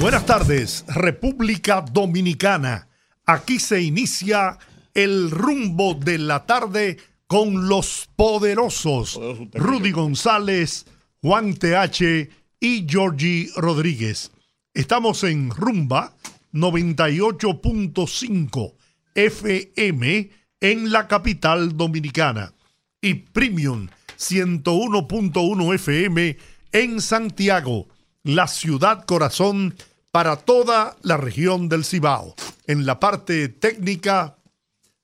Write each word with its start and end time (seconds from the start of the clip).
Buenas 0.00 0.26
tardes, 0.26 0.84
República 0.88 1.80
Dominicana. 1.80 2.88
Aquí 3.24 3.58
se 3.58 3.80
inicia 3.80 4.58
el 4.92 5.30
rumbo 5.30 5.94
de 5.94 6.18
la 6.18 6.44
tarde 6.44 6.98
con 7.26 7.68
los 7.68 8.06
poderosos 8.14 9.18
Rudy 9.54 9.92
González, 9.92 10.84
Juan 11.22 11.54
TH 11.54 12.28
y 12.60 12.86
Georgie 12.86 13.48
Rodríguez. 13.56 14.32
Estamos 14.74 15.24
en 15.24 15.48
Rumba 15.50 16.14
98.5 16.52 18.74
FM 19.14 20.30
en 20.60 20.92
la 20.92 21.08
capital 21.08 21.74
dominicana 21.74 22.52
y 23.00 23.14
Premium 23.14 23.88
101.1 24.18 25.74
FM 25.74 26.36
en 26.72 27.00
Santiago 27.00 27.88
la 28.26 28.48
ciudad 28.48 29.04
corazón 29.04 29.76
para 30.10 30.34
toda 30.34 30.96
la 31.02 31.16
región 31.16 31.68
del 31.68 31.84
Cibao. 31.84 32.34
En 32.66 32.84
la 32.84 32.98
parte 32.98 33.48
técnica, 33.48 34.36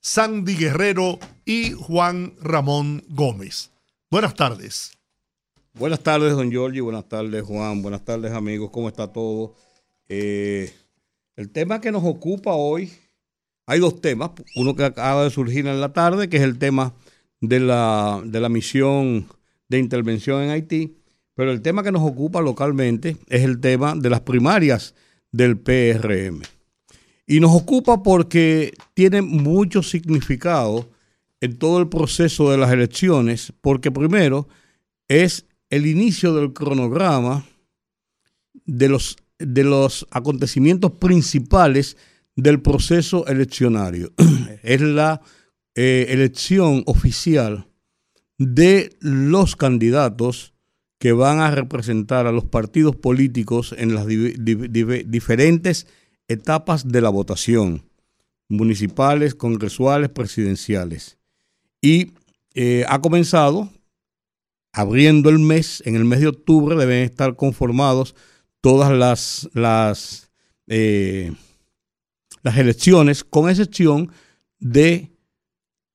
Sandy 0.01 0.57
Guerrero 0.57 1.19
y 1.45 1.71
Juan 1.71 2.33
Ramón 2.41 3.05
Gómez. 3.07 3.71
Buenas 4.11 4.35
tardes. 4.35 4.91
Buenas 5.73 6.01
tardes, 6.01 6.33
don 6.33 6.51
Giorgi. 6.51 6.81
Buenas 6.81 7.07
tardes, 7.07 7.43
Juan. 7.43 7.81
Buenas 7.81 8.03
tardes, 8.03 8.33
amigos. 8.33 8.71
¿Cómo 8.71 8.89
está 8.89 9.07
todo? 9.07 9.55
Eh, 10.09 10.73
el 11.37 11.49
tema 11.49 11.79
que 11.79 11.93
nos 11.93 12.03
ocupa 12.03 12.51
hoy, 12.51 12.91
hay 13.65 13.79
dos 13.79 14.01
temas. 14.01 14.31
Uno 14.55 14.75
que 14.75 14.83
acaba 14.83 15.23
de 15.23 15.29
surgir 15.29 15.65
en 15.65 15.79
la 15.79 15.93
tarde, 15.93 16.27
que 16.27 16.37
es 16.37 16.43
el 16.43 16.59
tema 16.59 16.93
de 17.39 17.61
la, 17.61 18.21
de 18.25 18.41
la 18.41 18.49
misión 18.49 19.29
de 19.69 19.79
intervención 19.79 20.41
en 20.43 20.49
Haití 20.49 20.97
pero 21.35 21.51
el 21.51 21.61
tema 21.61 21.83
que 21.83 21.91
nos 21.91 22.03
ocupa 22.03 22.41
localmente 22.41 23.17
es 23.27 23.43
el 23.43 23.59
tema 23.59 23.95
de 23.95 24.09
las 24.09 24.21
primarias 24.21 24.93
del 25.31 25.57
PRM. 25.57 26.41
Y 27.25 27.39
nos 27.39 27.55
ocupa 27.55 28.03
porque 28.03 28.73
tiene 28.93 29.21
mucho 29.21 29.81
significado 29.81 30.89
en 31.41 31.57
todo 31.57 31.79
el 31.79 31.89
proceso 31.89 32.51
de 32.51 32.57
las 32.57 32.71
elecciones, 32.71 33.53
porque 33.61 33.91
primero 33.91 34.47
es 35.07 35.45
el 35.69 35.87
inicio 35.87 36.33
del 36.33 36.53
cronograma 36.53 37.45
de 38.65 38.89
los, 38.89 39.17
de 39.39 39.63
los 39.63 40.07
acontecimientos 40.11 40.91
principales 40.91 41.97
del 42.35 42.61
proceso 42.61 43.25
eleccionario. 43.27 44.11
es 44.63 44.81
la 44.81 45.21
eh, 45.75 46.07
elección 46.09 46.83
oficial 46.85 47.67
de 48.37 48.95
los 48.99 49.55
candidatos 49.55 50.52
que 51.03 51.11
van 51.11 51.41
a 51.41 51.51
representar 51.51 52.27
a 52.27 52.31
los 52.31 52.45
partidos 52.45 52.95
políticos 52.95 53.75
en 53.77 53.93
las 53.93 54.07
diferentes 54.07 55.85
etapas 56.29 56.87
de 56.87 57.01
la 57.01 57.09
votación, 57.09 57.83
municipales, 58.47 59.35
congresuales, 59.35 60.07
presidenciales. 60.07 61.17
Y 61.81 62.13
eh, 62.53 62.85
ha 62.87 63.01
comenzado 63.01 63.69
abriendo 64.71 65.29
el 65.29 65.39
mes, 65.39 65.83
en 65.85 65.97
el 65.97 66.05
mes 66.05 66.21
de 66.21 66.27
octubre 66.27 66.77
deben 66.77 67.03
estar 67.03 67.35
conformados 67.35 68.15
todas 68.61 68.89
las, 68.93 69.49
las, 69.51 70.31
eh, 70.67 71.33
las 72.43 72.57
elecciones, 72.57 73.25
con 73.25 73.49
excepción 73.49 74.09
de 74.57 75.12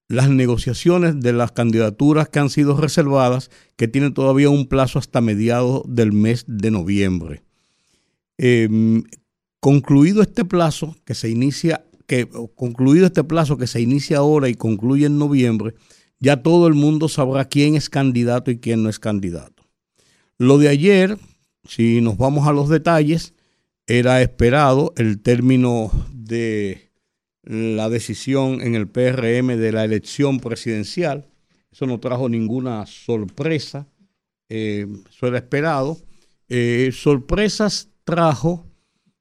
las 0.08 0.30
negociaciones 0.30 1.20
de 1.20 1.34
las 1.34 1.52
candidaturas 1.52 2.28
que 2.30 2.38
han 2.38 2.48
sido 2.48 2.76
reservadas, 2.76 3.50
que 3.76 3.88
tienen 3.88 4.14
todavía 4.14 4.48
un 4.48 4.66
plazo 4.66 4.98
hasta 4.98 5.20
mediados 5.20 5.82
del 5.86 6.12
mes 6.12 6.44
de 6.48 6.70
noviembre. 6.70 7.42
Em, 8.38 9.04
concluido 9.60 10.22
este 10.22 10.44
plazo 10.44 10.96
que 11.04 11.14
se 11.14 11.28
inicia, 11.28 11.84
que 12.06 12.26
concluido 12.54 13.06
este 13.06 13.22
plazo 13.22 13.58
que 13.58 13.66
se 13.66 13.82
inicia 13.82 14.18
ahora 14.18 14.48
y 14.48 14.54
concluye 14.54 15.06
en 15.06 15.18
noviembre, 15.18 15.74
ya 16.20 16.42
todo 16.42 16.66
el 16.66 16.74
mundo 16.74 17.08
sabrá 17.08 17.44
quién 17.44 17.74
es 17.74 17.90
candidato 17.90 18.50
y 18.50 18.58
quién 18.58 18.82
no 18.82 18.88
es 18.88 18.98
candidato. 18.98 19.64
Lo 20.38 20.56
de 20.58 20.68
ayer, 20.68 21.18
si 21.64 22.00
nos 22.00 22.16
vamos 22.16 22.48
a 22.48 22.52
los 22.52 22.68
detalles, 22.68 23.34
era 23.86 24.22
esperado 24.22 24.94
el 24.96 25.20
término 25.20 25.90
de 26.12 26.87
la 27.48 27.88
decisión 27.88 28.60
en 28.60 28.74
el 28.74 28.88
PRM 28.88 29.56
de 29.56 29.72
la 29.72 29.82
elección 29.82 30.38
presidencial. 30.38 31.26
Eso 31.72 31.86
no 31.86 31.98
trajo 31.98 32.28
ninguna 32.28 32.84
sorpresa, 32.84 33.88
eh, 34.50 34.86
eso 35.08 35.26
era 35.26 35.38
esperado. 35.38 35.98
Eh, 36.50 36.90
sorpresas 36.92 37.88
trajo 38.04 38.66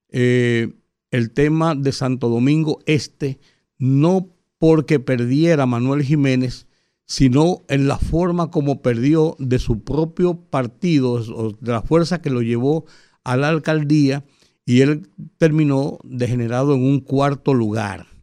eh, 0.10 0.74
el 1.12 1.32
tema 1.32 1.74
de 1.74 1.92
Santo 1.94 2.28
Domingo 2.28 2.80
Este, 2.86 3.40
no 3.78 4.30
porque 4.60 5.00
perdiera 5.00 5.66
Manuel 5.66 6.04
Jiménez, 6.04 6.68
sino 7.06 7.62
en 7.70 7.88
la 7.88 7.98
forma 7.98 8.52
como 8.52 8.82
perdió 8.82 9.38
de 9.40 9.60
su 9.60 9.84
propio 9.86 10.36
partido, 10.36 11.54
de 11.62 11.72
la 11.72 11.82
fuerza 11.82 12.22
que 12.22 12.30
lo 12.30 12.42
llevó 12.42 12.86
a 13.24 13.38
la 13.38 13.48
alcaldía, 13.48 14.26
y 14.66 14.82
él 14.82 15.10
terminó 15.38 16.00
degenerado 16.04 16.76
en 16.76 16.84
un 16.84 17.00
cuarto 17.00 17.54
lugar 17.54 18.17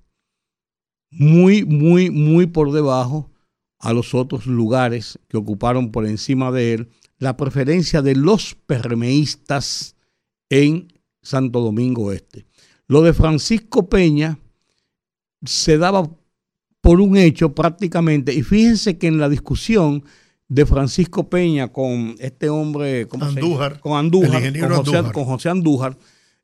muy, 1.17 1.65
muy, 1.65 2.11
muy 2.11 2.47
por 2.47 2.73
debajo 2.73 3.31
a 3.79 3.93
los 3.93 4.15
otros 4.15 4.47
lugares 4.47 5.19
que 5.29 5.37
ocuparon 5.37 5.93
por 5.93 6.07
encima 6.07 6.51
de 6.51 6.75
él 6.75 6.89
la 7.19 7.37
preferencia 7.37 8.03
de 8.03 8.17
los 8.17 8.55
permeístas 8.55 9.97
en 10.51 10.93
Santo 11.23 11.61
Domingo 11.61 12.13
Este. 12.13 12.47
Lo 12.87 13.03
de 13.03 13.13
Francisco 13.13 13.89
Peña 13.89 14.39
se 15.45 15.79
daba 15.79 16.11
por 16.81 17.01
un 17.01 17.17
hecho 17.17 17.55
prácticamente, 17.55 18.35
y 18.35 18.43
fíjense 18.43 18.99
que 18.99 19.07
en 19.07 19.19
la 19.19 19.29
discusión 19.29 20.05
de 20.49 20.67
Francisco 20.67 21.31
Peña 21.31 21.69
con 21.69 22.15
este 22.19 22.51
hombre, 22.51 23.09
¿cómo 23.09 23.25
Andújar, 23.25 23.81
con 23.81 23.97
Andújar, 23.97 25.13
con 25.13 25.25
José, 25.25 25.49
Andújar, 25.49 25.97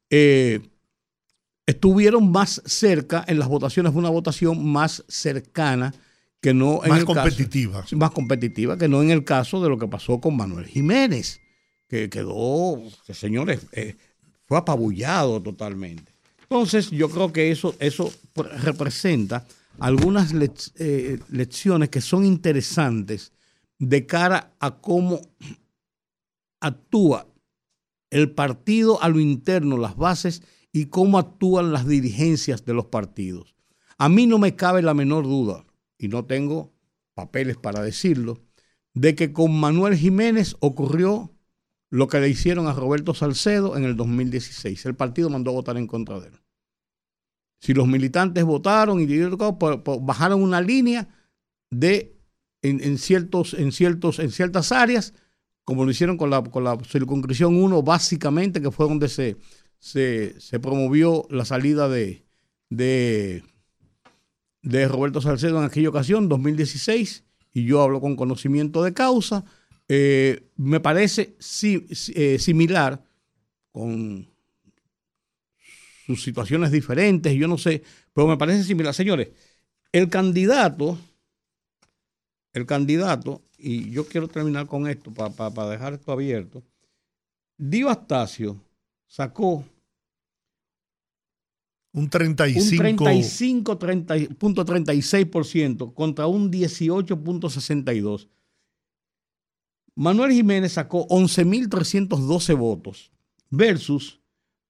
eh, 0.09 0.61
estuvieron 1.71 2.31
más 2.31 2.63
cerca 2.67 3.25
en 3.27 3.39
las 3.39 3.49
votaciones, 3.49 3.95
una 3.95 4.11
votación 4.11 4.67
más 4.67 5.05
cercana 5.09 5.95
que 6.41 6.55
no 6.55 6.83
en 6.83 6.91
más 6.91 7.01
el 7.01 7.05
competitiva. 7.05 7.83
Caso, 7.83 7.97
más 7.97 8.11
competitiva 8.11 8.79
que 8.79 8.89
no 8.89 9.03
en 9.03 9.11
el 9.11 9.25
caso 9.25 9.63
de 9.63 9.69
lo 9.69 9.79
que 9.79 9.87
pasó 9.87 10.21
con 10.21 10.37
Manuel 10.37 10.67
Jiménez, 10.67 11.41
que 11.89 12.09
quedó, 12.09 12.81
señores, 13.13 13.67
eh, 13.73 13.97
fue 14.47 14.59
apabullado 14.59 15.41
totalmente. 15.43 16.13
Entonces, 16.43 16.91
yo 16.91 17.09
creo 17.09 17.33
que 17.33 17.53
eso, 17.53 17.77
eso 17.79 18.13
representa 18.35 19.47
algunas 19.79 20.35
eh, 20.79 21.21
lecciones 21.31 21.89
que 21.89 22.01
son 22.01 22.25
interesantes 22.25 23.33
de 23.79 24.07
cara 24.07 24.53
a 24.59 24.77
cómo 24.77 25.21
actúa 26.61 27.27
el 28.11 28.33
partido 28.33 29.01
a 29.01 29.09
lo 29.09 29.21
interno, 29.21 29.79
las 29.79 29.97
bases 29.97 30.43
y 30.73 30.87
cómo 30.87 31.19
actúan 31.19 31.73
las 31.73 31.87
dirigencias 31.87 32.65
de 32.65 32.75
los 32.75 32.87
partidos. 32.87 33.55
A 33.99 34.09
mí 34.09 34.27
no 34.27 34.39
me 34.39 34.57
cabe 34.57 34.83
la 34.83 34.95
menor 34.95 35.25
duda, 35.25 35.65
y 35.99 36.09
no 36.09 36.25
tengo 36.25 36.73
papeles 37.15 37.57
para 37.57 37.83
decirlo, 37.83 38.41
de 38.95 39.15
que 39.15 39.33
con 39.33 39.59
Manuel 39.59 39.97
Jiménez 39.97 40.57
ocurrió 40.61 41.33
lo 41.91 42.09
que 42.09 42.21
le 42.21 42.29
hicieron 42.29 42.67
a 42.67 42.73
Roberto 42.73 43.15
Salcedo 43.15 43.77
en 43.77 43.85
el 43.85 43.97
2016. 43.97 44.87
El 44.87 44.95
partido 44.95 45.29
mandó 45.29 45.51
a 45.51 45.55
votar 45.55 45.77
en 45.77 45.87
contra 45.87 46.21
de 46.21 46.29
él. 46.29 46.41
Si 47.61 47.75
los 47.75 47.87
militantes 47.87 48.45
votaron 48.45 49.01
y 49.01 49.07
pues, 49.07 49.79
pues, 49.85 49.99
bajaron 50.01 50.43
una 50.43 50.61
línea 50.61 51.09
de 51.69 52.17
en, 52.63 52.99
ciertos, 52.99 53.55
en, 53.55 53.73
ciertas 53.73 54.73
áreas, 54.73 55.15
como 55.65 55.85
lo 55.85 55.91
hicieron 55.91 56.17
con 56.17 56.31
la, 56.31 56.43
con 56.43 56.85
circunscripción 56.85 57.57
1, 57.57 57.83
básicamente, 57.83 58.63
que 58.63 58.71
fue 58.71 58.89
donde 58.89 59.09
se, 59.09 59.37
se, 59.81 60.61
promovió 60.61 61.27
la 61.31 61.45
salida 61.45 61.89
de, 61.89 62.23
de, 62.69 63.43
de, 64.63 64.89
Roberto 64.89 65.21
Salcedo 65.21 65.59
en 65.59 65.65
aquella 65.65 65.89
ocasión, 65.89 66.29
2016, 66.29 67.25
y 67.55 67.65
yo 67.65 67.83
hablo 67.83 68.01
con 68.01 68.15
conocimiento 68.15 68.85
de 68.85 68.93
causa. 68.93 69.45
Eh, 69.89 70.45
me 70.57 70.79
parece 70.79 71.35
eh, 71.63 72.39
similar 72.39 73.03
con 73.73 74.29
sus 76.07 76.23
situaciones 76.23 76.71
diferentes, 76.71 77.35
yo 77.35 77.49
no 77.49 77.59
sé, 77.59 77.83
pero 78.13 78.29
me 78.29 78.37
parece 78.37 78.63
similar. 78.63 78.95
Señores, 78.95 79.29
el 79.93 80.09
candidato, 80.09 80.99
el 82.53 82.67
candidato, 82.67 83.43
y 83.59 83.91
yo 83.91 84.07
quiero 84.07 84.29
terminar 84.29 84.67
con 84.67 84.87
esto 84.87 85.11
para 85.13 85.69
dejar 85.69 85.95
esto 85.95 86.13
abierto, 86.13 86.63
Dio 87.57 87.89
Astacio 87.91 88.61
sacó 89.11 89.65
un 91.93 92.09
35. 92.09 93.03
Un 93.03 93.09
35.36% 93.09 95.93
contra 95.93 96.29
un 96.29 96.53
18.62%. 96.53 98.29
Manuel 99.97 100.31
Jiménez 100.33 100.73
sacó 100.73 101.09
11.312 101.09 102.57
votos 102.57 103.11
versus 103.51 104.21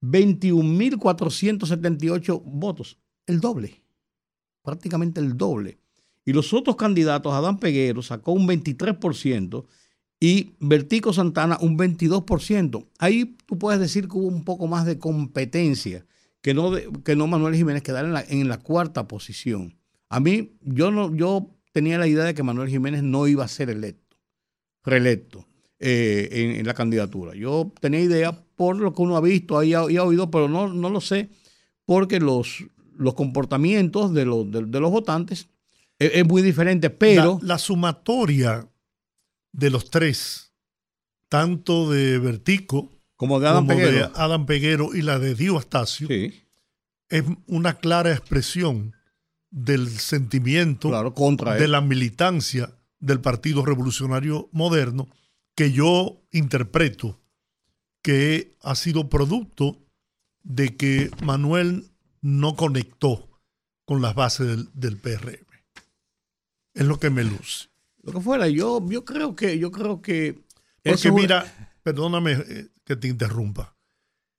21.478 0.03 2.43
votos. 2.43 2.97
El 3.27 3.41
doble. 3.41 3.85
Prácticamente 4.63 5.21
el 5.21 5.37
doble. 5.37 5.79
Y 6.25 6.33
los 6.33 6.55
otros 6.55 6.77
candidatos, 6.77 7.35
Adán 7.35 7.59
Peguero 7.59 8.01
sacó 8.03 8.33
un 8.33 8.49
23% 8.49 9.67
y 10.21 10.53
Vertico 10.61 11.15
Santana 11.15 11.59
un 11.61 11.79
22%. 11.79 12.87
Ahí 12.99 13.37
tú 13.47 13.59
puedes 13.59 13.81
decir 13.81 14.07
que 14.07 14.19
hubo 14.19 14.29
un 14.29 14.45
poco 14.45 14.67
más 14.67 14.85
de 14.85 14.99
competencia 14.99 16.05
que 16.43 16.55
no, 16.55 16.73
que 17.05 17.17
no 17.17 17.27
Manuel 17.27 17.55
Jiménez 17.55 17.83
quedara 17.83 18.07
en 18.07 18.15
la, 18.15 18.25
en 18.29 18.49
la 18.49 18.59
cuarta 18.59 19.09
posición. 19.09 19.77
A 20.09 20.21
mí, 20.21 20.53
yo, 20.63 20.91
no, 20.91 21.15
yo 21.15 21.51
tenía 21.73 21.99
la 21.99 22.07
idea 22.07 22.25
de 22.25 22.35
que 22.35 22.43
Manuel 22.43 22.69
Jiménez 22.69 23.03
no 23.03 23.27
iba 23.27 23.45
a 23.45 23.49
ser 23.49 23.71
electo, 23.71 24.17
reelecto 24.85 25.47
eh, 25.79 26.57
en, 26.59 26.67
la 26.67 26.75
candidatura. 26.75 27.35
Yo 27.35 27.73
tenía 27.81 28.01
idea 28.01 28.45
por 28.57 28.77
lo 28.77 28.93
que 28.93 29.03
uno 29.03 29.17
ha 29.17 29.21
visto 29.21 29.63
y 29.63 29.75
ha, 29.75 29.83
oído, 29.83 30.31
pero 30.31 30.49
no, 30.49 30.69
no 30.69 30.91
lo 30.91 31.01
sé, 31.01 31.31
porque 31.85 32.21
los, 32.21 32.65
los 32.97 33.15
comportamientos 33.15 34.13
de, 34.13 34.25
los, 34.25 34.51
de, 34.51 34.81
los 34.81 34.91
votantes 34.91 35.49
es, 35.99 36.27
muy 36.27 36.43
diferente, 36.43 36.91
pero... 36.91 37.39
La, 37.43 37.59
sumatoria 37.59 38.67
de 39.53 39.71
los 39.71 39.91
tres, 39.91 40.53
tanto 41.29 41.91
de 41.91 42.19
Vertico 42.19 42.91
como 43.17 43.41
de 43.41 43.49
Adam, 43.49 43.67
Peguero. 43.67 44.13
Adam 44.15 44.47
Peguero 44.47 44.95
y 44.95 45.03
la 45.03 45.19
de 45.19 45.35
Dio 45.35 45.59
Astacio, 45.59 46.09
es 46.11 47.25
una 47.47 47.75
clara 47.75 48.13
expresión 48.13 48.95
del 49.51 49.89
sentimiento 49.89 50.91
de 51.59 51.69
la 51.69 51.81
militancia 51.81 52.73
del 53.01 53.21
Partido 53.21 53.65
Revolucionario 53.65 54.49
Moderno 54.53 55.09
que 55.55 55.73
yo 55.73 56.23
interpreto 56.31 57.21
que 58.03 58.57
ha 58.63 58.75
sido 58.75 59.09
producto 59.09 59.77
de 60.43 60.77
que 60.77 61.11
Manuel 61.23 61.91
no 62.23 62.57
conectó 62.57 63.29
con 63.85 64.01
las 64.01 64.15
bases 64.15 64.47
del, 64.47 64.69
del 64.73 64.97
PRM. 64.97 65.47
Es 66.75 66.87
lo 66.87 66.99
que 66.99 67.11
me 67.11 67.25
luce. 67.25 67.70
Lo 68.03 68.13
que 68.13 68.21
fuera, 68.21 68.49
yo, 68.49 68.85
yo 68.89 69.05
creo 69.05 69.35
que, 69.35 69.59
yo 69.59 69.71
creo 69.71 70.01
que. 70.01 70.43
Porque 70.83 71.13
mira, 71.13 71.77
perdóname 71.83 72.33
eh, 72.33 72.69
que 72.85 72.97
te 72.97 73.09
interrumpa. 73.09 73.77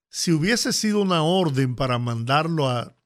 Si 0.08 0.32
hubiese 0.32 0.72
sido 0.72 1.00
una 1.00 1.22
orden 1.22 1.76
para 1.76 1.98
mandarlo 1.98 2.68
a. 2.68 2.96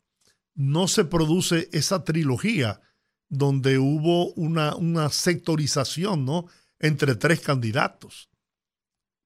No 0.55 0.88
se 0.88 1.05
produce 1.05 1.69
esa 1.73 2.03
trilogía 2.03 2.81
donde 3.29 3.79
hubo 3.79 4.32
una, 4.35 4.75
una 4.75 5.11
sectorización, 5.11 6.25
¿no? 6.25 6.47
Entre 6.79 7.14
tres 7.14 7.41
candidatos. 7.41 8.31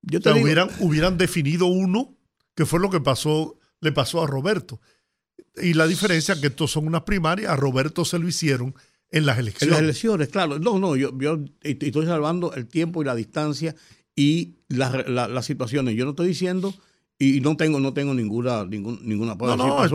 Yo 0.03 0.21
te 0.21 0.33
hubieran, 0.33 0.71
hubieran 0.81 1.19
definido 1.19 1.67
uno, 1.67 2.17
que 2.57 2.67
fue 2.67 2.81
lo 2.81 2.91
que 2.91 3.01
pasó, 3.01 3.59
le 3.81 3.93
pasó 3.93 4.23
a 4.23 4.27
Roberto. 4.27 4.81
Y 5.57 5.75
la 5.75 5.87
diferencia 5.87 6.35
es 6.35 6.41
que 6.41 6.49
estos 6.49 6.73
son 6.73 6.87
unas 6.87 7.03
primarias, 7.03 7.53
a 7.53 7.57
Roberto 7.57 8.05
se 8.05 8.19
lo 8.19 8.27
hicieron 8.27 8.75
en 9.11 9.27
las 9.27 9.39
elecciones. 9.39 9.63
En 9.63 9.71
las 9.71 9.83
elecciones, 9.83 10.29
claro. 10.29 10.59
No, 10.59 10.79
no, 10.79 10.97
yo, 10.97 11.11
estoy 11.63 12.07
salvando 12.07 12.55
el 12.55 12.67
tiempo 12.67 13.03
y 13.03 13.05
la 13.05 13.15
distancia 13.15 13.75
y 14.15 14.57
las 14.69 15.45
situaciones. 15.45 15.97
Yo 15.97 16.05
no 16.05 16.11
estoy 16.11 16.29
diciendo 16.29 16.75
y 17.19 17.41
no 17.41 17.57
tengo 17.57 17.81
no 17.81 17.93
tengo 17.93 18.15
ninguna 18.15 18.65
ninguna 18.65 19.37
prueba. 19.37 19.89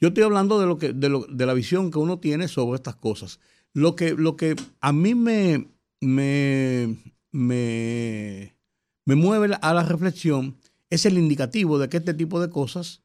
Yo 0.00 0.08
estoy 0.08 0.22
hablando 0.24 0.60
de 0.60 0.66
lo 0.66 0.76
que 0.76 0.92
de, 0.92 1.08
lo, 1.08 1.24
de 1.28 1.46
la 1.46 1.54
visión 1.54 1.90
que 1.90 1.98
uno 1.98 2.18
tiene 2.18 2.48
sobre 2.48 2.76
estas 2.76 2.96
cosas. 2.96 3.38
Lo 3.72 3.94
que 3.94 4.14
lo 4.14 4.36
que 4.36 4.56
a 4.80 4.92
mí 4.92 5.14
me 5.14 5.68
me 6.00 6.96
me, 7.30 8.56
me 9.04 9.14
mueve 9.14 9.56
a 9.60 9.74
la 9.74 9.82
reflexión 9.82 10.56
es 10.90 11.06
el 11.06 11.18
indicativo 11.18 11.78
de 11.78 11.88
que 11.88 11.98
este 11.98 12.14
tipo 12.14 12.40
de 12.40 12.50
cosas 12.50 13.03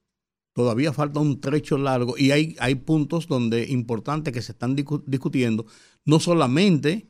todavía 0.60 0.92
falta 0.92 1.22
un 1.22 1.40
trecho 1.40 1.78
largo 1.78 2.18
y 2.18 2.32
hay, 2.32 2.58
hay 2.60 2.76
puntos 2.76 3.28
donde 3.28 3.66
importantes 3.70 4.34
que 4.34 4.42
se 4.42 4.52
están 4.52 4.76
discutiendo, 4.76 5.66
no 6.04 6.20
solamente, 6.20 7.08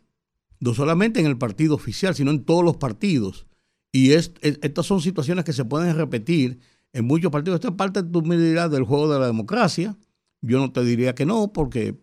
no 0.60 0.76
solamente 0.76 1.20
en 1.20 1.26
el 1.26 1.36
partido 1.36 1.74
oficial, 1.74 2.14
sino 2.14 2.30
en 2.30 2.46
todos 2.46 2.64
los 2.64 2.78
partidos. 2.78 3.48
Y 3.92 4.12
estas 4.12 4.86
son 4.86 5.02
situaciones 5.02 5.46
que 5.46 5.54
se 5.54 5.66
pueden 5.66 5.98
repetir 5.98 6.60
en 6.94 7.06
muchos 7.06 7.32
partidos. 7.32 7.56
Esto 7.56 7.70
es 7.70 7.74
parte 7.74 8.04
de 8.04 8.12
tu 8.12 8.22
medida 8.22 8.70
del 8.70 8.84
juego 8.84 9.12
de 9.12 9.20
la 9.20 9.26
democracia. 9.26 9.98
Yo 10.42 10.60
no 10.60 10.72
te 10.72 10.84
diría 10.84 11.16
que 11.16 11.26
no, 11.26 11.52
porque 11.52 12.00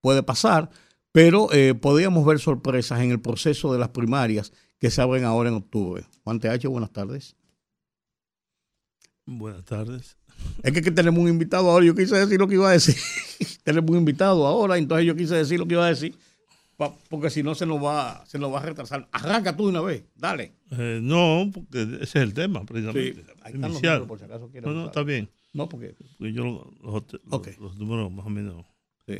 puede 0.00 0.24
pasar, 0.24 0.68
pero 1.12 1.46
eh, 1.52 1.74
podríamos 1.74 2.26
ver 2.26 2.40
sorpresas 2.40 3.00
en 3.02 3.12
el 3.12 3.20
proceso 3.20 3.72
de 3.72 3.78
las 3.78 3.90
primarias 3.90 4.52
que 4.80 4.90
se 4.90 5.00
abren 5.00 5.22
ahora 5.22 5.48
en 5.48 5.54
octubre. 5.54 6.04
Juan 6.24 6.40
TH, 6.40 6.66
buenas 6.66 6.90
tardes. 6.90 7.36
Buenas 9.26 9.64
tardes. 9.64 10.16
Es 10.62 10.72
que, 10.72 10.90
tenemos 10.90 11.20
un 11.20 11.28
invitado 11.28 11.70
ahora, 11.70 11.84
yo 11.84 11.94
quise 11.94 12.16
decir 12.16 12.38
lo 12.38 12.46
que 12.46 12.54
iba 12.54 12.68
a 12.68 12.72
decir. 12.72 12.94
tenemos 13.64 13.90
un 13.90 13.98
invitado 13.98 14.46
ahora, 14.46 14.78
entonces 14.78 15.06
yo 15.06 15.16
quise 15.16 15.34
decir 15.34 15.58
lo 15.58 15.66
que 15.66 15.74
iba 15.74 15.84
a 15.84 15.88
decir, 15.88 16.14
porque 17.08 17.30
si 17.30 17.42
no 17.42 17.54
se 17.54 17.66
nos 17.66 17.82
va, 17.82 18.24
se 18.26 18.38
nos 18.38 18.52
va 18.52 18.60
a 18.60 18.62
retrasar. 18.62 19.08
Arranca 19.12 19.56
tú 19.56 19.64
de 19.64 19.70
una 19.70 19.80
vez, 19.80 20.04
dale. 20.16 20.52
Eh, 20.70 21.00
no, 21.02 21.50
porque 21.52 21.82
ese 22.00 22.02
es 22.02 22.16
el 22.16 22.32
tema, 22.32 22.64
precisamente. 22.64 23.24
ahí 23.42 23.54
están 23.54 23.72
los 23.72 23.82
números, 23.82 24.08
por 24.08 24.18
si 24.18 24.24
acaso 24.24 24.50
No, 24.62 24.72
no, 24.72 24.86
está 24.86 25.02
bien. 25.02 25.28
No, 25.52 25.68
porque... 25.68 25.94
yo 26.18 26.72
los, 26.82 27.78
números 27.78 28.10
más 28.10 28.26
o 28.26 28.30
menos... 28.30 28.64
Sí. 29.06 29.18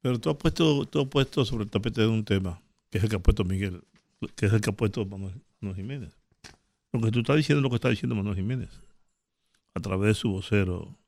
Pero 0.00 0.18
tú 0.18 0.30
has 0.30 0.36
puesto, 0.36 0.84
tú 0.86 1.00
has 1.02 1.08
puesto 1.08 1.44
sobre 1.44 1.64
el 1.64 1.70
tapete 1.70 2.00
de 2.00 2.08
un 2.08 2.24
tema, 2.24 2.60
que 2.90 2.98
es 2.98 3.04
el 3.04 3.10
que 3.10 3.16
ha 3.16 3.20
puesto 3.20 3.44
Miguel, 3.44 3.82
que 4.34 4.46
es 4.46 4.52
el 4.52 4.60
que 4.60 4.70
ha 4.70 4.72
puesto 4.72 5.04
Manuel, 5.06 5.34
Manuel 5.60 5.76
Jiménez. 5.76 6.12
Lo 6.92 7.00
que 7.00 7.10
tú 7.12 7.20
estás 7.20 7.36
diciendo 7.36 7.60
es 7.60 7.62
lo 7.62 7.70
que 7.70 7.76
está 7.76 7.88
diciendo 7.88 8.16
Manuel 8.16 8.34
Jiménez 8.34 8.68
a 9.74 9.80
través 9.80 10.08
de 10.08 10.14
su 10.14 10.30
vocero, 10.30 10.98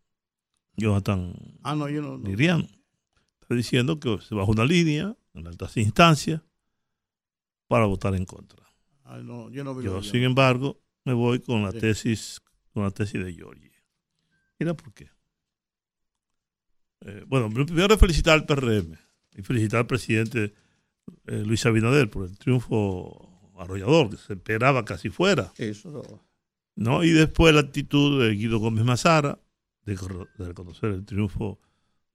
Jonathan 0.76 1.34
ah, 1.62 1.74
no, 1.74 1.88
yo 1.88 2.02
no, 2.02 2.20
Está 3.40 3.54
diciendo 3.54 4.00
que 4.00 4.18
se 4.20 4.34
baja 4.34 4.50
una 4.50 4.64
línea 4.64 5.14
en 5.34 5.46
altas 5.46 5.76
instancias 5.76 6.40
para 7.68 7.84
votar 7.86 8.14
en 8.14 8.24
contra. 8.24 8.64
yo, 9.82 10.02
sin 10.02 10.22
embargo, 10.22 10.80
me 11.04 11.12
voy 11.12 11.40
con 11.40 11.62
la 11.62 11.72
tesis 11.72 12.40
con 12.72 12.82
la 12.82 12.90
tesis 12.90 13.24
de 13.24 13.32
Giorgi. 13.32 13.70
Mira 14.58 14.74
por 14.74 14.92
qué. 14.92 15.10
Eh, 17.02 17.24
bueno, 17.26 17.50
primero 17.50 17.96
felicitar 17.98 18.34
al 18.34 18.46
PRM 18.46 18.96
y 19.36 19.42
felicitar 19.42 19.80
al 19.80 19.86
presidente 19.86 20.54
eh, 21.26 21.42
Luis 21.44 21.64
Abinader 21.66 22.10
por 22.10 22.24
el 22.24 22.38
triunfo 22.38 23.52
arrollador 23.58 24.10
que 24.10 24.16
se 24.16 24.32
esperaba 24.32 24.84
casi 24.84 25.10
fuera. 25.10 25.52
Eso 25.58 26.23
¿no? 26.76 27.04
Y 27.04 27.10
después 27.10 27.54
la 27.54 27.60
actitud 27.60 28.22
de 28.22 28.34
Guido 28.34 28.58
Gómez 28.58 28.84
Mazara, 28.84 29.38
de, 29.84 29.96
reconocer 30.38 30.90
el 30.90 31.04
triunfo 31.04 31.60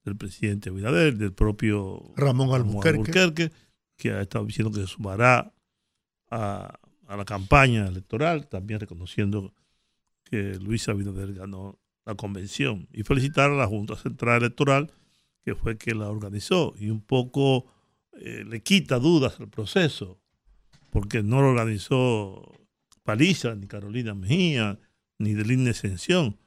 del 0.04 0.16
presidente 0.16 0.70
Abinader, 0.70 1.18
del 1.18 1.34
propio 1.34 2.14
Ramón 2.16 2.54
Albuquerque, 2.54 3.52
que 3.96 4.12
ha 4.12 4.22
estado 4.22 4.46
diciendo 4.46 4.72
que 4.72 4.82
se 4.82 4.88
sumará 4.88 5.54
a, 6.32 6.80
la 7.08 7.26
campaña 7.26 7.88
electoral, 7.88 8.48
también 8.48 8.80
reconociendo 8.80 9.54
que 10.24 10.56
Luis 10.60 10.88
Abinader 10.88 11.34
ganó 11.34 11.80
la 12.06 12.16
convención. 12.16 12.88
Y 12.92 13.04
felicitar 13.04 13.52
a 13.52 13.56
la 13.56 13.68
Junta 13.68 13.96
Central 13.96 14.38
Electoral, 14.38 14.92
que 15.44 15.56
fue 15.56 15.78
quien 15.78 16.00
la 16.00 16.10
organizó, 16.10 16.74
y 16.78 16.90
un 16.90 17.02
poco 17.02 17.66
eh, 18.14 18.44
le 18.48 18.62
quita 18.62 19.00
dudas 19.00 19.40
al 19.40 19.50
proceso, 19.50 20.20
porque 20.92 21.24
no 21.24 21.42
lo 21.42 21.50
organizó 21.50 22.59
Paliza, 23.10 23.56
ni 23.56 23.66
Carolina 23.66 24.14
Mejía, 24.14 24.80
ni 25.18 25.34
Deline 25.34 25.72
Ascensión, 25.72 26.38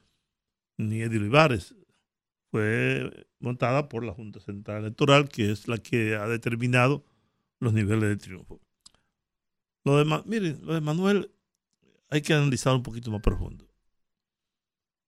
ni 0.77 1.01
Eddie 1.01 1.19
Olivares. 1.19 1.75
Fue 2.51 3.27
montada 3.39 3.89
por 3.89 4.05
la 4.05 4.13
Junta 4.13 4.39
Central 4.39 4.85
Electoral, 4.85 5.27
que 5.27 5.51
es 5.51 5.67
la 5.67 5.77
que 5.77 6.15
ha 6.15 6.25
determinado 6.25 7.03
los 7.59 7.73
niveles 7.73 8.07
de 8.07 8.15
triunfo. 8.15 8.61
Lo 9.83 9.97
de, 9.97 10.23
miren, 10.25 10.65
lo 10.65 10.73
de 10.73 10.79
Manuel 10.79 11.31
hay 12.09 12.21
que 12.21 12.33
analizar 12.33 12.73
un 12.73 12.83
poquito 12.83 13.11
más 13.11 13.21
profundo. 13.21 13.67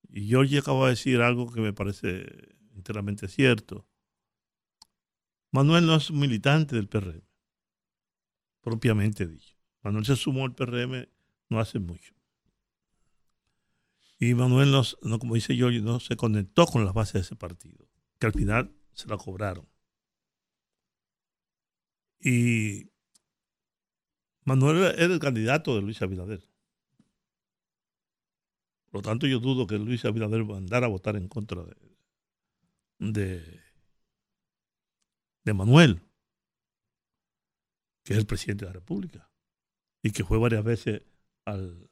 Y 0.10 0.28
Georgie 0.28 0.60
acaba 0.60 0.88
de 0.88 0.90
decir 0.90 1.22
algo 1.22 1.54
que 1.54 1.62
me 1.62 1.72
parece 1.72 2.26
enteramente 2.76 3.30
cierto. 3.30 3.88
Manuel 5.52 5.86
no 5.86 5.96
es 5.96 6.10
un 6.10 6.20
militante 6.20 6.76
del 6.76 6.90
PRM, 6.90 7.22
propiamente 8.60 9.26
dicho. 9.26 9.56
Manuel 9.84 10.04
se 10.04 10.18
sumó 10.18 10.44
al 10.44 10.54
PRM 10.54 11.15
no 11.50 11.60
hace 11.60 11.80
mucho. 11.80 12.14
Y 14.20 14.34
Manuel, 14.34 14.72
no, 14.72 14.82
no, 15.02 15.20
como 15.20 15.36
dice 15.36 15.56
Giorgio, 15.56 15.82
no 15.82 16.00
se 16.00 16.16
conectó 16.16 16.66
con 16.66 16.86
las 16.86 16.94
bases 16.94 17.14
de 17.14 17.20
ese 17.22 17.36
partido, 17.36 17.88
que 18.18 18.28
al 18.28 18.34
final 18.34 18.74
se 18.94 19.08
la 19.08 19.18
cobraron. 19.18 19.68
Y 22.20 22.90
Manuel 24.46 24.96
era 24.98 25.14
el 25.14 25.20
candidato 25.20 25.76
de 25.76 25.82
Luis 25.82 26.02
Abinader. 26.02 26.42
Por 28.86 29.00
lo 29.00 29.02
tanto, 29.02 29.28
yo 29.28 29.40
dudo 29.40 29.68
que 29.68 29.78
Luis 29.78 30.06
Abinader 30.06 30.46
mandara 30.46 30.86
a 30.86 30.90
votar 30.90 31.18
en 31.18 31.28
contra 31.28 31.64
de, 31.64 31.76
de, 33.00 33.62
de 35.44 35.54
Manuel, 35.54 36.02
que 38.04 38.14
es 38.14 38.20
el 38.20 38.26
presidente 38.26 38.66
de 38.66 38.70
la 38.70 38.74
República, 38.80 39.30
y 40.02 40.12
que 40.12 40.24
fue 40.24 40.38
varias 40.38 40.64
veces 40.64 41.02
al, 41.46 41.90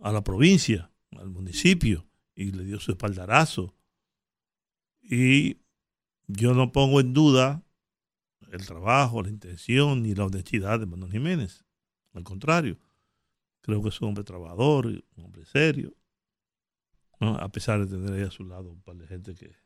a 0.00 0.12
la 0.12 0.24
provincia, 0.24 0.90
al 1.12 1.30
municipio, 1.30 2.06
y 2.34 2.52
le 2.52 2.64
dio 2.64 2.80
su 2.80 2.90
espaldarazo. 2.90 3.74
Y 5.00 5.58
yo 6.26 6.54
no 6.54 6.72
pongo 6.72 7.00
en 7.00 7.14
duda 7.14 7.62
el 8.50 8.66
trabajo, 8.66 9.22
la 9.22 9.30
intención 9.30 10.02
ni 10.02 10.14
la 10.14 10.26
honestidad 10.26 10.80
de 10.80 10.86
Manuel 10.86 11.12
Jiménez. 11.12 11.64
Al 12.12 12.24
contrario, 12.24 12.78
creo 13.60 13.82
que 13.82 13.88
es 13.88 14.00
un 14.00 14.08
hombre 14.08 14.24
trabajador, 14.24 14.86
un 14.86 15.24
hombre 15.24 15.44
serio, 15.44 15.94
a 17.20 17.48
pesar 17.48 17.84
de 17.84 17.86
tener 17.86 18.12
ahí 18.12 18.26
a 18.26 18.30
su 18.30 18.44
lado 18.44 18.70
un 18.70 18.82
par 18.82 18.96
de 18.96 19.06
gente 19.06 19.34
que 19.34 19.56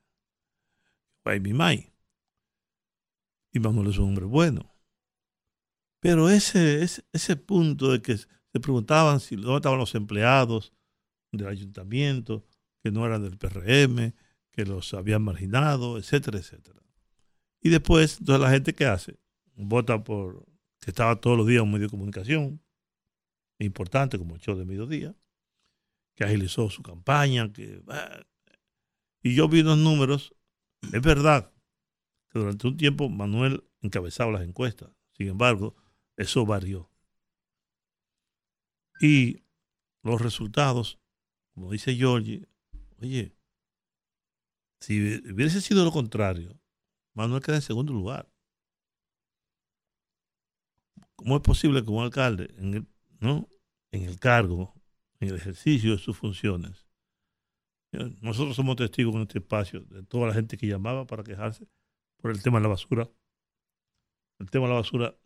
va 1.26 1.38
mi 1.38 1.52
mai. 1.52 1.92
Y 3.52 3.59
Manuel 3.59 3.90
es 3.90 3.99
un 3.99 4.11
hombre 4.11 4.25
bueno. 4.25 4.73
Pero 5.99 6.30
ese, 6.30 6.82
ese, 6.82 7.04
ese 7.12 7.37
punto 7.37 7.90
de 7.90 8.00
que 8.00 8.16
se 8.52 8.61
preguntaban 8.61 9.21
si 9.21 9.37
dónde 9.37 9.57
estaban 9.57 9.78
los 9.78 9.95
empleados 9.95 10.73
del 11.33 11.49
ayuntamiento, 11.49 12.45
que 12.83 12.90
no 12.90 13.07
eran 13.07 13.23
del 13.23 13.38
PRM, 13.38 14.14
que 14.50 14.64
los 14.64 14.92
habían 14.95 15.23
marginado, 15.23 15.99
etcétera, 15.99 16.38
etcétera. 16.38 16.80
Y 17.61 17.69
después, 17.69 18.19
entonces 18.19 18.42
la 18.42 18.50
gente 18.50 18.75
que 18.75 18.87
hace, 18.87 19.19
vota 19.54 20.02
por 20.02 20.47
que 20.80 20.90
estaba 20.90 21.21
todos 21.21 21.37
los 21.37 21.47
días 21.47 21.62
un 21.62 21.73
medio 21.73 21.87
de 21.87 21.90
comunicación 21.90 22.62
importante 23.59 24.19
como 24.19 24.35
el 24.35 24.40
show 24.40 24.57
de 24.57 24.64
mediodía, 24.64 25.14
que 26.14 26.25
agilizó 26.25 26.71
su 26.71 26.83
campaña, 26.83 27.52
que 27.52 27.83
y 29.23 29.35
yo 29.35 29.49
vi 29.49 29.61
unos 29.61 29.78
números, 29.78 30.35
es 30.92 31.02
verdad 31.02 31.52
que 32.30 32.38
durante 32.38 32.66
un 32.66 32.76
tiempo 32.78 33.11
Manuel 33.11 33.62
encabezaba 33.83 34.33
las 34.33 34.42
encuestas, 34.42 34.90
sin 35.12 35.28
embargo, 35.28 35.76
eso 36.16 36.47
varió. 36.47 36.89
Y 39.00 39.42
los 40.02 40.21
resultados, 40.21 40.99
como 41.54 41.73
dice 41.73 41.95
Georgie, 41.95 42.47
oye, 43.00 43.35
si 44.80 45.21
hubiese 45.33 45.61
sido 45.62 45.85
lo 45.85 45.90
contrario, 45.90 46.61
Manuel 47.14 47.42
queda 47.42 47.57
en 47.57 47.62
segundo 47.62 47.92
lugar. 47.92 48.30
¿Cómo 51.16 51.37
es 51.37 51.42
posible 51.42 51.83
que 51.83 51.90
un 51.90 52.02
alcalde, 52.02 52.54
en 52.59 52.75
el, 52.75 52.87
¿no? 53.21 53.49
en 53.90 54.04
el 54.04 54.19
cargo, 54.19 54.75
en 55.19 55.28
el 55.28 55.37
ejercicio 55.37 55.92
de 55.92 55.99
sus 55.99 56.16
funciones, 56.16 56.87
nosotros 58.21 58.54
somos 58.54 58.76
testigos 58.76 59.14
en 59.16 59.23
este 59.23 59.38
espacio 59.38 59.80
de 59.80 60.02
toda 60.04 60.28
la 60.28 60.35
gente 60.35 60.57
que 60.57 60.66
llamaba 60.66 61.07
para 61.07 61.25
quejarse 61.25 61.66
por 62.19 62.30
el 62.30 62.42
tema 62.42 62.59
de 62.59 62.62
la 62.62 62.69
basura. 62.69 63.11
El 64.38 64.50
tema 64.50 64.66
de 64.66 64.71
la 64.71 64.80
basura 64.80 65.16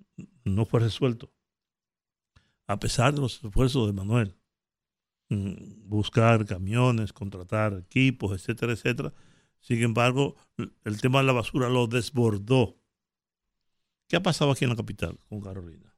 no 0.44 0.64
fue 0.64 0.80
resuelto, 0.80 1.32
a 2.66 2.78
pesar 2.78 3.14
de 3.14 3.20
los 3.20 3.42
esfuerzos 3.42 3.86
de 3.86 3.92
Manuel. 3.92 4.36
Buscar 5.28 6.44
camiones, 6.46 7.12
contratar 7.12 7.74
equipos, 7.74 8.32
etcétera, 8.32 8.72
etcétera 8.72 9.12
sin 9.64 9.82
embargo, 9.82 10.36
el 10.84 11.00
tema 11.00 11.20
de 11.20 11.24
la 11.24 11.32
basura 11.32 11.70
lo 11.70 11.86
desbordó. 11.86 12.76
¿Qué 14.06 14.16
ha 14.16 14.22
pasado 14.22 14.50
aquí 14.50 14.64
en 14.64 14.70
la 14.70 14.76
capital 14.76 15.18
con 15.30 15.40
Carolina? 15.40 15.96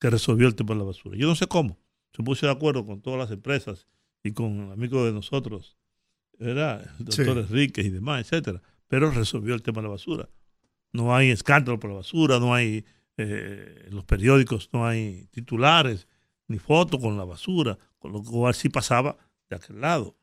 Que 0.00 0.10
resolvió 0.10 0.48
el 0.48 0.56
tema 0.56 0.74
de 0.74 0.80
la 0.80 0.86
basura. 0.86 1.16
Yo 1.16 1.28
no 1.28 1.36
sé 1.36 1.46
cómo. 1.46 1.78
Se 2.12 2.24
puso 2.24 2.46
de 2.46 2.52
acuerdo 2.52 2.84
con 2.84 3.00
todas 3.00 3.20
las 3.20 3.30
empresas 3.30 3.86
y 4.24 4.32
con 4.32 4.72
amigos 4.72 5.06
de 5.06 5.12
nosotros, 5.12 5.76
¿verdad? 6.36 6.92
Doctores 6.98 7.48
Enrique 7.48 7.82
y 7.82 7.90
demás, 7.90 8.22
etcétera. 8.22 8.60
Pero 8.88 9.12
resolvió 9.12 9.54
el 9.54 9.62
tema 9.62 9.76
de 9.76 9.82
la 9.84 9.90
basura. 9.90 10.28
No 10.92 11.14
hay 11.14 11.30
escándalo 11.30 11.78
por 11.78 11.90
la 11.90 11.96
basura, 11.98 12.40
no 12.40 12.52
hay 12.52 12.84
eh, 13.22 13.84
en 13.86 13.94
los 13.94 14.04
periódicos, 14.04 14.70
no 14.72 14.86
hay 14.86 15.26
titulares 15.30 16.08
ni 16.48 16.58
fotos 16.58 16.98
con 17.00 17.18
la 17.18 17.24
basura, 17.24 17.78
con 17.98 18.12
lo 18.12 18.22
cual 18.22 18.54
sí 18.54 18.70
pasaba 18.70 19.16
de 19.50 19.56
aquel 19.56 19.80
lado. 19.80 20.16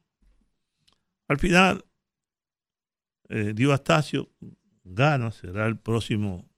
Al 1.28 1.38
final, 1.38 1.86
eh, 3.30 3.54
Dio 3.54 3.72
Astacio 3.72 4.32
gana, 4.84 5.32
será 5.32 5.68
el 5.68 5.78
próximo. 5.78 6.50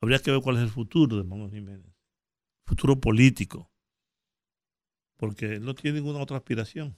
Habría 0.00 0.18
que 0.18 0.32
ver 0.32 0.40
cuál 0.40 0.56
es 0.56 0.62
el 0.62 0.70
futuro 0.70 1.18
de 1.18 1.22
Manuel 1.22 1.52
Jiménez. 1.52 1.94
Futuro 2.64 3.00
político. 3.00 3.70
Porque 5.16 5.54
él 5.54 5.64
no 5.64 5.74
tiene 5.74 6.00
ninguna 6.00 6.18
otra 6.18 6.36
aspiración. 6.36 6.96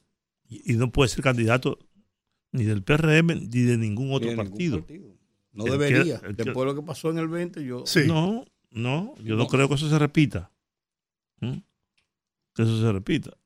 Y, 0.49 0.75
no 0.75 0.91
puede 0.91 1.11
ser 1.11 1.23
candidato 1.23 1.79
ni 2.53 2.65
del 2.65 2.83
PRM 2.83 3.27
ni 3.27 3.61
de 3.63 3.77
ningún 3.77 4.13
otro 4.13 4.35
partido. 4.35 4.87
No 5.53 5.65
debería. 5.65 6.21
Después 6.21 6.57
de 6.57 6.65
lo 6.65 6.75
que 6.75 6.83
pasó 6.83 7.11
en 7.11 7.19
el 7.19 7.29
20, 7.29 7.63
yo. 7.65 7.85
No, 8.07 8.47
no, 8.71 9.15
yo 9.23 9.37
no, 9.37 9.47
creo 9.47 9.69
que 9.69 9.75
eso 9.75 9.89
se 9.89 9.99
repita. 9.99 10.51
¿Mm? 11.41 11.59
Que 12.55 12.63
eso 12.63 12.81
se 12.81 12.93
repita. 12.93 13.37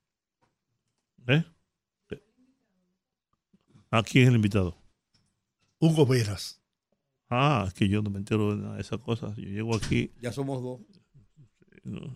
¿Eh? 1.27 1.45
Aquí 3.91 4.21
es 4.21 4.29
el 4.29 4.35
invitado. 4.35 4.77
Hugo 5.79 6.07
Veras. 6.07 6.63
Ah, 7.29 7.65
es 7.67 7.75
que 7.75 7.89
yo 7.89 8.03
no 8.03 8.11
me 8.11 8.19
entero 8.19 8.57
de 8.57 8.81
esas 8.81 8.99
cosas. 9.01 9.37
Yo 9.37 9.49
llego 9.49 9.77
aquí. 9.77 10.13
Ya 10.21 10.33
somos 10.33 10.63
dos. 10.63 10.81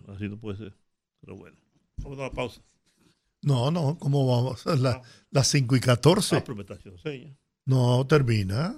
así 0.07 0.27
no 0.27 0.39
puede 0.39 0.57
ser. 0.57 0.77
Pero 1.21 1.35
bueno, 1.35 1.57
vamos 1.97 2.19
a 2.19 2.23
dar 2.23 2.31
pausa. 2.31 2.61
No, 3.41 3.71
no, 3.71 3.97
¿cómo 3.97 4.27
vamos? 4.27 4.65
La, 4.65 5.01
las 5.31 5.47
5 5.47 5.75
y 5.75 5.79
14. 5.79 6.37
Ah, 6.37 6.43
pero 6.45 6.63
No, 7.65 8.05
termina. 8.07 8.75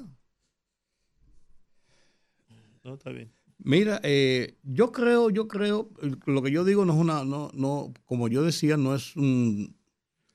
No, 2.83 2.93
está 2.93 3.12
bien. 3.12 3.31
Mira, 3.61 3.99
eh, 4.03 4.55
yo 4.63 4.91
creo, 4.91 5.29
yo 5.29 5.47
creo, 5.47 5.89
lo 6.25 6.41
que 6.41 6.51
yo 6.51 6.63
digo 6.63 6.85
no 6.85 6.93
es 6.93 6.99
una, 6.99 7.25
no, 7.25 7.51
no, 7.53 7.93
como 8.05 8.29
yo 8.29 8.41
decía, 8.41 8.77
no 8.77 8.95
es 8.95 9.15
un, 9.17 9.75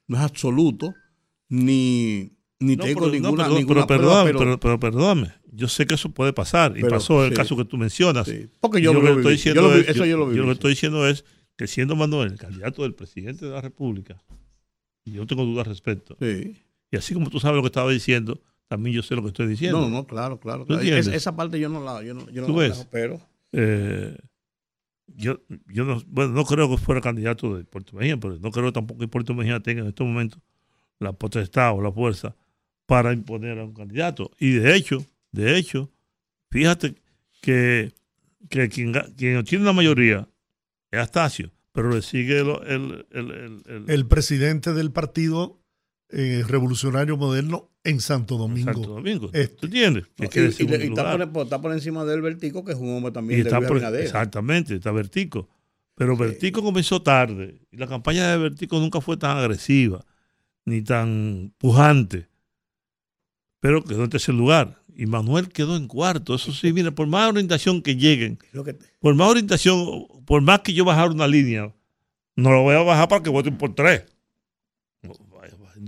no 0.06 0.18
es 0.18 0.22
absoluto, 0.22 0.94
ni, 1.48 2.32
ni 2.60 2.76
tengo 2.76 3.08
ninguna, 3.08 3.46
pero, 3.86 4.24
pero, 4.24 4.60
pero, 4.60 4.80
perdóname, 4.80 5.32
yo 5.50 5.68
sé 5.68 5.86
que 5.86 5.94
eso 5.94 6.10
puede 6.10 6.34
pasar 6.34 6.76
y 6.76 6.82
pasó 6.82 7.24
el 7.24 7.32
caso 7.32 7.56
que 7.56 7.64
tú 7.64 7.78
mencionas. 7.78 8.30
porque 8.60 8.82
yo, 8.82 8.92
lo, 8.92 9.00
que 9.00 9.12
estoy 9.12 9.32
diciendo 9.32 9.74
es, 9.74 9.88
eso 9.88 10.04
yo, 10.04 10.18
lo, 10.18 10.32
yo 10.32 10.42
lo 10.42 10.48
que 10.48 10.52
estoy 10.52 10.70
diciendo 10.72 11.08
es 11.08 11.24
que 11.56 11.66
siendo 11.66 11.96
Manuel 11.96 12.32
el 12.32 12.38
candidato 12.38 12.82
del 12.82 12.94
presidente 12.94 13.46
de 13.46 13.52
la 13.52 13.62
República, 13.62 14.22
y 15.02 15.12
yo 15.12 15.22
no 15.22 15.26
tengo 15.26 15.44
dudas 15.46 15.66
al 15.66 15.72
respecto, 15.72 16.16
y 16.20 16.96
así 16.96 17.14
como 17.14 17.30
tú 17.30 17.40
sabes 17.40 17.56
lo 17.56 17.62
que 17.62 17.68
estaba 17.68 17.90
diciendo, 17.90 18.42
también 18.68 18.96
yo 18.96 19.02
sé 19.02 19.14
lo 19.14 19.22
que 19.22 19.28
estoy 19.28 19.46
diciendo. 19.46 19.80
No, 19.80 19.88
no, 19.88 20.06
claro, 20.06 20.38
claro. 20.40 20.66
esa 20.80 21.36
parte 21.36 21.58
yo 21.58 21.68
no 21.68 21.82
la, 21.82 22.02
yo 22.02 22.14
no, 22.14 22.28
yo 22.30 22.46
no 22.46 22.60
la 22.60 22.74
pero... 22.90 23.20
Eh, 23.52 24.16
yo, 25.06 25.40
yo 25.68 25.84
no, 25.84 26.02
bueno, 26.06 26.32
no 26.32 26.44
creo 26.44 26.68
que 26.68 26.78
fuera 26.78 27.00
candidato 27.00 27.56
de 27.56 27.64
Puerto 27.64 27.96
Mejía, 27.96 28.16
pero 28.16 28.38
no 28.38 28.50
creo 28.50 28.72
tampoco 28.72 29.00
que 29.00 29.08
Puerto 29.08 29.34
Mejía 29.34 29.60
tenga 29.60 29.82
en 29.82 29.88
estos 29.88 30.06
momentos 30.06 30.40
la 30.98 31.12
potestad 31.12 31.72
o 31.74 31.82
la 31.82 31.92
fuerza 31.92 32.34
para 32.86 33.12
imponer 33.12 33.58
a 33.58 33.64
un 33.64 33.74
candidato. 33.74 34.30
Y 34.38 34.52
de 34.52 34.74
hecho, 34.74 35.04
de 35.32 35.56
hecho, 35.56 35.90
fíjate 36.50 36.94
que, 37.40 37.92
que 38.48 38.68
quien, 38.68 38.92
quien 39.16 39.44
tiene 39.44 39.64
la 39.64 39.72
mayoría 39.72 40.28
es 40.90 41.00
Astacio, 41.00 41.50
pero 41.72 41.90
le 41.90 42.02
sigue 42.02 42.40
el, 42.40 43.06
el, 43.10 43.84
el, 43.88 44.06
presidente 44.06 44.72
del 44.72 44.90
partido 44.92 45.60
eh, 46.08 46.44
revolucionario 46.46 47.16
moderno 47.16 47.70
en 47.84 48.00
Santo 48.00 48.36
Domingo. 48.36 48.72
Santo 48.72 48.88
Domingo. 48.88 49.30
Este. 49.32 49.66
entiendes? 49.66 50.04
y, 50.18 50.24
está, 50.24 51.60
por, 51.60 51.72
encima 51.72 52.04
del 52.04 52.22
Vertico, 52.22 52.64
que 52.64 52.72
es 52.72 52.78
un 52.78 52.96
hombre 52.96 53.12
también 53.12 53.44
de 53.44 53.50
está 53.50 53.98
Exactamente, 54.00 54.74
está 54.74 54.90
Vertico. 54.90 55.48
Pero 55.94 56.16
Vertico 56.16 56.62
comenzó 56.62 57.02
tarde 57.02 57.60
y 57.70 57.76
la 57.76 57.86
campaña 57.86 58.30
de 58.30 58.38
Vertico 58.38 58.80
nunca 58.80 59.00
fue 59.00 59.16
tan 59.16 59.36
agresiva 59.36 60.04
ni 60.64 60.82
tan 60.82 61.52
pujante 61.58 62.28
pero 63.64 63.82
quedó 63.82 64.04
en 64.04 64.10
tercer 64.10 64.34
lugar. 64.34 64.76
Y 64.94 65.06
Manuel 65.06 65.48
quedó 65.48 65.74
en 65.76 65.88
cuarto. 65.88 66.34
Eso 66.34 66.52
sí, 66.52 66.70
mira, 66.74 66.90
por 66.90 67.06
más 67.06 67.30
orientación 67.30 67.80
que 67.80 67.96
lleguen, 67.96 68.38
por 69.00 69.14
más 69.14 69.30
orientación, 69.30 70.06
por 70.26 70.42
más 70.42 70.60
que 70.60 70.74
yo 70.74 70.84
bajar 70.84 71.08
una 71.08 71.26
línea, 71.26 71.72
no 72.36 72.50
lo 72.50 72.60
voy 72.60 72.74
a 72.74 72.82
bajar 72.82 73.08
para 73.08 73.22
que 73.22 73.30
voten 73.30 73.56
por 73.56 73.74
tres. 73.74 74.04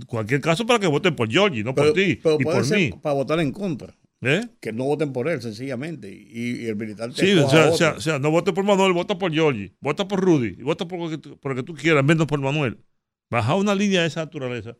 Cualquier 0.05 0.41
caso, 0.41 0.65
para 0.65 0.79
que 0.79 0.87
voten 0.87 1.15
por 1.15 1.29
Georgie, 1.29 1.63
no 1.63 1.73
por 1.73 1.93
ti 1.93 2.01
y 2.11 2.15
por 2.17 2.69
mí. 2.71 2.91
Para 3.01 3.15
votar 3.15 3.39
en 3.39 3.51
contra. 3.51 3.95
¿Eh? 4.21 4.41
Que 4.59 4.73
no 4.73 4.85
voten 4.85 5.13
por 5.13 5.27
él, 5.29 5.41
sencillamente. 5.41 6.11
Y, 6.11 6.65
el 6.65 6.75
militar 6.75 7.13
Sí, 7.13 7.33
o 7.33 7.47
sea, 7.77 7.99
sea, 7.99 8.17
no 8.17 8.31
vote 8.31 8.51
por 8.51 8.63
Manuel, 8.63 8.91
vota 8.93 9.17
por 9.17 9.31
Georgie, 9.31 9.75
vota 9.79 10.07
por 10.07 10.19
Rudy, 10.19 10.53
vota 10.63 10.87
por, 10.87 10.99
por 11.39 11.51
el 11.51 11.57
que 11.57 11.63
tú 11.63 11.75
quieras, 11.75 12.03
menos 12.03 12.25
por 12.25 12.39
Manuel. 12.41 12.79
Bajar 13.29 13.57
una 13.57 13.75
línea 13.75 14.01
de 14.01 14.07
esa 14.07 14.21
naturaleza. 14.21 14.75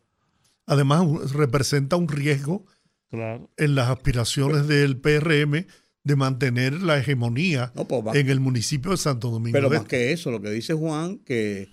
Además, 0.66 1.32
representa 1.32 1.96
un 1.96 2.08
riesgo 2.08 2.66
Claro. 3.10 3.48
en 3.56 3.74
las 3.74 3.88
aspiraciones 3.88 4.66
del 4.66 4.98
PRM 4.98 5.66
de 6.04 6.16
mantener 6.16 6.82
la 6.82 6.98
hegemonía 6.98 7.72
No, 7.74 7.86
pues, 7.86 8.06
va- 8.06 8.12
en 8.18 8.28
el 8.28 8.40
municipio 8.40 8.90
de 8.90 8.96
Santo 8.98 9.30
Domingo. 9.30 9.52
Pero 9.54 9.68
Este. 9.68 9.78
más 9.78 9.86
que 9.88 10.12
eso, 10.12 10.30
lo 10.30 10.42
que 10.42 10.50
dice 10.50 10.74
Juan, 10.74 11.18
que, 11.18 11.68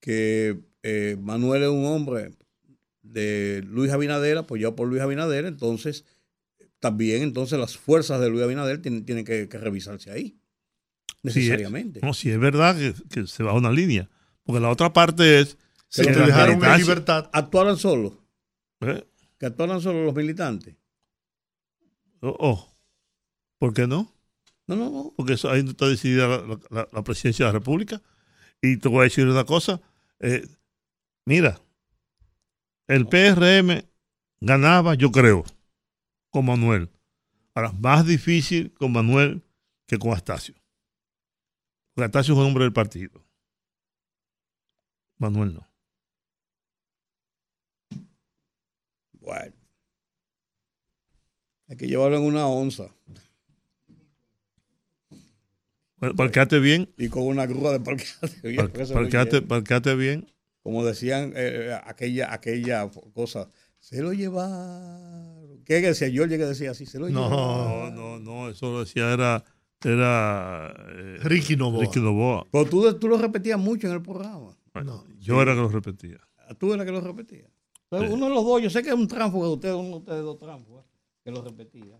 que 0.00 0.60
eh, 0.82 1.16
Manuel 1.20 1.64
es 1.64 1.68
un 1.68 1.84
hombre 1.84 2.30
de 3.12 3.62
Luis 3.66 3.90
Abinader, 3.92 4.38
apoyado 4.38 4.76
por 4.76 4.88
Luis 4.88 5.00
Abinader, 5.02 5.44
entonces 5.46 6.04
también 6.80 7.22
entonces 7.22 7.58
las 7.58 7.76
fuerzas 7.76 8.20
de 8.20 8.28
Luis 8.30 8.42
Abinader 8.44 8.80
tienen, 8.82 9.04
tienen 9.04 9.24
que, 9.24 9.48
que 9.48 9.58
revisarse 9.58 10.10
ahí. 10.10 10.38
Sí, 11.08 11.18
Necesariamente. 11.22 12.00
No, 12.02 12.14
si 12.14 12.30
es 12.30 12.38
verdad 12.38 12.76
que, 12.76 12.94
que 13.10 13.26
se 13.26 13.42
baja 13.42 13.56
una 13.56 13.72
línea. 13.72 14.08
Porque 14.44 14.60
la 14.60 14.70
otra 14.70 14.92
parte 14.92 15.40
es. 15.40 15.58
Se 15.88 16.04
que 16.04 16.12
te 16.12 16.18
la 16.20 16.26
dejaron 16.26 16.64
en 16.64 16.78
libertad. 16.78 17.28
Actuaran 17.32 17.76
solos, 17.76 18.12
¿eh? 18.80 19.04
que 19.38 19.46
actuaran 19.46 19.80
solos 19.80 20.04
los 20.06 20.14
militantes. 20.14 20.76
Oh, 22.20 22.36
oh. 22.38 22.74
¿Por 23.58 23.72
qué 23.74 23.86
no? 23.86 24.12
No, 24.66 24.76
no, 24.76 24.90
no. 24.90 25.14
Porque 25.16 25.34
eso, 25.34 25.50
ahí 25.50 25.62
no 25.62 25.70
está 25.70 25.88
decidida 25.88 26.28
la, 26.28 26.58
la- 26.70 26.88
la 26.92 27.02
presidencia 27.02 27.46
de 27.46 27.52
la 27.52 27.58
República. 27.58 28.02
Y 28.62 28.76
te 28.76 28.88
voy 28.88 29.00
a 29.00 29.04
decir 29.04 29.26
una 29.26 29.44
cosa. 29.44 29.80
eh, 30.20 30.46
mira, 31.24 31.60
el 32.88 33.06
PRM 33.06 33.84
ganaba, 34.40 34.94
yo 34.94 35.10
creo, 35.12 35.44
con 36.30 36.46
Manuel. 36.46 36.90
Ahora, 37.54 37.72
más 37.72 38.06
difícil 38.06 38.72
con 38.74 38.92
Manuel 38.92 39.42
que 39.86 39.98
con 39.98 40.12
Astacio. 40.12 40.54
Porque 41.94 42.06
Astacio 42.06 42.34
es 42.34 42.40
un 42.40 42.46
hombre 42.46 42.64
del 42.64 42.72
partido. 42.72 43.24
Manuel 45.18 45.54
no. 45.54 45.66
Bueno. 49.20 49.54
Hay 51.68 51.76
que 51.76 51.86
llevarlo 51.86 52.16
en 52.16 52.22
una 52.22 52.46
onza 52.46 52.94
Bueno, 55.96 56.14
Parqueate 56.14 56.60
bien, 56.60 56.94
y 56.96 57.08
con 57.08 57.24
una 57.24 57.44
grúa 57.44 57.72
de 57.72 57.80
parqueate. 57.80 58.54
par- 58.56 58.70
parqueate, 58.72 59.36
llega. 59.36 59.48
parqueate 59.48 59.96
bien. 59.96 60.32
Como 60.62 60.84
decían 60.84 61.32
eh, 61.36 61.78
aquella, 61.84 62.32
aquella 62.32 62.90
cosa, 63.14 63.48
se 63.78 64.02
lo 64.02 64.12
llevaron. 64.12 65.62
¿Qué 65.64 65.80
decía? 65.80 66.08
Yo 66.08 66.24
llegué 66.26 66.44
a 66.44 66.48
decir 66.48 66.68
así, 66.68 66.86
se 66.86 66.98
lo 66.98 67.08
No. 67.08 67.28
llevaron. 67.28 67.94
No, 67.94 68.18
no, 68.18 68.20
no, 68.20 68.48
eso 68.50 68.72
lo 68.72 68.80
decía 68.80 69.12
era, 69.12 69.44
era 69.84 70.74
eh, 70.90 71.18
Ricky 71.22 71.56
Novoa. 71.56 71.84
Ricky 71.84 72.00
Novoa. 72.00 72.46
Pero 72.50 72.64
tú, 72.66 72.94
tú 72.98 73.08
lo 73.08 73.18
repetías 73.18 73.58
mucho 73.58 73.86
en 73.86 73.94
el 73.94 74.02
programa. 74.02 74.56
No. 74.84 75.04
Yo 75.18 75.40
era 75.42 75.54
que 75.54 75.60
lo 75.60 75.68
repetía. 75.68 76.18
Tú 76.58 76.72
eras 76.72 76.86
que 76.86 76.92
lo. 76.92 77.02
Pero 77.90 78.06
Sí. 78.06 78.12
Uno 78.12 78.28
de 78.28 78.34
los 78.34 78.44
dos, 78.44 78.60
yo 78.62 78.68
sé 78.70 78.82
que 78.82 78.90
es 78.90 78.94
un 78.94 79.08
tránfuga 79.08 79.46
de 79.48 79.52
ustedes, 79.54 79.74
uno 79.74 79.88
de 79.88 79.96
ustedes 79.96 80.22
dos 80.22 80.38
tránfugas, 80.38 80.84
que 81.24 81.30
lo 81.30 81.42
repetía. 81.42 81.98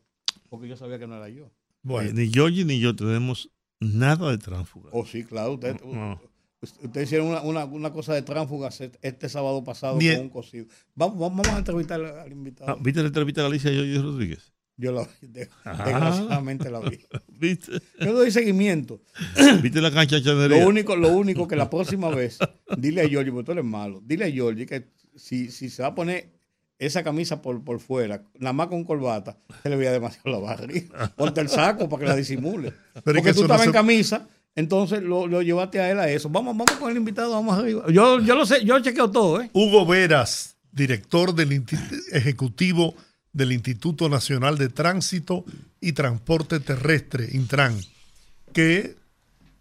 Porque 0.50 0.68
yo 0.68 0.76
sabía 0.76 0.98
que 0.98 1.06
no 1.06 1.16
era 1.16 1.28
yo. 1.30 1.50
Bueno, 1.82 2.12
Ni 2.12 2.30
Georgie 2.30 2.64
ni 2.64 2.78
yo 2.78 2.94
tenemos 2.94 3.50
nada 3.80 4.30
de 4.30 4.38
tránsfuga. 4.38 4.90
Oh, 4.92 5.06
sí, 5.06 5.24
claro. 5.24 5.54
Ustedes 5.54 5.82
No. 5.84 6.20
Usted 6.60 7.00
hicieron 7.02 7.28
una, 7.28 7.42
una, 7.42 7.64
una 7.64 7.92
cosa 7.92 8.14
de 8.14 8.22
tránsfugas 8.22 8.80
este 8.80 9.28
sábado 9.28 9.62
pasado 9.64 9.94
con 9.98 10.20
un 10.20 10.28
cocido. 10.30 10.66
Vamos, 10.94 11.18
vamos 11.18 11.48
a 11.48 11.58
entrevistar 11.58 12.00
al, 12.00 12.18
al 12.20 12.32
invitado. 12.32 12.70
Ah, 12.72 12.76
¿Viste 12.80 13.00
la 13.00 13.08
entrevista 13.08 13.42
de 13.42 13.46
Alicia 13.48 13.70
Georgie 13.70 13.98
Rodríguez? 14.00 14.52
Yo 14.80 14.92
la 14.92 15.02
vi, 15.20 15.26
de- 15.26 15.48
desgraciadamente 15.64 16.70
la 16.70 16.80
vi. 16.80 16.98
¿Viste? 17.28 17.72
Yo 18.00 18.12
doy 18.12 18.30
seguimiento. 18.30 19.00
¿Viste 19.62 19.80
la 19.80 19.90
cancha 19.90 20.22
chanería? 20.22 20.60
Lo 20.62 20.68
único, 20.68 20.96
lo 20.96 21.08
único 21.08 21.48
que 21.48 21.56
la 21.56 21.68
próxima 21.70 22.08
vez, 22.10 22.38
dile 22.76 23.02
a 23.02 23.08
Giorgi, 23.08 23.30
porque 23.30 23.46
tú 23.46 23.52
eres 23.52 23.64
malo, 23.64 24.00
dile 24.04 24.24
a 24.26 24.30
Giorgi 24.30 24.66
que 24.66 24.88
si, 25.16 25.50
si 25.50 25.68
se 25.68 25.82
va 25.82 25.88
a 25.88 25.94
poner 25.94 26.30
esa 26.78 27.02
camisa 27.02 27.42
por, 27.42 27.64
por 27.64 27.80
fuera, 27.80 28.22
nada 28.38 28.52
más 28.52 28.68
con 28.68 28.84
corbata, 28.84 29.36
se 29.64 29.68
le 29.68 29.74
veía 29.74 29.90
demasiado 29.90 30.30
la 30.30 30.38
barriga. 30.38 31.12
Ponte 31.16 31.40
el 31.40 31.48
saco 31.48 31.88
para 31.88 32.00
que 32.02 32.08
la 32.10 32.14
disimule. 32.16 32.72
Pero 32.94 33.02
Porque 33.04 33.22
que 33.22 33.32
tú 33.32 33.40
no 33.40 33.46
estabas 33.46 33.66
en 33.66 33.72
camisa, 33.72 34.28
entonces 34.54 35.02
lo, 35.02 35.26
lo 35.26 35.42
llevaste 35.42 35.80
a 35.80 35.90
él 35.90 35.98
a 35.98 36.08
eso. 36.08 36.28
Vamos, 36.28 36.56
vamos 36.56 36.76
con 36.78 36.90
el 36.90 36.96
invitado, 36.96 37.30
vamos 37.32 37.58
arriba. 37.58 37.84
Yo, 37.90 38.20
yo 38.20 38.34
lo 38.34 38.44
sé, 38.46 38.64
yo 38.64 38.78
chequeo 38.80 39.10
todo, 39.10 39.40
¿eh? 39.40 39.50
Hugo 39.52 39.86
Veras, 39.86 40.56
director 40.72 41.34
del 41.34 41.64
ejecutivo 42.12 42.94
del 43.32 43.52
Instituto 43.52 44.08
Nacional 44.08 44.58
de 44.58 44.68
Tránsito 44.68 45.44
y 45.80 45.92
Transporte 45.92 46.60
Terrestre, 46.60 47.28
Intran, 47.32 47.78
que 48.52 48.96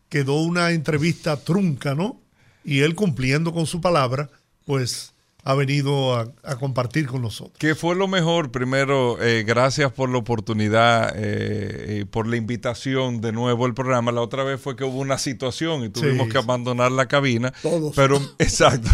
quedó 0.09 0.41
una 0.41 0.71
entrevista 0.71 1.37
trunca, 1.37 1.93
¿no? 1.93 2.19
Y 2.63 2.79
él 2.79 2.95
cumpliendo 2.95 3.53
con 3.53 3.65
su 3.65 3.81
palabra, 3.81 4.29
pues 4.65 5.13
ha 5.49 5.53
venido 5.55 6.13
a, 6.15 6.29
a 6.43 6.57
compartir 6.57 7.07
con 7.07 7.21
nosotros. 7.21 7.55
¿Qué 7.57 7.73
fue 7.73 7.95
lo 7.95 8.09
mejor? 8.09 8.51
Primero, 8.51 9.17
eh, 9.23 9.45
gracias 9.47 9.93
por 9.93 10.09
la 10.09 10.17
oportunidad 10.17 11.13
eh, 11.15 11.99
y 12.01 12.03
por 12.05 12.27
la 12.27 12.35
invitación 12.35 13.21
de 13.21 13.31
nuevo 13.31 13.65
al 13.65 13.73
programa. 13.73 14.11
La 14.11 14.19
otra 14.21 14.43
vez 14.43 14.59
fue 14.59 14.75
que 14.75 14.83
hubo 14.83 14.99
una 14.99 15.17
situación 15.17 15.85
y 15.85 15.89
tuvimos 15.89 16.25
Sí, 16.27 16.33
que 16.33 16.37
abandonar 16.37 16.91
la 16.91 17.07
cabina. 17.07 17.53
Todos. 17.61 17.95
Pero, 17.95 18.19
exacto. 18.39 18.89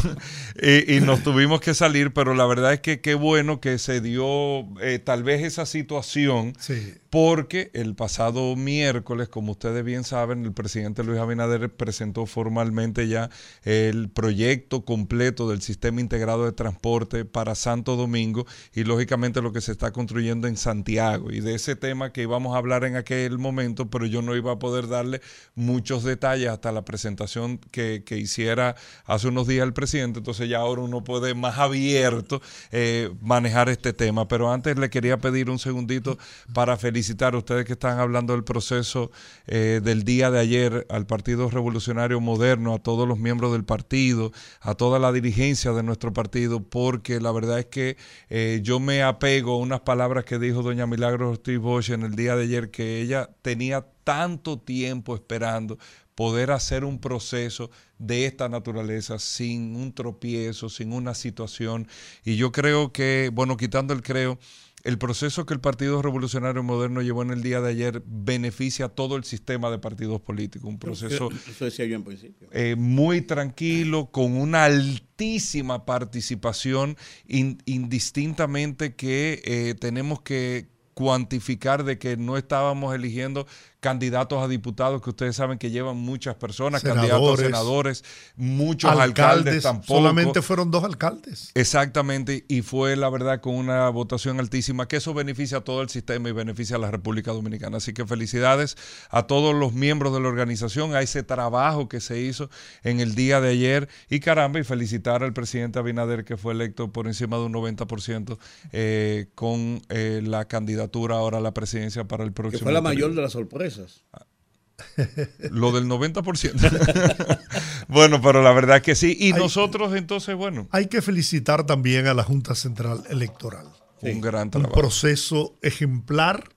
y, 0.61 0.97
y 0.97 0.99
nos 1.01 1.23
tuvimos 1.23 1.59
que 1.59 1.73
salir, 1.73 2.13
pero 2.13 2.35
la 2.35 2.45
verdad 2.45 2.73
es 2.73 2.81
que 2.81 3.01
qué 3.01 3.15
bueno 3.15 3.59
que 3.59 3.79
se 3.79 3.99
dio 3.99 4.59
eh, 4.79 4.99
tal 5.03 5.23
vez 5.23 5.41
esa 5.43 5.65
situación 5.65 6.53
Sí. 6.59 6.93
porque 7.09 7.71
el 7.73 7.95
pasado 7.95 8.55
miércoles, 8.55 9.27
como 9.27 9.53
ustedes 9.53 9.83
bien 9.83 10.03
saben, 10.03 10.45
el 10.45 10.53
presidente 10.53 11.03
Luis 11.03 11.19
Abinader 11.19 11.71
presentó 11.73 12.27
formalmente 12.27 13.07
ya 13.07 13.31
el 13.63 14.09
proyecto 14.09 14.85
completo 14.85 15.49
del 15.49 15.63
sistema 15.63 15.99
integrado 15.99 16.42
de 16.45 16.51
transporte 16.51 17.25
para 17.25 17.55
Santo 17.55 17.95
Domingo 17.95 18.45
y 18.73 18.83
lógicamente 18.83 19.41
lo 19.41 19.53
que 19.53 19.61
se 19.61 19.71
está 19.71 19.91
construyendo 19.91 20.47
en 20.47 20.57
Santiago. 20.57 21.31
Y 21.31 21.39
de 21.39 21.55
ese 21.55 21.75
tema 21.75 22.11
que 22.11 22.23
íbamos 22.23 22.55
a 22.55 22.57
hablar 22.57 22.83
en 22.83 22.95
aquel 22.95 23.37
momento, 23.37 23.89
pero 23.89 24.05
yo 24.05 24.21
no 24.21 24.35
iba 24.35 24.53
a 24.53 24.59
poder 24.59 24.87
darle 24.87 25.21
muchos 25.55 26.03
detalles 26.03 26.49
hasta 26.49 26.71
la 26.71 26.83
presentación 26.83 27.57
que, 27.71 28.03
que 28.05 28.17
hiciera 28.17 28.75
hace 29.05 29.27
unos 29.27 29.47
días 29.47 29.63
el 29.63 29.73
presidente. 29.73 30.19
Entonces 30.19 30.49
ya 30.49 30.59
ahora 30.59 30.81
uno 30.81 31.03
puede 31.03 31.33
más 31.33 31.57
abierto 31.57 32.41
eh, 32.71 33.11
manejar 33.21 33.69
este 33.69 33.93
tema. 33.93 34.27
Pero 34.27 34.51
antes 34.51 34.77
le 34.77 34.89
quería 34.89 35.17
pedir 35.17 35.49
un 35.49 35.59
segundito 35.59 36.17
para 36.53 36.77
felicitar 36.77 37.33
a 37.35 37.37
ustedes 37.37 37.65
que 37.65 37.73
están 37.73 37.99
hablando 37.99 38.33
del 38.33 38.43
proceso 38.43 39.11
eh, 39.47 39.81
del 39.83 40.03
día 40.03 40.31
de 40.31 40.39
ayer 40.39 40.85
al 40.89 41.05
Partido 41.05 41.49
Revolucionario 41.49 42.19
Moderno, 42.19 42.73
a 42.73 42.79
todos 42.79 43.07
los 43.07 43.19
miembros 43.19 43.51
del 43.51 43.63
partido, 43.63 44.31
a 44.61 44.75
toda 44.75 44.99
la 44.99 45.11
dirigencia 45.11 45.71
de 45.71 45.83
nuestro 45.83 46.13
partido, 46.13 46.32
porque 46.69 47.19
la 47.19 47.31
verdad 47.31 47.59
es 47.59 47.65
que 47.67 47.97
eh, 48.29 48.59
yo 48.63 48.79
me 48.79 49.03
apego 49.03 49.53
a 49.53 49.57
unas 49.57 49.81
palabras 49.81 50.25
que 50.25 50.39
dijo 50.39 50.63
doña 50.63 50.87
Milagros 50.87 51.37
Ortiz 51.37 51.59
Bosch 51.59 51.89
en 51.91 52.01
el 52.03 52.15
día 52.15 52.35
de 52.35 52.43
ayer, 52.43 52.71
que 52.71 53.01
ella 53.01 53.29
tenía 53.41 53.85
tanto 54.03 54.59
tiempo 54.59 55.15
esperando 55.15 55.77
poder 56.15 56.51
hacer 56.51 56.85
un 56.85 56.99
proceso 56.99 57.69
de 57.97 58.25
esta 58.25 58.49
naturaleza 58.49 59.19
sin 59.19 59.75
un 59.75 59.93
tropiezo, 59.93 60.69
sin 60.69 60.91
una 60.91 61.13
situación. 61.13 61.87
Y 62.23 62.35
yo 62.35 62.51
creo 62.51 62.91
que, 62.91 63.29
bueno, 63.33 63.57
quitando 63.57 63.93
el 63.93 64.01
creo, 64.01 64.39
el 64.83 64.97
proceso 64.97 65.45
que 65.45 65.53
el 65.53 65.61
Partido 65.61 66.01
Revolucionario 66.01 66.61
Moderno 66.61 67.01
llevó 67.01 67.21
en 67.23 67.31
el 67.31 67.41
día 67.41 67.61
de 67.61 67.69
ayer 67.69 68.03
beneficia 68.05 68.85
a 68.87 68.89
todo 68.89 69.15
el 69.15 69.23
sistema 69.23 69.71
de 69.71 69.79
partidos 69.79 70.19
políticos. 70.21 70.67
Un 70.69 70.77
proceso 70.77 71.29
Eso 71.49 71.65
decía 71.65 71.85
yo 71.85 71.95
en 71.95 72.03
principio. 72.03 72.49
eh, 72.51 72.75
muy 72.77 73.21
tranquilo, 73.21 74.11
con 74.11 74.35
una 74.35 74.65
altísima 74.65 75.85
participación, 75.85 76.97
in- 77.27 77.59
indistintamente 77.65 78.95
que 78.95 79.41
eh, 79.45 79.75
tenemos 79.79 80.21
que 80.21 80.67
cuantificar 80.93 81.83
de 81.85 81.97
que 81.97 82.17
no 82.17 82.37
estábamos 82.37 82.93
eligiendo 82.93 83.47
candidatos 83.83 84.41
a 84.41 84.47
diputados 84.47 85.01
que 85.01 85.09
ustedes 85.09 85.35
saben 85.35 85.57
que 85.59 85.69
llevan 85.69 85.97
muchas 85.97 86.35
personas, 86.35 86.81
candidatos 86.81 87.39
a 87.39 87.43
Senadores. 87.43 88.03
muchos 88.37 88.89
alcaldes, 88.89 89.61
tampoco. 89.63 89.99
solamente 89.99 90.41
fueron 90.41 90.71
dos 90.71 90.85
alcaldes. 90.85 91.51
Exactamente, 91.53 92.45
y 92.47 92.61
fue 92.61 92.95
la 92.95 93.09
verdad 93.09 93.41
con 93.41 93.55
una 93.55 93.89
votación 93.89 94.39
altísima, 94.39 94.87
que 94.87 94.95
eso 94.95 95.13
beneficia 95.13 95.57
a 95.57 95.61
todo 95.61 95.81
el 95.81 95.89
sistema 95.89 96.29
y 96.29 96.31
beneficia 96.31 96.77
a 96.77 96.79
la 96.79 96.89
República 96.91 97.31
Dominicana. 97.33 97.77
Así 97.77 97.91
que 97.93 98.05
felicidades 98.07 98.77
a 99.09 99.23
todos 99.27 99.53
los 99.53 99.73
miembros 99.73 100.13
de 100.13 100.21
la 100.21 100.29
organización, 100.29 100.95
a 100.95 101.01
ese 101.01 101.21
trabajo 101.23 101.89
que 101.89 101.99
se 101.99 102.21
hizo 102.21 102.49
en 102.83 103.01
el 103.01 103.15
día 103.15 103.41
de 103.41 103.49
ayer. 103.49 103.89
Y 104.09 104.21
caramba, 104.21 104.59
y 104.61 104.63
felicitar 104.63 105.23
al 105.23 105.33
presidente 105.33 105.77
Abinader 105.79 106.23
que 106.23 106.37
fue 106.37 106.53
electo 106.53 106.91
por 106.93 107.07
encima 107.07 107.35
de 107.37 107.43
un 107.43 107.53
90% 107.53 108.37
eh, 108.71 109.27
con 109.35 109.81
eh, 109.89 110.21
la 110.23 110.45
candidatura 110.47 111.15
ahora 111.17 111.39
a 111.39 111.41
la 111.41 111.53
presidencia 111.53 112.05
para 112.07 112.23
el 112.23 112.29
Que 112.29 112.35
próximo. 112.35 112.63
fue 112.63 112.71
la 112.71 112.81
periodo. 112.81 112.93
mayor 113.09 113.15
de 113.15 113.21
las 113.21 113.33
sorpresas. 113.33 113.72
Lo 115.51 115.71
del 115.71 115.85
90%. 115.85 117.39
bueno, 117.87 118.21
pero 118.21 118.41
la 118.41 118.51
verdad 118.51 118.81
que 118.81 118.95
sí. 118.95 119.15
Y 119.19 119.33
nosotros 119.33 119.95
entonces, 119.95 120.35
bueno, 120.35 120.67
Hay 120.71 120.87
que 120.87 121.01
felicitar 121.01 121.65
también 121.65 122.07
a 122.07 122.13
la 122.13 122.23
Junta 122.23 122.55
Central 122.55 123.03
Electoral. 123.09 123.67
un 124.01 124.21
gran 124.21 124.43
un 124.45 124.51
trabajo. 124.51 124.73
proceso 124.73 125.55
ejemplar, 125.61 126.49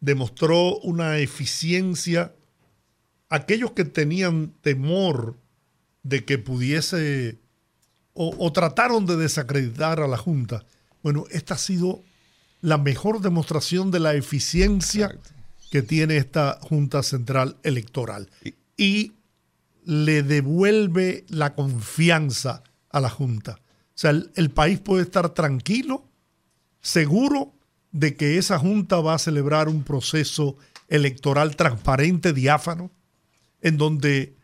demostró 0.00 0.78
una 0.78 1.18
eficiencia. 1.18 2.34
Aquellos 3.28 3.72
que 3.72 3.84
tenían 3.84 4.52
temor 4.60 5.36
de 6.02 6.24
que 6.24 6.38
pudiese 6.38 7.38
o, 8.12 8.52
trataron 8.52 9.06
de 9.06 9.16
desacreditar 9.16 10.00
a 10.00 10.08
la 10.08 10.16
Junta. 10.16 10.66
Bueno, 11.02 11.24
esta 11.30 11.54
ha 11.54 11.58
sido 11.58 12.02
la 12.60 12.76
mejor 12.76 13.20
demostración 13.20 13.90
de 13.90 14.00
la 14.00 14.14
eficiencia 14.14 15.16
que 15.70 15.82
tiene 15.82 16.16
esta 16.16 16.58
Junta 16.60 17.02
Central 17.02 17.56
Electoral. 17.62 18.28
Y 18.76 19.12
le 19.84 20.22
devuelve 20.22 21.24
la 21.28 21.54
confianza 21.54 22.62
a 22.90 23.00
la 23.00 23.08
Junta. 23.08 23.60
O 23.62 24.00
sea, 24.00 24.10
el, 24.10 24.50
país 24.50 24.80
puede 24.80 25.02
estar 25.02 25.30
tranquilo, 25.30 26.04
seguro 26.80 27.54
de 27.92 28.16
que 28.16 28.38
esa 28.38 28.58
Junta 28.58 29.00
va 29.00 29.14
a 29.14 29.18
celebrar 29.18 29.68
un 29.68 29.84
proceso 29.84 30.56
electoral 30.88 31.56
transparente, 31.56 32.32
diáfano, 32.32 32.90
en 33.62 33.76
donde 33.76 34.36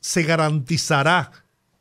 se 0.00 0.24
garantizará 0.24 1.30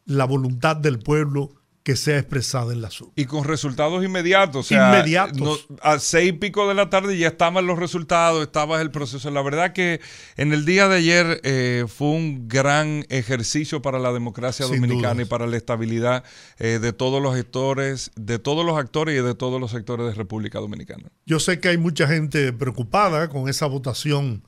la 0.06 0.26
voluntad 0.26 0.76
del 0.76 1.00
pueblo 1.00 1.61
que 1.84 1.96
sea 1.96 2.20
expresada 2.20 2.74
en 2.74 2.82
la 2.82 2.92
SUB. 2.92 3.12
Y 3.16 3.26
con 3.26 3.44
resultados 3.44 4.04
inmediatos. 4.04 4.66
O 4.66 4.68
sea, 4.68 4.90
inmediatos. 4.90 5.68
a 5.82 5.98
seis 5.98 6.30
y 6.30 6.34
pico 6.34 6.68
de 6.68 6.76
la 6.76 6.90
tarde 6.90 7.18
ya 7.18 7.30
estaban 7.30 7.66
los 7.66 7.80
resultados, 7.80 8.44
estaba 8.44 8.82
el 8.82 8.92
proceso. 8.92 9.32
La 9.32 9.42
verdad 9.42 9.74
que 9.74 10.00
en 10.38 10.54
el 10.54 10.66
día 10.66 10.88
de 10.88 10.98
ayer 10.98 11.42
eh, 11.44 11.86
fue 11.88 12.10
un 12.10 12.48
gran 12.48 13.06
ejercicio 13.10 13.82
para 13.82 13.98
la 13.98 14.14
democracia 14.14 14.68
dominicana 14.68 15.24
y 15.24 15.26
para 15.26 15.48
la 15.48 15.58
estabilidad 15.58 16.24
eh, 16.60 16.78
de 16.80 16.94
todos 16.94 17.22
los 17.22 17.36
actores, 17.36 18.12
de 18.16 18.38
todos 18.38 18.64
los 18.64 18.78
actores 18.78 19.20
y 19.20 19.24
de 19.24 19.34
todos 19.34 19.60
los 19.60 19.72
sectores 19.72 20.06
de 20.06 20.14
República 20.14 20.60
Dominicana. 20.60 21.10
Yo 21.26 21.40
sé 21.40 21.60
que 21.60 21.70
hay 21.70 21.78
mucha 21.78 22.08
gente 22.08 22.54
preocupada 22.54 23.28
con 23.30 23.50
esa 23.50 23.66
votación 23.66 24.44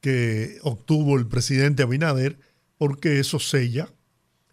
que 0.00 0.58
obtuvo 0.62 1.16
el 1.18 1.26
presidente 1.26 1.82
Abinader, 1.82 2.38
porque 2.78 3.18
eso 3.18 3.40
sella, 3.40 3.88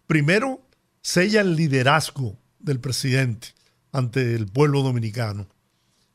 primero, 0.06 0.63
sella 1.04 1.42
el 1.42 1.54
liderazgo 1.54 2.38
del 2.58 2.80
presidente 2.80 3.48
ante 3.92 4.34
el 4.34 4.46
pueblo 4.46 4.82
dominicano. 4.82 5.46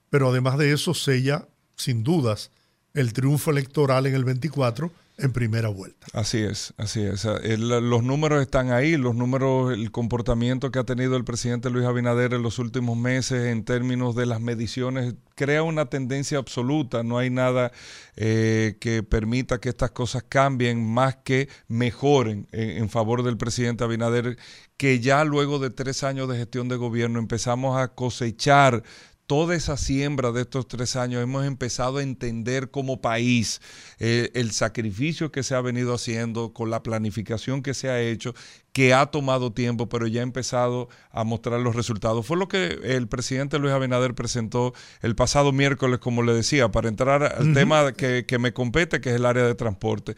Pero 0.10 0.32
además 0.32 0.58
de 0.58 0.73
eso, 0.73 0.95
sella, 0.95 1.47
sin 1.75 2.04
dudas, 2.04 2.49
el 2.95 3.13
triunfo 3.13 3.52
electoral 3.52 4.08
en 4.08 4.15
el 4.15 4.25
24 4.25 4.91
en 5.19 5.34
primera 5.34 5.69
vuelta. 5.69 6.08
Así 6.13 6.39
es, 6.39 6.73
así 6.77 7.01
es. 7.01 7.25
los 7.25 8.03
números 8.03 8.41
están 8.41 8.71
ahí, 8.71 8.97
los 8.97 9.15
números, 9.15 9.73
el 9.73 9.91
comportamiento 9.91 10.71
que 10.71 10.79
ha 10.79 10.84
tenido 10.84 11.17
el 11.17 11.25
presidente 11.25 11.69
Luis 11.69 11.86
Abinader 11.86 12.34
en 12.34 12.41
los 12.41 12.60
últimos 12.60 12.97
meses 12.97 13.47
en 13.47 13.65
términos 13.65 14.15
de 14.15 14.25
las 14.25 14.41
mediciones 14.41 15.15
crea 15.36 15.63
una 15.63 15.86
tendencia 15.86 16.38
absoluta. 16.38 17.03
No 17.03 17.17
hay 17.17 17.29
nada 17.29 17.71
eh, 18.15 18.77
que 18.79 19.03
permita 19.03 19.60
que 19.60 19.69
estas 19.69 19.91
cosas 19.91 20.23
cambien 20.27 20.86
más 20.86 21.17
que 21.17 21.49
mejoren 21.67 22.47
en 22.51 22.89
favor 22.89 23.23
del 23.23 23.38
presidente 23.38 23.84
Abinader, 23.84 24.38
que 24.77 24.99
ya 24.99 25.23
luego 25.23 25.60
de 25.60 25.69
tres 25.69 26.03
años 26.03 26.29
de 26.29 26.38
gestión 26.38 26.69
de 26.69 26.77
gobierno 26.77 27.19
empezamos 27.19 27.77
a 27.77 27.89
cosechar 27.89 28.84
toda 29.30 29.54
esa 29.54 29.78
siembra 29.78 30.32
de 30.32 30.42
estos 30.42 30.68
tres 30.68 30.96
años 30.96 31.22
hemos 31.22 31.46
empezado 31.46 32.00
a 32.00 32.02
entender 32.02 32.72
como 32.72 33.00
país 33.00 33.62
eh, 34.00 34.32
el 34.34 34.50
sacrificio 34.50 35.32
que 35.32 35.44
se 35.44 35.54
ha 35.54 35.62
venido 35.62 35.94
haciendo 35.94 36.52
con 36.52 36.72
la 36.72 36.82
planificación 36.82 37.62
que 37.62 37.76
se 37.76 37.92
ha 37.92 38.02
hecho, 38.02 38.34
que 38.74 38.92
ha 38.96 39.06
tomado 39.06 39.54
tiempo, 39.54 39.88
pero 39.88 40.08
ya 40.08 40.22
ha 40.22 40.24
empezado 40.24 40.89
a 41.12 41.24
mostrar 41.24 41.60
los 41.60 41.76
resultados. 41.76 42.26
Fue 42.26 42.38
lo 42.38 42.48
que 42.48 42.80
el 42.82 43.08
presidente 43.08 43.60
Luis 43.60 43.72
Abinader 43.72 44.15
presentó 44.15 44.74
el 45.04 45.13
pasado 45.13 45.52
miércoles, 45.52 46.00
como 46.00 46.24
le 46.24 46.34
decía, 46.34 46.70
para 46.70 46.89
entrar 46.89 47.22
al 47.22 47.54
tema 47.54 47.92
que, 47.94 48.26
que 48.26 48.39
me 48.39 48.52
compete, 48.52 49.00
que 49.00 49.10
es 49.10 49.15
el 49.18 49.28
área 49.28 49.44
de 49.44 49.54
transporte 49.54 50.15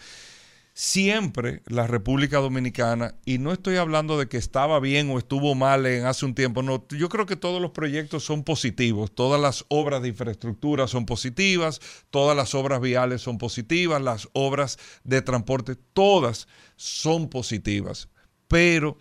siempre 0.74 1.62
la 1.66 1.86
República 1.86 2.38
Dominicana, 2.38 3.16
y 3.26 3.38
no 3.38 3.52
estoy 3.52 3.76
hablando 3.76 4.18
de 4.18 4.28
que 4.28 4.38
estaba 4.38 4.80
bien 4.80 5.10
o 5.10 5.18
estuvo 5.18 5.54
mal 5.54 5.86
en 5.86 6.06
hace 6.06 6.26
un 6.26 6.34
tiempo, 6.34 6.64
no, 6.64 6.86
yo 6.90 7.10
creo 7.10 7.26
que 7.26 7.36
todos 7.36 7.62
los 7.62 7.72
proyectos 7.72 8.24
son 8.24 8.44
positivos, 8.44 9.14
todas 9.14 9.40
las 9.42 9.66
obras 9.68 10.02
de 10.02 10.10
infraestructura 10.10 10.88
son 10.88 11.06
positivas, 11.06 11.82
todas 12.10 12.38
las 12.38 12.56
obras 12.56 12.80
viales 12.80 13.22
son 13.22 13.38
positivas, 13.38 14.02
las 14.02 14.30
obras 14.34 14.78
de 15.04 15.22
transporte, 15.22 15.76
todas 15.76 16.48
son 16.78 17.30
positivas, 17.30 18.08
pero 18.48 18.98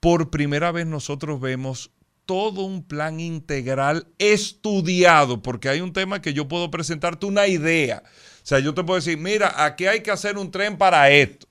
por 0.00 0.30
primera 0.30 0.72
vez 0.72 0.86
nosotros 0.86 1.40
vemos 1.40 1.92
todo 2.28 2.60
un 2.60 2.82
plan 2.82 3.20
integral 3.20 4.06
estudiado, 4.18 5.40
porque 5.40 5.70
hay 5.70 5.80
un 5.80 5.94
tema 5.94 6.20
que 6.20 6.34
yo 6.34 6.46
puedo 6.46 6.70
presentarte 6.70 7.24
una 7.24 7.46
idea, 7.46 8.02
sea, 8.48 8.60
yo 8.60 8.72
te 8.72 8.82
puedo 8.82 8.98
decir, 8.98 9.18
mira, 9.18 9.64
aquí 9.64 9.86
hay 9.86 10.00
que 10.02 10.10
hacer 10.10 10.38
un 10.38 10.50
tren 10.50 10.78
para 10.78 11.10
esto. 11.10 11.46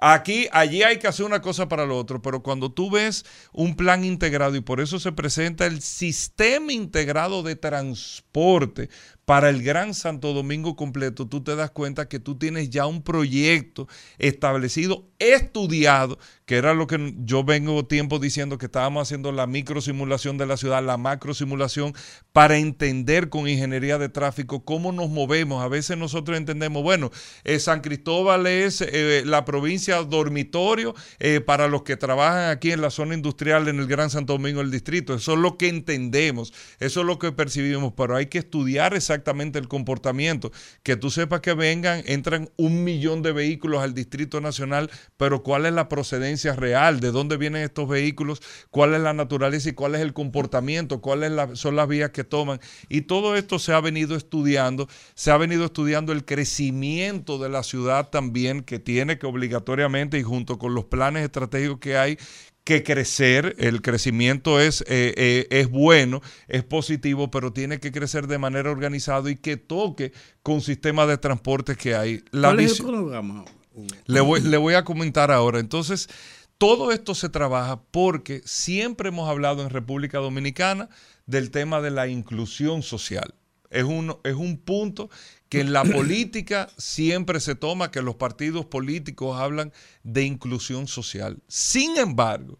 Aquí, 0.00 0.48
allí 0.52 0.82
hay 0.82 0.98
que 0.98 1.08
hacer 1.08 1.26
una 1.26 1.42
cosa 1.42 1.68
para 1.68 1.84
lo 1.86 1.96
otro, 1.96 2.22
pero 2.22 2.42
cuando 2.42 2.72
tú 2.72 2.90
ves 2.90 3.24
un 3.52 3.76
plan 3.76 4.04
integrado 4.04 4.54
y 4.56 4.60
por 4.60 4.80
eso 4.80 5.00
se 5.00 5.12
presenta 5.12 5.66
el 5.66 5.80
sistema 5.80 6.72
integrado 6.72 7.42
de 7.42 7.56
transporte 7.56 8.90
para 9.28 9.50
el 9.50 9.62
Gran 9.62 9.92
Santo 9.92 10.32
Domingo 10.32 10.74
completo, 10.74 11.28
tú 11.28 11.44
te 11.44 11.54
das 11.54 11.70
cuenta 11.70 12.08
que 12.08 12.18
tú 12.18 12.38
tienes 12.38 12.70
ya 12.70 12.86
un 12.86 13.02
proyecto 13.02 13.86
establecido, 14.16 15.04
estudiado, 15.18 16.18
que 16.46 16.56
era 16.56 16.72
lo 16.72 16.86
que 16.86 17.14
yo 17.18 17.44
vengo 17.44 17.84
tiempo 17.84 18.18
diciendo 18.20 18.56
que 18.56 18.64
estábamos 18.64 19.06
haciendo 19.06 19.30
la 19.30 19.46
microsimulación 19.46 20.38
de 20.38 20.46
la 20.46 20.56
ciudad, 20.56 20.82
la 20.82 20.96
macrosimulación, 20.96 21.92
para 22.32 22.56
entender 22.56 23.28
con 23.28 23.46
ingeniería 23.46 23.98
de 23.98 24.08
tráfico 24.08 24.64
cómo 24.64 24.92
nos 24.92 25.10
movemos. 25.10 25.62
A 25.62 25.68
veces 25.68 25.98
nosotros 25.98 26.38
entendemos, 26.38 26.82
bueno, 26.82 27.10
eh, 27.44 27.58
San 27.58 27.82
Cristóbal 27.82 28.46
es 28.46 28.80
eh, 28.80 29.24
la 29.26 29.44
provincia 29.44 29.96
dormitorio 30.04 30.94
eh, 31.18 31.40
para 31.42 31.68
los 31.68 31.82
que 31.82 31.98
trabajan 31.98 32.48
aquí 32.48 32.72
en 32.72 32.80
la 32.80 32.88
zona 32.88 33.12
industrial 33.12 33.68
en 33.68 33.78
el 33.78 33.86
Gran 33.88 34.08
Santo 34.08 34.32
Domingo, 34.32 34.62
el 34.62 34.70
distrito. 34.70 35.12
Eso 35.12 35.34
es 35.34 35.38
lo 35.38 35.58
que 35.58 35.68
entendemos, 35.68 36.54
eso 36.80 37.00
es 37.00 37.06
lo 37.06 37.18
que 37.18 37.30
percibimos, 37.30 37.92
pero 37.94 38.16
hay 38.16 38.24
que 38.28 38.38
estudiar 38.38 38.94
exactamente 38.94 39.17
exactamente 39.18 39.58
el 39.58 39.68
comportamiento. 39.68 40.52
Que 40.82 40.96
tú 40.96 41.10
sepas 41.10 41.40
que 41.40 41.54
vengan, 41.54 42.02
entran 42.06 42.50
un 42.56 42.84
millón 42.84 43.22
de 43.22 43.32
vehículos 43.32 43.82
al 43.82 43.94
Distrito 43.94 44.40
Nacional, 44.40 44.90
pero 45.16 45.42
¿cuál 45.42 45.66
es 45.66 45.72
la 45.72 45.88
procedencia 45.88 46.54
real? 46.54 47.00
¿De 47.00 47.10
dónde 47.10 47.36
vienen 47.36 47.62
estos 47.62 47.88
vehículos? 47.88 48.40
¿Cuál 48.70 48.94
es 48.94 49.00
la 49.00 49.12
naturaleza 49.12 49.70
y 49.70 49.72
cuál 49.72 49.96
es 49.96 50.02
el 50.02 50.12
comportamiento? 50.12 51.00
¿Cuáles 51.00 51.32
son 51.58 51.76
las 51.76 51.88
vías 51.88 52.10
que 52.10 52.24
toman? 52.24 52.60
Y 52.88 53.02
todo 53.02 53.36
esto 53.36 53.58
se 53.58 53.72
ha 53.72 53.80
venido 53.80 54.16
estudiando, 54.16 54.88
se 55.14 55.30
ha 55.30 55.36
venido 55.36 55.64
estudiando 55.64 56.12
el 56.12 56.24
crecimiento 56.24 57.38
de 57.38 57.48
la 57.48 57.62
ciudad 57.62 58.08
también, 58.10 58.62
que 58.62 58.78
tiene 58.78 59.18
que 59.18 59.26
obligatoriamente 59.26 60.18
y 60.18 60.22
junto 60.22 60.58
con 60.58 60.74
los 60.74 60.84
planes 60.84 61.24
estratégicos 61.24 61.80
que 61.80 61.96
hay, 61.96 62.18
que 62.68 62.82
crecer, 62.82 63.56
el 63.56 63.80
crecimiento 63.80 64.60
es, 64.60 64.82
eh, 64.82 65.14
eh, 65.16 65.46
es 65.48 65.70
bueno, 65.70 66.20
es 66.48 66.64
positivo, 66.64 67.30
pero 67.30 67.50
tiene 67.50 67.80
que 67.80 67.92
crecer 67.92 68.26
de 68.26 68.36
manera 68.36 68.70
organizada 68.70 69.30
y 69.30 69.36
que 69.36 69.56
toque 69.56 70.12
con 70.42 70.60
sistemas 70.60 71.08
de 71.08 71.16
transporte 71.16 71.76
que 71.76 71.94
hay. 71.94 72.22
La 72.30 72.48
¿Cuál 72.48 72.60
es 72.60 72.78
el 72.78 72.84
cronograma? 72.84 73.46
Le 74.04 74.20
voy, 74.20 74.42
le 74.42 74.58
voy 74.58 74.74
a 74.74 74.84
comentar 74.84 75.30
ahora. 75.30 75.60
Entonces, 75.60 76.10
todo 76.58 76.92
esto 76.92 77.14
se 77.14 77.30
trabaja 77.30 77.80
porque 77.90 78.42
siempre 78.44 79.08
hemos 79.08 79.30
hablado 79.30 79.62
en 79.62 79.70
República 79.70 80.18
Dominicana 80.18 80.90
del 81.24 81.50
tema 81.50 81.80
de 81.80 81.90
la 81.90 82.06
inclusión 82.06 82.82
social. 82.82 83.34
Es 83.70 83.84
un, 83.84 84.14
es 84.24 84.34
un 84.34 84.58
punto 84.58 85.08
que 85.48 85.60
en 85.60 85.72
la 85.72 85.84
política 85.84 86.68
siempre 86.76 87.40
se 87.40 87.54
toma, 87.54 87.90
que 87.90 88.02
los 88.02 88.16
partidos 88.16 88.66
políticos 88.66 89.40
hablan 89.40 89.72
de 90.02 90.24
inclusión 90.24 90.86
social. 90.86 91.42
Sin 91.48 91.96
embargo, 91.96 92.58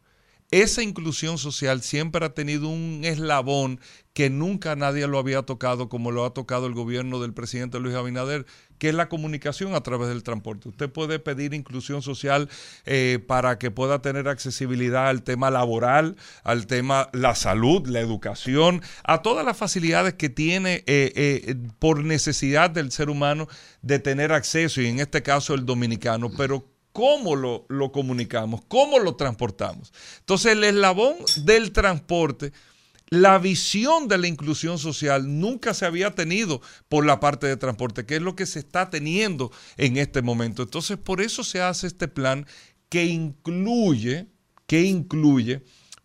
esa 0.51 0.83
inclusión 0.83 1.37
social 1.37 1.83
siempre 1.83 2.25
ha 2.25 2.35
tenido 2.35 2.69
un 2.69 3.03
eslabón 3.05 3.81
que 4.15 4.31
nunca 4.31 4.75
nadie 4.75 5.07
lo 5.07 5.19
había 5.19 5.43
tocado 5.43 5.89
como 5.89 6.11
lo 6.11 6.25
ha 6.25 6.33
tocado 6.33 6.67
el 6.67 6.73
gobierno 6.73 7.21
del 7.21 7.35
presidente 7.35 7.79
Luis 7.79 7.95
Abinader, 7.95 8.47
que 8.79 8.89
es 8.89 8.95
la 8.95 9.09
comunicación 9.09 9.75
a 9.75 9.83
través 9.83 10.09
del 10.09 10.23
transporte. 10.23 10.71
Usted 10.71 10.91
puede 10.91 11.19
pedir 11.19 11.55
inclusión 11.55 12.03
social 12.03 12.49
eh, 12.87 13.21
para 13.25 13.59
que 13.59 13.71
pueda 13.71 14.01
tener 14.01 14.27
accesibilidad 14.27 15.09
al 15.09 15.23
tema 15.23 15.51
laboral, 15.51 16.17
al 16.43 16.67
tema 16.67 17.11
la 17.13 17.35
salud, 17.35 17.87
la 17.87 18.01
educación, 18.01 18.83
a 19.05 19.23
todas 19.23 19.45
las 19.45 19.57
facilidades 19.57 20.15
que 20.15 20.31
tiene 20.31 20.83
eh, 20.87 21.13
eh, 21.15 21.57
por 21.79 22.03
necesidad 22.03 22.71
del 22.71 22.91
ser 22.91 23.11
humano 23.11 23.49
de 23.83 23.99
tener 23.99 24.33
acceso, 24.33 24.81
y 24.81 24.87
en 24.87 24.99
este 24.99 25.23
caso 25.23 25.55
el 25.55 25.67
dominicano, 25.67 26.31
pero 26.37 26.65
cómo 26.99 27.37
lo, 27.37 27.65
lo, 27.69 27.93
comunicamos, 27.93 28.61
cómo 28.67 28.99
lo 28.99 29.15
transportamos. 29.15 29.93
Entonces, 30.19 30.51
el 30.51 30.65
eslabón 30.65 31.15
del 31.45 31.71
transporte, 31.71 32.53
la 33.09 33.39
visión 33.39 34.09
de 34.09 34.19
la 34.19 34.27
inclusión 34.27 34.81
social 34.81 35.39
nunca 35.39 35.75
se 35.75 35.87
había 35.87 36.17
tenido 36.17 36.61
por 36.89 37.07
la 37.07 37.21
parte 37.21 37.47
de 37.47 37.57
transporte, 37.57 38.05
que 38.05 38.17
es 38.17 38.23
lo 38.23 38.35
que 38.35 38.47
se 38.47 38.59
está 38.59 38.91
teniendo 38.91 39.53
en 39.77 39.97
este 39.97 40.23
momento. 40.23 40.65
Entonces, 40.65 40.97
por 40.97 41.21
eso 41.21 41.45
se 41.45 41.63
hace 41.63 41.87
este 41.87 42.09
plan 42.09 42.49
que 42.89 43.05
incluye, 43.05 44.27
que 44.67 44.83
incluye 44.83 45.63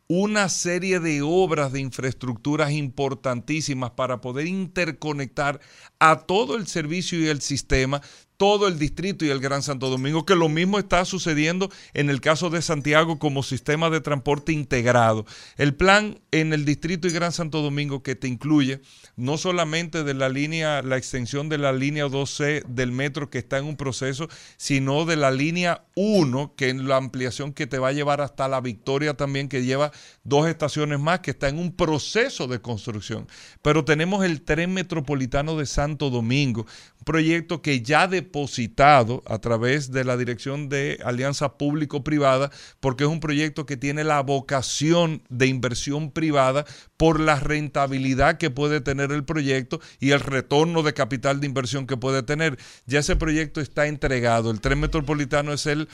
una 0.07 0.47
serie 0.47 0.99
de 0.99 1.23
obras 1.23 1.71
de 1.71 1.79
infraestructuras 1.79 2.71
importantísimas 2.71 3.89
para 3.91 4.21
poder 4.21 4.45
interconectar 4.45 5.59
a 5.97 6.19
todo 6.19 6.55
el 6.55 6.67
servicio 6.67 7.17
y 7.19 7.29
el 7.29 7.41
sistema 7.41 7.99
todo 8.43 8.67
el 8.67 8.77
distrito 8.77 9.23
y 9.23 9.29
el 9.29 9.39
Gran 9.39 9.63
Santo 9.63 9.89
Domingo, 9.89 10.25
que 10.25 10.35
lo 10.35 10.49
mismo 10.49 10.77
está 10.77 11.05
sucediendo 11.05 11.71
en 11.93 12.09
el 12.09 12.19
caso 12.19 12.49
de 12.49 12.61
Santiago 12.61 13.17
como 13.17 13.41
sistema 13.41 13.89
de 13.89 14.01
transporte 14.01 14.51
integrado. 14.51 15.25
El 15.55 15.75
plan 15.75 16.19
en 16.31 16.51
el 16.51 16.65
distrito 16.65 17.07
y 17.07 17.11
Gran 17.11 17.31
Santo 17.31 17.61
Domingo 17.61 18.03
que 18.03 18.15
te 18.15 18.27
incluye 18.27 18.81
no 19.15 19.37
solamente 19.37 20.03
de 20.03 20.13
la 20.13 20.27
línea, 20.27 20.81
la 20.81 20.97
extensión 20.97 21.47
de 21.47 21.57
la 21.57 21.71
línea 21.71 22.07
2C 22.07 22.65
del 22.65 22.91
metro 22.91 23.29
que 23.29 23.37
está 23.37 23.59
en 23.59 23.65
un 23.65 23.77
proceso, 23.77 24.27
sino 24.57 25.05
de 25.05 25.15
la 25.15 25.31
línea 25.31 25.85
1, 25.95 26.55
que 26.57 26.69
es 26.69 26.75
la 26.75 26.97
ampliación 26.97 27.53
que 27.53 27.65
te 27.65 27.79
va 27.79 27.89
a 27.89 27.93
llevar 27.93 28.19
hasta 28.19 28.49
la 28.49 28.59
Victoria 28.59 29.13
también, 29.13 29.47
que 29.47 29.63
lleva 29.63 29.93
dos 30.25 30.47
estaciones 30.49 30.99
más, 30.99 31.21
que 31.21 31.31
está 31.31 31.47
en 31.47 31.59
un 31.59 31.73
proceso 31.73 32.47
de 32.47 32.59
construcción. 32.59 33.25
Pero 33.61 33.85
tenemos 33.85 34.25
el 34.25 34.41
tren 34.41 34.73
metropolitano 34.73 35.55
de 35.55 35.65
Santo 35.65 36.09
Domingo, 36.09 36.65
proyecto 37.03 37.61
que 37.61 37.81
ya 37.81 38.07
depositado 38.33 39.21
a 39.27 39.37
través 39.37 39.91
de 39.91 40.03
la 40.03 40.17
Dirección 40.17 40.67
de 40.67 40.99
Alianza 41.05 41.55
Público-Privada, 41.55 42.49
porque 42.79 43.03
es 43.03 43.09
un 43.11 43.19
proyecto 43.19 43.67
que 43.67 43.77
tiene 43.77 44.03
la 44.03 44.21
vocación 44.21 45.21
de 45.29 45.45
inversión 45.45 46.09
privada 46.09 46.65
por 46.97 47.19
la 47.19 47.39
rentabilidad 47.39 48.39
que 48.39 48.49
puede 48.49 48.81
tener 48.81 49.11
el 49.11 49.23
proyecto 49.23 49.79
y 49.99 50.11
el 50.11 50.19
retorno 50.19 50.81
de 50.81 50.95
capital 50.95 51.41
de 51.41 51.47
inversión 51.47 51.85
que 51.85 51.95
puede 51.95 52.23
tener. 52.23 52.57
Ya 52.87 53.01
ese 53.01 53.15
proyecto 53.15 53.61
está 53.61 53.85
entregado. 53.85 54.49
El 54.49 54.61
tren 54.61 54.79
metropolitano 54.79 55.53
es 55.53 55.67
el 55.67 55.87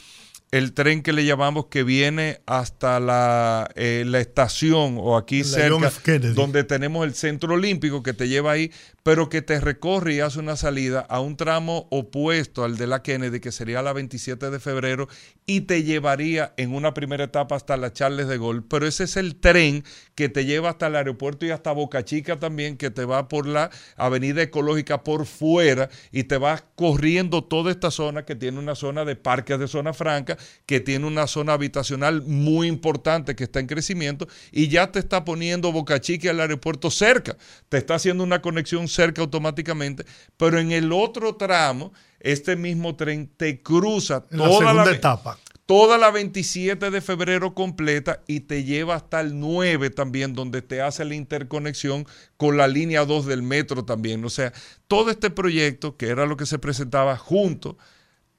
el 0.51 0.73
tren 0.73 1.03
que 1.03 1.13
le 1.13 1.25
llamamos 1.25 1.67
que 1.67 1.83
viene 1.83 2.41
hasta 2.47 2.99
la, 2.99 3.69
eh, 3.75 4.03
la 4.07 4.19
estación 4.19 4.97
o 4.99 5.15
aquí 5.15 5.43
cerca, 5.43 5.91
donde 6.33 6.63
tenemos 6.63 7.05
el 7.05 7.13
centro 7.13 7.53
olímpico 7.53 8.01
que 8.01 8.13
te 8.13 8.27
lleva 8.27 8.53
ahí, 8.53 8.71
pero 9.03 9.29
que 9.29 9.41
te 9.43 9.59
recorre 9.59 10.15
y 10.15 10.19
hace 10.21 10.39
una 10.39 10.55
salida 10.55 11.01
a 11.01 11.19
un 11.19 11.37
tramo 11.37 11.87
opuesto 11.91 12.63
al 12.63 12.77
de 12.77 12.87
la 12.87 13.03
Kennedy, 13.03 13.39
que 13.39 13.51
sería 13.51 13.83
la 13.83 13.93
27 13.93 14.49
de 14.49 14.59
febrero, 14.59 15.07
y 15.45 15.61
te 15.61 15.83
llevaría 15.83 16.53
en 16.57 16.73
una 16.73 16.93
primera 16.93 17.25
etapa 17.25 17.55
hasta 17.55 17.77
la 17.77 17.93
Charles 17.93 18.27
de 18.27 18.37
Gaulle. 18.37 18.63
Pero 18.67 18.87
ese 18.87 19.03
es 19.03 19.17
el 19.17 19.35
tren 19.35 19.83
que 20.19 20.27
te 20.27 20.43
lleva 20.43 20.71
hasta 20.71 20.87
el 20.87 20.97
aeropuerto 20.97 21.45
y 21.45 21.51
hasta 21.51 21.71
Boca 21.71 22.03
Chica 22.03 22.37
también, 22.37 22.75
que 22.75 22.91
te 22.91 23.05
va 23.05 23.29
por 23.29 23.47
la 23.47 23.69
avenida 23.95 24.41
ecológica 24.41 25.01
por 25.01 25.25
fuera 25.25 25.87
y 26.11 26.25
te 26.25 26.37
va 26.37 26.61
corriendo 26.75 27.41
toda 27.41 27.71
esta 27.71 27.89
zona 27.89 28.25
que 28.25 28.35
tiene 28.35 28.59
una 28.59 28.75
zona 28.75 29.05
de 29.05 29.15
parques 29.15 29.57
de 29.57 29.69
zona 29.69 29.93
franca, 29.93 30.37
que 30.65 30.81
tiene 30.81 31.07
una 31.07 31.25
zona 31.25 31.53
habitacional 31.53 32.21
muy 32.23 32.67
importante 32.67 33.33
que 33.33 33.45
está 33.45 33.61
en 33.61 33.67
crecimiento 33.67 34.27
y 34.51 34.67
ya 34.67 34.91
te 34.91 34.99
está 34.99 35.23
poniendo 35.23 35.71
Boca 35.71 36.01
Chica 36.01 36.31
al 36.31 36.41
aeropuerto 36.41 36.91
cerca. 36.91 37.37
Te 37.69 37.77
está 37.77 37.95
haciendo 37.95 38.21
una 38.25 38.41
conexión 38.41 38.89
cerca 38.89 39.21
automáticamente, 39.21 40.03
pero 40.35 40.59
en 40.59 40.73
el 40.73 40.91
otro 40.91 41.37
tramo, 41.37 41.93
este 42.19 42.57
mismo 42.57 42.97
tren 42.97 43.31
te 43.37 43.61
cruza 43.61 44.19
toda 44.19 44.73
la, 44.73 44.91
etapa. 44.91 45.39
Toda 45.69 45.99
la 45.99 46.09
27 46.09 46.89
de 46.89 46.99
febrero 46.99 47.53
completa 47.53 48.23
y 48.25 48.39
te 48.39 48.63
lleva 48.63 48.95
hasta 48.95 49.21
el 49.21 49.39
9 49.39 49.91
también, 49.91 50.33
donde 50.33 50.63
te 50.63 50.81
hace 50.81 51.05
la 51.05 51.13
interconexión 51.13 52.07
con 52.37 52.57
la 52.57 52.67
línea 52.67 53.05
2 53.05 53.27
del 53.27 53.43
metro 53.43 53.85
también. 53.85 54.25
O 54.25 54.31
sea, 54.31 54.51
todo 54.87 55.11
este 55.11 55.29
proyecto, 55.29 55.95
que 55.95 56.07
era 56.07 56.25
lo 56.25 56.37
que 56.37 56.47
se 56.47 56.57
presentaba 56.57 57.17
junto 57.17 57.77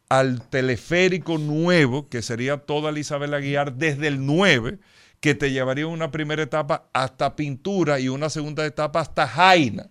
al 0.08 0.48
teleférico 0.50 1.38
nuevo, 1.38 2.08
que 2.08 2.20
sería 2.20 2.56
toda 2.56 2.90
la 2.90 2.98
Isabel 2.98 3.32
Aguiar 3.32 3.74
desde 3.74 4.08
el 4.08 4.26
9, 4.26 4.80
que 5.20 5.36
te 5.36 5.52
llevaría 5.52 5.86
una 5.86 6.10
primera 6.10 6.42
etapa 6.42 6.90
hasta 6.92 7.36
Pintura 7.36 8.00
y 8.00 8.08
una 8.08 8.28
segunda 8.28 8.66
etapa 8.66 8.98
hasta 8.98 9.28
Jaina 9.28 9.88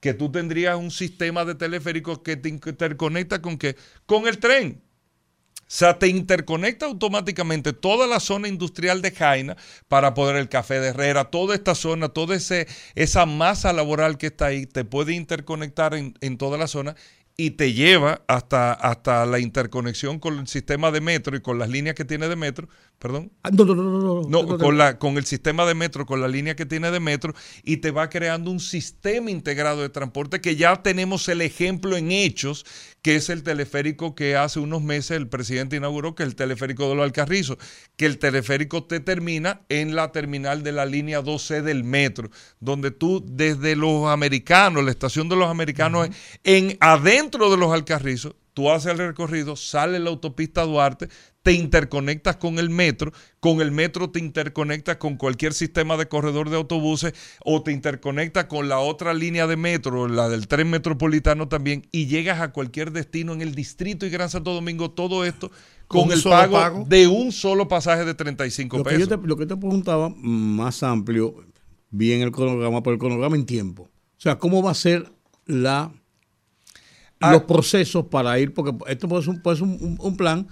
que 0.00 0.14
tú 0.14 0.32
tendrías 0.32 0.76
un 0.76 0.90
sistema 0.90 1.44
de 1.44 1.54
teleféricos 1.54 2.20
que 2.20 2.36
te 2.36 2.48
interconecta 2.48 3.42
con 3.42 3.58
qué? 3.58 3.76
Con 4.06 4.26
el 4.26 4.38
tren. 4.38 4.87
Sea, 5.68 5.98
te 5.98 6.08
interconecta 6.08 6.86
automáticamente 6.86 7.74
toda 7.74 8.06
la 8.06 8.20
zona 8.20 8.48
industrial 8.48 9.02
de 9.02 9.10
Jaina 9.12 9.56
para 9.86 10.14
poder 10.14 10.36
el 10.36 10.48
café 10.48 10.80
de 10.80 10.88
Herrera, 10.88 11.26
toda 11.26 11.54
esta 11.54 11.74
zona, 11.74 12.08
toda 12.08 12.36
esa 12.36 13.26
masa 13.26 13.72
laboral 13.74 14.16
que 14.16 14.28
está 14.28 14.46
ahí, 14.46 14.64
te 14.66 14.84
puede 14.84 15.12
interconectar 15.12 15.94
en, 15.94 16.14
en 16.22 16.38
toda 16.38 16.56
la 16.56 16.68
zona 16.68 16.96
y 17.40 17.52
te 17.52 17.72
lleva 17.72 18.22
hasta, 18.26 18.72
hasta 18.72 19.24
la 19.24 19.38
interconexión 19.38 20.18
con 20.18 20.40
el 20.40 20.48
sistema 20.48 20.90
de 20.90 21.00
metro 21.00 21.36
y 21.36 21.40
con 21.40 21.58
las 21.58 21.68
líneas 21.68 21.94
que 21.94 22.04
tiene 22.04 22.28
de 22.28 22.34
metro, 22.34 22.68
perdón. 22.98 23.32
Ah, 23.42 23.50
no, 23.52 23.64
no, 23.64 23.74
no, 23.74 23.84
no. 23.84 24.22
No, 24.28 24.42
no 24.42 24.58
con, 24.58 24.78
la, 24.78 24.98
con 24.98 25.16
el 25.18 25.24
sistema 25.24 25.66
de 25.66 25.74
metro, 25.74 26.06
con 26.06 26.20
la 26.20 26.28
línea 26.28 26.56
que 26.56 26.66
tiene 26.66 26.90
de 26.90 27.00
metro 27.00 27.34
y 27.62 27.78
te 27.78 27.90
va 27.90 28.08
creando 28.08 28.50
un 28.50 28.60
sistema 28.60 29.30
integrado 29.30 29.82
de 29.82 29.88
transporte 29.88 30.40
que 30.40 30.56
ya 30.56 30.82
tenemos 30.82 31.28
el 31.28 31.42
ejemplo 31.42 31.96
en 31.96 32.10
hechos, 32.10 32.64
que 33.02 33.16
es 33.16 33.28
el 33.28 33.42
teleférico 33.42 34.14
que 34.14 34.36
hace 34.36 34.60
unos 34.60 34.82
meses 34.82 35.12
el 35.12 35.28
presidente 35.28 35.76
inauguró, 35.76 36.14
que 36.14 36.22
es 36.22 36.28
el 36.30 36.36
teleférico 36.36 36.88
de 36.88 36.94
los 36.94 37.04
Alcarrizos, 37.04 37.58
que 37.96 38.06
el 38.06 38.18
teleférico 38.18 38.84
te 38.84 39.00
termina 39.00 39.62
en 39.68 39.94
la 39.94 40.12
terminal 40.12 40.62
de 40.62 40.72
la 40.72 40.86
línea 40.86 41.22
12 41.22 41.62
del 41.62 41.84
metro, 41.84 42.30
donde 42.60 42.90
tú 42.90 43.24
desde 43.26 43.76
los 43.76 44.08
americanos, 44.08 44.84
la 44.84 44.90
estación 44.90 45.28
de 45.28 45.36
los 45.36 45.48
americanos, 45.48 46.08
en 46.44 46.76
adentro, 46.80 47.18
dentro 47.18 47.50
de 47.50 47.56
los 47.56 47.72
Alcarrizos, 47.72 48.36
tú 48.54 48.70
haces 48.70 48.92
el 48.92 48.98
recorrido, 48.98 49.56
sale 49.56 49.98
la 49.98 50.10
autopista 50.10 50.62
Duarte, 50.62 51.08
te 51.48 51.54
interconectas 51.54 52.36
con 52.36 52.58
el 52.58 52.68
metro, 52.68 53.10
con 53.40 53.62
el 53.62 53.72
metro 53.72 54.10
te 54.10 54.18
interconectas 54.18 54.98
con 54.98 55.16
cualquier 55.16 55.54
sistema 55.54 55.96
de 55.96 56.06
corredor 56.06 56.50
de 56.50 56.56
autobuses 56.56 57.14
o 57.42 57.62
te 57.62 57.72
interconectas 57.72 58.44
con 58.44 58.68
la 58.68 58.80
otra 58.80 59.14
línea 59.14 59.46
de 59.46 59.56
metro, 59.56 60.08
la 60.08 60.28
del 60.28 60.46
tren 60.46 60.68
metropolitano 60.68 61.48
también, 61.48 61.86
y 61.90 62.04
llegas 62.04 62.42
a 62.42 62.52
cualquier 62.52 62.92
destino 62.92 63.32
en 63.32 63.40
el 63.40 63.54
distrito 63.54 64.04
y 64.04 64.10
Gran 64.10 64.28
Santo 64.28 64.52
Domingo, 64.52 64.90
todo 64.90 65.24
esto 65.24 65.50
con, 65.86 66.12
el 66.12 66.22
pago, 66.22 66.84
de 66.86 67.06
un 67.06 67.32
solo 67.32 67.66
pasaje 67.66 68.04
de 68.04 68.12
35 68.12 68.82
pesos. 68.82 69.08
Que 69.08 69.16
lo 69.26 69.38
que 69.38 69.46
te 69.46 69.56
preguntaba, 69.56 70.10
más 70.18 70.82
amplio, 70.82 71.34
bien 71.88 72.20
el 72.20 72.30
cronograma, 72.30 72.82
pero 72.82 72.92
el 72.92 73.00
cronograma 73.00 73.36
en 73.36 73.46
tiempo. 73.46 73.84
O 73.84 74.20
sea, 74.20 74.38
¿cómo 74.38 74.62
va 74.62 74.72
a 74.72 74.74
ser 74.74 75.10
la 75.46 75.94
Ah. 77.20 77.32
los 77.32 77.42
procesos 77.42 78.06
para 78.06 78.38
ir, 78.38 78.54
porque 78.54 78.72
esto 78.86 79.08
puede 79.08 79.24
ser, 79.24 79.64
un, 79.64 80.16
plan 80.16 80.46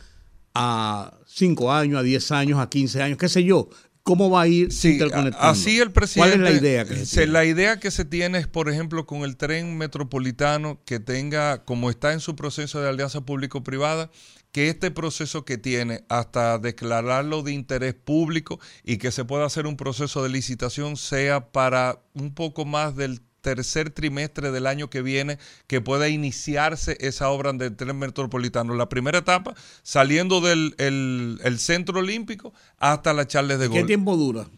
a 0.57 1.19
5 1.27 1.73
años, 1.73 2.01
a 2.01 2.03
10 2.03 2.33
años, 2.33 2.59
a 2.59 2.69
15 2.69 3.03
años, 3.03 3.19
qué 3.19 3.29
sé 3.29 3.45
yo. 3.45 3.69
¿Cómo 4.03 4.31
va 4.31 4.43
a 4.43 4.47
ir 4.47 4.69
interconectando? 4.71 5.49
Así 5.49 5.81
el 5.81 5.91
presidente. 5.91 6.39
¿Cuál 6.39 6.47
es 6.47 6.53
la 6.53 6.59
idea 6.61 6.85
que 6.85 6.95
se 7.05 7.17
tiene? 7.17 7.33
La 7.33 7.45
idea 7.45 7.81
que 7.81 7.91
se 7.91 8.05
tiene 8.05 8.39
es, 8.39 8.47
por 8.47 8.71
ejemplo, 8.71 9.05
con 9.05 9.23
el 9.23 9.37
tren 9.37 9.77
metropolitano 9.77 10.81
que 10.85 11.01
tenga, 11.01 11.65
como 11.65 11.91
está 11.91 12.13
en 12.13 12.21
su 12.21 12.37
proceso 12.37 12.81
de 12.81 12.89
alianza 12.89 13.23
público-privada, 13.23 14.13
que 14.53 14.69
este 14.69 14.93
proceso 14.93 15.45
que 15.45 15.59
tiene 15.59 16.05
hasta 16.09 16.59
declararlo 16.59 17.43
de 17.43 17.53
interés 17.53 17.95
público 17.95 18.61
y 18.85 18.99
que 18.99 19.11
se 19.11 19.25
pueda 19.25 19.45
hacer 19.45 19.67
un 19.67 19.77
proceso 19.77 20.23
de 20.23 20.29
licitación 20.29 20.97
sea 20.97 21.51
para 21.51 22.01
un 22.15 22.33
poco 22.33 22.65
más 22.65 22.95
del 22.95 23.21
tercer 23.47 23.91
trimestre 23.91 24.51
del 24.51 24.67
año 24.67 24.91
que 24.91 25.03
viene 25.03 25.39
que 25.69 25.81
pueda 25.81 26.09
iniciarse 26.09 26.97
esa 26.99 27.29
obra 27.29 27.53
del 27.53 27.77
tren 27.77 27.97
metropolitano. 27.97 28.75
La 28.75 28.89
primera 28.89 29.19
etapa, 29.19 29.55
saliendo 29.85 30.41
del 30.41 30.75
el, 30.79 31.59
centro 31.61 32.01
olímpico 32.01 32.53
hasta 32.79 33.13
la 33.13 33.29
Charles 33.29 33.61
de 33.61 33.69
Gaulle. 33.69 33.83
¿Qué 33.83 33.87
tiempo 33.87 34.17
dura 34.17 34.49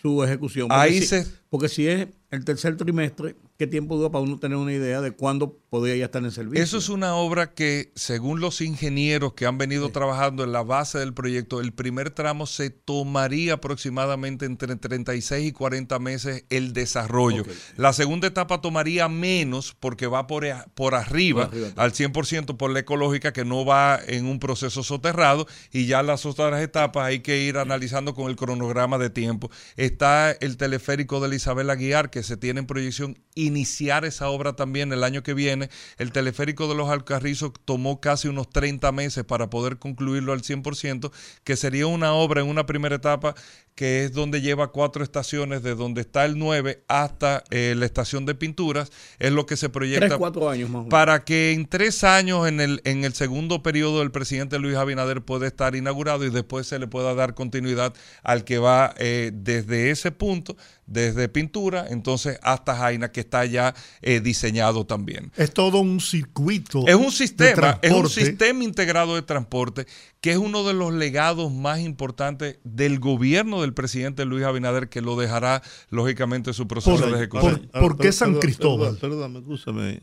su 0.00 0.22
ejecución? 0.22 0.68
Ahí 0.70 1.02
se... 1.02 1.26
Porque 1.50 1.68
si 1.68 1.88
es 1.88 2.06
el 2.30 2.44
tercer 2.44 2.76
trimestre, 2.76 3.34
¿qué 3.62 3.68
tiempo 3.68 3.96
dura 3.96 4.10
para 4.10 4.24
uno 4.24 4.40
tener 4.40 4.58
una 4.58 4.72
idea 4.72 5.00
de 5.00 5.12
cuándo 5.12 5.56
podría 5.70 5.94
ya 5.94 6.06
estar 6.06 6.20
en 6.24 6.32
servicio? 6.32 6.64
Eso 6.64 6.78
es 6.78 6.88
una 6.88 7.14
obra 7.14 7.54
que, 7.54 7.92
según 7.94 8.40
los 8.40 8.60
ingenieros 8.60 9.34
que 9.34 9.46
han 9.46 9.56
venido 9.56 9.90
trabajando 9.90 10.42
en 10.42 10.50
la 10.50 10.64
base 10.64 10.98
del 10.98 11.14
proyecto, 11.14 11.60
el 11.60 11.72
primer 11.72 12.10
tramo 12.10 12.46
se 12.46 12.70
tomaría 12.70 13.54
aproximadamente 13.54 14.46
entre 14.46 14.74
36 14.74 15.50
y 15.50 15.52
40 15.52 15.96
meses 16.00 16.44
el 16.50 16.72
desarrollo. 16.72 17.44
La 17.76 17.92
segunda 17.92 18.26
etapa 18.26 18.60
tomaría 18.60 19.08
menos 19.08 19.76
porque 19.78 20.08
va 20.08 20.26
por, 20.26 20.44
por 20.74 20.96
arriba, 20.96 21.48
al 21.76 21.92
100% 21.92 22.56
por 22.56 22.72
la 22.72 22.80
ecológica 22.80 23.32
que 23.32 23.44
no 23.44 23.64
va 23.64 24.00
en 24.04 24.26
un 24.26 24.40
proceso 24.40 24.82
soterrado 24.82 25.46
y 25.70 25.86
ya 25.86 26.02
las 26.02 26.26
otras 26.26 26.60
etapas 26.60 27.06
hay 27.06 27.20
que 27.20 27.44
ir 27.44 27.58
analizando 27.58 28.12
con 28.12 28.28
el 28.28 28.34
cronograma 28.34 28.98
de 28.98 29.10
tiempo. 29.10 29.52
Está 29.76 30.32
el 30.32 30.56
teleférico 30.56 31.20
de 31.20 31.36
Isabel 31.36 31.70
Aguiar 31.70 32.10
que 32.10 32.24
se 32.24 32.36
tiene 32.36 32.58
en 32.58 32.66
proyección 32.66 33.16
iniciar 33.52 34.04
esa 34.04 34.28
obra 34.30 34.54
también 34.54 34.92
el 34.92 35.04
año 35.04 35.22
que 35.22 35.34
viene. 35.34 35.68
El 35.98 36.10
teleférico 36.10 36.68
de 36.68 36.74
los 36.74 36.88
Alcarrizos 36.88 37.52
tomó 37.64 38.00
casi 38.00 38.28
unos 38.28 38.48
30 38.50 38.90
meses 38.92 39.24
para 39.24 39.50
poder 39.50 39.78
concluirlo 39.78 40.32
al 40.32 40.42
100%, 40.42 41.12
que 41.44 41.56
sería 41.56 41.86
una 41.86 42.14
obra 42.14 42.40
en 42.40 42.48
una 42.48 42.66
primera 42.66 42.96
etapa 42.96 43.34
que 43.74 44.04
es 44.04 44.12
donde 44.12 44.40
lleva 44.40 44.70
cuatro 44.70 45.02
estaciones, 45.02 45.62
de 45.62 45.74
donde 45.74 46.02
está 46.02 46.24
el 46.24 46.38
9 46.38 46.84
hasta 46.88 47.42
eh, 47.50 47.74
la 47.76 47.86
estación 47.86 48.26
de 48.26 48.34
pinturas, 48.34 48.90
es 49.18 49.32
lo 49.32 49.46
que 49.46 49.56
se 49.56 49.68
proyecta. 49.68 50.06
Tres, 50.06 50.18
cuatro 50.18 50.48
años 50.48 50.68
más. 50.68 50.86
Para 50.86 51.24
que 51.24 51.52
en 51.52 51.66
tres 51.66 52.04
años, 52.04 52.46
en 52.46 52.60
el, 52.60 52.80
en 52.84 53.04
el 53.04 53.14
segundo 53.14 53.62
periodo 53.62 54.00
del 54.00 54.10
presidente 54.10 54.58
Luis 54.58 54.76
Abinader 54.76 55.22
pueda 55.22 55.46
estar 55.46 55.74
inaugurado 55.74 56.24
y 56.24 56.30
después 56.30 56.66
se 56.66 56.78
le 56.78 56.86
pueda 56.86 57.14
dar 57.14 57.34
continuidad 57.34 57.94
al 58.22 58.44
que 58.44 58.58
va 58.58 58.94
eh, 58.98 59.30
desde 59.32 59.90
ese 59.90 60.10
punto, 60.10 60.56
desde 60.86 61.28
pintura, 61.28 61.86
entonces 61.88 62.38
hasta 62.42 62.76
Jaina, 62.76 63.10
que 63.10 63.20
está 63.20 63.46
ya 63.46 63.74
eh, 64.02 64.20
diseñado 64.20 64.84
también. 64.84 65.32
Es 65.36 65.52
todo 65.52 65.78
un 65.78 66.00
circuito. 66.00 66.86
Es 66.86 66.94
un 66.94 67.10
sistema, 67.10 67.78
es 67.80 67.92
un 67.92 68.08
sistema 68.08 68.62
integrado 68.64 69.14
de 69.14 69.22
transporte 69.22 69.86
que 70.20 70.30
es 70.30 70.36
uno 70.36 70.62
de 70.62 70.72
los 70.72 70.92
legados 70.92 71.50
más 71.52 71.80
importantes 71.80 72.58
del 72.62 73.00
gobierno 73.00 73.61
del 73.62 73.74
presidente 73.74 74.24
Luis 74.24 74.44
Abinader, 74.44 74.88
que 74.88 75.00
lo 75.00 75.16
dejará, 75.16 75.62
lógicamente, 75.90 76.52
su 76.52 76.68
proceso 76.68 77.06
de 77.06 77.16
ejecución. 77.16 77.70
¿Por, 77.72 77.96
qué 77.96 78.12
San 78.12 78.34
Cristóbal? 78.34 78.96
Perdóname, 78.98 79.38
escúchame. 79.38 80.00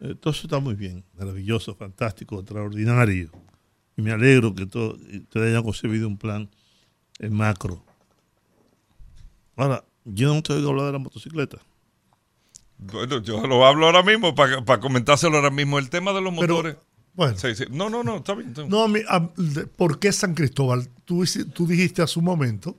Eh, 0.00 0.14
todo 0.14 0.32
eso 0.32 0.42
está 0.44 0.58
muy 0.60 0.74
bien, 0.74 1.04
maravilloso, 1.18 1.74
fantástico, 1.74 2.38
extraordinario. 2.40 3.30
Y 3.96 4.02
me 4.02 4.12
alegro 4.12 4.54
que 4.54 4.66
todo, 4.66 4.94
ustedes 4.94 5.50
hayan 5.50 5.62
concebido 5.62 6.08
un 6.08 6.16
plan 6.16 6.50
en 7.18 7.34
macro. 7.34 7.84
Ahora, 9.56 9.84
yo 10.04 10.34
no 10.34 10.42
te 10.42 10.54
oigo 10.54 10.70
hablar 10.70 10.86
de 10.86 10.92
la 10.92 10.98
motocicleta. 10.98 11.58
Bueno, 12.78 13.18
yo 13.22 13.46
lo 13.46 13.66
hablo 13.66 13.86
ahora 13.86 14.02
mismo 14.02 14.34
para, 14.34 14.80
comentárselo 14.80 15.36
ahora 15.36 15.50
mismo. 15.50 15.78
El 15.78 15.90
tema 15.90 16.12
de 16.12 16.22
los 16.22 16.32
motores. 16.32 16.76
Bueno. 17.12 17.36
No, 17.70 17.90
no, 17.90 18.02
no, 18.02 18.16
está 18.16 18.34
bien. 18.34 18.54
No, 18.68 18.86
¿por 19.76 19.98
qué 19.98 20.12
San 20.12 20.34
Cristóbal? 20.34 20.88
Tú, 21.10 21.24
tú 21.52 21.66
dijiste 21.66 22.02
hace 22.02 22.20
un 22.20 22.24
momento 22.24 22.78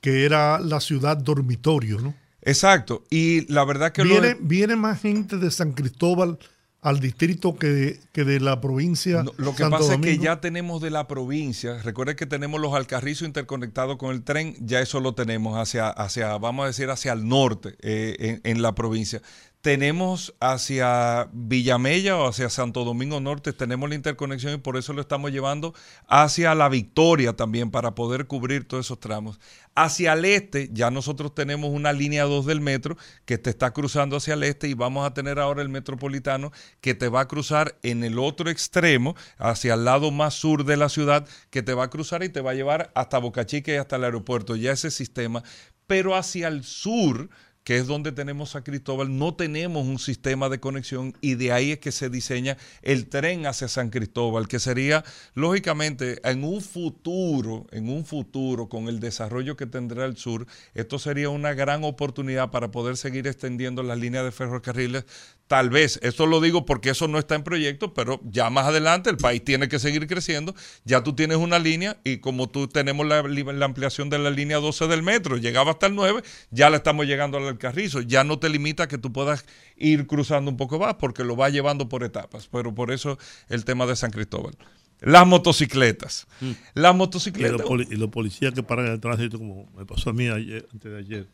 que 0.00 0.24
era 0.24 0.60
la 0.60 0.78
ciudad 0.78 1.16
dormitorio, 1.16 1.98
¿no? 1.98 2.14
Exacto. 2.40 3.02
Y 3.10 3.52
la 3.52 3.64
verdad 3.64 3.90
que... 3.90 4.04
Viene, 4.04 4.36
viene 4.40 4.76
más 4.76 5.00
gente 5.00 5.38
de 5.38 5.50
San 5.50 5.72
Cristóbal 5.72 6.38
al 6.82 7.00
distrito 7.00 7.56
que, 7.56 7.98
que, 8.12 8.22
de 8.22 8.38
la 8.38 8.60
provincia. 8.60 9.24
lo 9.38 9.56
que 9.56 9.66
pasa 9.66 9.94
es 9.94 10.00
que 10.00 10.18
ya 10.18 10.40
tenemos 10.40 10.80
de 10.80 10.90
la 10.90 11.08
provincia, 11.08 11.82
recuerden 11.82 12.14
que 12.14 12.26
tenemos 12.26 12.60
los 12.60 12.74
alcarrizos 12.74 13.26
interconectados 13.26 13.96
con 13.96 14.14
el 14.14 14.22
tren, 14.22 14.54
ya 14.60 14.78
eso 14.78 15.00
lo 15.00 15.16
tenemos 15.16 15.58
hacia, 15.58 15.88
hacia 15.88 16.38
vamos 16.38 16.62
a 16.62 16.66
decir, 16.68 16.88
hacia 16.90 17.12
el 17.12 17.26
norte 17.26 17.74
eh, 17.80 18.40
en, 18.44 18.52
en, 18.52 18.62
la 18.62 18.76
provincia 18.76 19.20
tenemos 19.68 20.34
hacia 20.40 21.28
Villamella 21.30 22.16
o 22.16 22.26
hacia 22.26 22.48
Santo 22.48 22.84
Domingo 22.84 23.20
Norte, 23.20 23.52
tenemos 23.52 23.86
la 23.90 23.96
interconexión 23.96 24.54
y 24.54 24.56
por 24.56 24.78
eso 24.78 24.94
lo 24.94 25.02
estamos 25.02 25.30
llevando 25.30 25.74
hacia 26.06 26.54
La 26.54 26.70
Victoria 26.70 27.34
también 27.34 27.70
para 27.70 27.94
poder 27.94 28.26
cubrir 28.26 28.66
todos 28.66 28.86
esos 28.86 28.98
tramos. 28.98 29.38
Hacia 29.74 30.14
el 30.14 30.24
este 30.24 30.70
ya 30.72 30.90
nosotros 30.90 31.34
tenemos 31.34 31.68
una 31.70 31.92
línea 31.92 32.24
2 32.24 32.46
del 32.46 32.62
metro 32.62 32.96
que 33.26 33.36
te 33.36 33.50
está 33.50 33.74
cruzando 33.74 34.16
hacia 34.16 34.32
el 34.32 34.44
este 34.44 34.68
y 34.68 34.72
vamos 34.72 35.06
a 35.06 35.12
tener 35.12 35.38
ahora 35.38 35.60
el 35.60 35.68
metropolitano 35.68 36.50
que 36.80 36.94
te 36.94 37.10
va 37.10 37.20
a 37.20 37.28
cruzar 37.28 37.76
en 37.82 38.04
el 38.04 38.18
otro 38.18 38.48
extremo, 38.48 39.16
hacia 39.36 39.74
el 39.74 39.84
lado 39.84 40.10
más 40.10 40.32
sur 40.32 40.64
de 40.64 40.78
la 40.78 40.88
ciudad, 40.88 41.28
que 41.50 41.62
te 41.62 41.74
va 41.74 41.84
a 41.84 41.90
cruzar 41.90 42.22
y 42.22 42.30
te 42.30 42.40
va 42.40 42.52
a 42.52 42.54
llevar 42.54 42.90
hasta 42.94 43.18
Boca 43.18 43.44
Chica 43.44 43.70
y 43.70 43.76
hasta 43.76 43.96
el 43.96 44.04
aeropuerto, 44.04 44.56
ya 44.56 44.72
ese 44.72 44.90
sistema, 44.90 45.42
pero 45.86 46.16
hacia 46.16 46.48
el 46.48 46.64
sur 46.64 47.28
que 47.68 47.76
es 47.76 47.86
donde 47.86 48.12
tenemos 48.12 48.56
a 48.56 48.64
Cristóbal, 48.64 49.18
no 49.18 49.34
tenemos 49.34 49.86
un 49.86 49.98
sistema 49.98 50.48
de 50.48 50.58
conexión 50.58 51.12
y 51.20 51.34
de 51.34 51.52
ahí 51.52 51.72
es 51.72 51.78
que 51.80 51.92
se 51.92 52.08
diseña 52.08 52.56
el 52.80 53.10
tren 53.10 53.44
hacia 53.44 53.68
San 53.68 53.90
Cristóbal, 53.90 54.48
que 54.48 54.58
sería, 54.58 55.04
lógicamente, 55.34 56.18
en 56.24 56.44
un 56.44 56.62
futuro, 56.62 57.66
en 57.70 57.90
un 57.90 58.06
futuro, 58.06 58.70
con 58.70 58.88
el 58.88 59.00
desarrollo 59.00 59.58
que 59.58 59.66
tendrá 59.66 60.06
el 60.06 60.16
sur, 60.16 60.46
esto 60.72 60.98
sería 60.98 61.28
una 61.28 61.52
gran 61.52 61.84
oportunidad 61.84 62.50
para 62.50 62.70
poder 62.70 62.96
seguir 62.96 63.26
extendiendo 63.26 63.82
las 63.82 63.98
líneas 63.98 64.24
de 64.24 64.32
ferrocarriles 64.32 65.04
Tal 65.48 65.70
vez, 65.70 65.98
eso 66.02 66.26
lo 66.26 66.42
digo 66.42 66.66
porque 66.66 66.90
eso 66.90 67.08
no 67.08 67.18
está 67.18 67.34
en 67.34 67.42
proyecto, 67.42 67.94
pero 67.94 68.20
ya 68.22 68.50
más 68.50 68.66
adelante 68.66 69.08
el 69.08 69.16
país 69.16 69.42
tiene 69.42 69.66
que 69.68 69.78
seguir 69.78 70.06
creciendo. 70.06 70.54
Ya 70.84 71.02
tú 71.02 71.14
tienes 71.14 71.38
una 71.38 71.58
línea 71.58 71.96
y 72.04 72.18
como 72.18 72.50
tú 72.50 72.68
tenemos 72.68 73.06
la, 73.06 73.20
ampliación 73.64 74.10
de 74.10 74.18
la 74.18 74.30
línea 74.30 74.58
12 74.58 74.88
del 74.88 75.02
metro, 75.02 75.38
llegaba 75.38 75.70
hasta 75.70 75.86
el 75.86 75.94
9, 75.94 76.22
ya 76.50 76.68
le 76.68 76.76
estamos 76.76 77.06
llegando 77.06 77.38
al 77.38 77.56
carrizo. 77.56 78.02
Ya 78.02 78.24
no 78.24 78.38
te 78.38 78.50
limita 78.50 78.82
a 78.82 78.88
que 78.88 78.98
tú 78.98 79.10
puedas 79.10 79.46
ir 79.78 80.06
cruzando 80.06 80.50
un 80.50 80.58
poco 80.58 80.78
más 80.78 80.96
porque 80.96 81.24
lo 81.24 81.34
va 81.34 81.48
llevando 81.48 81.88
por 81.88 82.04
etapas. 82.04 82.46
Pero 82.52 82.74
por 82.74 82.90
eso 82.90 83.18
el 83.48 83.64
tema 83.64 83.86
de 83.86 83.96
San 83.96 84.10
Cristóbal. 84.10 84.54
Las 85.00 85.26
motocicletas. 85.26 86.26
Mm. 86.42 86.50
Las 86.74 86.94
motocicletas. 86.94 87.66
Y 87.88 87.96
los, 87.96 88.10
policías 88.10 88.52
que 88.52 88.62
paran 88.62 88.88
el 88.88 89.00
tránsito, 89.00 89.38
como 89.38 89.70
me 89.74 89.86
pasó 89.86 90.10
a 90.10 90.12
mí 90.12 90.28
ayer, 90.28 90.68
antes 90.74 90.92
de 90.92 90.98
ayer 90.98 91.26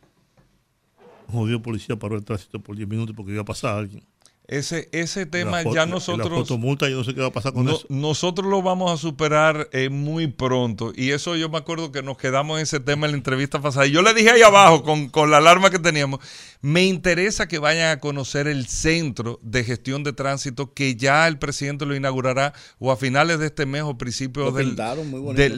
un 1.29 1.35
jodido 1.35 1.63
policía 1.63 1.97
paró 1.97 2.17
el 2.17 2.25
tránsito 2.25 2.61
por 2.61 2.77
10 2.77 2.89
minutos 2.89 3.15
porque 3.17 3.33
iba 3.33 3.43
a 3.43 3.47
pasar 3.47 3.79
alguien. 3.79 4.05
Ese, 4.47 4.91
ese 4.93 5.25
tema 5.25 5.63
ya 5.63 5.87
nosotros. 5.87 6.31
La 6.31 6.37
fotomulta, 6.37 6.87
yo 6.91 6.99
no 6.99 7.05
sé 7.05 7.15
qué 7.15 7.23
va 7.23 7.29
a 7.29 7.33
pasar 7.33 7.55
con 7.55 7.67
eso. 7.67 7.87
Nosotros 7.89 8.47
lo 8.47 8.61
vamos 8.61 8.93
a 8.93 8.99
superar 8.99 9.71
eh, 9.73 9.89
muy 9.89 10.27
pronto. 10.27 10.93
Y 10.95 11.13
eso 11.13 11.35
yo 11.35 11.49
me 11.49 11.57
acuerdo 11.57 11.93
que 11.93 12.03
nos 12.03 12.19
quedamos 12.19 12.59
en 12.59 12.65
ese 12.65 12.79
tema 12.79 13.07
en 13.07 13.13
la 13.13 13.17
entrevista 13.17 13.63
pasada. 13.63 13.87
Y 13.87 13.93
yo 13.93 14.03
le 14.03 14.13
dije 14.13 14.31
ahí 14.31 14.43
abajo, 14.43 14.83
con, 14.83 15.09
con 15.09 15.31
la 15.31 15.39
alarma 15.39 15.71
que 15.71 15.79
teníamos, 15.79 16.21
me 16.61 16.85
interesa 16.85 17.49
que 17.49 17.59
vayan 17.59 17.91
a 17.91 18.01
conocer 18.01 18.47
el 18.47 18.67
centro 18.67 19.39
de 19.43 19.65
gestión 19.65 20.05
de 20.05 20.13
tránsito 20.13 20.75
que 20.75 20.95
ya 20.95 21.27
el 21.27 21.39
presidente 21.39 21.87
lo 21.87 21.97
inaugurará 21.97 22.53
o 22.79 22.93
a 22.93 22.97
finales 22.97 23.39
de 23.39 23.47
este 23.47 23.65
mes 23.65 23.83
o 23.83 23.97
principios 23.97 24.55
del, 24.55 24.77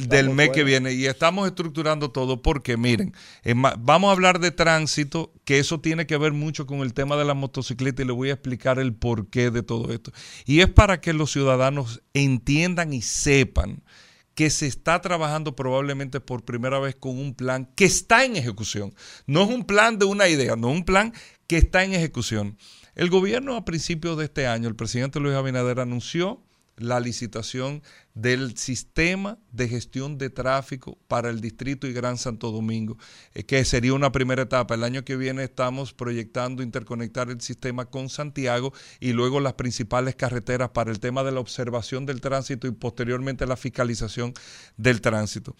del, 0.08 0.30
mes 0.30 0.50
que 0.50 0.62
viene. 0.62 0.92
Y 0.92 1.06
estamos 1.06 1.48
estructurando 1.48 2.12
todo 2.12 2.40
porque, 2.40 2.76
miren, 2.76 3.14
vamos 3.78 4.10
a 4.10 4.12
hablar 4.12 4.38
de 4.38 4.52
tránsito, 4.52 5.32
que 5.44 5.58
eso 5.58 5.80
tiene 5.80 6.06
que 6.06 6.16
ver 6.18 6.32
mucho 6.32 6.66
con 6.66 6.80
el 6.80 6.94
tema 6.94 7.16
de 7.16 7.24
la 7.24 7.34
motocicleta 7.34 8.02
y 8.02 8.06
le 8.06 8.12
voy 8.12 8.30
a 8.30 8.34
explicar 8.34 8.75
el 8.78 8.94
porqué 8.94 9.50
de 9.50 9.62
todo 9.62 9.92
esto. 9.92 10.12
Y 10.44 10.60
es 10.60 10.68
para 10.68 11.00
que 11.00 11.12
los 11.12 11.32
ciudadanos 11.32 12.02
entiendan 12.14 12.92
y 12.92 13.02
sepan 13.02 13.82
que 14.34 14.50
se 14.50 14.66
está 14.66 15.00
trabajando 15.00 15.56
probablemente 15.56 16.20
por 16.20 16.44
primera 16.44 16.78
vez 16.78 16.94
con 16.94 17.18
un 17.18 17.34
plan 17.34 17.70
que 17.74 17.86
está 17.86 18.24
en 18.24 18.36
ejecución. 18.36 18.94
No 19.26 19.42
es 19.42 19.48
un 19.48 19.64
plan 19.64 19.98
de 19.98 20.04
una 20.04 20.28
idea, 20.28 20.56
no 20.56 20.70
es 20.70 20.76
un 20.76 20.84
plan 20.84 21.14
que 21.46 21.56
está 21.56 21.84
en 21.84 21.94
ejecución. 21.94 22.58
El 22.94 23.08
gobierno 23.08 23.56
a 23.56 23.64
principios 23.64 24.18
de 24.18 24.24
este 24.24 24.46
año, 24.46 24.68
el 24.68 24.76
presidente 24.76 25.20
Luis 25.20 25.34
Abinader 25.34 25.80
anunció 25.80 26.42
la 26.76 27.00
licitación 27.00 27.82
del 28.16 28.56
sistema 28.56 29.38
de 29.52 29.68
gestión 29.68 30.16
de 30.16 30.30
tráfico 30.30 30.96
para 31.06 31.28
el 31.28 31.42
distrito 31.42 31.86
y 31.86 31.92
Gran 31.92 32.16
Santo 32.16 32.50
Domingo, 32.50 32.96
eh, 33.34 33.44
que 33.44 33.62
sería 33.66 33.92
una 33.92 34.10
primera 34.10 34.42
etapa. 34.42 34.74
El 34.74 34.84
año 34.84 35.04
que 35.04 35.16
viene 35.16 35.44
estamos 35.44 35.92
proyectando 35.92 36.62
interconectar 36.62 37.28
el 37.28 37.42
sistema 37.42 37.84
con 37.84 38.08
Santiago 38.08 38.72
y 39.00 39.12
luego 39.12 39.38
las 39.38 39.52
principales 39.52 40.16
carreteras 40.16 40.70
para 40.70 40.90
el 40.90 40.98
tema 40.98 41.24
de 41.24 41.32
la 41.32 41.40
observación 41.40 42.06
del 42.06 42.22
tránsito 42.22 42.66
y 42.66 42.70
posteriormente 42.70 43.46
la 43.46 43.56
fiscalización 43.56 44.32
del 44.78 45.02
tránsito. 45.02 45.54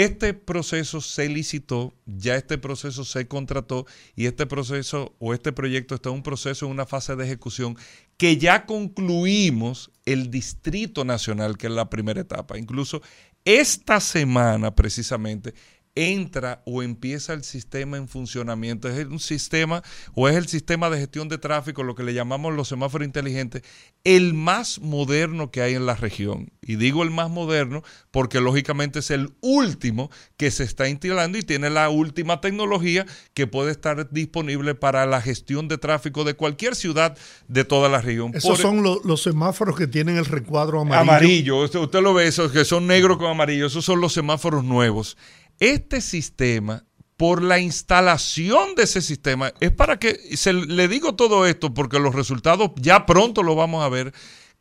Este 0.00 0.32
proceso 0.32 1.02
se 1.02 1.28
licitó, 1.28 1.92
ya 2.06 2.34
este 2.34 2.56
proceso 2.56 3.04
se 3.04 3.28
contrató 3.28 3.84
y 4.16 4.24
este 4.24 4.46
proceso 4.46 5.14
o 5.18 5.34
este 5.34 5.52
proyecto 5.52 5.94
está 5.94 6.08
en 6.08 6.14
un 6.14 6.22
proceso 6.22 6.64
en 6.64 6.72
una 6.72 6.86
fase 6.86 7.16
de 7.16 7.24
ejecución 7.26 7.76
que 8.16 8.38
ya 8.38 8.64
concluimos 8.64 9.90
el 10.06 10.30
Distrito 10.30 11.04
Nacional, 11.04 11.58
que 11.58 11.66
es 11.66 11.74
la 11.74 11.90
primera 11.90 12.22
etapa. 12.22 12.56
Incluso 12.56 13.02
esta 13.44 14.00
semana 14.00 14.74
precisamente 14.74 15.52
entra 16.00 16.62
o 16.64 16.82
empieza 16.82 17.34
el 17.34 17.44
sistema 17.44 17.96
en 17.96 18.08
funcionamiento. 18.08 18.88
Es 18.88 19.06
un 19.06 19.20
sistema 19.20 19.82
o 20.14 20.28
es 20.28 20.36
el 20.36 20.48
sistema 20.48 20.88
de 20.88 20.98
gestión 20.98 21.28
de 21.28 21.38
tráfico, 21.38 21.82
lo 21.82 21.94
que 21.94 22.02
le 22.02 22.14
llamamos 22.14 22.54
los 22.54 22.68
semáforos 22.68 23.06
inteligentes, 23.06 23.62
el 24.04 24.32
más 24.32 24.80
moderno 24.80 25.50
que 25.50 25.60
hay 25.60 25.74
en 25.74 25.84
la 25.84 25.94
región. 25.94 26.52
Y 26.62 26.76
digo 26.76 27.02
el 27.02 27.10
más 27.10 27.30
moderno 27.30 27.82
porque 28.10 28.40
lógicamente 28.40 29.00
es 29.00 29.10
el 29.10 29.32
último 29.40 30.10
que 30.36 30.50
se 30.50 30.64
está 30.64 30.88
instalando 30.88 31.36
y 31.36 31.42
tiene 31.42 31.68
la 31.68 31.88
última 31.90 32.40
tecnología 32.40 33.06
que 33.34 33.46
puede 33.46 33.72
estar 33.72 34.10
disponible 34.10 34.74
para 34.74 35.04
la 35.06 35.20
gestión 35.20 35.68
de 35.68 35.78
tráfico 35.78 36.24
de 36.24 36.34
cualquier 36.34 36.76
ciudad 36.76 37.16
de 37.48 37.64
toda 37.64 37.88
la 37.88 38.00
región. 38.00 38.32
Esos 38.34 38.58
son 38.58 38.82
los 38.82 39.22
semáforos 39.22 39.76
que 39.76 39.86
tienen 39.86 40.16
el 40.16 40.24
recuadro 40.24 40.80
amarillo. 40.80 41.00
Amarillo, 41.00 41.64
usted, 41.64 41.78
usted 41.78 42.00
lo 42.00 42.14
ve, 42.14 42.26
esos 42.26 42.52
que 42.52 42.64
son 42.64 42.86
negros 42.86 43.18
con 43.18 43.26
amarillo, 43.26 43.66
esos 43.66 43.84
son 43.84 44.00
los 44.00 44.12
semáforos 44.12 44.64
nuevos. 44.64 45.16
Este 45.60 46.00
sistema, 46.00 46.86
por 47.18 47.42
la 47.42 47.58
instalación 47.60 48.74
de 48.74 48.84
ese 48.84 49.02
sistema, 49.02 49.52
es 49.60 49.70
para 49.70 49.98
que, 49.98 50.18
se, 50.34 50.54
le 50.54 50.88
digo 50.88 51.14
todo 51.14 51.44
esto 51.44 51.74
porque 51.74 52.00
los 52.00 52.14
resultados 52.14 52.70
ya 52.76 53.04
pronto 53.04 53.42
lo 53.42 53.54
vamos 53.54 53.84
a 53.84 53.90
ver, 53.90 54.14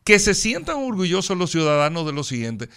que 0.03 0.19
se 0.19 0.33
sientan 0.33 0.75
orgullosos 0.75 1.38
los 1.38 1.51
ciudadanos 1.51 2.05
de 2.05 2.12
lo 2.12 2.25
siguiente. 2.25 2.67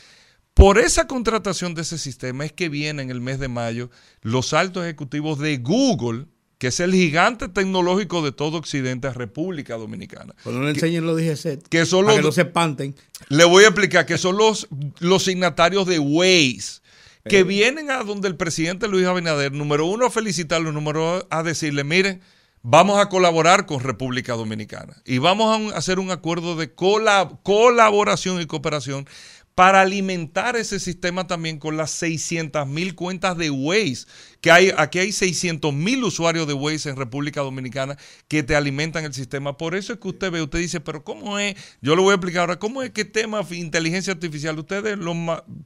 Por 0.55 0.79
esa 0.79 1.09
contratación 1.09 1.75
de 1.75 1.83
ese 1.83 1.99
sistema 1.99 2.45
es 2.45 2.53
que 2.53 2.69
viene 2.69 3.03
en 3.03 3.11
el 3.11 3.21
mes 3.21 3.41
de 3.41 3.49
mayo 3.49 3.91
los 4.21 4.53
altos 4.53 4.85
ejecutivos 4.85 5.41
de 5.41 5.57
Google, 5.57 6.27
que 6.59 6.69
es 6.69 6.79
el 6.79 6.93
gigante 6.93 7.49
tecnológico 7.49 8.23
de 8.23 8.31
todo 8.31 8.59
Occidente, 8.59 9.09
a 9.09 9.13
República 9.15 9.77
Dominicana. 9.77 10.33
Cuando 10.45 10.61
no 10.61 10.69
enseñen 10.69 11.05
los 11.05 11.17
DGC, 11.17 11.69
que 11.69 11.87
son 11.87 12.07
los, 12.07 12.15
que 12.15 12.23
no 12.23 12.31
se 12.31 12.43
espanten. 12.43 12.95
Le 13.31 13.45
voy 13.45 13.65
a 13.65 13.69
explicar 13.69 14.07
que 14.07 14.17
son 14.17 14.37
los, 14.37 14.69
los 15.01 15.25
signatarios 15.25 15.89
de 15.89 15.99
Waze 15.99 16.82
que 17.25 17.45
vienen 17.45 17.91
a 17.91 18.03
donde 18.03 18.29
el 18.29 18.37
presidente 18.37 18.89
Luis 18.89 19.07
Abinader, 19.07 19.53
número 19.53 19.87
uno, 19.87 20.07
a 20.07 20.11
felicitarlo, 20.11 20.73
número 20.73 21.01
dos, 21.01 21.27
a 21.31 21.43
decirle, 21.43 21.85
miren, 21.85 22.21
vamos 22.63 22.99
a 23.01 23.09
colaborar 23.09 23.67
con 23.67 23.81
República 23.81 24.35
Dominicana 24.35 24.97
y 25.05 25.19
vamos 25.19 25.73
a 25.73 25.77
hacer 25.77 25.99
un 25.99 26.11
acuerdo 26.11 26.57
de 26.57 26.73
colaboración 26.73 28.41
y 28.41 28.47
cooperación 28.47 29.07
para 29.55 29.83
alimentar 29.83 30.57
ese 30.57 30.81
sistema 30.81 31.27
también 31.27 31.59
con 31.59 31.77
las 31.77 31.91
600 31.91 32.67
mil 32.67 32.95
cuentas 32.95 33.37
de 33.37 33.51
Waze, 33.51 34.07
que 34.41 34.51
hay, 34.51 34.73
aquí 34.77 34.99
hay 34.99 35.13
600 35.13 35.75
mil 35.75 36.03
usuarios 36.05 36.47
de 36.47 36.55
Waze 36.55 36.89
en 36.89 36.97
República 36.97 37.43
Dominicana 37.43 37.99
que 38.29 38.43
te 38.43 38.57
alimentan 38.57 39.05
el 39.05 39.13
sistema. 39.13 39.57
Por 39.59 39.75
eso 39.75 39.93
es 39.93 39.99
que 39.99 40.09
usted 40.09 40.31
ve, 40.31 40.43
usted 40.43 40.59
dice, 40.59 40.81
pero 40.81 41.05
¿cómo 41.05 41.39
es? 41.39 41.55
Yo 41.83 41.95
le 41.97 42.03
voy 42.03 42.13
a 42.13 42.15
explicar 42.15 42.41
ahora, 42.41 42.59
¿cómo 42.59 42.83
es 42.83 42.91
que 42.91 43.05
tema 43.05 43.47
inteligencia 43.51 44.13
artificial? 44.13 44.59
Ustedes 44.59 44.99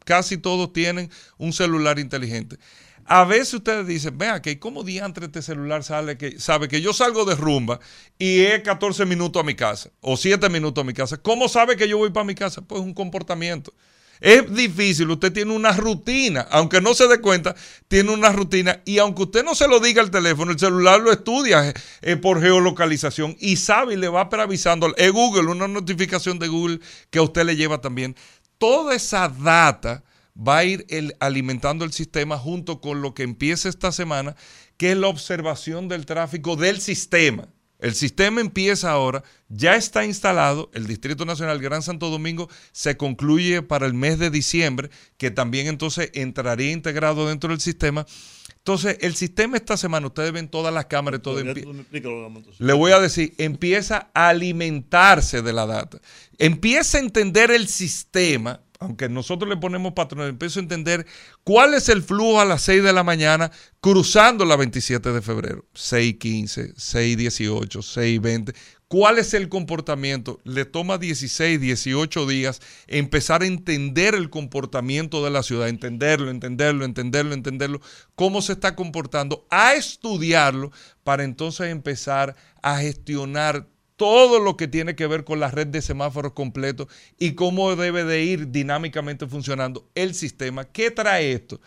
casi 0.05 0.37
todos 0.37 0.73
tienen 0.73 1.11
un 1.39 1.53
celular 1.53 1.99
inteligente. 1.99 2.59
A 3.09 3.25
veces 3.25 3.55
ustedes 3.55 3.87
dicen, 3.87 4.19
vea 4.19 4.43
que 4.43 4.59
como 4.59 4.83
diantre 4.83 5.27
este 5.27 5.41
celular 5.41 5.85
sale 5.85 6.19
que 6.19 6.41
sabe 6.41 6.67
que 6.67 6.81
yo 6.81 6.93
salgo 6.93 7.25
de 7.25 7.37
rumba 7.37 7.79
y 8.19 8.41
es 8.41 8.63
14 8.63 9.07
minutos 9.07 9.41
a 9.41 9.45
mi 9.45 9.55
casa 9.55 9.91
o 10.01 10.17
7 10.17 10.49
minutos 10.49 10.83
a 10.83 10.85
mi 10.85 10.93
casa. 10.93 11.17
¿Cómo 11.17 11.49
sabe 11.49 11.77
que 11.77 11.89
yo 11.89 11.99
voy 11.99 12.11
para 12.11 12.25
mi 12.25 12.35
casa? 12.35 12.63
Pues 12.63 12.81
un 12.81 12.95
comportamiento. 12.95 13.73
Es 14.21 14.53
difícil, 14.53 15.11
usted 15.11 15.33
tiene 15.33 15.53
una 15.53 15.73
rutina, 15.73 16.47
aunque 16.51 16.81
no 16.81 16.95
se 16.95 17.07
dé 17.07 17.21
cuenta, 17.21 17.55
tiene 17.87 18.13
una 18.13 18.33
rutina 18.33 18.81
y 18.87 18.99
aunque 18.99 19.25
usted 19.25 19.45
no 19.45 19.55
se 19.55 19.69
lo 19.69 19.79
diga 19.79 20.01
al 20.01 20.11
teléfono, 20.11 20.53
el 20.53 20.59
celular 20.59 21.01
lo 21.01 21.13
estudia 21.13 21.75
eh, 22.01 22.17
por 22.17 22.41
geolocalización 22.41 23.37
y 23.39 23.57
sabe 23.57 23.93
y 23.93 23.97
le 23.99 24.09
va 24.09 24.23
avisando, 24.23 24.95
es 24.97 25.13
Google, 25.13 25.51
una 25.51 25.69
notificación 25.69 26.39
de 26.39 26.49
Google 26.49 26.81
que 27.11 27.19
a 27.19 27.23
usted 27.23 27.45
le 27.45 27.57
lleva 27.57 27.83
también. 27.83 28.17
Toda 28.57 28.95
esa 28.95 29.29
data 29.29 30.03
va 30.37 30.59
a 30.59 30.65
ir 30.65 30.87
alimentando 31.21 31.85
el 31.85 31.93
sistema 31.93 32.39
junto 32.39 32.81
con 32.81 33.03
lo 33.03 33.15
que 33.15 33.23
empieza 33.23 33.69
esta 33.69 33.93
semana, 33.93 34.37
que 34.77 34.93
es 34.93 34.99
la 34.99 35.09
observación 35.09 35.89
del 35.89 36.07
tráfico 36.07 36.57
del 36.57 36.81
sistema. 36.81 37.49
El 37.79 37.95
sistema 37.95 38.41
empieza 38.41 38.91
ahora, 38.91 39.23
ya 39.49 39.77
está 39.77 40.05
instalado, 40.07 40.71
el 40.73 40.87
Distrito 40.87 41.27
Nacional 41.27 41.61
Gran 41.61 41.83
Santo 41.83 42.09
Domingo 42.09 42.49
se 42.73 42.97
concluye 42.97 43.61
para 43.61 43.87
el 43.87 43.93
mes 43.93 44.19
de 44.19 44.31
diciembre, 44.31 44.89
que 45.19 45.31
también 45.31 45.67
entonces 45.67 46.11
entraría 46.15 46.73
integrado 46.73 47.29
dentro 47.29 47.51
del 47.51 47.61
sistema. 47.61 48.07
Entonces, 48.57 48.97
el 49.03 49.15
sistema 49.15 49.59
esta 49.59 49.77
semana, 49.77 50.07
ustedes 50.07 50.33
ven 50.33 50.49
todas 50.49 50.73
las 50.73 50.87
cámaras, 50.87 51.21
todo 51.21 51.39
le 51.45 52.73
voy 52.73 52.93
a 52.93 52.99
decir, 52.99 53.35
empieza 53.37 54.11
a 54.15 54.29
alimentarse 54.31 55.43
de 55.43 55.53
la 55.53 55.67
data, 55.67 56.01
empieza 56.39 56.97
a 56.97 57.03
entender 57.03 57.51
el 57.51 57.69
sistema, 57.69 58.63
aunque 58.79 59.09
nosotros 59.09 59.49
le 59.49 59.57
ponemos 59.57 59.93
patrón, 59.93 60.29
empiezo 60.29 60.61
a 60.61 60.63
entender 60.63 61.07
cuál 61.45 61.75
es 61.75 61.89
el 61.89 62.03
flujo 62.03 62.41
a 62.41 62.45
las 62.45 62.63
6 62.63 62.83
de 62.83 62.93
la 62.93 63.03
mañana 63.03 63.51
cruzando 63.81 64.45
la 64.45 64.57
27 64.57 65.13
de 65.13 65.23
febrero. 65.23 65.65
6.15, 65.75 66.75
6.18, 66.75 67.69
6.20. 68.21 68.55
¿Cuál 68.89 69.19
es 69.19 69.35
el 69.35 69.49
comportamiento? 69.49 70.41
Le 70.45 70.65
toma 70.65 70.99
16, 70.99 71.61
18 71.61 72.27
días 72.27 72.61
empezar 72.87 73.43
a 73.43 73.47
entender 73.47 74.15
el 74.15 74.31
comportamiento 74.31 75.25
de 75.25 75.31
la 75.31 75.43
ciudad, 75.43 75.69
entenderlo, 75.69 76.31
entenderlo, 76.31 76.85
entenderlo, 76.85 77.35
entenderlo, 77.35 77.81
cómo 78.15 78.43
se 78.43 78.53
está 78.53 78.77
comportando, 78.77 79.45
a 79.51 79.75
estudiarlo 79.75 80.71
para 81.03 81.25
entonces 81.25 81.73
empezar 81.73 82.37
a 82.63 82.79
gestionar 82.79 83.67
todo 83.97 84.39
lo 84.39 84.57
que 84.57 84.69
tiene 84.69 84.95
que 84.95 85.07
ver 85.07 85.25
con 85.25 85.41
la 85.41 85.51
red 85.51 85.67
de 85.67 85.83
semáforos 85.83 86.33
completos 86.33 86.89
y 87.19 87.33
cómo 87.33 87.75
debe 87.75 88.05
de 88.05 88.23
ir 88.23 88.51
dinámicamente 88.51 89.27
funcionando 89.27 89.89
el 89.95 90.15
sistema. 90.15 90.65
¿Qué 90.65 90.91
trae 90.91 91.33
esto? 91.33 91.61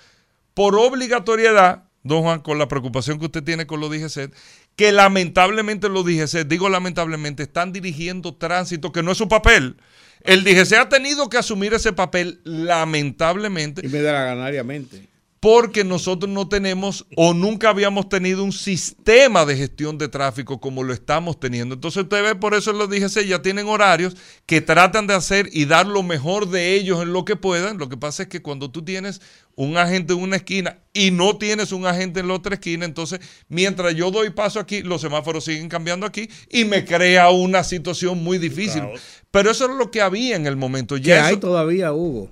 Por 0.54 0.76
obligatoriedad, 0.76 1.86
don 2.04 2.22
Juan, 2.22 2.42
con 2.42 2.58
la 2.58 2.68
preocupación 2.68 3.20
que 3.20 3.26
usted 3.26 3.44
tiene 3.44 3.66
con 3.66 3.80
los 3.80 3.90
DGC, 3.90 4.32
que 4.76 4.92
lamentablemente 4.92 5.90
los 5.90 6.06
DGC, 6.06 6.48
digo 6.48 6.70
lamentablemente, 6.70 7.44
están 7.44 7.74
dirigiendo 7.74 8.36
tránsito 8.36 8.92
que 8.92 9.04
no 9.04 9.12
es 9.12 9.18
su 9.18 9.28
papel. 9.28 9.78
El 10.22 10.44
DGC 10.44 10.74
ha 10.74 10.90
tenido 10.90 11.30
que 11.30 11.38
asumir 11.38 11.74
ese 11.74 11.94
papel 11.94 12.42
lamentablemente. 12.44 13.86
Y 13.86 13.90
me 13.90 14.02
da 14.02 14.24
ganariamente 14.24 15.09
porque 15.40 15.86
nosotros 15.86 16.30
no 16.30 16.50
tenemos 16.50 17.06
o 17.16 17.34
nunca 17.34 17.70
habíamos 17.70 18.10
tenido 18.10 18.44
un 18.44 18.52
sistema 18.52 19.46
de 19.46 19.56
gestión 19.56 19.98
de 19.98 20.10
tráfico 20.10 20.60
como 20.60 20.84
lo 20.84 20.94
estamos 20.94 21.40
teniendo. 21.40 21.76
Entonces 21.76 22.04
usted 22.04 22.24
ve, 22.24 22.36
por 22.36 22.54
eso 22.54 22.74
lo 22.74 22.88
dije, 22.88 23.08
ya 23.26 23.42
tienen 23.42 23.68
horarios 23.68 24.18
que 24.46 24.60
tratan 24.60 25.08
de 25.08 25.14
hacer 25.14 25.50
y 25.54 25.66
dar 25.66 25.88
lo 25.88 26.04
mejor 26.04 26.50
de 26.50 26.76
ellos 26.76 27.02
en 27.02 27.14
lo 27.14 27.24
que 27.24 27.38
puedan. 27.38 27.78
Lo 27.78 27.88
que 27.88 27.96
pasa 27.96 28.24
es 28.24 28.30
que 28.30 28.42
cuando 28.42 28.70
tú 28.70 28.84
tienes 28.84 29.22
un 29.56 29.78
agente 29.78 30.14
en 30.14 30.20
una 30.20 30.36
esquina 30.36 30.80
y 30.94 31.12
no 31.12 31.38
tienes 31.38 31.72
un 31.72 31.86
agente 31.86 32.20
en 32.20 32.28
la 32.28 32.34
otra 32.34 32.56
esquina, 32.56 32.84
entonces 32.84 33.22
mientras 33.48 33.96
yo 33.96 34.12
doy 34.12 34.32
paso 34.32 34.60
aquí, 34.60 34.82
los 34.82 35.00
semáforos 35.02 35.46
siguen 35.46 35.70
cambiando 35.70 36.06
aquí 36.06 36.30
y 36.50 36.66
me 36.66 36.84
crea 36.84 37.30
una 37.30 37.64
situación 37.64 38.22
muy 38.22 38.38
difícil. 38.40 38.84
Pero 39.32 39.52
eso 39.52 39.70
es 39.70 39.76
lo 39.78 39.90
que 39.90 40.02
había 40.02 40.36
en 40.36 40.48
el 40.48 40.58
momento. 40.58 40.98
Ya 40.98 41.16
¿Qué 41.16 41.20
hay 41.22 41.38
todavía, 41.38 41.94
Hugo? 41.94 42.30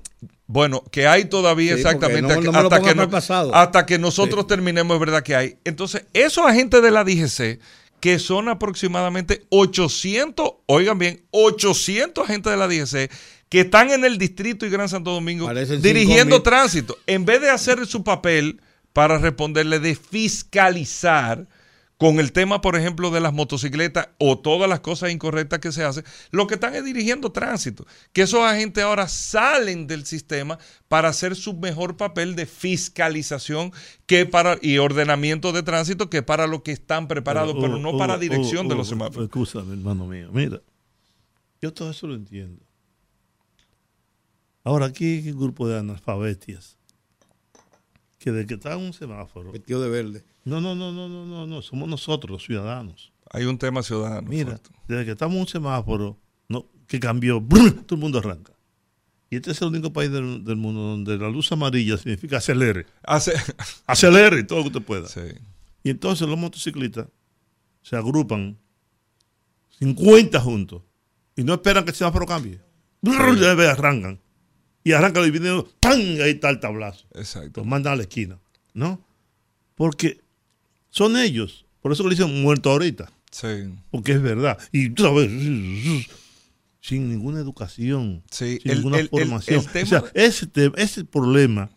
Bueno, 0.48 0.82
que 0.92 1.08
hay 1.08 1.26
todavía 1.26 1.74
exactamente 1.74 2.34
hasta, 2.34 2.82
que 2.82 2.96
hasta 3.54 3.86
que 3.86 4.00
nosotros 4.00 4.48
terminemos, 4.48 4.96
es 4.96 5.00
verdad 5.00 5.22
que 5.22 5.36
hay. 5.36 5.58
Entonces, 5.66 6.06
esos 6.14 6.46
agentes 6.46 6.82
de 6.82 6.90
la 6.90 7.04
DGC, 7.04 7.60
que 8.00 8.18
son 8.18 8.48
aproximadamente 8.48 9.46
800, 9.50 10.50
oigan 10.68 10.98
bien, 10.98 11.22
800 11.32 12.24
agentes 12.24 12.52
de 12.52 12.58
la 12.58 12.68
DGC, 12.68 13.12
que 13.50 13.62
están 13.62 13.92
en 13.92 14.06
el 14.06 14.18
distrito 14.18 14.66
y 14.66 14.70
Gran 14.70 14.88
Santo 14.88 15.12
Domingo 15.12 15.50
dirigiendo 15.82 16.42
tránsito, 16.42 16.98
en 17.08 17.26
vez 17.26 17.42
de 17.42 17.50
hacer 17.50 17.86
su 17.86 18.04
papel 18.04 18.62
para 18.94 19.18
responderle 19.18 19.80
de 19.80 19.96
fiscalizar, 19.96 21.48
con 21.98 22.20
el 22.20 22.32
tema, 22.32 22.62
por 22.62 22.76
ejemplo, 22.76 23.10
de 23.10 23.20
las 23.20 23.34
motocicletas 23.34 24.10
o 24.20 24.38
todas 24.38 24.70
las 24.70 24.82
cosas 24.82 25.12
incorrectas 25.12 25.60
que 25.60 25.72
se 25.72 25.84
hacen, 25.84 26.04
lo 26.32 26.46
que 26.46 26.54
están 26.56 26.76
es 26.76 26.86
dirigiendo 26.86 27.32
tránsito. 27.32 27.86
Que 28.14 28.22
esos 28.22 28.42
agentes 28.42 28.84
ahora 28.84 29.08
salen 29.08 29.88
del 29.88 30.06
sistema 30.06 30.60
para 30.88 31.10
hacer 31.10 31.36
su 31.36 31.56
mejor 31.56 31.98
papel 31.98 32.36
de 32.36 32.46
fiscalización 32.46 33.72
que 34.06 34.28
para, 34.28 34.58
y 34.62 34.78
ordenamiento 34.78 35.52
de 35.52 35.64
tránsito 35.64 36.10
que 36.10 36.22
para 36.22 36.46
lo 36.46 36.62
que 36.62 36.72
están 36.72 37.08
preparados, 37.08 37.56
pero, 37.60 37.80
no 37.80 37.98
para 37.98 38.18
dirección 38.20 38.68
de 38.68 38.76
los 38.76 38.88
semáforos. 38.88 39.26
Escúchame, 39.26 39.74
hermano 39.74 40.06
mío. 40.06 40.30
Mira, 40.32 40.62
yo 41.62 41.74
todo 41.74 41.90
eso 41.90 42.06
lo 42.06 42.14
entiendo. 42.14 42.64
Ahora, 44.64 44.86
aquí 44.86 45.06
hay 45.06 45.32
un 45.32 45.40
grupo 45.40 45.68
de 45.68 45.80
analfabetias 45.80 46.78
que 48.20 48.32
de 48.32 48.46
que 48.46 48.56
está 48.56 48.74
en 48.74 48.80
un 48.80 48.94
semáforo. 48.94 49.52
Vestido 49.52 49.82
de 49.82 49.90
verde 49.90 50.24
no, 50.48 50.62
no, 50.62 50.76
no, 50.76 50.92
no, 50.94 51.26
no, 51.26 51.46
no, 51.46 51.62
somos 51.62 51.90
nosotros 51.90 52.32
los 52.32 52.46
ciudadanos. 52.46 53.12
Hay 53.32 53.44
un 53.44 53.58
tema 53.58 53.84
ciudadano. 53.84 54.30
Mira, 54.30 54.60
desde 54.88 55.04
que 55.04 55.12
estamos 55.12 55.36
en 55.36 55.42
un 55.42 55.48
semáforo 55.48 56.18
no, 56.48 56.66
que 56.88 57.02
cambió, 57.02 57.44
todo 57.86 57.96
el 57.96 57.98
mundo 57.98 58.20
arranca. 58.20 58.54
Y 59.30 59.36
este 59.36 59.52
es 59.52 59.62
el 59.62 59.68
único 59.68 59.92
país 59.92 60.10
del, 60.10 60.56
mundo 60.56 60.82
donde 60.82 61.18
la 61.18 61.30
luz 61.30 61.52
amarilla 61.52 61.98
significa 61.98 62.38
acelere. 62.38 62.86
acelere 63.86 64.44
todo 64.44 64.60
lo 64.60 64.64
que 64.64 64.78
usted 64.78 64.86
pueda. 64.86 65.08
Y 65.84 65.90
entonces 65.90 66.26
los 66.30 66.38
motociclistas 66.38 67.08
se 67.82 67.98
agrupan 67.98 68.58
50 69.80 70.40
juntos 70.40 70.82
y 71.36 71.44
no 71.44 71.56
esperan 71.56 71.84
que 71.84 71.92
el 71.92 71.96
semáforo 71.98 72.26
cambie. 72.26 72.62
Sí. 73.04 73.12
arrancan. 73.66 74.22
Y 74.86 74.94
arrancan 74.94 75.26
y 75.26 75.32
vienen, 75.32 75.66
¡pam! 75.82 76.00
Ahí 76.00 76.32
está 76.32 76.50
el 76.50 76.62
tablazo. 76.62 77.06
Exacto. 77.14 77.60
Los 77.60 77.68
mandan 77.68 77.94
a 77.94 77.96
la 77.98 78.04
esquina. 78.04 78.40
¿No? 78.74 79.06
Porque 79.76 80.22
son 80.98 81.16
ellos. 81.16 81.66
Por 81.82 81.92
eso 81.92 82.04
le 82.04 82.10
dicen 82.10 82.42
muerto 82.42 82.72
ahorita. 82.72 83.12
Sí. 83.32 83.70
Porque 83.92 84.14
es 84.14 84.22
verdad. 84.22 84.58
Y 84.72 84.92
otra 84.92 85.12
vez, 85.12 85.30
sin 86.82 87.10
ninguna 87.10 87.40
educación, 87.40 88.24
sin 88.32 88.60
ninguna 88.64 88.98
formación. 89.08 89.60
o 89.60 89.86
sea, 89.86 90.04
ese, 90.14 90.50
ese 90.76 91.06
problema 91.06 91.70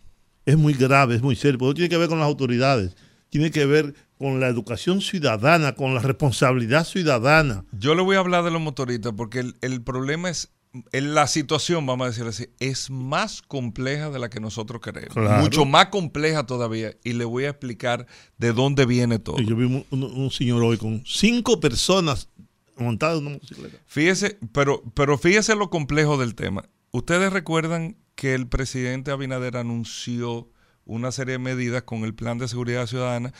es 0.46 0.56
muy 0.56 0.72
grave, 0.72 1.16
es 1.16 1.22
muy 1.22 1.36
serio, 1.36 1.58
porque 1.58 1.74
tiene 1.74 1.90
que 1.90 1.98
ver 1.98 2.08
con 2.08 2.18
las 2.18 2.26
autoridades, 2.26 2.96
tiene 3.28 3.50
que 3.50 3.66
ver 3.66 3.94
con 4.16 4.40
la 4.40 4.48
educación 4.48 5.02
ciudadana, 5.02 5.74
con 5.74 5.94
la 5.94 6.00
responsabilidad 6.00 6.84
ciudadana. 6.84 7.64
Yo 7.72 7.94
le 7.94 8.02
voy 8.02 8.16
a 8.16 8.20
hablar 8.20 8.42
de 8.44 8.50
los 8.50 8.60
motoristas 8.60 9.12
porque 9.16 9.40
el, 9.40 9.56
el 9.60 9.82
problema 9.82 10.30
es 10.30 10.50
la 10.92 11.26
situación, 11.26 11.84
vamos 11.86 12.06
a 12.06 12.10
decir 12.10 12.26
así, 12.26 12.48
es 12.60 12.90
más 12.90 13.42
compleja 13.42 14.10
de 14.10 14.18
la 14.18 14.30
que 14.30 14.40
nosotros 14.40 14.80
queremos. 14.80 15.16
Mucho 15.40 15.64
más 15.64 15.86
compleja 15.86 16.46
todavía. 16.46 16.96
Y 17.02 17.14
le 17.14 17.24
voy 17.24 17.44
a 17.44 17.50
explicar 17.50 18.06
de 18.38 18.52
dónde 18.52 18.86
viene 18.86 19.18
todo. 19.18 19.38
yo 19.38 19.56
vi 19.56 19.84
un, 19.90 20.30
señor 20.30 20.62
hoy 20.62 20.76
con 20.76 21.02
cinco 21.04 21.58
personas 21.60 22.28
montadas 22.76 23.18
en 23.18 23.26
una 23.26 23.34
motocicleta. 23.34 23.78
Fíjese, 23.86 24.38
pero, 24.52 24.82
pero 24.94 25.18
fíjese 25.18 25.56
lo 25.56 25.70
complejo 25.70 26.16
del 26.16 26.34
tema. 26.34 26.64
Ustedes 26.92 27.32
recuerdan 27.32 27.96
que 28.14 28.34
el 28.34 28.46
presidente 28.46 29.10
Abinader 29.10 29.56
anunció 29.56 30.48
una 30.84 31.12
serie 31.12 31.32
de 31.32 31.38
medidas 31.38 31.82
con 31.82 32.04
el 32.04 32.14
plan 32.14 32.38
de 32.38 32.48
seguridad 32.48 32.86
ciudadana 32.86 33.32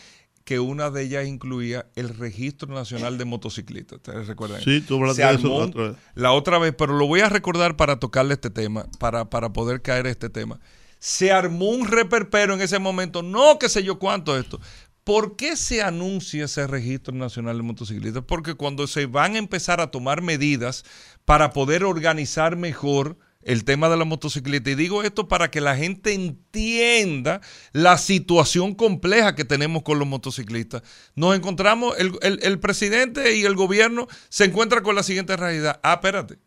que 0.45 0.59
una 0.59 0.91
de 0.91 1.03
ellas 1.03 1.27
incluía 1.27 1.87
el 1.95 2.09
registro 2.09 2.73
nacional 2.75 3.19
de 3.19 3.25
motociclistas. 3.25 3.99
¿Ustedes 3.99 4.27
recuerdan? 4.27 4.61
Sí, 4.63 4.81
tú 4.81 4.97
hablaste 4.97 5.23
de 5.23 5.35
eso 5.35 5.49
la 5.49 5.65
otra 5.65 5.83
vez. 5.83 5.97
La 6.15 6.33
otra 6.33 6.59
vez, 6.59 6.75
pero 6.77 6.97
lo 6.97 7.07
voy 7.07 7.21
a 7.21 7.29
recordar 7.29 7.77
para 7.77 7.99
tocarle 7.99 8.35
este 8.35 8.51
tema, 8.51 8.87
para, 8.99 9.31
para 9.31 9.53
poder 9.53 9.83
caer 9.83 10.07
este 10.07 10.29
tema. 10.29 10.59
Se 10.99 11.33
armó 11.33 11.71
un 11.71 11.87
reperpero 11.87 12.55
en 12.55 12.61
ese 12.61 12.79
momento, 12.79 13.23
no 13.23 13.59
qué 13.59 13.69
sé 13.69 13.83
yo 13.83 13.99
cuánto 13.99 14.37
esto. 14.39 14.61
¿Por 15.05 15.37
qué 15.37 15.57
se 15.57 15.83
anuncia 15.83 16.45
ese 16.45 16.67
registro 16.67 17.15
nacional 17.15 17.57
de 17.57 17.63
motociclistas? 17.63 18.23
Porque 18.27 18.55
cuando 18.55 18.87
se 18.87 19.07
van 19.07 19.35
a 19.35 19.39
empezar 19.39 19.81
a 19.81 19.91
tomar 19.91 20.21
medidas 20.21 20.85
para 21.25 21.53
poder 21.53 21.85
organizar 21.85 22.57
mejor 22.57 23.17
el 23.43 23.65
tema 23.65 23.89
de 23.89 23.97
la 23.97 24.05
motocicleta. 24.05 24.71
Y 24.71 24.75
digo 24.75 25.03
esto 25.03 25.29
para 25.29 25.51
que 25.51 25.61
la 25.61 25.77
gente 25.77 26.13
entienda 26.13 27.41
la 27.73 27.99
situación 27.99 28.75
compleja 28.75 29.35
que 29.35 29.45
tenemos 29.45 29.83
con 29.83 29.99
los 29.99 30.07
motociclistas. 30.07 30.83
Nos 31.15 31.37
encontramos, 31.37 31.99
el, 31.99 32.19
el, 32.23 32.59
presidente 32.61 33.37
y 33.37 33.45
el 33.45 33.55
gobierno 33.55 34.09
se 34.29 34.45
encuentran 34.45 34.83
con 34.83 34.95
la 34.95 35.03
siguiente 35.03 35.37
realidad. 35.37 35.81
Ah, 35.83 35.95
espérate. 35.95 36.39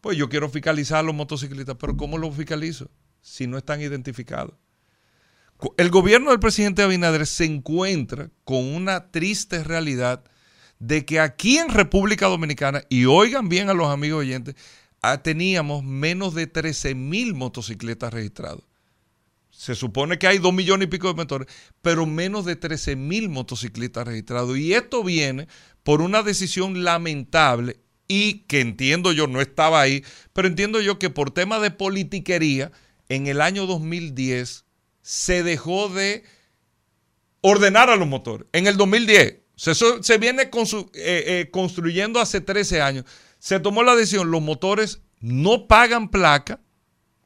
Pues 0.00 0.16
yo 0.16 0.28
quiero 0.28 0.48
fiscalizar 0.48 0.98
a 0.98 1.02
los 1.02 1.14
motociclistas, 1.14 1.76
pero 1.80 1.96
¿cómo 1.96 2.18
los 2.18 2.36
fiscalizo 2.36 2.90
si 3.20 3.46
no 3.46 3.58
están 3.58 3.80
identificados? 3.80 4.54
El 5.78 5.90
gobierno 5.90 6.30
del 6.30 6.38
presidente 6.38 6.82
Abinader 6.82 7.26
se 7.26 7.46
encuentra 7.46 8.30
con 8.44 8.62
una 8.62 9.10
triste 9.10 9.64
realidad 9.64 10.22
de 10.78 11.06
que 11.06 11.18
aquí 11.18 11.56
en 11.56 11.70
República 11.70 12.26
Dominicana, 12.26 12.82
y 12.90 13.06
oigan 13.06 13.48
bien 13.48 13.70
a 13.70 13.74
los 13.74 13.88
amigos 13.88 14.20
oyentes, 14.20 14.54
teníamos 15.22 15.84
menos 15.84 16.34
de 16.34 16.46
13 16.46 16.94
mil 16.94 17.34
motocicletas 17.34 18.12
registradas. 18.12 18.62
Se 19.50 19.74
supone 19.74 20.18
que 20.18 20.26
hay 20.26 20.38
2 20.38 20.52
millones 20.52 20.86
y 20.86 20.90
pico 20.90 21.08
de 21.08 21.14
motores, 21.14 21.48
pero 21.80 22.04
menos 22.04 22.44
de 22.44 22.56
13 22.56 22.96
mil 22.96 23.28
motocicletas 23.28 24.06
registrados. 24.06 24.58
Y 24.58 24.74
esto 24.74 25.02
viene 25.02 25.48
por 25.82 26.02
una 26.02 26.22
decisión 26.22 26.84
lamentable 26.84 27.78
y 28.08 28.40
que 28.40 28.60
entiendo 28.60 29.12
yo, 29.12 29.26
no 29.26 29.40
estaba 29.40 29.80
ahí, 29.80 30.04
pero 30.32 30.48
entiendo 30.48 30.80
yo 30.80 30.98
que 30.98 31.10
por 31.10 31.30
tema 31.30 31.58
de 31.58 31.70
politiquería, 31.70 32.70
en 33.08 33.26
el 33.26 33.40
año 33.40 33.66
2010 33.66 34.64
se 35.02 35.42
dejó 35.42 35.88
de 35.88 36.24
ordenar 37.40 37.90
a 37.90 37.96
los 37.96 38.08
motores. 38.08 38.46
En 38.52 38.66
el 38.66 38.76
2010, 38.76 39.36
eso 39.56 40.02
se 40.02 40.18
viene 40.18 40.42
eh, 40.42 40.50
eh, 40.94 41.48
construyendo 41.50 42.20
hace 42.20 42.40
13 42.40 42.82
años 42.82 43.04
se 43.46 43.60
tomó 43.60 43.84
la 43.84 43.94
decisión, 43.94 44.32
los 44.32 44.42
motores 44.42 45.02
no 45.20 45.68
pagan 45.68 46.08
placa, 46.08 46.58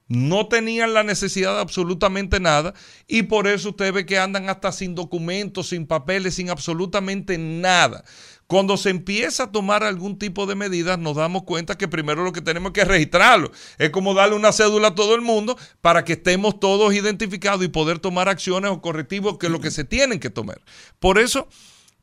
no 0.06 0.48
tenían 0.48 0.92
la 0.92 1.02
necesidad 1.02 1.54
de 1.54 1.62
absolutamente 1.62 2.40
nada 2.40 2.74
y 3.08 3.22
por 3.22 3.46
eso 3.46 3.70
usted 3.70 3.90
ve 3.90 4.04
que 4.04 4.18
andan 4.18 4.50
hasta 4.50 4.70
sin 4.70 4.94
documentos, 4.94 5.70
sin 5.70 5.86
papeles, 5.86 6.34
sin 6.34 6.50
absolutamente 6.50 7.38
nada. 7.38 8.04
Cuando 8.46 8.76
se 8.76 8.90
empieza 8.90 9.44
a 9.44 9.50
tomar 9.50 9.82
algún 9.82 10.18
tipo 10.18 10.44
de 10.44 10.56
medidas, 10.56 10.98
nos 10.98 11.16
damos 11.16 11.44
cuenta 11.44 11.78
que 11.78 11.88
primero 11.88 12.22
lo 12.22 12.34
que 12.34 12.42
tenemos 12.42 12.72
que 12.72 12.84
registrarlo. 12.84 13.50
Es 13.78 13.88
como 13.88 14.12
darle 14.12 14.36
una 14.36 14.52
cédula 14.52 14.88
a 14.88 14.94
todo 14.94 15.14
el 15.14 15.22
mundo 15.22 15.56
para 15.80 16.04
que 16.04 16.12
estemos 16.12 16.60
todos 16.60 16.92
identificados 16.92 17.64
y 17.64 17.68
poder 17.68 17.98
tomar 17.98 18.28
acciones 18.28 18.70
o 18.70 18.82
correctivos 18.82 19.38
que 19.38 19.46
es 19.46 19.52
lo 19.52 19.62
que 19.62 19.70
se 19.70 19.84
tienen 19.84 20.20
que 20.20 20.28
tomar. 20.28 20.60
Por 20.98 21.18
eso, 21.18 21.48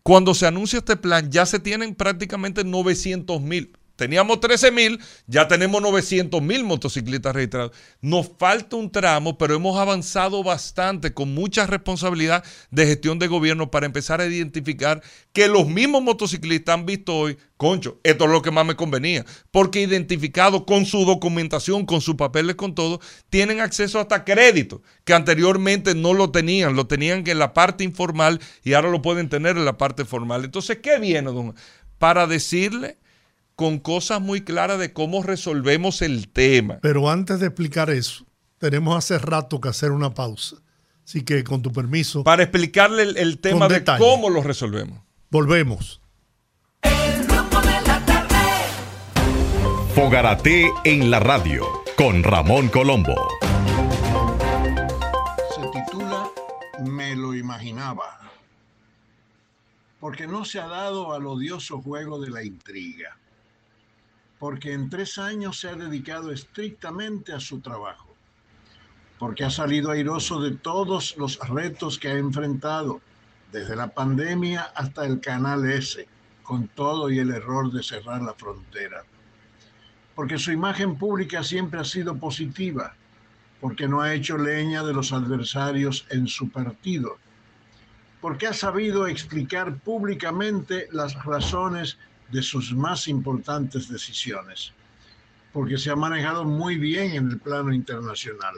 cuando 0.01 0.34
se 0.34 0.47
anuncia 0.47 0.80
este 0.80 0.95
plan, 0.95 1.30
ya 1.30 1.45
se 1.45 1.59
tienen 1.59 1.93
prácticamente 1.93 2.63
900 2.63 3.39
mil 3.41 3.78
Teníamos 3.98 4.39
13 4.39 4.72
mil, 4.72 5.00
ya 5.26 5.48
tenemos 5.48 5.82
900 5.82 6.39
mil 6.39 6.64
motociclistas 6.64 7.36
registrados. 7.36 7.72
Nos 8.00 8.30
falta 8.38 8.76
un 8.76 8.91
tramo, 8.91 9.39
pero 9.39 9.56
hemos 9.56 9.78
avanzado 9.80 10.43
bastante 10.43 11.16
con 11.16 11.34
mucha 11.34 11.66
responsabilidad 11.66 12.43
de 12.70 12.86
gestión 12.86 13.18
de 13.18 13.26
gobierno 13.26 13.72
para 13.72 13.88
empezar 13.88 14.22
a 14.22 14.28
identificar 14.28 15.02
que 15.34 15.48
los 15.48 15.68
mismos 15.68 16.04
motociclistas 16.04 16.76
han 16.76 16.86
visto 16.86 17.18
hoy, 17.18 17.38
concho, 17.58 18.00
esto 18.04 18.26
es 18.26 18.30
lo 18.30 18.43
que 18.43 18.52
más 18.52 18.68
me 18.68 18.76
convenía, 18.76 19.26
porque 19.50 19.82
identificado 19.82 20.68
con 20.68 20.86
su 20.86 21.04
documentación, 21.04 21.88
con 21.88 22.00
sus 22.00 22.14
papeles, 22.14 22.56
con 22.56 22.76
todo, 22.76 23.02
tienen 23.32 23.62
acceso 23.62 24.00
hasta 24.00 24.24
crédito, 24.24 24.84
que 25.06 25.16
anteriormente 25.16 25.95
no 25.95 26.14
lo 26.14 26.30
tenían, 26.30 26.76
lo 26.76 26.86
tenían 26.86 27.28
en 27.28 27.39
la 27.39 27.56
parte 27.56 27.84
informal 27.84 28.39
y 28.64 28.74
ahora 28.74 28.91
lo 28.91 29.02
pueden 29.02 29.28
tener 29.28 29.58
en 29.58 29.66
la 29.66 29.80
parte 29.80 30.06
formal. 30.06 30.45
Entonces, 30.45 30.78
¿qué 30.84 31.00
viene, 31.00 31.32
don? 31.32 31.56
Para 31.98 32.28
decirle 32.28 33.00
con 33.58 33.80
cosas 33.80 34.22
muy 34.22 34.41
claras 34.41 34.78
de 34.78 34.93
cómo 34.93 35.24
resolvemos 35.24 36.03
el 36.03 36.30
tema. 36.30 36.78
Pero 36.80 37.10
antes 37.10 37.39
de 37.39 37.47
explicar 37.47 37.89
eso, 37.89 38.24
tenemos 38.60 38.95
hace 38.95 39.18
rato 39.18 39.60
que 39.60 39.68
hacer 39.68 39.91
una 39.91 40.14
pausa. 40.14 40.58
Así 41.03 41.24
que, 41.24 41.43
con 41.43 41.64
tu 41.64 41.72
permiso. 41.72 42.24
Para 42.24 42.43
explicarle 42.43 43.01
el, 43.01 43.39
tema 43.39 43.68
de 43.68 43.84
cómo 43.97 44.30
lo 44.30 44.43
resolvemos. 44.43 44.99
Volvemos. 45.32 46.01
Fogarate 49.95 50.72
en 50.84 51.10
la 51.10 51.20
radio 51.20 51.66
con 51.97 52.22
Ramón 52.22 52.68
Colombo. 52.68 53.16
Se 55.55 55.62
titula 55.74 56.30
Me 56.86 57.16
lo 57.16 57.34
imaginaba. 57.34 58.20
Porque 59.99 60.28
no 60.28 60.45
se 60.45 60.60
ha 60.60 60.68
dado 60.68 61.12
al 61.14 61.26
odioso 61.26 61.82
juego 61.82 62.20
de 62.22 62.30
la 62.30 62.43
intriga 62.43 63.18
porque 64.40 64.74
en 64.74 64.90
tres 64.90 65.18
años 65.18 65.60
se 65.60 65.70
ha 65.70 65.76
dedicado 65.76 66.32
estrictamente 66.32 67.34
a 67.34 67.40
su 67.40 67.60
trabajo, 67.60 68.16
porque 69.18 69.44
ha 69.44 69.50
salido 69.50 69.92
airoso 69.92 70.42
de 70.42 70.52
todos 70.52 71.18
los 71.18 71.40
retos 71.50 71.98
que 71.98 72.10
ha 72.10 72.18
enfrentado, 72.18 73.02
desde 73.52 73.76
la 73.76 73.88
pandemia 73.88 74.64
hasta 74.76 75.06
el 75.06 75.20
Canal 75.22 75.70
S, 75.70 76.08
con 76.44 76.68
todo 76.68 77.10
y 77.10 77.20
el 77.20 77.32
error 77.32 77.72
de 77.72 77.82
cerrar 77.82 78.22
la 78.22 78.34
frontera, 78.34 79.04
porque 80.16 80.38
su 80.38 80.52
imagen 80.52 80.98
pública 80.98 81.44
siempre 81.44 81.80
ha 81.80 81.86
sido 81.86 82.18
positiva, 82.18 82.96
porque 83.60 83.88
no 83.88 84.02
ha 84.02 84.14
hecho 84.14 84.38
leña 84.38 84.84
de 84.84 84.94
los 84.94 85.12
adversarios 85.12 86.06
en 86.10 86.28
su 86.28 86.50
partido, 86.50 87.18
porque 88.22 88.48
ha 88.48 88.54
sabido 88.54 89.08
explicar 89.08 89.78
públicamente 89.78 90.88
las 90.92 91.24
razones 91.24 91.98
de 92.32 92.42
sus 92.42 92.74
más 92.74 93.08
importantes 93.08 93.90
decisiones, 93.90 94.74
porque 95.54 95.78
se 95.78 95.90
ha 95.90 95.96
manejado 95.96 96.46
muy 96.46 96.78
bien 96.78 97.12
en 97.12 97.30
el 97.32 97.40
plano 97.40 97.74
internacional, 97.74 98.56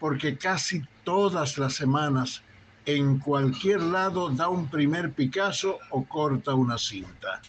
porque 0.00 0.36
casi 0.36 0.82
todas 1.04 1.58
las 1.58 1.74
semanas 1.74 2.42
en 2.86 3.18
cualquier 3.18 3.80
lado 3.80 4.28
da 4.28 4.48
un 4.48 4.68
primer 4.68 5.12
Picasso 5.12 5.78
o 5.90 6.04
corta 6.04 6.54
una 6.54 6.78
cinta, 6.78 7.40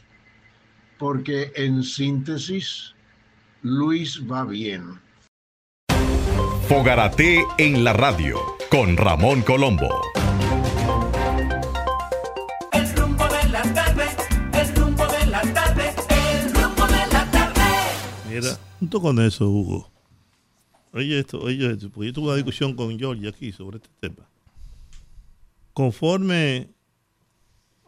porque 0.98 1.52
en 1.56 1.84
síntesis, 1.84 2.94
Luis 3.62 4.22
va 4.30 4.46
bien. 4.46 5.00
Fogarate 6.68 7.46
en 7.58 7.84
la 7.84 7.94
radio 7.94 8.40
con 8.70 8.98
Ramón 8.98 9.42
Colombo. 9.42 10.25
Junto 18.80 19.02
con 19.02 19.20
eso, 19.20 19.50
Hugo, 19.50 19.92
oye 20.94 21.20
esto, 21.20 21.40
oye 21.42 21.72
esto, 21.72 21.90
porque 21.90 22.08
yo 22.08 22.14
tuve 22.14 22.28
una 22.28 22.36
discusión 22.36 22.76
con 22.76 22.98
George 22.98 23.28
aquí 23.28 23.52
sobre 23.52 23.78
este 23.78 23.90
tema. 24.00 24.28
Conforme 25.74 26.70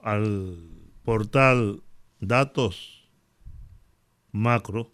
al 0.04 0.58
portal 1.04 1.82
Datos 2.20 3.10
Macro, 4.32 4.92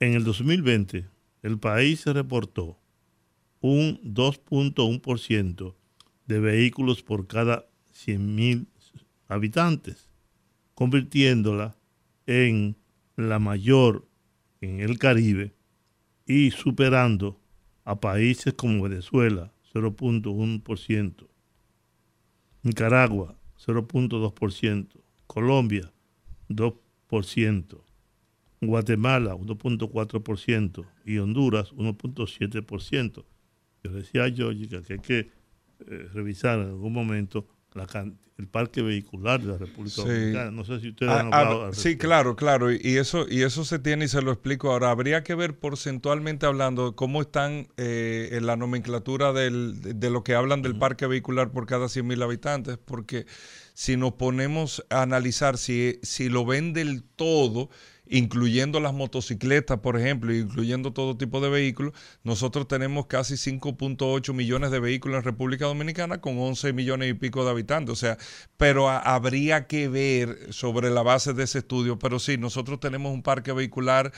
en 0.00 0.14
el 0.14 0.24
2020 0.24 1.08
el 1.42 1.58
país 1.58 2.00
se 2.00 2.12
reportó 2.12 2.78
un 3.60 4.00
2.1% 4.02 5.74
de 6.26 6.40
vehículos 6.40 7.02
por 7.02 7.26
cada 7.26 7.66
100.000 7.94 8.66
habitantes, 9.28 10.08
convirtiéndola 10.74 11.76
en 12.26 12.76
la 13.16 13.38
mayor 13.38 14.08
en 14.62 14.80
el 14.80 14.98
Caribe 14.98 15.52
y 16.24 16.50
superando 16.52 17.38
a 17.84 18.00
países 18.00 18.54
como 18.54 18.84
Venezuela, 18.84 19.52
0.1%, 19.74 21.28
Nicaragua, 22.62 23.36
0.2%, 23.58 24.88
Colombia, 25.26 25.92
2%, 26.48 27.82
Guatemala, 28.60 29.34
1.4% 29.34 30.86
y 31.04 31.18
Honduras, 31.18 31.72
1.7%. 31.72 33.24
Yo 33.82 33.92
decía 33.92 34.24
a 34.24 34.32
que 34.82 34.92
hay 34.92 34.98
que 35.00 35.18
eh, 35.18 36.08
revisar 36.14 36.60
en 36.60 36.66
algún 36.66 36.92
momento 36.92 37.48
la, 37.74 37.86
el 38.38 38.48
parque 38.48 38.82
vehicular 38.82 39.40
de 39.40 39.52
la 39.52 39.58
República 39.58 40.02
Dominicana. 40.02 40.50
No 40.50 40.64
sé 40.64 40.80
si 40.80 40.90
ustedes 40.90 41.12
ah, 41.12 41.20
han 41.20 41.32
hablado. 41.32 41.66
Ah, 41.66 41.70
sí, 41.72 41.96
claro, 41.96 42.34
claro. 42.36 42.72
Y 42.72 42.96
eso, 42.96 43.26
y 43.28 43.42
eso 43.42 43.64
se 43.64 43.78
tiene 43.78 44.06
y 44.06 44.08
se 44.08 44.22
lo 44.22 44.32
explico 44.32 44.72
ahora. 44.72 44.90
Habría 44.90 45.22
que 45.22 45.34
ver 45.34 45.58
porcentualmente 45.58 46.46
hablando 46.46 46.96
cómo 46.96 47.20
están 47.22 47.68
eh, 47.76 48.30
en 48.32 48.46
la 48.46 48.56
nomenclatura 48.56 49.32
del, 49.32 49.80
de 49.80 50.10
lo 50.10 50.24
que 50.24 50.34
hablan 50.34 50.62
del 50.62 50.76
parque 50.76 51.06
vehicular 51.06 51.52
por 51.52 51.66
cada 51.66 51.86
100.000 51.86 52.22
habitantes, 52.22 52.78
porque 52.78 53.26
si 53.74 53.96
nos 53.96 54.14
ponemos 54.14 54.84
a 54.90 55.02
analizar 55.02 55.56
si, 55.56 55.98
si 56.02 56.28
lo 56.28 56.44
ven 56.44 56.72
del 56.72 57.02
todo, 57.02 57.70
incluyendo 58.12 58.78
las 58.78 58.92
motocicletas, 58.92 59.80
por 59.80 59.98
ejemplo, 59.98 60.34
incluyendo 60.34 60.92
todo 60.92 61.16
tipo 61.16 61.40
de 61.40 61.48
vehículos, 61.48 61.94
nosotros 62.24 62.68
tenemos 62.68 63.06
casi 63.06 63.34
5.8 63.34 64.34
millones 64.34 64.70
de 64.70 64.80
vehículos 64.80 65.18
en 65.18 65.24
República 65.24 65.64
Dominicana 65.64 66.20
con 66.20 66.38
11 66.38 66.74
millones 66.74 67.10
y 67.10 67.14
pico 67.14 67.42
de 67.42 67.50
habitantes. 67.50 67.90
O 67.94 67.96
sea, 67.96 68.18
pero 68.58 68.90
habría 68.90 69.66
que 69.66 69.88
ver 69.88 70.52
sobre 70.52 70.90
la 70.90 71.02
base 71.02 71.32
de 71.32 71.44
ese 71.44 71.60
estudio. 71.60 71.98
Pero 71.98 72.18
sí, 72.18 72.36
nosotros 72.36 72.80
tenemos 72.80 73.14
un 73.14 73.22
parque 73.22 73.52
vehicular 73.52 74.12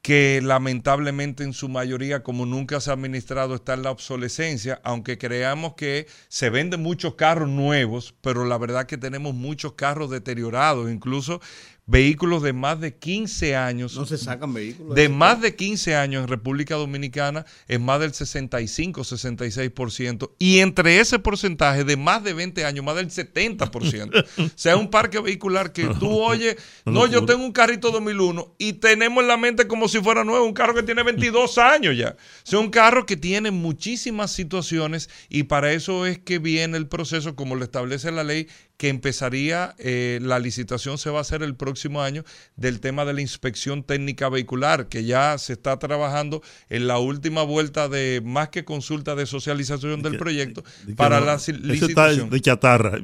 que 0.00 0.40
lamentablemente 0.40 1.42
en 1.42 1.52
su 1.52 1.68
mayoría, 1.68 2.22
como 2.22 2.46
nunca 2.46 2.80
se 2.80 2.90
ha 2.90 2.92
administrado, 2.92 3.56
está 3.56 3.74
en 3.74 3.82
la 3.82 3.90
obsolescencia, 3.90 4.80
aunque 4.84 5.18
creamos 5.18 5.74
que 5.74 6.06
se 6.28 6.50
venden 6.50 6.82
muchos 6.82 7.16
carros 7.16 7.48
nuevos, 7.48 8.14
pero 8.20 8.44
la 8.44 8.58
verdad 8.58 8.86
que 8.86 8.96
tenemos 8.96 9.34
muchos 9.34 9.72
carros 9.72 10.08
deteriorados, 10.08 10.88
incluso 10.88 11.40
vehículos 11.88 12.42
de 12.42 12.52
más 12.52 12.80
de 12.80 12.94
15 12.94 13.56
años. 13.56 13.96
No 13.96 14.04
se 14.04 14.18
sacan 14.18 14.52
vehículos. 14.52 14.94
De 14.94 15.08
más 15.08 15.40
de 15.40 15.56
15 15.56 15.96
años 15.96 16.22
en 16.22 16.28
República 16.28 16.76
Dominicana 16.76 17.46
es 17.66 17.80
más 17.80 17.98
del 17.98 18.12
65, 18.12 19.00
66%. 19.00 20.30
Y 20.38 20.58
entre 20.58 21.00
ese 21.00 21.18
porcentaje 21.18 21.84
de 21.84 21.96
más 21.96 22.22
de 22.22 22.34
20 22.34 22.64
años, 22.66 22.84
más 22.84 22.94
del 22.94 23.08
70%. 23.08 24.24
o 24.38 24.50
sea, 24.54 24.74
es 24.74 24.78
un 24.78 24.90
parque 24.90 25.18
vehicular 25.18 25.72
que 25.72 25.86
tú 25.98 26.20
oyes, 26.20 26.56
no, 26.84 27.06
yo 27.06 27.24
tengo 27.24 27.42
un 27.42 27.52
carrito 27.52 27.90
2001 27.90 28.54
y 28.58 28.74
tenemos 28.74 29.22
en 29.22 29.28
la 29.28 29.38
mente 29.38 29.66
como 29.66 29.88
si 29.88 29.98
fuera 30.00 30.24
nuevo, 30.24 30.44
un 30.44 30.52
carro 30.52 30.74
que 30.74 30.82
tiene 30.82 31.02
22 31.02 31.56
años 31.56 31.96
ya. 31.96 32.10
O 32.10 32.46
sea, 32.46 32.58
un 32.58 32.68
carro 32.68 33.06
que 33.06 33.16
tiene 33.16 33.50
muchísimas 33.50 34.30
situaciones 34.30 35.08
y 35.30 35.44
para 35.44 35.72
eso 35.72 36.04
es 36.04 36.18
que 36.18 36.38
viene 36.38 36.76
el 36.76 36.86
proceso, 36.86 37.34
como 37.34 37.54
lo 37.54 37.64
establece 37.64 38.12
la 38.12 38.24
ley, 38.24 38.46
que 38.78 38.88
empezaría, 38.88 39.74
eh, 39.78 40.20
la 40.22 40.38
licitación 40.38 40.98
se 40.98 41.10
va 41.10 41.18
a 41.18 41.22
hacer 41.22 41.42
el 41.42 41.56
próximo 41.56 42.00
año 42.00 42.24
del 42.54 42.78
tema 42.78 43.04
de 43.04 43.12
la 43.12 43.20
inspección 43.20 43.82
técnica 43.82 44.28
vehicular, 44.28 44.88
que 44.88 45.04
ya 45.04 45.36
se 45.36 45.54
está 45.54 45.80
trabajando 45.80 46.42
en 46.70 46.86
la 46.86 46.98
última 46.98 47.42
vuelta 47.42 47.88
de 47.88 48.22
más 48.24 48.50
que 48.50 48.64
consulta 48.64 49.16
de 49.16 49.26
socialización 49.26 50.00
del 50.00 50.16
proyecto 50.16 50.62
para 50.96 51.18
la 51.20 51.38
licitación. 51.60 52.30
de 52.30 52.40
chatarra, 52.40 53.00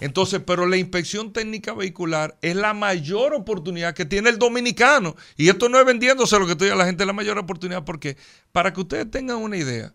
Entonces, 0.00 0.40
pero 0.44 0.66
la 0.66 0.78
inspección 0.78 1.34
técnica 1.34 1.74
vehicular 1.74 2.38
es 2.40 2.56
la 2.56 2.72
mayor 2.72 3.34
oportunidad 3.34 3.92
que 3.92 4.06
tiene 4.06 4.30
el 4.30 4.38
dominicano. 4.38 5.16
Y 5.36 5.50
esto 5.50 5.68
no 5.68 5.78
es 5.78 5.84
vendiéndose 5.84 6.38
lo 6.38 6.46
que 6.46 6.52
estoy 6.52 6.70
a 6.70 6.76
la 6.76 6.86
gente, 6.86 7.02
es 7.02 7.06
la 7.06 7.12
mayor 7.12 7.38
oportunidad 7.38 7.84
porque, 7.84 8.16
para 8.52 8.72
que 8.72 8.80
ustedes 8.80 9.10
tengan 9.10 9.36
una 9.36 9.58
idea, 9.58 9.92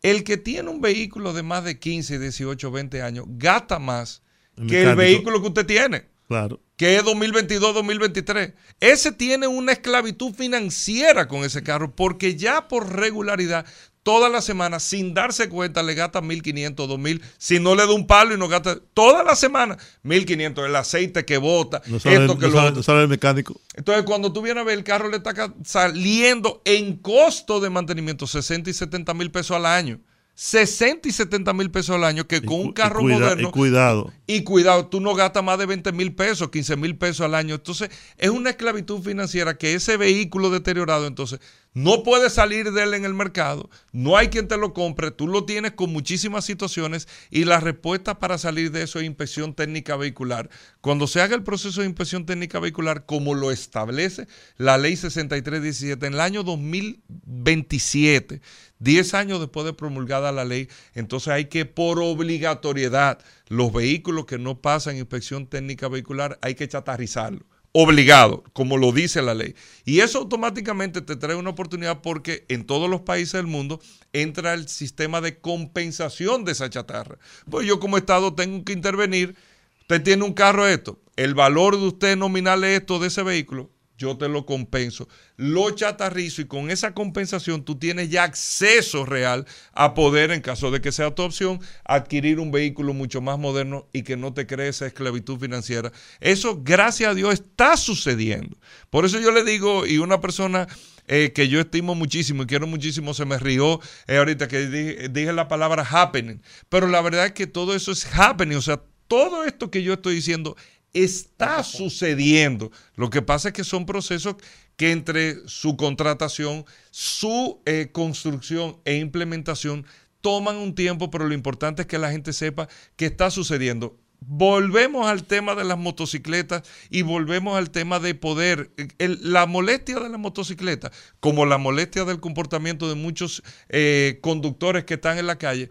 el 0.00 0.24
que 0.24 0.38
tiene 0.38 0.70
un 0.70 0.80
vehículo 0.80 1.34
de 1.34 1.42
más 1.42 1.64
de 1.64 1.78
15, 1.78 2.18
18, 2.18 2.70
20 2.70 3.02
años 3.02 3.26
gasta 3.28 3.78
más 3.78 4.22
que 4.66 4.82
el 4.82 4.96
vehículo 4.96 5.40
que 5.40 5.48
usted 5.48 5.66
tiene. 5.66 6.06
Claro. 6.28 6.60
Que 6.76 6.96
es 6.96 7.04
2022, 7.04 7.74
2023. 7.74 8.52
Ese 8.80 9.12
tiene 9.12 9.46
una 9.46 9.72
esclavitud 9.72 10.34
financiera 10.34 11.26
con 11.26 11.42
ese 11.44 11.62
carro 11.62 11.94
porque 11.94 12.36
ya 12.36 12.68
por 12.68 12.94
regularidad 12.94 13.64
toda 14.08 14.30
la 14.30 14.40
semana, 14.40 14.80
sin 14.80 15.12
darse 15.12 15.50
cuenta, 15.50 15.82
le 15.82 15.94
gasta 15.94 16.22
1.500, 16.22 16.74
2.000. 16.74 17.20
Si 17.36 17.60
no 17.60 17.74
le 17.74 17.86
da 17.86 17.92
un 17.92 18.06
palo 18.06 18.34
y 18.34 18.38
no 18.38 18.48
gasta 18.48 18.78
toda 18.94 19.22
la 19.22 19.36
semana, 19.36 19.76
1.500. 20.02 20.64
El 20.64 20.76
aceite 20.76 21.26
que 21.26 21.36
bota, 21.36 21.82
esto 21.84 22.38
que 22.38 22.48
lo. 22.48 22.82
sabe 22.82 23.02
el 23.02 23.08
mecánico. 23.08 23.60
Entonces, 23.74 24.04
cuando 24.04 24.32
tú 24.32 24.40
vienes 24.40 24.62
a 24.62 24.64
ver, 24.64 24.78
el 24.78 24.84
carro 24.84 25.10
le 25.10 25.18
está 25.18 25.34
saliendo 25.62 26.62
en 26.64 26.96
costo 26.96 27.60
de 27.60 27.68
mantenimiento 27.68 28.26
60 28.26 28.70
y 28.70 28.72
70 28.72 29.12
mil 29.12 29.30
pesos 29.30 29.56
al 29.56 29.66
año. 29.66 30.00
60 30.40 31.08
y 31.08 31.10
70 31.10 31.52
mil 31.52 31.68
pesos 31.72 31.96
al 31.96 32.04
año, 32.04 32.28
que 32.28 32.40
con 32.42 32.60
un 32.60 32.72
carro 32.72 33.02
moderno. 33.02 33.48
Y 33.48 33.50
cuidado. 33.50 34.12
Y 34.28 34.44
cuidado, 34.44 34.86
tú 34.86 35.00
no 35.00 35.16
gastas 35.16 35.42
más 35.42 35.58
de 35.58 35.66
20 35.66 35.90
mil 35.90 36.14
pesos, 36.14 36.50
15 36.50 36.76
mil 36.76 36.96
pesos 36.96 37.22
al 37.22 37.34
año. 37.34 37.56
Entonces, 37.56 37.90
es 38.16 38.30
una 38.30 38.50
esclavitud 38.50 39.02
financiera 39.02 39.58
que 39.58 39.74
ese 39.74 39.96
vehículo 39.96 40.50
deteriorado, 40.50 41.08
entonces, 41.08 41.40
no 41.74 42.02
puede 42.02 42.30
salir 42.30 42.72
de 42.72 42.82
él 42.82 42.94
en 42.94 43.04
el 43.04 43.14
mercado, 43.14 43.70
no 43.92 44.16
hay 44.16 44.28
quien 44.28 44.48
te 44.48 44.56
lo 44.56 44.72
compre, 44.72 45.10
tú 45.10 45.28
lo 45.28 45.44
tienes 45.44 45.72
con 45.72 45.92
muchísimas 45.92 46.44
situaciones 46.44 47.06
y 47.30 47.44
la 47.44 47.60
respuesta 47.60 48.18
para 48.18 48.38
salir 48.38 48.72
de 48.72 48.82
eso 48.82 48.98
es 48.98 49.06
inspección 49.06 49.54
técnica 49.54 49.96
vehicular. 49.96 50.50
Cuando 50.80 51.06
se 51.06 51.20
haga 51.20 51.34
el 51.34 51.42
proceso 51.42 51.80
de 51.80 51.86
inspección 51.86 52.26
técnica 52.26 52.58
vehicular, 52.58 53.06
como 53.06 53.34
lo 53.34 53.50
establece 53.50 54.26
la 54.56 54.78
ley 54.78 54.96
6317 54.96 56.06
en 56.06 56.14
el 56.14 56.20
año 56.20 56.42
2027, 56.42 58.40
10 58.78 59.14
años 59.14 59.40
después 59.40 59.66
de 59.66 59.72
promulgada 59.72 60.32
la 60.32 60.44
ley, 60.44 60.68
entonces 60.94 61.28
hay 61.28 61.46
que 61.46 61.64
por 61.64 62.00
obligatoriedad 62.00 63.18
los 63.48 63.72
vehículos 63.72 64.26
que 64.26 64.38
no 64.38 64.60
pasan 64.60 64.96
inspección 64.96 65.46
técnica 65.46 65.88
vehicular 65.88 66.38
hay 66.42 66.54
que 66.54 66.68
chatarrizarlo. 66.68 67.46
Obligado, 67.80 68.42
como 68.54 68.76
lo 68.76 68.90
dice 68.90 69.22
la 69.22 69.34
ley. 69.34 69.54
Y 69.84 70.00
eso 70.00 70.18
automáticamente 70.18 71.00
te 71.00 71.14
trae 71.14 71.36
una 71.36 71.50
oportunidad 71.50 72.00
porque 72.02 72.44
en 72.48 72.66
todos 72.66 72.90
los 72.90 73.02
países 73.02 73.34
del 73.34 73.46
mundo 73.46 73.80
entra 74.12 74.54
el 74.54 74.66
sistema 74.66 75.20
de 75.20 75.38
compensación 75.38 76.44
de 76.44 76.50
esa 76.50 76.68
chatarra. 76.70 77.18
Pues 77.48 77.68
yo 77.68 77.78
como 77.78 77.96
Estado 77.96 78.34
tengo 78.34 78.64
que 78.64 78.72
intervenir. 78.72 79.36
Usted 79.82 80.02
tiene 80.02 80.24
un 80.24 80.32
carro 80.32 80.66
esto, 80.66 81.00
el 81.14 81.34
valor 81.34 81.78
de 81.78 81.86
usted 81.86 82.16
nominal 82.16 82.64
es 82.64 82.80
esto 82.80 82.98
de 82.98 83.06
ese 83.06 83.22
vehículo, 83.22 83.70
yo 83.98 84.16
te 84.16 84.28
lo 84.28 84.46
compenso. 84.46 85.08
Lo 85.36 85.70
chatarrizo 85.72 86.40
y 86.40 86.46
con 86.46 86.70
esa 86.70 86.94
compensación 86.94 87.64
tú 87.64 87.78
tienes 87.78 88.08
ya 88.08 88.22
acceso 88.22 89.04
real 89.04 89.44
a 89.72 89.92
poder, 89.92 90.30
en 90.30 90.40
caso 90.40 90.70
de 90.70 90.80
que 90.80 90.92
sea 90.92 91.14
tu 91.14 91.22
opción, 91.22 91.60
adquirir 91.84 92.38
un 92.38 92.52
vehículo 92.52 92.94
mucho 92.94 93.20
más 93.20 93.38
moderno 93.38 93.88
y 93.92 94.04
que 94.04 94.16
no 94.16 94.32
te 94.32 94.46
cree 94.46 94.68
esa 94.68 94.86
esclavitud 94.86 95.38
financiera. 95.38 95.92
Eso, 96.20 96.60
gracias 96.62 97.10
a 97.10 97.14
Dios, 97.14 97.34
está 97.34 97.76
sucediendo. 97.76 98.56
Por 98.88 99.04
eso 99.04 99.18
yo 99.18 99.32
le 99.32 99.42
digo, 99.42 99.84
y 99.84 99.98
una 99.98 100.20
persona 100.20 100.68
eh, 101.08 101.32
que 101.34 101.48
yo 101.48 101.60
estimo 101.60 101.96
muchísimo 101.96 102.44
y 102.44 102.46
quiero 102.46 102.68
muchísimo, 102.68 103.14
se 103.14 103.24
me 103.24 103.38
rió 103.38 103.80
eh, 104.06 104.18
ahorita 104.18 104.46
que 104.46 104.66
dije, 104.68 105.08
dije 105.08 105.32
la 105.32 105.48
palabra 105.48 105.84
happening. 105.84 106.40
Pero 106.68 106.86
la 106.86 107.00
verdad 107.02 107.26
es 107.26 107.32
que 107.32 107.48
todo 107.48 107.74
eso 107.74 107.90
es 107.90 108.06
happening. 108.14 108.56
O 108.56 108.62
sea, 108.62 108.80
todo 109.08 109.44
esto 109.44 109.70
que 109.70 109.82
yo 109.82 109.94
estoy 109.94 110.14
diciendo 110.14 110.56
está 111.04 111.62
sucediendo. 111.62 112.70
Lo 112.96 113.10
que 113.10 113.22
pasa 113.22 113.48
es 113.48 113.54
que 113.54 113.64
son 113.64 113.86
procesos 113.86 114.36
que 114.76 114.92
entre 114.92 115.36
su 115.48 115.76
contratación, 115.76 116.64
su 116.90 117.60
eh, 117.66 117.90
construcción 117.92 118.78
e 118.84 118.96
implementación 118.96 119.84
toman 120.20 120.56
un 120.56 120.74
tiempo, 120.74 121.10
pero 121.10 121.26
lo 121.26 121.34
importante 121.34 121.82
es 121.82 121.88
que 121.88 121.98
la 121.98 122.10
gente 122.10 122.32
sepa 122.32 122.68
qué 122.96 123.06
está 123.06 123.30
sucediendo. 123.30 123.96
Volvemos 124.20 125.06
al 125.06 125.24
tema 125.24 125.54
de 125.54 125.64
las 125.64 125.78
motocicletas 125.78 126.62
y 126.90 127.02
volvemos 127.02 127.56
al 127.56 127.70
tema 127.70 128.00
de 128.00 128.14
poder. 128.14 128.70
la 128.98 129.46
molestia 129.46 130.00
de 130.00 130.08
la 130.08 130.18
motocicleta, 130.18 130.90
como 131.20 131.46
la 131.46 131.58
molestia 131.58 132.04
del 132.04 132.18
comportamiento 132.18 132.88
de 132.88 132.96
muchos 132.96 133.42
eh, 133.68 134.18
conductores 134.20 134.84
que 134.84 134.94
están 134.94 135.18
en 135.18 135.28
la 135.28 135.38
calle, 135.38 135.70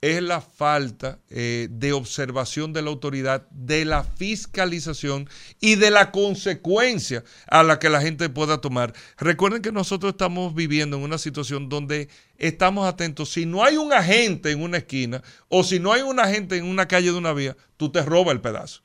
es 0.00 0.22
la 0.22 0.40
falta 0.40 1.18
eh, 1.28 1.66
de 1.70 1.92
observación 1.92 2.72
de 2.72 2.82
la 2.82 2.90
autoridad, 2.90 3.48
de 3.50 3.84
la 3.84 4.04
fiscalización 4.04 5.28
y 5.60 5.74
de 5.74 5.90
la 5.90 6.12
consecuencia 6.12 7.24
a 7.48 7.64
la 7.64 7.80
que 7.80 7.88
la 7.88 8.00
gente 8.00 8.28
pueda 8.28 8.60
tomar. 8.60 8.94
Recuerden 9.16 9.60
que 9.60 9.72
nosotros 9.72 10.12
estamos 10.12 10.54
viviendo 10.54 10.96
en 10.96 11.02
una 11.02 11.18
situación 11.18 11.68
donde 11.68 12.08
estamos 12.36 12.86
atentos. 12.86 13.30
Si 13.32 13.44
no 13.44 13.64
hay 13.64 13.76
un 13.76 13.92
agente 13.92 14.52
en 14.52 14.62
una 14.62 14.78
esquina 14.78 15.22
o 15.48 15.64
si 15.64 15.80
no 15.80 15.92
hay 15.92 16.02
un 16.02 16.20
agente 16.20 16.56
en 16.56 16.66
una 16.66 16.86
calle 16.86 17.10
de 17.10 17.18
una 17.18 17.32
vía, 17.32 17.56
tú 17.76 17.90
te 17.90 18.02
robas 18.02 18.34
el 18.34 18.40
pedazo. 18.40 18.82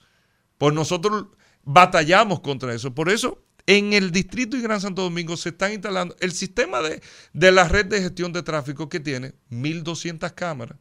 Pues 0.58 0.74
nosotros 0.74 1.28
batallamos 1.64 2.40
contra 2.40 2.74
eso. 2.74 2.96
Por 2.96 3.10
eso 3.10 3.44
en 3.68 3.94
el 3.94 4.12
Distrito 4.12 4.58
y 4.58 4.62
Gran 4.62 4.82
Santo 4.82 5.04
Domingo 5.04 5.38
se 5.38 5.50
están 5.50 5.74
instalando 5.74 6.16
el 6.20 6.32
sistema 6.32 6.82
de, 6.82 7.04
de 7.34 7.52
la 7.52 7.68
red 7.68 7.86
de 7.86 8.02
gestión 8.02 8.34
de 8.34 8.42
tráfico 8.42 8.90
que 8.90 9.00
tiene 9.00 9.36
1.200 9.52 10.34
cámaras. 10.34 10.80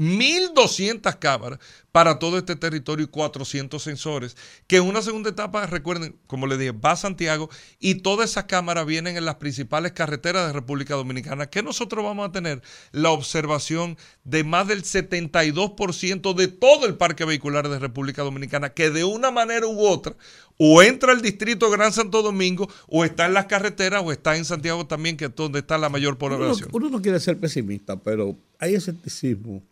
1.200 0.00 1.18
cámaras 1.18 1.58
para 1.92 2.18
todo 2.18 2.38
este 2.38 2.56
territorio 2.56 3.04
y 3.04 3.08
400 3.08 3.82
sensores, 3.82 4.36
que 4.66 4.76
en 4.76 4.84
una 4.84 5.02
segunda 5.02 5.28
etapa, 5.28 5.66
recuerden, 5.66 6.16
como 6.26 6.46
les 6.46 6.58
dije, 6.58 6.72
va 6.72 6.92
a 6.92 6.96
Santiago 6.96 7.50
y 7.78 7.96
todas 7.96 8.30
esas 8.30 8.44
cámaras 8.44 8.86
vienen 8.86 9.18
en 9.18 9.26
las 9.26 9.34
principales 9.34 9.92
carreteras 9.92 10.46
de 10.46 10.52
República 10.54 10.94
Dominicana, 10.94 11.50
que 11.50 11.62
nosotros 11.62 12.02
vamos 12.02 12.26
a 12.26 12.32
tener 12.32 12.62
la 12.92 13.10
observación 13.10 13.98
de 14.24 14.42
más 14.42 14.68
del 14.68 14.84
72% 14.84 16.34
de 16.34 16.48
todo 16.48 16.86
el 16.86 16.94
parque 16.96 17.26
vehicular 17.26 17.68
de 17.68 17.78
República 17.78 18.22
Dominicana, 18.22 18.70
que 18.70 18.88
de 18.88 19.04
una 19.04 19.30
manera 19.30 19.66
u 19.66 19.80
otra 19.80 20.16
o 20.56 20.82
entra 20.82 21.12
al 21.12 21.20
distrito 21.20 21.70
Gran 21.70 21.92
Santo 21.92 22.22
Domingo, 22.22 22.68
o 22.86 23.04
está 23.04 23.24
en 23.24 23.32
las 23.32 23.46
carreteras, 23.46 24.02
o 24.04 24.12
está 24.12 24.36
en 24.36 24.44
Santiago 24.44 24.86
también, 24.86 25.16
que 25.16 25.24
es 25.26 25.34
donde 25.34 25.60
está 25.60 25.78
la 25.78 25.88
mayor 25.88 26.18
población. 26.18 26.68
Uno, 26.70 26.86
uno 26.86 26.98
no 26.98 27.02
quiere 27.02 27.18
ser 27.18 27.38
pesimista, 27.38 27.96
pero 27.96 28.36
hay 28.58 28.74
escepticismo 28.74 29.62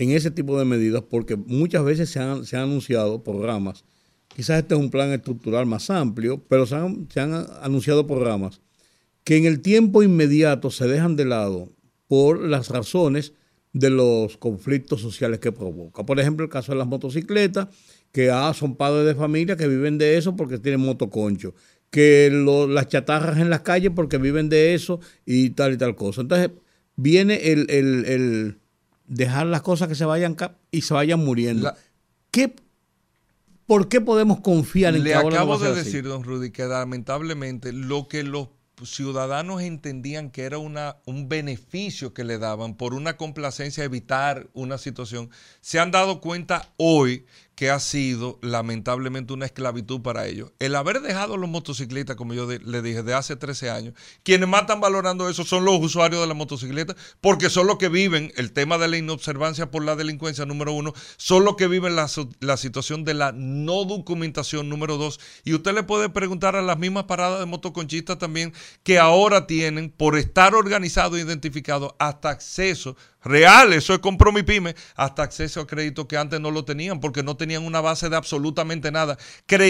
en 0.00 0.12
ese 0.12 0.30
tipo 0.30 0.58
de 0.58 0.64
medidas 0.64 1.04
porque 1.08 1.36
muchas 1.36 1.84
veces 1.84 2.08
se 2.08 2.18
han, 2.20 2.44
se 2.46 2.56
han 2.56 2.64
anunciado 2.64 3.22
programas. 3.22 3.84
Quizás 4.28 4.60
este 4.60 4.74
es 4.74 4.80
un 4.80 4.90
plan 4.90 5.12
estructural 5.12 5.66
más 5.66 5.90
amplio, 5.90 6.42
pero 6.48 6.64
se 6.64 6.74
han, 6.74 7.06
se 7.12 7.20
han 7.20 7.46
anunciado 7.60 8.06
programas 8.06 8.62
que 9.24 9.36
en 9.36 9.44
el 9.44 9.60
tiempo 9.60 10.02
inmediato 10.02 10.70
se 10.70 10.88
dejan 10.88 11.16
de 11.16 11.26
lado 11.26 11.70
por 12.08 12.40
las 12.42 12.70
razones 12.70 13.34
de 13.72 13.90
los 13.90 14.38
conflictos 14.38 15.02
sociales 15.02 15.38
que 15.38 15.52
provoca. 15.52 16.04
Por 16.04 16.18
ejemplo, 16.18 16.44
el 16.44 16.50
caso 16.50 16.72
de 16.72 16.78
las 16.78 16.86
motocicletas, 16.86 17.68
que 18.10 18.30
ah, 18.30 18.52
son 18.54 18.76
padres 18.76 19.06
de 19.06 19.14
familia 19.14 19.56
que 19.56 19.68
viven 19.68 19.98
de 19.98 20.16
eso 20.16 20.34
porque 20.34 20.58
tienen 20.58 20.80
motoconcho, 20.80 21.54
que 21.90 22.30
las 22.30 22.88
chatarras 22.88 23.38
en 23.38 23.50
las 23.50 23.60
calles 23.60 23.92
porque 23.94 24.16
viven 24.16 24.48
de 24.48 24.74
eso 24.74 25.00
y 25.26 25.50
tal 25.50 25.74
y 25.74 25.76
tal 25.76 25.94
cosa. 25.94 26.22
Entonces, 26.22 26.50
viene 26.96 27.52
el, 27.52 28.58
dejar 29.10 29.46
las 29.46 29.60
cosas 29.60 29.88
que 29.88 29.94
se 29.94 30.04
vayan 30.06 30.36
y 30.70 30.82
se 30.82 30.94
vayan 30.94 31.18
muriendo. 31.20 31.74
¿Qué, 32.30 32.54
¿Por 33.66 33.88
qué 33.88 34.00
podemos 34.00 34.40
confiar 34.40 34.94
en 34.94 35.04
Le 35.04 35.14
acabo 35.14 35.58
de 35.58 35.74
decir, 35.74 36.04
don 36.04 36.22
Rudy, 36.22 36.50
que 36.50 36.64
lamentablemente 36.64 37.72
lo 37.72 38.08
que 38.08 38.22
los 38.22 38.48
ciudadanos 38.84 39.60
entendían 39.62 40.30
que 40.30 40.44
era 40.44 40.58
una, 40.58 40.96
un 41.04 41.28
beneficio 41.28 42.14
que 42.14 42.24
le 42.24 42.38
daban 42.38 42.76
por 42.76 42.94
una 42.94 43.16
complacencia, 43.16 43.84
evitar 43.84 44.48
una 44.54 44.78
situación, 44.78 45.28
se 45.60 45.80
han 45.80 45.90
dado 45.90 46.20
cuenta 46.20 46.72
hoy 46.76 47.26
que 47.60 47.70
ha 47.70 47.78
sido 47.78 48.38
lamentablemente 48.40 49.34
una 49.34 49.44
esclavitud 49.44 50.00
para 50.00 50.26
ellos. 50.26 50.50
El 50.60 50.74
haber 50.74 51.02
dejado 51.02 51.36
los 51.36 51.50
motociclistas, 51.50 52.16
como 52.16 52.32
yo 52.32 52.48
le 52.48 52.80
dije, 52.80 53.02
de 53.02 53.12
hace 53.12 53.36
13 53.36 53.68
años, 53.68 53.94
quienes 54.22 54.48
más 54.48 54.62
están 54.62 54.80
valorando 54.80 55.28
eso 55.28 55.44
son 55.44 55.66
los 55.66 55.78
usuarios 55.78 56.22
de 56.22 56.26
la 56.26 56.32
motocicleta, 56.32 56.96
porque 57.20 57.50
son 57.50 57.66
los 57.66 57.76
que 57.76 57.90
viven 57.90 58.32
el 58.36 58.52
tema 58.52 58.78
de 58.78 58.88
la 58.88 58.96
inobservancia 58.96 59.70
por 59.70 59.84
la 59.84 59.94
delincuencia, 59.94 60.46
número 60.46 60.72
uno, 60.72 60.94
son 61.18 61.44
los 61.44 61.56
que 61.56 61.68
viven 61.68 61.96
la, 61.96 62.08
la 62.40 62.56
situación 62.56 63.04
de 63.04 63.12
la 63.12 63.32
no 63.32 63.84
documentación, 63.84 64.70
número 64.70 64.96
dos. 64.96 65.20
Y 65.44 65.52
usted 65.52 65.74
le 65.74 65.82
puede 65.82 66.08
preguntar 66.08 66.56
a 66.56 66.62
las 66.62 66.78
mismas 66.78 67.04
paradas 67.04 67.40
de 67.40 67.44
motoconchistas 67.44 68.16
también, 68.16 68.54
que 68.84 68.98
ahora 68.98 69.46
tienen, 69.46 69.90
por 69.90 70.16
estar 70.16 70.54
organizado 70.54 71.18
e 71.18 71.20
identificado, 71.20 71.94
hasta 71.98 72.30
acceso 72.30 72.96
real, 73.22 73.72
eso 73.72 73.94
es 73.94 74.00
pyme, 74.44 74.74
hasta 74.96 75.22
acceso 75.22 75.60
a 75.60 75.66
crédito 75.66 76.08
que 76.08 76.16
antes 76.16 76.40
no 76.40 76.50
lo 76.50 76.64
tenían 76.64 77.00
porque 77.00 77.22
no 77.22 77.36
tenían 77.36 77.49
una 77.58 77.80
base 77.80 78.08
de 78.08 78.16
absolutamente 78.16 78.90
nada. 78.92 79.18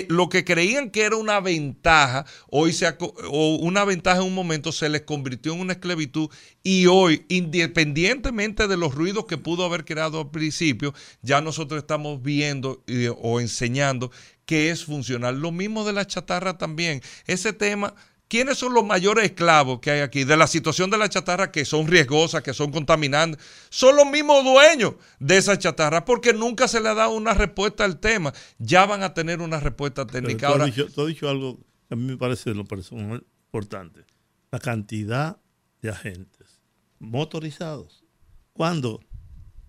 lo 0.09 0.29
que 0.29 0.45
creían 0.45 0.91
que 0.91 1.03
era 1.03 1.17
una 1.17 1.41
ventaja, 1.41 2.27
hoy 2.51 2.73
se 2.73 2.87
o 3.29 3.57
una 3.57 3.85
ventaja 3.85 4.21
en 4.21 4.27
un 4.27 4.35
momento 4.35 4.73
se 4.73 4.89
les 4.89 5.03
convirtió 5.03 5.55
en 5.55 5.61
una 5.61 5.73
esclavitud 5.73 6.29
y 6.63 6.87
hoy, 6.87 7.25
independientemente 7.29 8.69
de 8.69 8.77
los 8.77 8.95
ruidos 8.95 9.27
que 9.27 9.39
pudo 9.39 9.65
haber 9.65 9.85
creado 9.85 10.21
al 10.21 10.31
principio, 10.31 10.95
ya 11.23 11.41
nosotros 11.41 11.81
estamos 11.81 12.23
viendo 12.23 12.85
o 13.23 13.41
enseñando 13.41 14.11
que 14.45 14.71
es 14.71 14.85
funcional. 14.85 15.41
Lo 15.41 15.53
mismo 15.53 15.85
de 15.85 15.93
la 15.93 16.07
chatarra 16.07 16.59
también. 16.59 17.03
Ese 17.27 17.53
tema 17.53 17.95
¿Quiénes 18.31 18.59
son 18.59 18.75
los 18.75 18.87
mayores 18.87 19.25
esclavos 19.25 19.81
que 19.81 19.91
hay 19.91 20.01
aquí 20.03 20.23
de 20.23 20.37
la 20.37 20.47
situación 20.47 20.89
de 20.89 20.97
la 20.97 21.09
chatarra 21.09 21.51
que 21.51 21.65
son 21.65 21.89
riesgosas, 21.89 22.45
que 22.45 22.55
son 22.55 22.71
contaminantes? 22.71 23.45
Son 23.71 23.97
los 23.97 24.07
mismos 24.07 24.45
dueños 24.45 24.95
de 25.19 25.37
esa 25.37 25.59
chatarra 25.59 26.05
porque 26.05 26.33
nunca 26.33 26.69
se 26.69 26.81
le 26.81 26.91
ha 26.91 26.95
dado 26.95 27.11
una 27.11 27.35
respuesta 27.35 27.85
al 27.85 27.99
tema. 27.99 28.33
Ya 28.61 28.87
van 28.87 29.03
a 29.03 29.15
tener 29.15 29.41
una 29.41 29.59
respuesta 29.59 30.07
técnica. 30.07 30.47
Tú, 30.47 30.63
has 30.63 31.09
dicho, 31.09 31.29
algo 31.29 31.59
que 31.89 31.95
a 31.95 31.97
mí 31.97 32.05
me 32.05 32.17
parece 32.17 32.55
lo 32.55 32.65
personal 32.65 33.27
importante. 33.47 34.05
La 34.53 34.61
cantidad 34.61 35.41
de 35.83 35.91
agentes 35.91 36.61
motorizados. 37.01 38.05
Cuando 38.53 39.01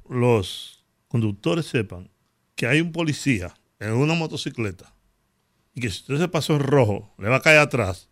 los 0.08 0.86
conductores 1.08 1.66
sepan 1.66 2.12
que 2.54 2.68
hay 2.68 2.80
un 2.80 2.92
policía 2.92 3.56
en 3.80 3.94
una 3.94 4.14
motocicleta 4.14 4.94
y 5.74 5.82
que 5.82 5.90
si 5.90 6.02
usted 6.02 6.20
se 6.20 6.28
pasó 6.28 6.54
en 6.54 6.60
rojo, 6.60 7.12
le 7.18 7.28
va 7.28 7.38
a 7.38 7.42
caer 7.42 7.58
atrás 7.58 8.11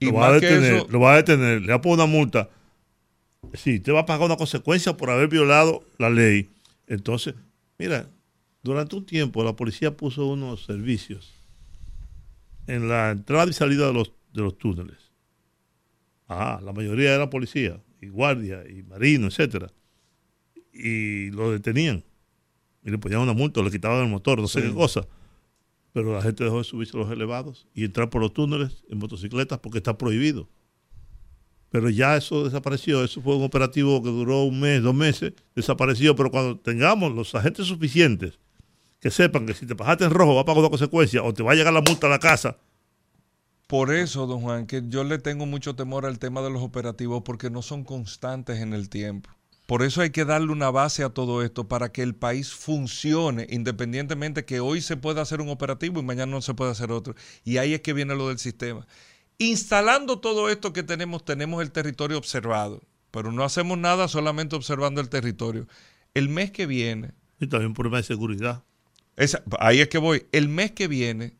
lo, 0.00 0.12
va 0.12 0.28
a 0.28 0.32
detener, 0.32 0.90
lo 0.90 1.00
va 1.00 1.14
a 1.14 1.16
detener, 1.16 1.62
le 1.62 1.68
va 1.68 1.74
a 1.74 1.80
poner 1.80 2.04
una 2.04 2.06
multa. 2.06 2.50
Sí, 3.54 3.80
te 3.80 3.92
va 3.92 4.00
a 4.00 4.06
pagar 4.06 4.26
una 4.26 4.36
consecuencia 4.36 4.96
por 4.96 5.10
haber 5.10 5.28
violado 5.28 5.84
la 5.98 6.10
ley. 6.10 6.50
Entonces, 6.86 7.34
mira, 7.78 8.08
durante 8.62 8.96
un 8.96 9.06
tiempo 9.06 9.44
la 9.44 9.54
policía 9.54 9.96
puso 9.96 10.26
unos 10.26 10.64
servicios 10.64 11.32
en 12.66 12.88
la 12.88 13.12
entrada 13.12 13.48
y 13.48 13.52
salida 13.52 13.86
de 13.86 13.92
los, 13.92 14.12
de 14.32 14.42
los 14.42 14.58
túneles. 14.58 14.98
Ah, 16.28 16.60
la 16.62 16.72
mayoría 16.72 17.14
era 17.14 17.30
policía, 17.30 17.80
y 18.00 18.08
guardia, 18.08 18.64
y 18.68 18.82
marino, 18.82 19.28
etcétera. 19.28 19.70
Y 20.72 21.30
lo 21.30 21.52
detenían. 21.52 22.02
Y 22.82 22.90
le 22.90 22.98
ponían 22.98 23.20
una 23.20 23.32
multa, 23.32 23.62
le 23.62 23.70
quitaban 23.70 24.02
el 24.02 24.10
motor, 24.10 24.40
no 24.40 24.48
sé 24.48 24.62
qué 24.62 24.72
cosa 24.72 25.06
pero 25.96 26.12
la 26.12 26.20
gente 26.20 26.44
dejó 26.44 26.58
de 26.58 26.64
subirse 26.64 26.94
a 26.94 27.00
los 27.00 27.10
elevados 27.10 27.66
y 27.72 27.82
entrar 27.82 28.10
por 28.10 28.20
los 28.20 28.34
túneles 28.34 28.84
en 28.90 28.98
motocicletas 28.98 29.60
porque 29.60 29.78
está 29.78 29.96
prohibido. 29.96 30.46
Pero 31.70 31.88
ya 31.88 32.18
eso 32.18 32.44
desapareció, 32.44 33.02
eso 33.02 33.22
fue 33.22 33.34
un 33.34 33.44
operativo 33.44 34.02
que 34.02 34.10
duró 34.10 34.42
un 34.42 34.60
mes, 34.60 34.82
dos 34.82 34.94
meses, 34.94 35.32
desapareció, 35.54 36.14
pero 36.14 36.30
cuando 36.30 36.58
tengamos 36.58 37.14
los 37.14 37.34
agentes 37.34 37.64
suficientes 37.64 38.38
que 39.00 39.10
sepan 39.10 39.46
que 39.46 39.54
si 39.54 39.64
te 39.64 39.74
pasaste 39.74 40.04
en 40.04 40.10
rojo 40.10 40.34
va 40.34 40.42
a 40.42 40.44
pagar 40.44 40.60
una 40.60 40.68
consecuencia 40.68 41.22
o 41.22 41.32
te 41.32 41.42
va 41.42 41.52
a 41.52 41.54
llegar 41.54 41.72
la 41.72 41.80
multa 41.80 42.08
a 42.08 42.10
la 42.10 42.18
casa. 42.18 42.58
Por 43.66 43.90
eso, 43.90 44.26
don 44.26 44.42
Juan, 44.42 44.66
que 44.66 44.82
yo 44.86 45.02
le 45.02 45.16
tengo 45.16 45.46
mucho 45.46 45.76
temor 45.76 46.04
al 46.04 46.18
tema 46.18 46.42
de 46.42 46.50
los 46.50 46.60
operativos 46.60 47.22
porque 47.24 47.48
no 47.48 47.62
son 47.62 47.84
constantes 47.84 48.60
en 48.60 48.74
el 48.74 48.90
tiempo. 48.90 49.30
Por 49.66 49.82
eso 49.82 50.00
hay 50.00 50.10
que 50.10 50.24
darle 50.24 50.52
una 50.52 50.70
base 50.70 51.02
a 51.02 51.10
todo 51.10 51.42
esto 51.42 51.66
para 51.66 51.90
que 51.90 52.02
el 52.02 52.14
país 52.14 52.52
funcione, 52.52 53.48
independientemente 53.50 54.44
que 54.44 54.60
hoy 54.60 54.80
se 54.80 54.96
pueda 54.96 55.22
hacer 55.22 55.40
un 55.40 55.48
operativo 55.48 55.98
y 55.98 56.04
mañana 56.04 56.30
no 56.30 56.40
se 56.40 56.54
pueda 56.54 56.70
hacer 56.70 56.92
otro. 56.92 57.16
Y 57.44 57.56
ahí 57.58 57.74
es 57.74 57.80
que 57.80 57.92
viene 57.92 58.14
lo 58.14 58.28
del 58.28 58.38
sistema. 58.38 58.86
Instalando 59.38 60.20
todo 60.20 60.48
esto 60.50 60.72
que 60.72 60.84
tenemos, 60.84 61.24
tenemos 61.24 61.62
el 61.62 61.72
territorio 61.72 62.16
observado, 62.16 62.82
pero 63.10 63.32
no 63.32 63.42
hacemos 63.42 63.76
nada 63.76 64.06
solamente 64.06 64.54
observando 64.54 65.00
el 65.00 65.08
territorio. 65.08 65.66
El 66.14 66.28
mes 66.28 66.52
que 66.52 66.66
viene... 66.66 67.12
Y 67.40 67.48
también 67.48 67.74
por 67.74 67.84
problema 67.84 67.98
de 67.98 68.04
seguridad. 68.04 68.64
ahí 69.58 69.80
es 69.80 69.88
que 69.88 69.98
voy. 69.98 70.26
El 70.30 70.48
mes 70.48 70.72
que 70.72 70.86
viene 70.86 71.36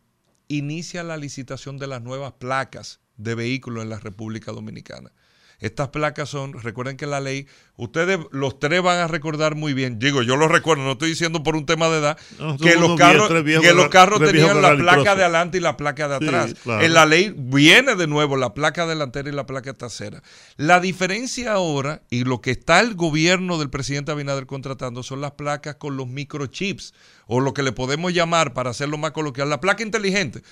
inicia 0.48 1.04
la 1.04 1.16
licitación 1.16 1.78
de 1.78 1.86
las 1.86 2.02
nuevas 2.02 2.32
placas 2.32 3.00
de 3.16 3.34
vehículos 3.36 3.84
en 3.84 3.90
la 3.90 4.00
República 4.00 4.52
Dominicana. 4.52 5.12
Estas 5.58 5.88
placas 5.88 6.28
son, 6.28 6.52
recuerden 6.52 6.96
que 6.96 7.06
la 7.06 7.20
ley, 7.20 7.46
ustedes 7.76 8.18
los 8.30 8.58
tres 8.58 8.82
van 8.82 8.98
a 8.98 9.08
recordar 9.08 9.54
muy 9.54 9.72
bien, 9.72 9.98
digo, 9.98 10.22
yo 10.22 10.36
lo 10.36 10.48
recuerdo, 10.48 10.84
no 10.84 10.92
estoy 10.92 11.10
diciendo 11.10 11.42
por 11.42 11.56
un 11.56 11.64
tema 11.64 11.88
de 11.88 11.98
edad, 11.98 12.18
que, 12.60 12.74
los 12.76 12.98
carros, 12.98 13.28
que 13.28 13.72
los 13.72 13.88
carros 13.88 14.20
tenían 14.20 14.60
la 14.60 14.76
placa 14.76 15.14
de 15.14 15.24
adelante 15.24 15.58
y 15.58 15.60
la 15.60 15.76
placa 15.76 16.08
de 16.08 16.14
atrás. 16.16 16.54
En 16.66 16.92
la 16.92 17.06
ley 17.06 17.34
viene 17.34 17.96
de 17.96 18.06
nuevo 18.06 18.36
la 18.36 18.52
placa 18.52 18.86
delantera 18.86 19.30
y 19.30 19.32
la 19.32 19.46
placa 19.46 19.72
trasera. 19.72 20.22
La 20.56 20.80
diferencia 20.80 21.52
ahora, 21.52 22.02
y 22.10 22.24
lo 22.24 22.40
que 22.40 22.50
está 22.50 22.80
el 22.80 22.94
gobierno 22.94 23.58
del 23.58 23.70
presidente 23.70 24.12
Abinader 24.12 24.46
contratando, 24.46 25.02
son 25.02 25.20
las 25.20 25.32
placas 25.32 25.76
con 25.76 25.96
los 25.96 26.06
microchips, 26.06 26.92
o 27.26 27.40
lo 27.40 27.54
que 27.54 27.62
le 27.62 27.72
podemos 27.72 28.12
llamar, 28.12 28.52
para 28.52 28.70
hacerlo 28.70 28.98
más 28.98 29.12
coloquial, 29.12 29.48
la 29.48 29.60
placa 29.60 29.82
inteligente. 29.82 30.42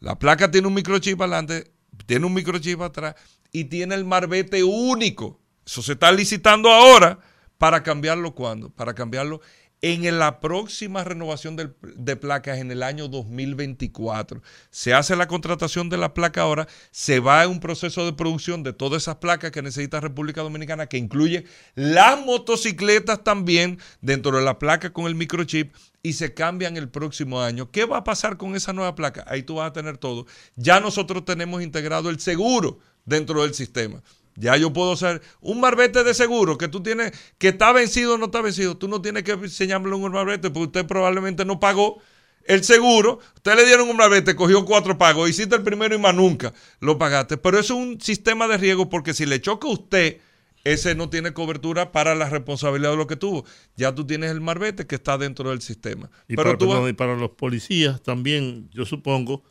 La 0.00 0.18
placa 0.18 0.50
tiene 0.50 0.66
un 0.66 0.74
microchip 0.74 1.20
adelante, 1.20 1.72
tiene 2.06 2.26
un 2.26 2.34
microchip 2.34 2.80
atrás 2.82 3.14
y 3.52 3.64
tiene 3.64 3.94
el 3.94 4.04
marbete 4.04 4.62
único. 4.64 5.40
Eso 5.66 5.82
se 5.82 5.92
está 5.92 6.10
licitando 6.12 6.70
ahora 6.70 7.18
para 7.58 7.82
cambiarlo 7.82 8.34
cuando? 8.34 8.70
Para 8.70 8.94
cambiarlo 8.94 9.40
en 9.82 10.18
la 10.18 10.40
próxima 10.40 11.04
renovación 11.04 11.56
de, 11.56 12.16
placas 12.16 12.58
en 12.58 12.70
el 12.70 12.82
año 12.82 13.08
2024. 13.08 14.42
Se 14.70 14.92
hace 14.92 15.16
la 15.16 15.26
contratación 15.26 15.88
de 15.88 15.96
la 15.96 16.12
placa 16.12 16.42
ahora, 16.42 16.68
se 16.90 17.20
va 17.20 17.42
a 17.42 17.48
un 17.48 17.60
proceso 17.60 18.04
de 18.04 18.12
producción 18.12 18.62
de 18.62 18.72
todas 18.72 19.02
esas 19.02 19.16
placas 19.16 19.50
que 19.50 19.62
necesita 19.62 20.00
República 20.00 20.42
Dominicana, 20.42 20.86
que 20.86 20.98
incluye 20.98 21.44
las 21.74 22.22
motocicletas 22.24 23.24
también 23.24 23.78
dentro 24.02 24.36
de 24.36 24.44
la 24.44 24.58
placa 24.58 24.92
con 24.92 25.06
el 25.06 25.14
microchip 25.14 25.74
y 26.02 26.14
se 26.14 26.34
cambian 26.34 26.76
el 26.76 26.88
próximo 26.88 27.40
año. 27.40 27.70
¿Qué 27.70 27.84
va 27.84 27.98
a 27.98 28.04
pasar 28.04 28.36
con 28.36 28.54
esa 28.54 28.72
nueva 28.72 28.94
placa? 28.94 29.24
Ahí 29.28 29.42
tú 29.42 29.56
vas 29.56 29.70
a 29.70 29.72
tener 29.72 29.98
todo. 29.98 30.26
Ya 30.56 30.80
nosotros 30.80 31.24
tenemos 31.24 31.62
integrado 31.62 32.10
el 32.10 32.20
seguro 32.20 32.78
dentro 33.04 33.42
del 33.42 33.54
sistema. 33.54 34.02
Ya 34.40 34.56
yo 34.56 34.72
puedo 34.72 34.96
ser 34.96 35.20
un 35.40 35.60
marbete 35.60 36.02
de 36.02 36.14
seguro 36.14 36.56
que 36.56 36.68
tú 36.68 36.82
tienes, 36.82 37.12
que 37.38 37.48
está 37.48 37.72
vencido 37.72 38.14
o 38.14 38.18
no 38.18 38.26
está 38.26 38.40
vencido. 38.40 38.76
Tú 38.76 38.88
no 38.88 39.02
tienes 39.02 39.22
que 39.22 39.32
enseñarle 39.32 39.94
un 39.94 40.10
marbete 40.10 40.50
porque 40.50 40.66
usted 40.66 40.86
probablemente 40.86 41.44
no 41.44 41.60
pagó 41.60 42.00
el 42.44 42.64
seguro. 42.64 43.20
Usted 43.36 43.54
le 43.54 43.66
dieron 43.66 43.88
un 43.88 43.96
marbete, 43.96 44.34
cogió 44.34 44.64
cuatro 44.64 44.96
pagos, 44.96 45.28
hiciste 45.28 45.56
el 45.56 45.62
primero 45.62 45.94
y 45.94 45.98
más 45.98 46.14
nunca 46.14 46.54
lo 46.80 46.98
pagaste. 46.98 47.36
Pero 47.36 47.58
eso 47.58 47.74
es 47.74 47.80
un 47.80 48.00
sistema 48.00 48.48
de 48.48 48.56
riesgo 48.56 48.88
porque 48.88 49.12
si 49.12 49.26
le 49.26 49.40
choca 49.40 49.68
a 49.68 49.72
usted, 49.72 50.18
ese 50.64 50.94
no 50.94 51.10
tiene 51.10 51.32
cobertura 51.32 51.92
para 51.92 52.14
la 52.14 52.28
responsabilidad 52.28 52.92
de 52.92 52.96
lo 52.96 53.06
que 53.06 53.16
tuvo. 53.16 53.44
Ya 53.76 53.94
tú 53.94 54.06
tienes 54.06 54.30
el 54.30 54.40
marbete 54.40 54.86
que 54.86 54.96
está 54.96 55.18
dentro 55.18 55.50
del 55.50 55.60
sistema. 55.60 56.10
Y, 56.28 56.36
Pero 56.36 56.56
para, 56.56 56.88
y 56.88 56.92
para 56.94 57.14
los 57.14 57.30
policías 57.30 58.02
también, 58.02 58.70
yo 58.72 58.84
supongo 58.84 59.42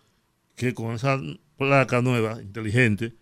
que 0.55 0.73
con 0.73 0.93
esa 0.93 1.19
placa 1.57 2.01
nueva, 2.01 2.41
inteligente, 2.41 3.13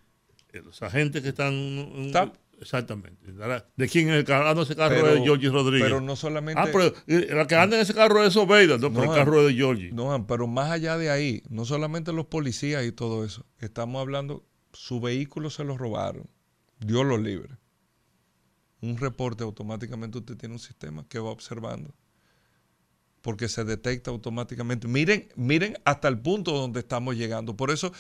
los 0.62 0.82
agentes 0.82 1.22
que 1.22 1.30
están... 1.30 2.12
Exactamente. 2.60 3.32
¿De 3.76 3.88
quién 3.88 4.10
es 4.10 4.16
el 4.16 4.24
carro? 4.24 4.48
Ah, 4.48 4.56
no, 4.56 4.64
ese 4.64 4.76
carro 4.76 4.96
es 4.96 5.14
de 5.14 5.22
Giorgi 5.22 5.48
Rodríguez. 5.48 5.84
Pero 5.84 6.02
no 6.02 6.16
solamente. 6.16 6.60
Ah, 6.60 6.68
pero 6.72 6.92
la 7.08 7.46
que 7.46 7.56
anda 7.56 7.76
en 7.76 7.84
ese 7.84 7.94
carro 7.94 8.24
es 8.24 8.36
Obeida, 8.36 8.80
no, 8.80 8.92
pero 8.92 9.12
el 9.12 9.18
carro 9.18 9.42
es 9.42 9.48
de 9.48 9.54
Giorgi. 9.54 9.92
No, 9.92 10.26
pero 10.26 10.48
más 10.48 10.72
allá 10.72 10.98
de 10.98 11.12
ahí, 11.12 11.44
no 11.50 11.66
solamente 11.66 12.14
los 12.14 12.26
policías 12.26 12.84
y 12.84 12.92
todo 12.92 13.24
eso. 13.24 13.46
Estamos 13.60 14.02
hablando, 14.02 14.44
su 14.74 15.00
vehículo 15.00 15.52
se 15.52 15.64
lo 15.64 15.78
robaron. 15.78 16.28
Dios 16.80 17.06
lo 17.06 17.18
libre. 17.18 17.58
un 18.82 18.98
reporte, 18.98 19.44
automáticamente 19.44 20.18
usted 20.18 20.36
tiene 20.36 20.56
un 20.56 20.60
sistema 20.60 21.06
que 21.08 21.20
va 21.20 21.30
observando. 21.30 21.94
Porque 23.22 23.50
se 23.50 23.66
detecta 23.66 24.10
automáticamente. 24.12 24.88
Miren, 24.88 25.28
miren 25.36 25.78
hasta 25.86 26.08
el 26.08 26.20
punto 26.20 26.54
donde 26.54 26.80
estamos 26.80 27.16
llegando. 27.16 27.58
Por 27.58 27.72
eso, 27.72 27.92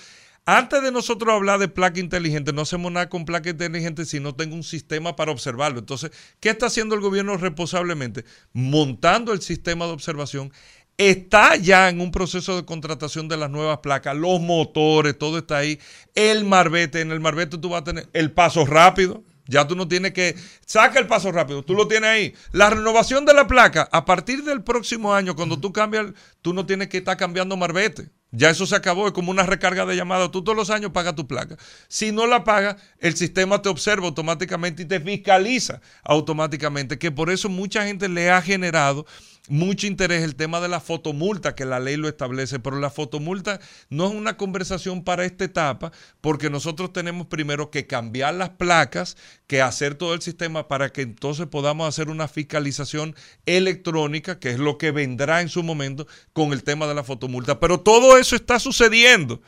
antes 0.48 0.82
de 0.82 0.94
nosotros 0.94 1.34
hablar 1.34 1.60
de 1.60 1.68
placa 1.68 2.00
inteligente, 2.00 2.54
no 2.54 2.62
hacemos 2.62 2.90
nada 2.90 3.10
con 3.10 3.26
placa 3.26 3.50
inteligente 3.50 4.06
si 4.06 4.22
no 4.22 4.34
tengo 4.34 4.56
un 4.56 4.64
sistema 4.64 5.18
para 5.18 5.34
observarlo. 5.34 5.80
Entonces, 5.80 6.12
¿qué 6.40 6.50
está 6.50 6.68
haciendo 6.68 6.96
el 6.96 7.02
gobierno 7.02 7.36
responsablemente? 7.36 8.24
Montando 8.54 9.34
el 9.34 9.42
sistema 9.42 9.86
de 9.86 9.92
observación 9.92 10.54
está 10.96 11.58
ya 11.58 11.90
en 11.90 12.00
un 12.00 12.12
proceso 12.12 12.56
de 12.56 12.64
contratación 12.64 13.28
de 13.28 13.36
las 13.36 13.50
nuevas 13.50 13.80
placas, 13.80 14.16
los 14.16 14.40
motores, 14.40 15.18
todo 15.18 15.38
está 15.38 15.58
ahí. 15.58 15.82
El 16.16 16.46
marbete, 16.46 17.02
en 17.02 17.12
el 17.12 17.20
marbete 17.20 17.58
tú 17.58 17.68
vas 17.68 17.82
a 17.82 17.84
tener 17.84 18.08
el 18.14 18.32
paso 18.32 18.66
rápido. 18.66 19.26
Ya 19.50 19.68
tú 19.68 19.76
no 19.76 19.86
tienes 19.88 20.14
que. 20.14 20.36
Saca 20.66 20.98
el 20.98 21.08
paso 21.08 21.30
rápido, 21.34 21.62
tú 21.64 21.74
lo 21.74 21.90
tienes 21.90 22.10
ahí. 22.10 22.34
La 22.54 22.70
renovación 22.70 23.26
de 23.26 23.34
la 23.34 23.48
placa, 23.48 23.90
a 23.92 24.06
partir 24.06 24.44
del 24.44 24.64
próximo 24.64 25.14
año, 25.14 25.36
cuando 25.36 25.60
tú 25.60 25.74
cambias, 25.74 26.08
tú 26.42 26.54
no 26.54 26.66
tienes 26.66 26.88
que 26.88 27.00
estar 27.00 27.18
cambiando 27.18 27.58
marbete. 27.58 28.10
Ya 28.32 28.50
eso 28.50 28.66
se 28.66 28.76
acabó, 28.76 29.08
es 29.08 29.14
como 29.14 29.32
una 29.32 29.44
recarga 29.44 29.86
de 29.86 29.96
llamada. 29.96 30.30
Tú 30.30 30.44
todos 30.44 30.58
los 30.58 30.70
años 30.70 30.92
pagas 30.92 31.16
tu 31.16 31.28
placa. 31.28 31.58
Si 31.88 32.12
no 32.12 32.28
la 32.28 32.44
pagas, 32.44 32.76
el 33.00 33.16
sistema 33.16 33.62
te 33.62 33.70
observa 33.70 34.06
automáticamente 34.06 34.84
y 34.84 34.86
te 34.86 35.00
fiscaliza 35.00 35.82
automáticamente. 36.04 37.00
Que 37.00 37.12
por 37.12 37.30
eso 37.30 37.48
mucha 37.48 37.86
gente 37.86 38.10
le 38.10 38.30
ha 38.30 38.42
generado 38.42 39.06
mucho 39.50 39.88
interés 39.88 40.24
el 40.24 40.36
tema 40.36 40.60
de 40.60 40.68
la 40.68 40.80
fotomulta, 40.80 41.56
que 41.56 41.66
la 41.66 41.80
ley 41.80 41.98
lo 41.98 42.08
establece, 42.08 42.60
pero 42.60 42.80
la 42.80 42.90
fotomulta 42.90 43.60
no 43.90 44.08
es 44.08 44.14
una 44.14 44.38
conversación 44.38 45.04
para 45.04 45.26
esta 45.26 45.46
etapa, 45.46 45.92
porque 46.22 46.50
nosotros 46.50 46.94
tenemos 46.94 47.28
primero 47.28 47.72
que 47.72 47.88
cambiar 47.88 48.34
las 48.34 48.50
placas, 48.50 49.18
que 49.48 49.62
hacer 49.62 49.96
todo 49.96 50.14
el 50.14 50.22
sistema 50.22 50.68
para 50.68 50.90
que 50.90 51.02
entonces 51.02 51.48
podamos 51.48 51.88
hacer 51.88 52.10
una 52.10 52.28
fiscalización 52.28 53.16
electrónica, 53.46 54.40
que 54.40 54.52
es 54.52 54.60
lo 54.60 54.78
que 54.78 54.92
vendrá 54.92 55.42
en 55.42 55.50
su 55.50 55.64
momento 55.64 56.08
con 56.34 56.54
el 56.54 56.64
tema 56.64 56.88
de 56.88 56.96
la 56.96 57.04
fotomulta. 57.04 57.60
Pero 57.60 57.80
todo 57.80 58.18
eso 58.18 58.36
está 58.36 58.60
sucediendo 58.60 59.42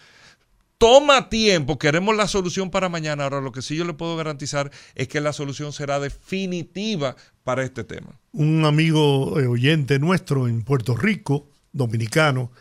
toma 0.79 1.29
tiempo, 1.29 1.77
queremos 1.77 2.15
la 2.15 2.27
solución 2.27 2.71
para 2.71 2.89
mañana. 2.89 3.25
Ahora, 3.25 3.41
lo 3.41 3.51
que 3.51 3.61
sí 3.61 3.75
yo 3.75 3.85
le 3.85 3.93
puedo 3.93 4.15
garantizar 4.17 4.71
es 4.95 5.07
que 5.07 5.21
la 5.21 5.33
solución 5.33 5.71
será 5.71 5.99
definitiva 5.99 7.15
para 7.43 7.63
este 7.63 7.83
tema. 7.83 8.19
Un 8.31 8.65
amigo 8.65 9.39
eh, 9.39 9.45
oyente 9.45 9.99
nuestro 9.99 10.47
en 10.47 10.63
Puerto 10.63 10.95
Rico, 10.95 11.49
dominicano, 11.73 12.51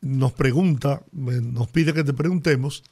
nos 0.00 0.32
pregunta, 0.32 1.02
eh, 1.12 1.40
nos 1.42 1.68
pide 1.68 1.94
que 1.94 2.04
te 2.04 2.12
preguntemos 2.12 2.84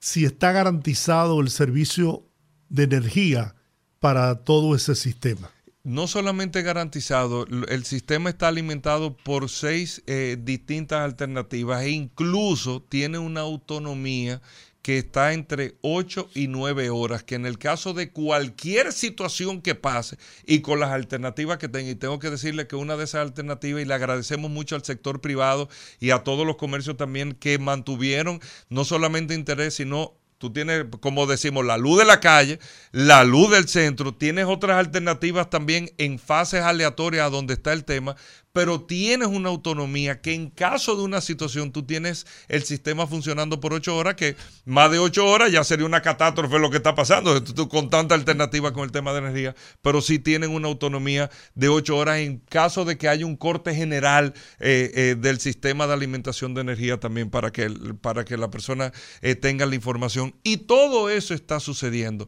si 0.00 0.24
está 0.24 0.52
garantizado 0.52 1.40
el 1.40 1.50
servicio 1.50 2.24
de 2.68 2.84
energía 2.84 3.54
para 4.00 4.36
todo 4.36 4.74
ese 4.74 4.94
sistema 4.94 5.50
no 5.86 6.08
solamente 6.08 6.62
garantizado, 6.62 7.46
el 7.68 7.84
sistema 7.84 8.28
está 8.28 8.48
alimentado 8.48 9.16
por 9.16 9.48
seis 9.48 10.02
eh, 10.08 10.36
distintas 10.36 10.98
alternativas 11.02 11.82
e 11.82 11.90
incluso 11.90 12.82
tiene 12.82 13.18
una 13.18 13.42
autonomía 13.42 14.42
que 14.82 14.98
está 14.98 15.32
entre 15.32 15.76
8 15.82 16.30
y 16.34 16.48
9 16.48 16.90
horas, 16.90 17.22
que 17.22 17.36
en 17.36 17.46
el 17.46 17.56
caso 17.58 17.94
de 17.94 18.10
cualquier 18.10 18.92
situación 18.92 19.62
que 19.62 19.76
pase 19.76 20.18
y 20.44 20.60
con 20.60 20.80
las 20.80 20.90
alternativas 20.90 21.58
que 21.58 21.68
tenga, 21.68 21.88
y 21.88 21.94
tengo 21.94 22.18
que 22.18 22.30
decirle 22.30 22.66
que 22.66 22.74
una 22.74 22.96
de 22.96 23.04
esas 23.04 23.20
alternativas, 23.20 23.80
y 23.80 23.84
le 23.84 23.94
agradecemos 23.94 24.50
mucho 24.50 24.74
al 24.74 24.84
sector 24.84 25.20
privado 25.20 25.68
y 26.00 26.10
a 26.10 26.24
todos 26.24 26.44
los 26.44 26.56
comercios 26.56 26.96
también 26.96 27.32
que 27.32 27.60
mantuvieron 27.60 28.40
no 28.70 28.84
solamente 28.84 29.34
interés, 29.34 29.74
sino 29.74 30.14
Tú 30.38 30.52
tienes, 30.52 30.84
como 31.00 31.26
decimos, 31.26 31.64
la 31.64 31.78
luz 31.78 31.98
de 31.98 32.04
la 32.04 32.20
calle, 32.20 32.58
la 32.92 33.24
luz 33.24 33.50
del 33.50 33.68
centro, 33.68 34.14
tienes 34.14 34.44
otras 34.44 34.76
alternativas 34.76 35.48
también 35.48 35.90
en 35.96 36.18
fases 36.18 36.60
aleatorias 36.60 37.26
a 37.26 37.30
donde 37.30 37.54
está 37.54 37.72
el 37.72 37.84
tema, 37.86 38.16
pero 38.56 38.80
tienes 38.80 39.28
una 39.28 39.50
autonomía 39.50 40.22
que 40.22 40.32
en 40.32 40.48
caso 40.48 40.96
de 40.96 41.02
una 41.02 41.20
situación 41.20 41.72
tú 41.72 41.82
tienes 41.82 42.26
el 42.48 42.62
sistema 42.62 43.06
funcionando 43.06 43.60
por 43.60 43.74
ocho 43.74 43.94
horas, 43.94 44.14
que 44.14 44.34
más 44.64 44.90
de 44.90 44.98
ocho 44.98 45.26
horas 45.26 45.52
ya 45.52 45.62
sería 45.62 45.84
una 45.84 46.00
catástrofe 46.00 46.58
lo 46.58 46.70
que 46.70 46.78
está 46.78 46.94
pasando, 46.94 47.44
con 47.68 47.90
tanta 47.90 48.14
alternativa 48.14 48.72
con 48.72 48.84
el 48.84 48.92
tema 48.92 49.12
de 49.12 49.18
energía, 49.18 49.54
pero 49.82 50.00
sí 50.00 50.18
tienen 50.18 50.52
una 50.52 50.68
autonomía 50.68 51.28
de 51.54 51.68
ocho 51.68 51.98
horas 51.98 52.20
en 52.20 52.38
caso 52.38 52.86
de 52.86 52.96
que 52.96 53.10
haya 53.10 53.26
un 53.26 53.36
corte 53.36 53.74
general 53.74 54.32
eh, 54.58 54.90
eh, 54.94 55.16
del 55.18 55.38
sistema 55.38 55.86
de 55.86 55.92
alimentación 55.92 56.54
de 56.54 56.62
energía 56.62 56.98
también 56.98 57.28
para 57.28 57.52
que, 57.52 57.68
para 58.00 58.24
que 58.24 58.38
la 58.38 58.48
persona 58.48 58.90
eh, 59.20 59.34
tenga 59.34 59.66
la 59.66 59.74
información. 59.74 60.34
Y 60.42 60.56
todo 60.56 61.10
eso 61.10 61.34
está 61.34 61.60
sucediendo. 61.60 62.26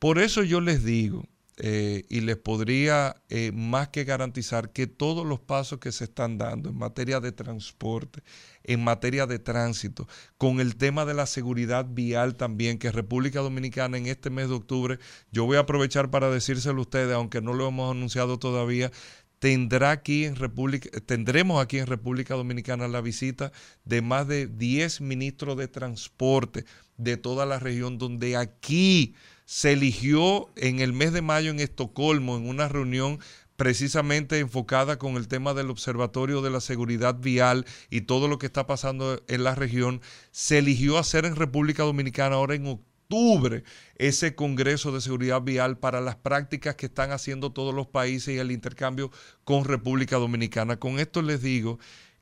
Por 0.00 0.18
eso 0.18 0.42
yo 0.42 0.60
les 0.60 0.82
digo, 0.82 1.28
eh, 1.58 2.04
y 2.08 2.20
les 2.22 2.38
podría 2.38 3.16
eh, 3.28 3.52
más 3.52 3.88
que 3.88 4.04
garantizar 4.04 4.72
que 4.72 4.86
todos 4.86 5.26
los 5.26 5.38
pasos 5.38 5.78
que 5.80 5.92
se 5.92 6.04
están 6.04 6.38
dando 6.38 6.70
en 6.70 6.78
materia 6.78 7.20
de 7.20 7.30
transporte, 7.30 8.22
en 8.64 8.82
materia 8.82 9.26
de 9.26 9.38
tránsito, 9.38 10.08
con 10.38 10.60
el 10.60 10.76
tema 10.76 11.04
de 11.04 11.12
la 11.12 11.26
seguridad 11.26 11.86
vial 11.88 12.36
también, 12.36 12.78
que 12.78 12.90
República 12.90 13.40
Dominicana 13.40 13.98
en 13.98 14.06
este 14.06 14.30
mes 14.30 14.48
de 14.48 14.54
octubre, 14.54 14.98
yo 15.30 15.44
voy 15.44 15.58
a 15.58 15.60
aprovechar 15.60 16.10
para 16.10 16.30
decírselo 16.30 16.78
a 16.78 16.82
ustedes, 16.82 17.14
aunque 17.14 17.42
no 17.42 17.52
lo 17.52 17.68
hemos 17.68 17.94
anunciado 17.94 18.38
todavía, 18.38 18.90
tendrá 19.38 19.90
aquí 19.90 20.24
en 20.24 20.36
República, 20.36 20.88
tendremos 21.04 21.60
aquí 21.60 21.78
en 21.78 21.86
República 21.86 22.34
Dominicana 22.34 22.88
la 22.88 23.00
visita 23.00 23.52
de 23.84 24.00
más 24.00 24.26
de 24.26 24.46
10 24.46 25.00
ministros 25.00 25.56
de 25.56 25.68
transporte 25.68 26.64
de 26.96 27.16
toda 27.16 27.44
la 27.44 27.58
región, 27.58 27.98
donde 27.98 28.36
aquí 28.36 29.14
se 29.44 29.72
eligió 29.72 30.50
en 30.56 30.80
el 30.80 30.92
mes 30.92 31.12
de 31.12 31.22
mayo 31.22 31.50
en 31.50 31.60
Estocolmo, 31.60 32.36
en 32.36 32.48
una 32.48 32.68
reunión 32.68 33.18
precisamente 33.56 34.38
enfocada 34.38 34.98
con 34.98 35.16
el 35.16 35.28
tema 35.28 35.54
del 35.54 35.70
Observatorio 35.70 36.42
de 36.42 36.50
la 36.50 36.60
Seguridad 36.60 37.16
Vial 37.20 37.66
y 37.90 38.02
todo 38.02 38.26
lo 38.26 38.38
que 38.38 38.46
está 38.46 38.66
pasando 38.66 39.22
en 39.28 39.44
la 39.44 39.54
región, 39.54 40.00
se 40.30 40.58
eligió 40.58 40.98
hacer 40.98 41.26
en 41.26 41.36
República 41.36 41.84
Dominicana 41.84 42.36
ahora 42.36 42.54
en 42.54 42.66
octubre 42.66 43.62
ese 43.96 44.34
Congreso 44.34 44.90
de 44.90 45.00
Seguridad 45.00 45.42
Vial 45.42 45.78
para 45.78 46.00
las 46.00 46.16
prácticas 46.16 46.76
que 46.76 46.86
están 46.86 47.12
haciendo 47.12 47.52
todos 47.52 47.74
los 47.74 47.86
países 47.86 48.34
y 48.34 48.38
el 48.38 48.50
intercambio 48.50 49.10
con 49.44 49.64
República 49.64 50.16
Dominicana. 50.16 50.78
Con 50.78 50.98
esto 50.98 51.20
les 51.20 51.42
digo 51.42 51.78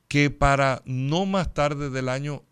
que 0.07 0.29
para 0.29 0.81
no 0.85 1.25
más 1.25 1.53
tarde 1.53 1.89
del 1.89 2.09
año 2.09 2.43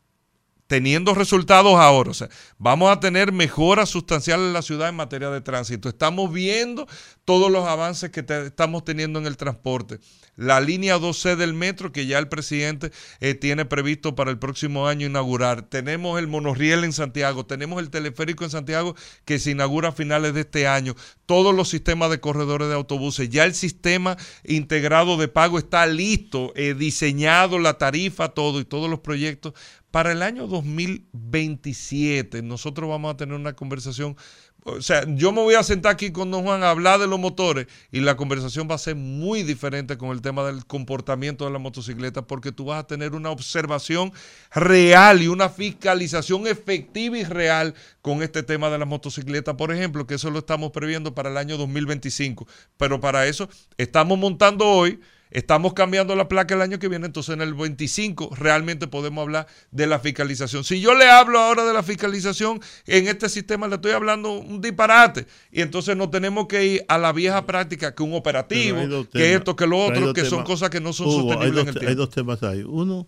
teniendo 0.70 1.16
resultados 1.16 1.80
ahora. 1.80 2.12
O 2.12 2.14
sea, 2.14 2.30
vamos 2.60 2.92
a 2.92 3.00
tener 3.00 3.32
mejoras 3.32 3.90
sustanciales 3.90 4.46
en 4.46 4.54
la 4.54 4.62
ciudad 4.62 4.88
en 4.88 4.96
materia 4.96 5.32
de 5.32 5.42
tránsito. 5.42 5.90
Estamos 5.90 6.32
viendo 6.32 6.88
todos 7.26 7.52
los 7.52 7.68
avances 7.68 8.12
que 8.12 8.24
estamos 8.46 8.86
teniendo 8.86 9.18
en 9.18 9.26
el 9.26 9.36
transporte. 9.36 10.00
La 10.36 10.62
línea 10.62 10.98
2C 10.98 11.36
del 11.36 11.54
metro, 11.54 11.92
que 11.92 12.06
ya 12.06 12.20
el 12.20 12.30
presidente 12.30 12.92
eh, 13.20 13.34
tiene 13.34 13.66
previsto 13.66 14.16
para 14.16 14.30
el 14.30 14.38
próximo 14.38 14.88
año 14.88 15.08
inaugurar. 15.08 15.64
Tenemos 15.64 16.20
el 16.20 16.28
monorriel 16.28 16.84
en 16.84 16.94
Santiago, 16.94 17.48
tenemos 17.48 17.82
el 17.82 17.90
teleférico 17.90 18.44
en 18.44 18.52
Santiago 18.52 18.96
que 19.26 19.40
se 19.40 19.52
inaugura 19.52 19.90
a 19.90 19.92
finales 19.92 20.36
de 20.36 20.42
este 20.42 20.68
año. 20.68 20.96
Todos 21.26 21.54
los 21.54 21.68
sistemas 21.68 22.12
de 22.12 22.20
corredores 22.20 22.70
de 22.70 22.76
autobuses. 22.76 23.30
Ya 23.30 23.44
el 23.44 23.56
sistema 23.56 24.18
integrado 24.44 25.18
de 25.18 25.28
pago 25.28 25.58
está 25.58 25.88
listo, 25.88 26.54
eh, 26.56 26.76
diseñado, 26.76 27.58
la 27.58 27.80
tarifa, 27.80 28.30
todo 28.30 28.60
y 28.60 28.66
todos 28.66 28.90
los 28.90 29.00
proyectos 29.00 29.54
para 29.92 30.12
el 30.12 30.22
año 30.22 30.48
2027 30.48 32.42
nosotros 32.42 32.90
vamos 32.90 33.14
a 33.14 33.18
tener 33.18 33.36
una 33.36 33.54
conversación, 33.54 34.16
o 34.64 34.82
sea, 34.82 35.04
yo 35.08 35.32
me 35.32 35.42
voy 35.42 35.56
a 35.56 35.64
sentar 35.64 35.94
aquí 35.94 36.12
con 36.12 36.30
don 36.30 36.44
Juan 36.44 36.64
a 36.64 36.70
hablar 36.70 37.00
de 37.00 37.08
los 37.08 37.20
motores 37.20 37.68
y 37.92 38.02
la 38.02 38.16
conversación 38.16 38.68
va 38.70 38.76
a 38.76 38.80
ser 38.80 38.96
muy 38.96 39.42
diferente 39.44 39.98
con 39.98 40.12
el 40.12 40.22
tema 40.22 40.44
del 40.44 40.66
comportamiento 40.66 41.46
de 41.46 41.52
la 41.52 41.60
motocicleta 41.60 42.22
porque 42.22 42.52
tú 42.52 42.66
vas 42.66 42.80
a 42.80 42.88
tener 42.88 43.16
una 43.16 43.32
observación 43.32 44.14
real 44.54 45.22
y 45.24 45.28
una 45.28 45.50
fiscalización 45.50 46.46
efectiva 46.46 47.18
y 47.18 47.24
real 47.24 47.74
con 48.02 48.22
este 48.22 48.44
tema 48.44 48.70
de 48.70 48.78
la 48.78 48.86
motocicleta, 48.86 49.58
por 49.58 49.74
ejemplo, 49.74 50.06
que 50.06 50.16
eso 50.16 50.30
lo 50.30 50.40
estamos 50.40 50.72
previendo 50.72 51.16
para 51.16 51.30
el 51.30 51.38
año 51.38 51.58
2025. 51.58 52.48
Pero 52.78 53.00
para 53.00 53.26
eso 53.26 53.50
estamos 53.78 54.20
montando 54.20 54.66
hoy 54.66 55.00
Estamos 55.32 55.74
cambiando 55.74 56.16
la 56.16 56.28
placa 56.28 56.56
el 56.56 56.62
año 56.62 56.80
que 56.80 56.88
viene, 56.88 57.06
entonces 57.06 57.36
en 57.36 57.42
el 57.42 57.54
25 57.54 58.36
realmente 58.36 58.88
podemos 58.88 59.22
hablar 59.22 59.46
de 59.70 59.86
la 59.86 60.00
fiscalización. 60.00 60.64
Si 60.64 60.82
yo 60.82 60.96
le 60.96 61.08
hablo 61.08 61.40
ahora 61.40 61.66
de 61.66 61.74
la 61.74 61.84
fiscalización, 61.84 62.60
en 62.88 63.08
este 63.08 63.30
sistema 63.30 63.68
le 63.68 63.76
estoy 63.76 63.92
hablando 63.92 64.32
un 64.32 64.60
disparate. 64.60 65.28
Y 65.52 65.62
entonces 65.62 65.96
no 65.96 66.10
tenemos 66.10 66.48
que 66.48 66.66
ir 66.66 66.86
a 66.88 66.98
la 66.98 67.14
vieja 67.14 67.46
práctica, 67.46 67.94
que 67.94 68.02
un 68.02 68.16
operativo, 68.16 69.08
que 69.12 69.36
esto, 69.36 69.56
que 69.56 69.68
lo 69.68 69.78
otro, 69.78 70.14
que 70.14 70.26
son 70.26 70.44
cosas 70.44 70.72
que 70.72 70.82
no 70.82 70.94
son 70.94 71.12
sostenibles 71.12 71.62
en 71.62 71.68
el 71.68 71.74
tiempo. 71.74 71.90
Hay 71.90 71.96
dos 71.96 72.10
temas 72.10 72.42
ahí. 72.42 72.64
Uno, 72.64 73.08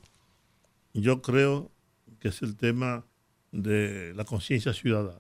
yo 0.94 1.24
creo 1.24 1.72
que 2.20 2.28
es 2.28 2.44
el 2.44 2.56
tema 2.56 3.04
de 3.52 4.14
la 4.16 4.26
conciencia 4.26 4.74
ciudadana. 4.74 5.20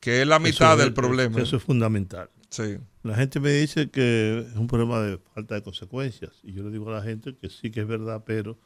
Que 0.00 0.22
es 0.22 0.26
la 0.26 0.38
mitad 0.38 0.78
del 0.78 0.94
problema. 0.94 1.40
Eso 1.40 1.58
es 1.58 1.62
fundamental. 1.62 2.30
La 3.02 3.16
gente 3.16 3.40
me 3.40 3.50
dice 3.50 3.90
que 3.90 4.46
es 4.50 4.56
un 4.56 4.66
problema 4.68 5.00
de 5.00 5.18
falta 5.34 5.54
de 5.56 5.62
consecuencias. 5.62 6.32
Y 6.42 6.52
yo 6.52 6.62
le 6.62 6.70
digo 6.70 6.88
a 6.90 6.94
la 6.94 7.02
gente 7.02 7.34
que 7.36 7.48
sí 7.50 7.70
que 7.70 7.80
es 7.80 7.86
verdad, 7.86 8.22
pero 8.24 8.58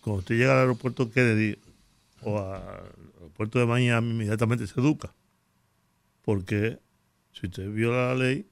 cuando 0.00 0.20
usted 0.20 0.36
llega 0.36 0.52
al 0.52 0.58
aeropuerto 0.60 1.10
Kennedy 1.10 1.58
o 2.22 2.38
al 2.38 2.62
aeropuerto 3.18 3.58
de 3.58 3.66
Miami, 3.66 4.10
inmediatamente 4.10 4.66
se 4.66 4.78
educa. 4.80 5.12
Porque 6.22 6.78
Si 7.32 7.46
usted 7.46 7.68
viola 7.72 8.08
la 8.08 8.14
ley, 8.14 8.46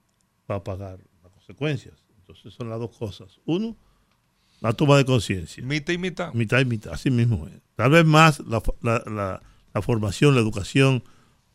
va 0.50 0.56
a 0.56 0.64
pagar 0.64 0.98
las 1.22 1.30
consecuencias. 1.32 1.94
Entonces 2.18 2.52
son 2.52 2.68
las 2.68 2.80
dos 2.80 2.90
cosas. 2.96 3.38
Uno, 3.44 3.76
la 4.60 4.72
toma 4.72 4.96
de 4.96 5.04
conciencia. 5.04 5.62
Mitad 5.64 5.92
y 5.92 5.98
mitad. 5.98 6.34
Mitad 6.34 6.58
y 6.60 6.64
mitad, 6.64 6.92
así 6.92 7.08
mismo 7.10 7.46
es. 7.46 7.54
Tal 7.76 7.92
vez 7.92 8.04
más 8.04 8.40
la, 8.40 8.60
la- 8.82 9.04
la- 9.06 9.42
la 9.72 9.82
formación, 9.82 10.34
la 10.34 10.40
educación, 10.40 11.04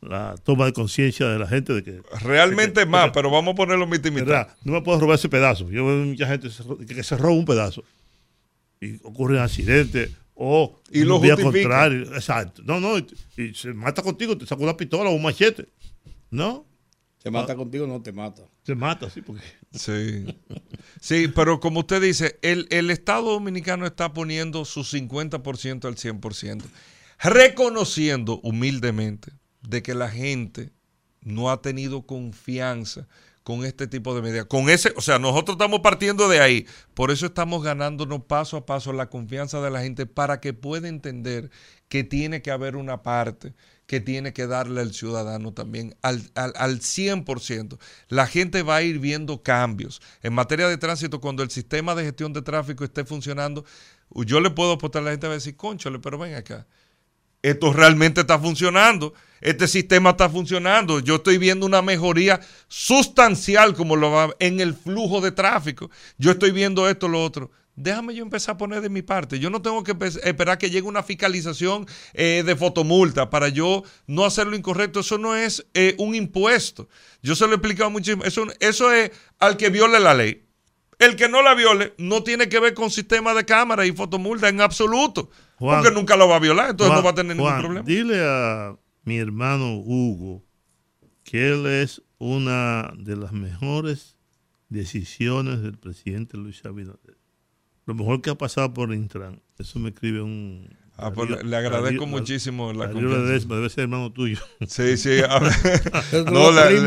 la 0.02 0.36
toma 0.44 0.66
de 0.66 0.74
conciencia 0.74 1.28
de 1.28 1.40
la 1.40 1.48
gente 1.48 1.74
de 1.74 1.84
que 1.84 2.02
Realmente 2.22 2.86
más, 2.86 3.06
porque- 3.06 3.16
pero 3.16 3.32
vamos 3.32 3.54
a 3.54 3.56
ponerlo 3.56 3.88
mitad 3.88 4.10
y 4.10 4.12
mitad. 4.12 4.26
¿verdad? 4.28 4.56
No 4.64 4.74
me 4.74 4.82
puedo 4.82 5.00
robar 5.00 5.16
ese 5.16 5.30
pedazo. 5.30 5.70
Yo 5.72 5.86
veo 5.86 6.06
mucha 6.06 6.28
gente 6.28 6.50
que 6.88 7.04
se 7.04 7.18
roba 7.18 7.34
un 7.34 7.46
pedazo 7.46 7.84
y 8.80 8.96
ocurren 9.04 9.40
accidentes 9.40 10.12
o 10.36 10.80
Y 10.92 11.00
lo 11.04 11.20
día 11.20 11.34
justifica. 11.36 11.62
contrario. 11.70 12.14
Exacto. 12.16 12.62
No, 12.64 12.80
no, 12.80 12.98
y, 13.00 13.08
y 13.38 13.54
se 13.56 13.74
mata 13.74 14.04
contigo, 14.04 14.38
te 14.38 14.46
saca 14.46 14.62
una 14.64 14.78
pistola 14.78 15.10
o 15.10 15.14
un 15.14 15.24
machete. 15.24 15.68
No, 16.30 16.66
Se 17.24 17.32
mata 17.32 17.56
contigo, 17.56 17.88
no 17.88 18.02
te 18.02 18.12
mata. 18.12 18.44
se 18.64 18.76
mata, 18.76 19.10
sí, 19.10 19.22
porque 19.22 19.42
Sí. 19.74 20.26
Sí, 21.02 21.28
pero 21.28 21.60
como 21.60 21.80
usted 21.82 22.02
dice, 22.02 22.38
el, 22.42 22.68
el 22.70 22.90
Estado 22.92 23.32
Dominicano 23.32 23.86
está 23.88 24.14
poniendo 24.14 24.64
su 24.66 24.82
50% 24.84 25.86
al 25.88 25.96
100%, 25.96 26.64
reconociendo 27.20 28.40
humildemente 28.44 29.32
de 29.62 29.84
que 29.84 29.94
la 29.94 30.10
gente 30.10 30.72
no 31.22 31.50
ha 31.52 31.62
tenido 31.62 32.04
confianza 32.04 33.08
con 33.44 33.64
este 33.64 33.88
tipo 33.88 34.14
de 34.14 34.22
medidas. 34.22 34.46
Con 34.46 34.70
ese, 34.70 34.94
o 34.98 35.02
sea, 35.02 35.20
nosotros 35.20 35.56
estamos 35.56 35.80
partiendo 35.80 36.28
de 36.28 36.42
ahí. 36.42 36.66
Por 36.94 37.12
eso 37.12 37.28
estamos 37.28 37.64
ganándonos 37.64 38.26
paso 38.26 38.58
a 38.58 38.66
paso 38.66 38.92
la 38.92 39.10
confianza 39.10 39.62
de 39.62 39.72
la 39.72 39.82
gente 39.82 40.06
para 40.06 40.42
que 40.42 40.54
pueda 40.54 40.90
entender 40.90 41.50
que 41.88 42.04
tiene 42.04 42.42
que 42.42 42.52
haber 42.52 42.76
una 42.76 43.04
parte 43.04 43.54
que 43.86 44.02
tiene 44.02 44.34
que 44.34 44.48
darle 44.48 44.82
al 44.82 44.94
ciudadano 44.94 45.54
también 45.54 45.96
al, 46.02 46.22
al, 46.36 46.52
al 46.58 46.82
100%. 46.82 47.80
La 48.10 48.28
gente 48.28 48.64
va 48.64 48.76
a 48.76 48.82
ir 48.82 49.00
viendo 49.00 49.42
cambios. 49.42 50.02
En 50.22 50.34
materia 50.34 50.68
de 50.68 50.78
tránsito, 50.78 51.22
cuando 51.22 51.42
el 51.42 51.50
sistema 51.50 51.96
de 51.96 52.04
gestión 52.04 52.34
de 52.34 52.42
tráfico 52.42 52.84
esté 52.84 53.06
funcionando, 53.06 53.64
yo 54.10 54.42
le 54.42 54.50
puedo 54.50 54.74
apostar 54.74 55.04
a 55.04 55.06
la 55.06 55.12
gente 55.12 55.28
a 55.28 55.30
decir, 55.30 55.56
conchole, 55.56 56.00
pero 56.00 56.18
ven 56.18 56.36
acá 56.36 56.68
esto 57.42 57.74
realmente 57.74 58.22
está 58.22 58.40
funcionando. 58.40 59.14
Este 59.42 59.68
sistema 59.68 60.12
está 60.12 60.30
funcionando. 60.30 61.00
Yo 61.00 61.16
estoy 61.16 61.38
viendo 61.38 61.66
una 61.66 61.82
mejoría 61.82 62.40
sustancial 62.68 63.76
como 63.76 63.96
lo 63.96 64.12
va 64.12 64.36
en 64.40 64.60
el 64.60 64.74
flujo 64.74 65.22
de 65.22 65.32
tráfico. 65.32 65.90
Yo 66.18 66.32
estoy 66.32 66.52
viendo 66.52 66.90
esto, 66.90 67.08
lo 67.08 67.24
otro. 67.24 67.52
Déjame 67.76 68.16
yo 68.16 68.24
empezar 68.24 68.56
a 68.56 68.58
poner 68.58 68.82
de 68.82 68.90
mi 68.90 69.04
parte. 69.04 69.38
Yo 69.38 69.52
no 69.52 69.62
tengo 69.62 69.84
que 69.84 69.96
esperar 70.24 70.58
que 70.58 70.72
llegue 70.72 70.88
una 70.88 71.04
fiscalización 71.04 71.86
eh, 72.14 72.42
de 72.44 72.56
fotomulta 72.56 73.30
para 73.30 73.50
yo 73.50 73.84
no 74.08 74.26
hacer 74.26 74.48
lo 74.48 74.56
incorrecto. 74.56 75.02
Eso 75.02 75.20
no 75.20 75.36
es 75.36 75.64
eh, 75.76 75.94
un 76.00 76.16
impuesto. 76.16 76.90
Yo 77.22 77.36
se 77.36 77.46
lo 77.46 77.52
he 77.52 77.56
explicado 77.56 77.92
muchísimo. 77.92 78.24
Eso, 78.24 78.48
eso 78.60 78.92
es 78.92 79.12
al 79.38 79.58
que 79.58 79.70
viole 79.70 80.00
la 80.00 80.16
ley. 80.16 80.44
El 80.98 81.16
que 81.16 81.30
no 81.30 81.44
la 81.44 81.54
viole 81.54 81.94
no 82.00 82.24
tiene 82.24 82.50
que 82.50 82.60
ver 82.60 82.74
con 82.74 82.90
sistema 82.90 83.36
de 83.36 83.46
cámara 83.46 83.86
y 83.86 83.92
fotomulta 83.92 84.50
en 84.50 84.60
absoluto. 84.62 85.30
Juan, 85.60 85.84
porque 85.84 85.94
nunca 85.94 86.16
lo 86.18 86.28
va 86.28 86.38
a 86.38 86.40
violar, 86.40 86.72
entonces 86.72 86.88
Juan, 86.88 87.00
no 87.00 87.06
va 87.06 87.12
a 87.12 87.16
tener 87.16 87.36
ningún 87.38 87.60
problema. 87.60 87.86
Dile 87.86 88.24
a 88.24 88.76
mi 89.08 89.20
hermano 89.20 89.78
Hugo 89.78 90.44
que 91.24 91.54
él 91.54 91.66
es 91.66 92.04
una 92.18 92.94
de 92.98 93.16
las 93.16 93.32
mejores 93.32 94.18
decisiones 94.68 95.62
del 95.62 95.78
presidente 95.78 96.36
Luis 96.36 96.66
Abinader. 96.66 97.18
Lo 97.86 97.96
mejor 97.96 98.22
que 98.22 98.32
ha 98.32 98.36
pasado 98.36 98.74
por 98.74 98.94
Intran. 98.94 99.42
Eso 99.58 99.80
me 99.80 99.90
escribe 99.90 100.22
un. 100.22 100.76
Ah, 101.00 101.12
pues 101.14 101.30
Darío- 101.30 101.44
le- 101.44 101.58
agradezco 101.58 102.06
Darío- 102.06 102.08
muchísimo 102.08 102.74
la 102.74 102.90
confianza. 102.90 103.46
Debe 103.56 103.70
ser 103.70 103.84
hermano 103.84 104.12
tuyo. 104.12 104.40
Sí, 104.68 104.98
sí. 104.98 105.20
No, 106.32 106.52
la- 106.52 106.70
le- 106.72 106.82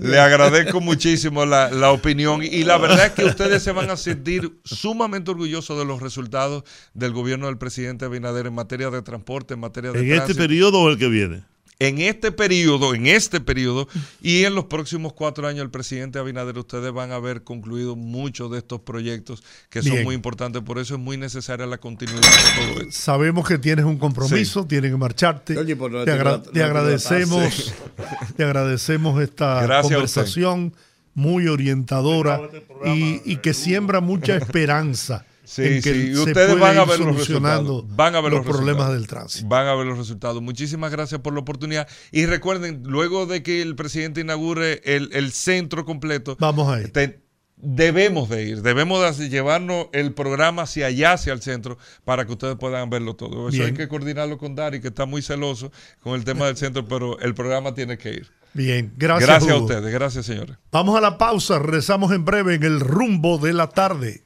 le- 0.00 0.18
agradezco 0.18 0.80
muchísimo 0.80 1.44
la, 1.44 1.70
la 1.70 1.92
opinión 1.92 2.42
y 2.42 2.64
la 2.64 2.78
verdad 2.78 3.06
es 3.06 3.12
que 3.12 3.24
ustedes 3.26 3.62
se 3.62 3.72
van 3.72 3.90
a 3.90 3.96
sentir 3.96 4.58
sumamente 4.64 5.30
orgullosos 5.30 5.78
de 5.78 5.84
los 5.84 6.00
resultados 6.00 6.64
del 6.94 7.12
gobierno 7.12 7.46
del 7.46 7.58
presidente 7.58 8.06
Abinader 8.06 8.46
en 8.46 8.54
materia 8.54 8.88
de 8.90 9.02
transporte, 9.02 9.54
en 9.54 9.60
materia 9.60 9.92
de 9.92 9.98
¿En 10.00 10.04
este 10.06 10.16
tránsito. 10.16 10.38
periodo 10.38 10.80
o 10.80 10.88
el 10.90 10.98
que 10.98 11.08
viene? 11.08 11.42
En 11.80 11.98
este 12.00 12.32
periodo, 12.32 12.92
en 12.94 13.06
este 13.06 13.40
periodo 13.40 13.86
y 14.20 14.42
en 14.44 14.54
los 14.56 14.64
próximos 14.64 15.12
cuatro 15.12 15.46
años 15.46 15.62
el 15.62 15.70
presidente 15.70 16.18
Abinader, 16.18 16.58
ustedes 16.58 16.92
van 16.92 17.12
a 17.12 17.16
haber 17.16 17.44
concluido 17.44 17.94
muchos 17.94 18.50
de 18.50 18.58
estos 18.58 18.80
proyectos 18.80 19.44
que 19.70 19.82
son 19.82 19.92
Bien. 19.92 20.04
muy 20.04 20.14
importantes. 20.16 20.60
Por 20.62 20.78
eso 20.78 20.94
es 20.94 21.00
muy 21.00 21.16
necesaria 21.16 21.66
la 21.66 21.78
continuidad 21.78 22.20
de 22.20 22.62
todo 22.72 22.80
esto. 22.82 22.92
Sabemos 23.00 23.46
que 23.46 23.58
tienes 23.58 23.84
un 23.84 23.96
compromiso, 23.96 24.66
tienes 24.66 24.90
que 24.90 24.96
marcharte. 24.96 25.56
Oye, 25.56 25.76
pues 25.76 25.92
no 25.92 26.00
te, 26.00 26.06
te 26.06 26.12
agra- 26.12 26.24
trata- 26.24 26.42
te 26.42 26.48
no 26.48 26.52
te 26.54 26.62
agradecemos, 26.64 27.74
te 28.36 28.42
agradecemos 28.44 29.22
esta 29.22 29.62
Gracias 29.62 29.92
conversación 29.92 30.74
muy 31.14 31.46
orientadora 31.48 32.40
y, 32.86 33.20
y 33.24 33.36
que 33.36 33.54
siembra 33.54 34.00
mucha 34.00 34.36
esperanza 34.36 35.24
Sí, 35.50 35.62
en 35.64 35.82
que 35.82 35.94
sí, 35.94 36.14
ustedes 36.14 36.60
van 36.60 36.76
a 36.76 36.84
ver 36.84 37.00
los 37.00 37.16
resultados. 37.16 37.84
Van 37.96 38.14
a 38.14 38.20
ver 38.20 38.32
los, 38.32 38.44
los 38.44 38.54
problemas 38.54 38.92
del 38.92 39.06
tránsito. 39.06 39.48
Van 39.48 39.66
a 39.66 39.74
ver 39.74 39.86
los 39.86 39.96
resultados. 39.96 40.42
Muchísimas 40.42 40.92
gracias 40.92 41.22
por 41.22 41.32
la 41.32 41.40
oportunidad. 41.40 41.88
Y 42.12 42.26
recuerden, 42.26 42.82
luego 42.84 43.24
de 43.24 43.42
que 43.42 43.62
el 43.62 43.74
presidente 43.74 44.20
inaugure 44.20 44.82
el, 44.84 45.08
el 45.14 45.32
centro 45.32 45.86
completo, 45.86 46.36
Vamos 46.38 46.68
a 46.70 46.82
ir. 46.82 46.92
te- 46.92 47.22
debemos 47.56 48.28
de 48.28 48.44
ir, 48.44 48.60
debemos 48.62 49.16
de 49.18 49.28
llevarnos 49.30 49.86
el 49.92 50.12
programa 50.12 50.62
hacia 50.62 50.84
allá, 50.86 51.14
hacia 51.14 51.32
el 51.32 51.40
centro, 51.40 51.78
para 52.04 52.26
que 52.26 52.32
ustedes 52.32 52.56
puedan 52.56 52.90
verlo 52.90 53.16
todo. 53.16 53.48
Eso 53.48 53.56
Bien. 53.56 53.68
hay 53.68 53.72
que 53.72 53.88
coordinarlo 53.88 54.36
con 54.36 54.54
Dari, 54.54 54.80
que 54.82 54.88
está 54.88 55.06
muy 55.06 55.22
celoso 55.22 55.72
con 56.02 56.14
el 56.14 56.24
tema 56.24 56.46
del 56.46 56.58
centro, 56.58 56.86
pero 56.86 57.18
el 57.20 57.34
programa 57.34 57.72
tiene 57.74 57.96
que 57.96 58.10
ir. 58.10 58.30
Bien, 58.52 58.92
gracias. 58.96 59.28
Gracias, 59.28 59.52
a 59.52 59.56
ustedes, 59.56 59.92
gracias 59.92 60.26
señores. 60.26 60.56
Vamos 60.70 60.96
a 60.96 61.00
la 61.00 61.16
pausa, 61.18 61.58
regresamos 61.58 62.12
en 62.12 62.24
breve 62.24 62.54
en 62.56 62.64
el 62.64 62.80
rumbo 62.80 63.38
de 63.38 63.54
la 63.54 63.68
tarde. 63.70 64.24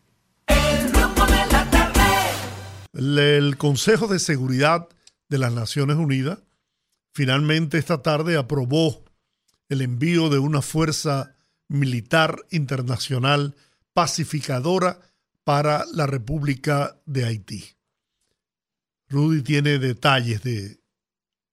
El, 2.93 3.57
Consejo 3.57 4.07
de 4.07 4.19
Seguridad 4.19 4.89
de 5.29 5.39
las 5.39 5.53
Naciones 5.53 5.97
Unidas 5.97 6.41
finalmente 7.13 7.79
esta 7.79 8.03
tarde 8.03 8.37
aprobó 8.37 9.05
el 9.69 9.81
envío 9.81 10.29
de 10.29 10.39
una 10.39 10.61
fuerza 10.61 11.37
militar 11.69 12.45
internacional 12.51 13.55
pacificadora 13.95 15.01
para 15.45 15.85
la 15.93 16.07
República 16.07 17.01
de 17.07 17.25
Haití. 17.25 17.65
Rudy 19.09 19.43
tiene 19.43 19.79
detalles 19.79 20.43
de... 20.43 20.81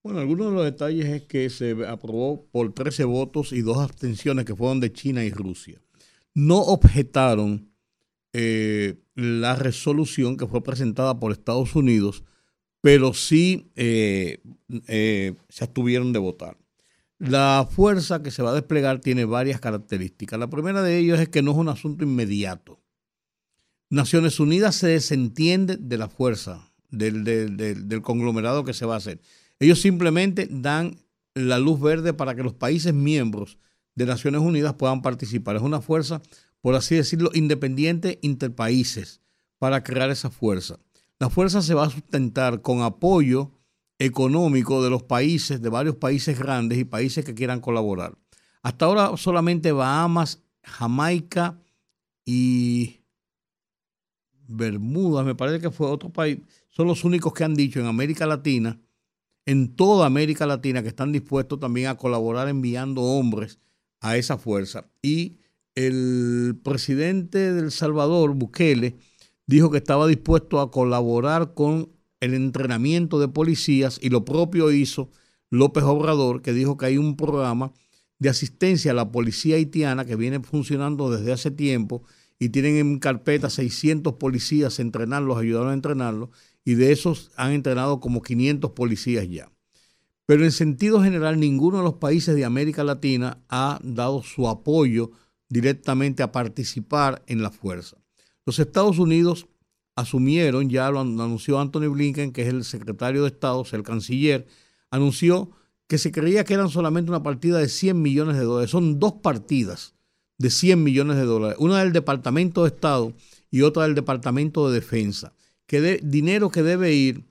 Bueno, 0.04 0.20
algunos 0.20 0.48
de 0.48 0.54
los 0.54 0.66
detalles 0.66 1.06
es 1.08 1.24
que 1.24 1.50
se 1.50 1.72
aprobó 1.88 2.46
por 2.52 2.74
13 2.74 3.04
votos 3.06 3.52
y 3.52 3.62
dos 3.62 3.78
abstenciones 3.78 4.46
que 4.46 4.56
fueron 4.56 4.80
de 4.80 4.94
China 4.94 5.24
y 5.24 5.32
Rusia. 5.32 5.82
No 6.34 6.58
objetaron 6.60 7.69
eh, 8.34 8.96
la 9.16 9.56
resolución 9.56 10.38
que 10.38 10.48
fue 10.48 10.64
presentada 10.64 11.20
por 11.20 11.32
Estados 11.32 11.76
Unidos, 11.76 12.24
pero 12.82 13.14
sí 13.14 13.72
eh, 13.76 14.42
eh, 14.88 15.34
se 15.50 15.64
abstuvieron 15.64 16.14
de 16.14 16.20
votar. 16.20 16.58
La 17.18 17.68
fuerza 17.70 18.24
que 18.24 18.32
se 18.32 18.42
va 18.42 18.52
a 18.52 18.54
desplegar 18.54 19.02
tiene 19.02 19.26
varias 19.26 19.60
características. 19.60 20.40
La 20.40 20.50
primera 20.50 20.82
de 20.82 20.98
ellas 20.98 21.20
es 21.20 21.28
que 21.28 21.42
no 21.42 21.52
es 21.52 21.58
un 21.58 21.68
asunto 21.68 22.06
inmediato. 22.06 22.80
Naciones 23.90 24.40
Unidas 24.40 24.76
se 24.76 24.88
desentiende 24.88 25.76
de 25.76 25.98
la 25.98 26.08
fuerza, 26.08 26.72
del, 26.90 27.24
del- 27.24 28.02
conglomerado 28.02 28.64
que 28.64 28.74
se 28.74 28.86
va 28.86 28.94
a 28.94 28.98
hacer. 28.98 29.20
Ellos 29.60 29.82
simplemente 29.82 30.48
dan 30.50 30.96
la 31.34 31.60
luz 31.60 31.82
verde 31.82 32.14
para 32.14 32.36
que 32.36 32.44
los 32.44 32.54
países 32.54 32.94
miembros 32.94 33.58
de 33.96 34.06
Naciones 34.06 34.42
Unidas 34.42 34.76
puedan 34.76 35.02
participar. 35.02 35.58
Es 35.58 35.62
una 35.62 35.82
fuerza, 35.82 36.22
por 36.62 36.76
así 36.76 36.96
decirlo, 36.96 37.32
independiente 37.34 38.20
interpaíses 38.22 39.22
para 39.58 39.84
crear 39.84 40.10
esa 40.10 40.30
fuerza. 40.30 40.80
La 41.20 41.30
fuerza 41.30 41.62
se 41.62 41.74
va 41.74 41.86
a 41.86 41.90
sustentar 41.90 42.62
con 42.62 42.82
apoyo 42.82 43.52
económico 44.00 44.82
de 44.82 44.90
los 44.90 45.04
países, 45.04 45.62
de 45.62 45.70
varios 45.70 45.96
países 45.96 46.40
grandes 46.40 46.78
y 46.78 46.86
países 46.86 47.26
que 47.26 47.36
quieran 47.36 47.60
colaborar. 47.60 48.18
Hasta 48.64 48.86
ahora 48.86 49.18
solamente 49.18 49.72
Bahamas, 49.72 50.42
Jamaica 50.64 51.62
y 52.26 53.02
Bermudas, 54.48 55.26
me 55.26 55.36
parece 55.36 55.60
que 55.60 55.72
fue 55.72 55.88
otro 55.88 56.12
país, 56.12 56.40
son 56.70 56.88
los 56.88 57.04
únicos 57.04 57.34
que 57.34 57.44
han 57.44 57.56
dicho 57.56 57.80
en 57.80 57.86
América 57.86 58.26
Latina, 58.26 58.80
en 59.46 59.76
toda 59.76 60.06
América 60.06 60.46
Latina, 60.46 60.82
que 60.82 60.90
están 60.90 61.12
dispuestos 61.12 61.60
también 61.60 61.88
a 61.88 61.98
colaborar 61.98 62.48
enviando 62.48 63.02
hombres 63.02 63.60
a 64.00 64.16
esa 64.16 64.38
fuerza. 64.38 64.90
Y 65.02 65.40
el 65.88 66.60
presidente 66.62 67.54
del 67.54 67.72
Salvador, 67.72 68.34
Bukele, 68.34 68.98
dijo 69.48 69.72
que 69.72 69.78
estaba 69.78 70.08
dispuesto 70.08 70.60
a 70.60 70.72
colaborar 70.72 71.54
con 71.54 71.90
el 72.20 72.34
entrenamiento 72.34 73.18
de 73.20 73.30
policías 73.30 73.98
y 74.02 74.10
lo 74.10 74.26
propio 74.26 74.72
hizo 74.72 75.10
López 75.50 75.86
Obrador, 75.86 76.42
que 76.42 76.52
dijo 76.52 76.76
que 76.78 76.88
hay 76.88 76.98
un 76.98 77.16
programa 77.16 77.72
de 78.20 78.28
asistencia 78.28 78.92
a 78.92 78.94
la 78.94 79.12
policía 79.12 79.56
haitiana 79.56 80.04
que 80.04 80.18
viene 80.18 80.42
funcionando 80.42 81.10
desde 81.10 81.32
hace 81.32 81.50
tiempo 81.50 82.04
y 82.38 82.50
tienen 82.50 82.76
en 82.76 83.00
carpeta 83.00 83.50
600 83.50 84.16
policías 84.16 84.80
entrenarlos, 84.80 85.38
ayudaron 85.38 85.70
a 85.70 85.74
entrenarlos, 85.74 86.30
y 86.66 86.76
de 86.76 86.92
esos 86.92 87.32
han 87.38 87.54
entrenado 87.54 88.02
como 88.02 88.22
500 88.22 88.72
policías 88.72 89.30
ya. 89.30 89.50
pero 90.26 90.44
en 90.44 90.52
sentido 90.52 91.02
general 91.02 91.40
ninguno 91.40 91.78
de 91.78 91.84
los 91.84 91.96
países 91.96 92.36
de 92.36 92.44
América 92.44 92.84
Latina 92.84 93.42
ha 93.48 93.80
dado 93.82 94.24
su 94.24 94.50
apoyo 94.50 95.12
directamente 95.50 96.24
a 96.24 96.32
participar 96.32 97.24
en 97.28 97.42
la 97.42 97.52
fuerza. 97.52 97.98
Los 98.46 98.60
Estados 98.60 99.00
Unidos 99.00 99.48
asumieron, 99.96 100.70
ya 100.70 100.90
lo 100.92 101.02
anunció 101.02 101.60
Anthony 101.60 101.92
Blinken, 101.92 102.32
que 102.32 102.44
es 102.44 102.48
el 102.48 102.64
secretario 102.64 103.24
de 103.24 103.30
Estado, 103.30 103.66
el 103.72 103.84
canciller, 103.84 104.48
anunció 104.92 105.52
que 105.88 105.98
se 105.98 106.12
creía 106.12 106.44
que 106.44 106.54
eran 106.54 106.70
solamente 106.70 107.12
una 107.12 107.24
partida 107.24 107.58
de 107.58 107.68
100 107.68 108.02
millones 108.02 108.38
de 108.38 108.44
dólares. 108.44 108.70
Son 108.70 109.00
dos 109.00 109.14
partidas 109.24 109.96
de 110.38 110.52
100 110.52 110.84
millones 110.84 111.18
de 111.18 111.26
dólares, 111.26 111.58
una 111.60 111.80
del 111.80 111.92
Departamento 111.92 112.64
de 112.64 112.70
Estado 112.70 113.14
y 113.52 113.64
otra 113.64 113.84
del 113.84 113.96
Departamento 113.96 114.70
de 114.70 114.80
Defensa, 114.80 115.34
que 115.66 115.82
de, 115.82 116.00
dinero 116.04 116.50
que 116.50 116.64
debe 116.64 116.94
ir 116.94 117.26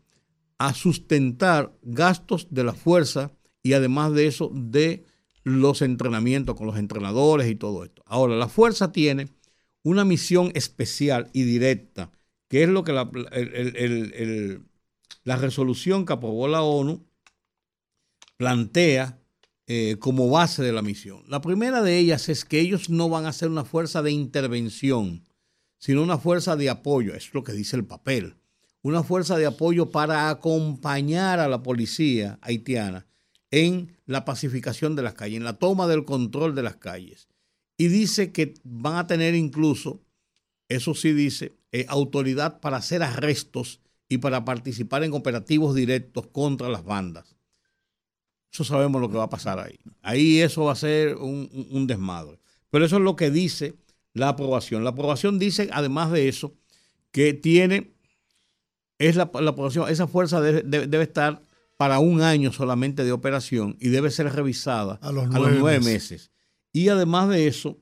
a 0.58 0.74
sustentar 0.74 1.72
gastos 1.82 2.48
de 2.50 2.64
la 2.64 2.74
fuerza 2.74 3.30
y 3.62 3.72
además 3.74 4.12
de 4.12 4.26
eso 4.26 4.50
de 4.52 5.04
los 5.44 5.82
entrenamientos 5.82 6.56
con 6.56 6.66
los 6.66 6.78
entrenadores 6.78 7.50
y 7.50 7.54
todo 7.54 7.84
esto. 7.84 8.02
Ahora, 8.06 8.36
la 8.36 8.48
fuerza 8.48 8.92
tiene 8.92 9.28
una 9.82 10.04
misión 10.04 10.50
especial 10.54 11.30
y 11.32 11.42
directa, 11.42 12.10
que 12.48 12.62
es 12.62 12.68
lo 12.68 12.84
que 12.84 12.92
la, 12.92 13.10
la 15.24 15.36
resolución 15.36 16.06
que 16.06 16.12
aprobó 16.12 16.48
la 16.48 16.62
ONU 16.62 17.06
plantea 18.36 19.18
eh, 19.66 19.96
como 19.98 20.30
base 20.30 20.62
de 20.62 20.72
la 20.72 20.80
misión. 20.80 21.22
La 21.28 21.42
primera 21.42 21.82
de 21.82 21.98
ellas 21.98 22.28
es 22.28 22.44
que 22.44 22.60
ellos 22.60 22.88
no 22.88 23.08
van 23.08 23.26
a 23.26 23.32
ser 23.32 23.50
una 23.50 23.64
fuerza 23.64 24.00
de 24.02 24.12
intervención, 24.12 25.24
sino 25.78 26.02
una 26.02 26.18
fuerza 26.18 26.56
de 26.56 26.70
apoyo, 26.70 27.14
es 27.14 27.34
lo 27.34 27.44
que 27.44 27.52
dice 27.52 27.76
el 27.76 27.84
papel, 27.84 28.36
una 28.80 29.02
fuerza 29.02 29.36
de 29.36 29.46
apoyo 29.46 29.90
para 29.90 30.30
acompañar 30.30 31.40
a 31.40 31.48
la 31.48 31.62
policía 31.62 32.38
haitiana 32.40 33.07
en 33.50 33.96
la 34.06 34.24
pacificación 34.24 34.96
de 34.96 35.02
las 35.02 35.14
calles, 35.14 35.38
en 35.38 35.44
la 35.44 35.58
toma 35.58 35.86
del 35.86 36.04
control 36.04 36.54
de 36.54 36.62
las 36.62 36.76
calles. 36.76 37.28
Y 37.76 37.88
dice 37.88 38.32
que 38.32 38.54
van 38.64 38.96
a 38.96 39.06
tener 39.06 39.34
incluso, 39.34 40.00
eso 40.68 40.94
sí 40.94 41.12
dice, 41.12 41.56
eh, 41.72 41.86
autoridad 41.88 42.60
para 42.60 42.78
hacer 42.78 43.02
arrestos 43.02 43.80
y 44.08 44.18
para 44.18 44.44
participar 44.44 45.04
en 45.04 45.12
operativos 45.12 45.74
directos 45.74 46.26
contra 46.28 46.68
las 46.68 46.84
bandas. 46.84 47.36
Eso 48.52 48.64
sabemos 48.64 49.00
lo 49.00 49.10
que 49.10 49.18
va 49.18 49.24
a 49.24 49.30
pasar 49.30 49.58
ahí. 49.58 49.78
Ahí 50.02 50.40
eso 50.40 50.64
va 50.64 50.72
a 50.72 50.76
ser 50.76 51.16
un, 51.16 51.86
desmadre. 51.86 52.38
Pero 52.70 52.84
eso 52.84 52.96
es 52.96 53.02
lo 53.02 53.16
que 53.16 53.30
dice 53.30 53.74
la 54.14 54.30
aprobación. 54.30 54.84
La 54.84 54.90
aprobación 54.90 55.38
dice, 55.38 55.68
además 55.72 56.10
de 56.10 56.28
eso, 56.28 56.54
que 57.12 57.34
tiene, 57.34 57.92
es 58.98 59.16
la, 59.16 59.24
aprobación, 59.24 59.88
esa 59.90 60.06
fuerza 60.06 60.40
debe, 60.40 61.02
estar 61.02 61.42
para 61.78 62.00
un 62.00 62.20
año 62.20 62.52
solamente 62.52 63.04
de 63.04 63.12
operación 63.12 63.76
y 63.80 63.88
debe 63.88 64.10
ser 64.10 64.30
revisada 64.34 64.98
a 65.00 65.10
los 65.10 65.28
nueve, 65.30 65.80
meses. 65.80 66.30
Y 66.72 66.90
además 66.90 67.30
de 67.30 67.46
eso, 67.46 67.80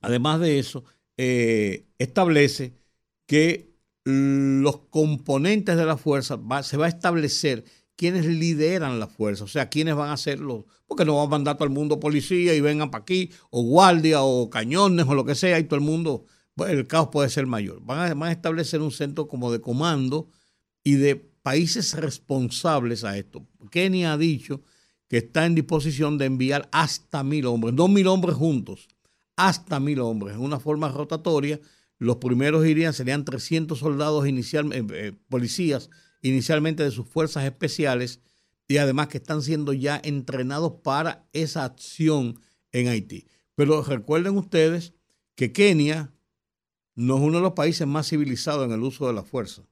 además 0.00 0.40
de 0.40 0.58
eso, 0.58 0.82
eh, 1.16 1.86
establece 1.98 2.74
que 3.26 3.76
los 4.04 4.78
componentes 4.88 5.76
de 5.76 5.84
la 5.84 5.98
fuerza 5.98 6.40
se 6.62 6.76
va 6.76 6.86
a 6.86 6.88
establecer 6.88 7.64
quienes 7.94 8.24
lideran 8.26 9.00
la 9.00 9.08
fuerza, 9.08 9.44
o 9.44 9.48
sea, 9.48 9.68
quienes 9.68 9.96
van 9.96 10.10
a 10.10 10.16
ser 10.16 10.38
los, 10.38 10.64
porque 10.86 11.04
no 11.04 11.16
van 11.16 11.26
a 11.26 11.30
mandar 11.30 11.56
todo 11.56 11.64
el 11.64 11.74
mundo 11.74 12.00
policía 12.00 12.54
y 12.54 12.60
vengan 12.60 12.90
para 12.90 13.02
aquí, 13.02 13.30
o 13.50 13.62
guardia, 13.62 14.22
o 14.22 14.48
cañones, 14.48 15.04
o 15.06 15.14
lo 15.14 15.24
que 15.24 15.34
sea, 15.34 15.58
y 15.58 15.64
todo 15.64 15.74
el 15.74 15.84
mundo, 15.84 16.24
pues, 16.54 16.70
el 16.70 16.86
caos 16.86 17.08
puede 17.10 17.28
ser 17.28 17.46
mayor. 17.46 17.80
Van 17.82 18.22
a, 18.22 18.32
establecer 18.32 18.80
un 18.80 18.92
centro 18.92 19.26
como 19.26 19.52
de 19.52 19.60
comando 19.60 20.30
y 20.84 20.94
de 20.94 21.27
países 21.48 21.94
responsables 21.94 23.04
a 23.04 23.16
esto. 23.16 23.48
Kenia 23.70 24.12
ha 24.12 24.18
dicho 24.18 24.60
que 25.08 25.16
está 25.16 25.46
en 25.46 25.54
disposición 25.54 26.18
de 26.18 26.26
enviar 26.26 26.68
hasta 26.72 27.24
mil 27.24 27.46
hombres, 27.46 27.74
dos 27.74 27.88
mil 27.88 28.06
hombres 28.06 28.36
juntos, 28.36 28.86
hasta 29.34 29.80
mil 29.80 30.00
hombres, 30.00 30.34
en 30.34 30.42
una 30.42 30.60
forma 30.60 30.90
rotatoria. 30.90 31.58
Los 31.96 32.16
primeros 32.16 32.66
irían, 32.66 32.92
serían 32.92 33.24
300 33.24 33.78
soldados 33.78 34.28
inicialmente, 34.28 34.94
eh, 34.94 35.08
eh, 35.08 35.12
policías, 35.30 35.88
inicialmente 36.20 36.82
de 36.82 36.90
sus 36.90 37.08
fuerzas 37.08 37.44
especiales 37.44 38.20
y 38.68 38.76
además 38.76 39.08
que 39.08 39.16
están 39.16 39.40
siendo 39.40 39.72
ya 39.72 39.98
entrenados 40.04 40.74
para 40.84 41.30
esa 41.32 41.64
acción 41.64 42.38
en 42.72 42.88
Haití. 42.88 43.26
Pero 43.54 43.82
recuerden 43.82 44.36
ustedes 44.36 44.92
que 45.34 45.50
Kenia 45.54 46.12
no 46.94 47.16
es 47.16 47.22
uno 47.22 47.38
de 47.38 47.42
los 47.44 47.54
países 47.54 47.86
más 47.86 48.06
civilizados 48.06 48.66
en 48.66 48.72
el 48.72 48.82
uso 48.82 49.06
de 49.06 49.14
la 49.14 49.22
fuerza. 49.22 49.62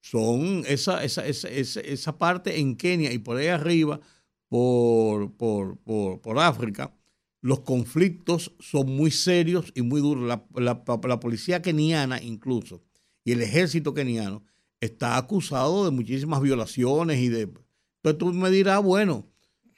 Son 0.00 0.64
esa, 0.66 1.04
esa, 1.04 1.26
esa, 1.26 1.48
esa 1.48 2.18
parte 2.18 2.58
en 2.58 2.76
Kenia 2.76 3.12
y 3.12 3.18
por 3.18 3.36
ahí 3.36 3.48
arriba, 3.48 4.00
por, 4.48 5.32
por, 5.32 5.78
por, 5.78 6.38
África, 6.38 6.94
los 7.40 7.60
conflictos 7.60 8.52
son 8.58 8.94
muy 8.96 9.10
serios 9.10 9.72
y 9.74 9.82
muy 9.82 10.00
duros. 10.00 10.26
La, 10.26 10.44
la 11.02 11.20
policía 11.20 11.62
keniana 11.62 12.20
incluso 12.22 12.82
y 13.24 13.32
el 13.32 13.42
ejército 13.42 13.94
keniano 13.94 14.42
está 14.80 15.16
acusado 15.16 15.84
de 15.84 15.90
muchísimas 15.90 16.40
violaciones 16.40 17.18
y 17.18 17.28
de... 17.28 17.42
Entonces 18.02 18.18
tú 18.18 18.32
me 18.32 18.50
dirás, 18.50 18.82
bueno, 18.82 19.26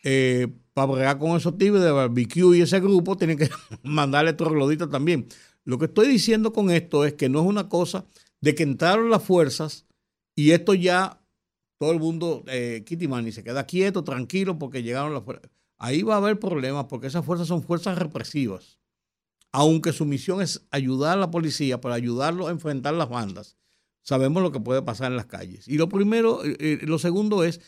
eh, 0.04 0.48
para 0.74 0.92
bregar 0.92 1.18
con 1.18 1.36
esos 1.36 1.58
tipos 1.58 1.80
de 1.82 1.90
barbecue 1.90 2.56
y 2.56 2.62
ese 2.62 2.80
grupo, 2.80 3.16
tienen 3.16 3.36
que 3.36 3.50
mandarle 3.82 4.32
trogloditas 4.32 4.88
también. 4.90 5.26
Lo 5.64 5.78
que 5.78 5.86
estoy 5.86 6.08
diciendo 6.08 6.52
con 6.52 6.70
esto 6.70 7.04
es 7.04 7.14
que 7.14 7.28
no 7.28 7.40
es 7.40 7.46
una 7.46 7.68
cosa 7.68 8.06
de 8.40 8.54
que 8.54 8.62
entraron 8.62 9.10
las 9.10 9.22
fuerzas 9.22 9.86
y 10.34 10.50
esto 10.50 10.74
ya 10.74 11.20
todo 11.78 11.92
el 11.92 11.98
mundo, 11.98 12.44
eh, 12.46 12.84
Kitty 12.86 13.08
Manny, 13.08 13.32
se 13.32 13.42
queda 13.42 13.66
quieto, 13.66 14.04
tranquilo, 14.04 14.58
porque 14.58 14.82
llegaron 14.82 15.12
las 15.12 15.24
fuerzas. 15.24 15.50
Ahí 15.78 16.02
va 16.02 16.14
a 16.14 16.18
haber 16.18 16.38
problemas 16.38 16.86
porque 16.86 17.08
esas 17.08 17.24
fuerzas 17.24 17.48
son 17.48 17.62
fuerzas 17.62 17.98
represivas. 17.98 18.78
Aunque 19.50 19.92
su 19.92 20.06
misión 20.06 20.40
es 20.40 20.64
ayudar 20.70 21.18
a 21.18 21.20
la 21.20 21.30
policía 21.30 21.80
para 21.80 21.96
ayudarlo 21.96 22.46
a 22.46 22.52
enfrentar 22.52 22.94
las 22.94 23.08
bandas, 23.08 23.56
sabemos 24.02 24.42
lo 24.42 24.52
que 24.52 24.60
puede 24.60 24.82
pasar 24.82 25.10
en 25.10 25.16
las 25.16 25.26
calles. 25.26 25.68
Y 25.68 25.78
lo 25.78 25.88
primero, 25.88 26.44
eh, 26.44 26.56
eh, 26.58 26.78
lo 26.82 26.98
segundo 26.98 27.44
es 27.44 27.60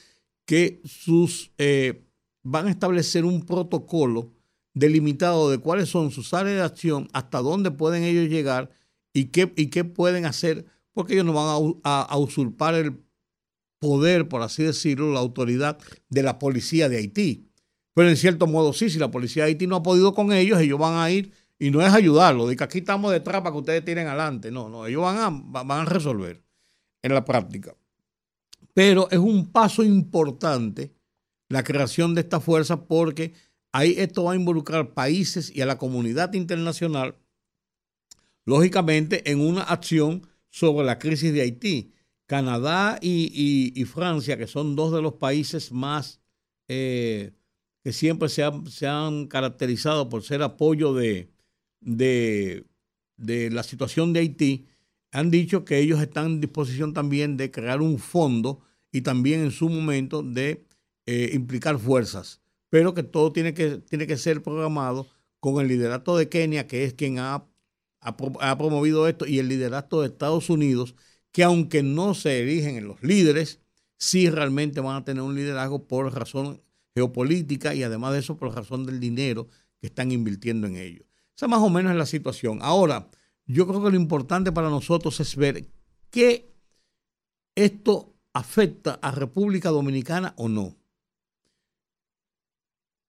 que 0.47 0.81
sus 0.85 1.53
eh, 1.59 2.05
van 2.43 2.67
a 2.67 2.71
establecer 2.71 3.25
un 3.25 3.45
protocolo 3.45 4.33
delimitado 4.75 5.51
de 5.51 5.59
cuáles 5.59 5.89
son 5.89 6.11
sus 6.11 6.35
áreas 6.35 6.57
de 6.57 6.63
acción, 6.63 7.09
hasta 7.13 7.39
dónde 7.41 7.71
pueden 7.71 8.03
ellos 8.03 8.29
llegar 8.29 8.71
y 9.13 9.27
qué, 9.27 9.53
y 9.57 9.69
qué 9.69 9.85
pueden 9.85 10.27
hacer, 10.27 10.67
porque 10.95 11.15
ellos 11.15 11.27
no 11.27 11.35
van 11.35 11.81
a, 11.85 12.17
usurpar 12.17 12.75
el 12.75 13.05
poder, 13.79 14.29
por 14.29 14.43
así 14.43 14.63
decirlo, 14.63 15.13
la 15.13 15.21
autoridad 15.21 15.79
de 16.09 16.23
la 16.23 16.39
policía 16.39 16.89
de 16.89 16.97
Haití. 16.97 17.51
Pero 17.95 18.09
en 18.09 18.17
cierto 18.17 18.47
modo 18.47 18.73
sí, 18.73 18.89
si 18.89 18.99
la 18.99 19.11
policía 19.11 19.45
de 19.45 19.51
Haití 19.51 19.67
no 19.67 19.77
ha 19.77 19.83
podido 19.83 20.15
con 20.15 20.33
ellos, 20.33 20.61
ellos 20.61 20.79
van 20.79 20.95
a 20.95 21.11
ir 21.11 21.33
y 21.59 21.71
no 21.71 21.83
es 21.83 21.93
ayudarlo, 21.93 22.47
de 22.47 22.57
que 22.57 22.65
aquí 22.65 22.79
estamos 22.79 23.13
detrás 23.13 23.43
para 23.43 23.53
que 23.53 23.59
ustedes 23.59 23.85
tiren 23.85 24.07
adelante. 24.07 24.51
No, 24.51 24.69
no, 24.69 24.87
ellos 24.87 25.03
van 25.03 25.19
a, 25.19 25.63
van 25.65 25.81
a 25.81 25.85
resolver 25.85 26.43
en 27.03 27.15
la 27.15 27.25
práctica. 27.25 27.77
Pero 28.73 29.09
es 29.11 29.19
un 29.19 29.53
paso 29.53 29.85
importante 29.85 30.95
la 31.49 31.63
creación 31.63 32.15
de 32.15 32.23
esta 32.23 32.41
fuerza 32.41 32.87
porque 32.87 33.35
ahí 33.73 33.95
esto 33.99 34.25
va 34.25 34.33
a 34.33 34.37
involucrar 34.37 34.95
países 34.95 35.55
y 35.55 35.61
a 35.61 35.67
la 35.67 35.79
comunidad 35.79 36.33
internacional, 36.35 37.17
lógicamente, 38.45 39.31
en 39.31 39.41
una 39.41 39.63
acción 39.63 40.27
sobre 40.55 40.87
la 40.87 41.01
crisis 41.01 41.33
de 41.33 41.41
Haití. 41.41 41.91
Canadá 42.27 42.99
y, 43.03 43.85
Francia, 43.87 44.39
que 44.39 44.47
son 44.47 44.77
dos 44.77 44.93
de 44.93 45.03
los 45.03 45.15
países 45.15 45.73
más 45.73 46.23
eh, 46.69 47.33
que 47.83 47.93
siempre 47.93 48.29
se, 48.29 48.45
se 48.71 48.87
han 48.87 49.27
caracterizado 49.27 50.09
por 50.09 50.23
ser 50.23 50.43
apoyo 50.43 50.95
de, 50.95 51.29
de, 51.81 52.65
la 53.51 53.63
situación 53.65 54.13
de 54.13 54.21
Haití, 54.21 54.67
han 55.11 55.31
dicho 55.31 55.65
que 55.65 55.81
ellos 55.81 56.01
están 56.01 56.27
en 56.27 56.41
disposición 56.41 56.95
también 56.95 57.37
de 57.37 57.51
crear 57.51 57.83
un 57.83 57.99
fondo 57.99 58.63
y 58.93 59.03
también 59.03 59.41
en 59.41 59.51
su 59.51 59.69
momento 59.69 60.23
de 60.23 60.65
eh, 61.07 61.31
implicar 61.35 61.79
fuerzas, 61.79 62.41
pero 62.71 62.95
que 62.95 63.03
todo 63.03 63.33
tiene 63.33 63.55
que, 63.55 63.79
tiene 63.79 64.07
que 64.07 64.17
ser 64.17 64.41
programado 64.43 65.09
con 65.41 65.61
el 65.61 65.69
liderato 65.69 66.17
de 66.17 66.29
Kenia, 66.29 66.69
que 66.69 66.85
es 66.85 66.95
quien 66.95 67.19
ha, 67.19 67.45
ha, 68.05 68.59
promovido 68.59 69.09
esto, 69.09 69.27
y 69.27 69.39
el 69.39 69.49
liderato 69.49 70.01
de 70.01 70.09
Estados 70.09 70.51
Unidos, 70.51 70.95
que 71.33 71.43
aunque 71.43 71.83
no 71.83 72.15
se 72.15 72.41
erigen 72.41 72.77
en 72.77 72.87
los 72.87 73.03
líderes, 73.03 73.61
sí 73.97 74.31
realmente 74.31 74.81
van 74.81 74.97
a 74.97 75.05
tener 75.05 75.23
un 75.23 75.35
liderazgo 75.35 75.87
por 75.87 76.13
razón 76.15 76.63
geopolítica 76.95 77.75
y 77.75 77.83
además 77.83 78.13
de 78.13 78.21
eso 78.21 78.37
por 78.37 78.55
razón 78.55 78.87
del 78.87 79.01
dinero 79.01 79.49
que 79.81 79.89
están 79.89 80.13
invirtiendo 80.13 80.67
en 80.67 80.77
ello. 80.77 81.05
Esa 81.37 81.49
más 81.49 81.61
o 81.61 81.71
menos 81.71 81.93
es 81.93 81.99
la 81.99 82.07
situación. 82.07 82.61
Ahora, 82.63 83.09
yo 83.47 83.67
creo 83.67 83.83
que 83.83 83.91
lo 83.91 83.97
importante 83.97 84.53
para 84.53 84.71
nosotros 84.71 85.19
es 85.21 85.35
ver 85.35 85.67
qué 86.11 86.55
esto 87.57 88.15
afecta 88.33 88.99
a 89.03 89.11
República 89.11 89.71
Dominicana 89.71 90.35
o 90.37 90.49
no. 90.49 90.77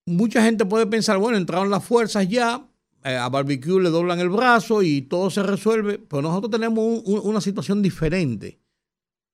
Mucha 0.07 0.43
gente 0.43 0.65
puede 0.65 0.85
pensar, 0.85 1.17
bueno, 1.17 1.37
entraron 1.37 1.69
las 1.69 1.83
fuerzas 1.83 2.27
ya, 2.27 2.67
a 3.05 3.29
Barbecue 3.29 3.79
le 3.81 3.89
doblan 3.89 4.19
el 4.19 4.29
brazo 4.29 4.81
y 4.81 5.01
todo 5.03 5.29
se 5.29 5.43
resuelve, 5.43 5.99
pero 5.99 6.21
nosotros 6.23 6.51
tenemos 6.51 7.01
una 7.05 7.41
situación 7.41 7.81
diferente. 7.81 8.59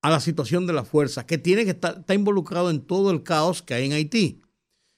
a 0.04 0.10
la 0.10 0.20
situación 0.20 0.66
de 0.66 0.74
la 0.74 0.84
fuerza, 0.84 1.28
que 1.28 1.38
tiene 1.38 1.64
que 1.64 1.70
estar 1.72 2.00
está 2.00 2.16
involucrado 2.16 2.72
en 2.72 2.82
todo 2.82 3.12
el 3.12 3.22
caos 3.22 3.62
que 3.62 3.76
hay 3.76 3.86
en 3.86 3.92
Haití. 3.94 4.42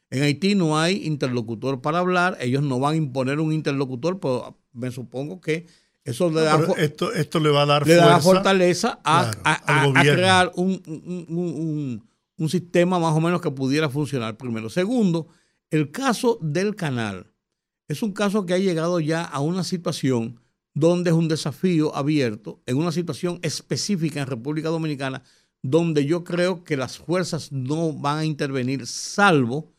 En 0.10 0.24
Haití 0.24 0.56
no 0.56 0.80
hay 0.80 1.06
interlocutor 1.06 1.82
para 1.82 2.00
hablar, 2.00 2.38
ellos 2.40 2.64
no 2.64 2.80
van 2.80 2.94
a 2.94 2.96
imponer 2.96 3.42
un 3.42 3.52
interlocutor, 3.52 4.22
pero 4.22 4.58
me 4.72 4.92
supongo 4.92 5.42
que 5.42 5.66
eso 6.06 6.30
le 6.30 6.40
da, 6.42 6.58
esto, 6.78 7.12
esto 7.12 7.42
le 7.42 7.50
va 7.50 7.64
a 7.64 7.66
dar 7.66 7.86
le 7.86 7.96
da 7.96 8.06
fortaleza 8.24 9.02
a, 9.04 9.30
claro, 9.32 9.42
a- 9.44 9.82
a- 9.82 9.84
crear 10.16 10.52
un, 10.56 10.82
un- 10.88 11.26
un- 11.28 11.38
un- 11.38 12.10
un 12.38 12.50
sistema 12.50 12.98
más 12.98 13.14
o 13.14 13.20
menos 13.20 13.42
que 13.42 13.52
pudiera 13.52 13.90
funcionar 13.90 14.38
primero. 14.38 14.70
Segundo, 14.70 15.28
el 15.70 15.92
caso 15.92 16.40
del 16.42 16.76
canal 16.78 17.33
es 17.94 18.04
un 18.04 18.12
caso 18.12 18.46
que 18.46 18.54
ha 18.54 18.58
llegado 18.58 19.00
ya 19.00 19.24
a 19.24 19.40
una 19.40 19.64
situación 19.64 20.40
donde 20.74 21.12
es 21.12 21.16
un 21.16 21.28
desafío 21.28 21.96
abierto, 21.96 22.62
en 22.66 22.78
una 22.78 22.92
situación 22.92 23.40
específica 23.44 24.22
en 24.22 24.28
República 24.28 24.70
Dominicana, 24.70 25.24
donde 25.62 26.06
yo 26.06 26.24
creo 26.24 26.64
que 26.64 26.78
las 26.78 26.98
fuerzas 26.98 27.52
no 27.52 27.94
van 27.94 28.18
a 28.20 28.26
intervenir, 28.26 28.86
salvo 28.88 29.72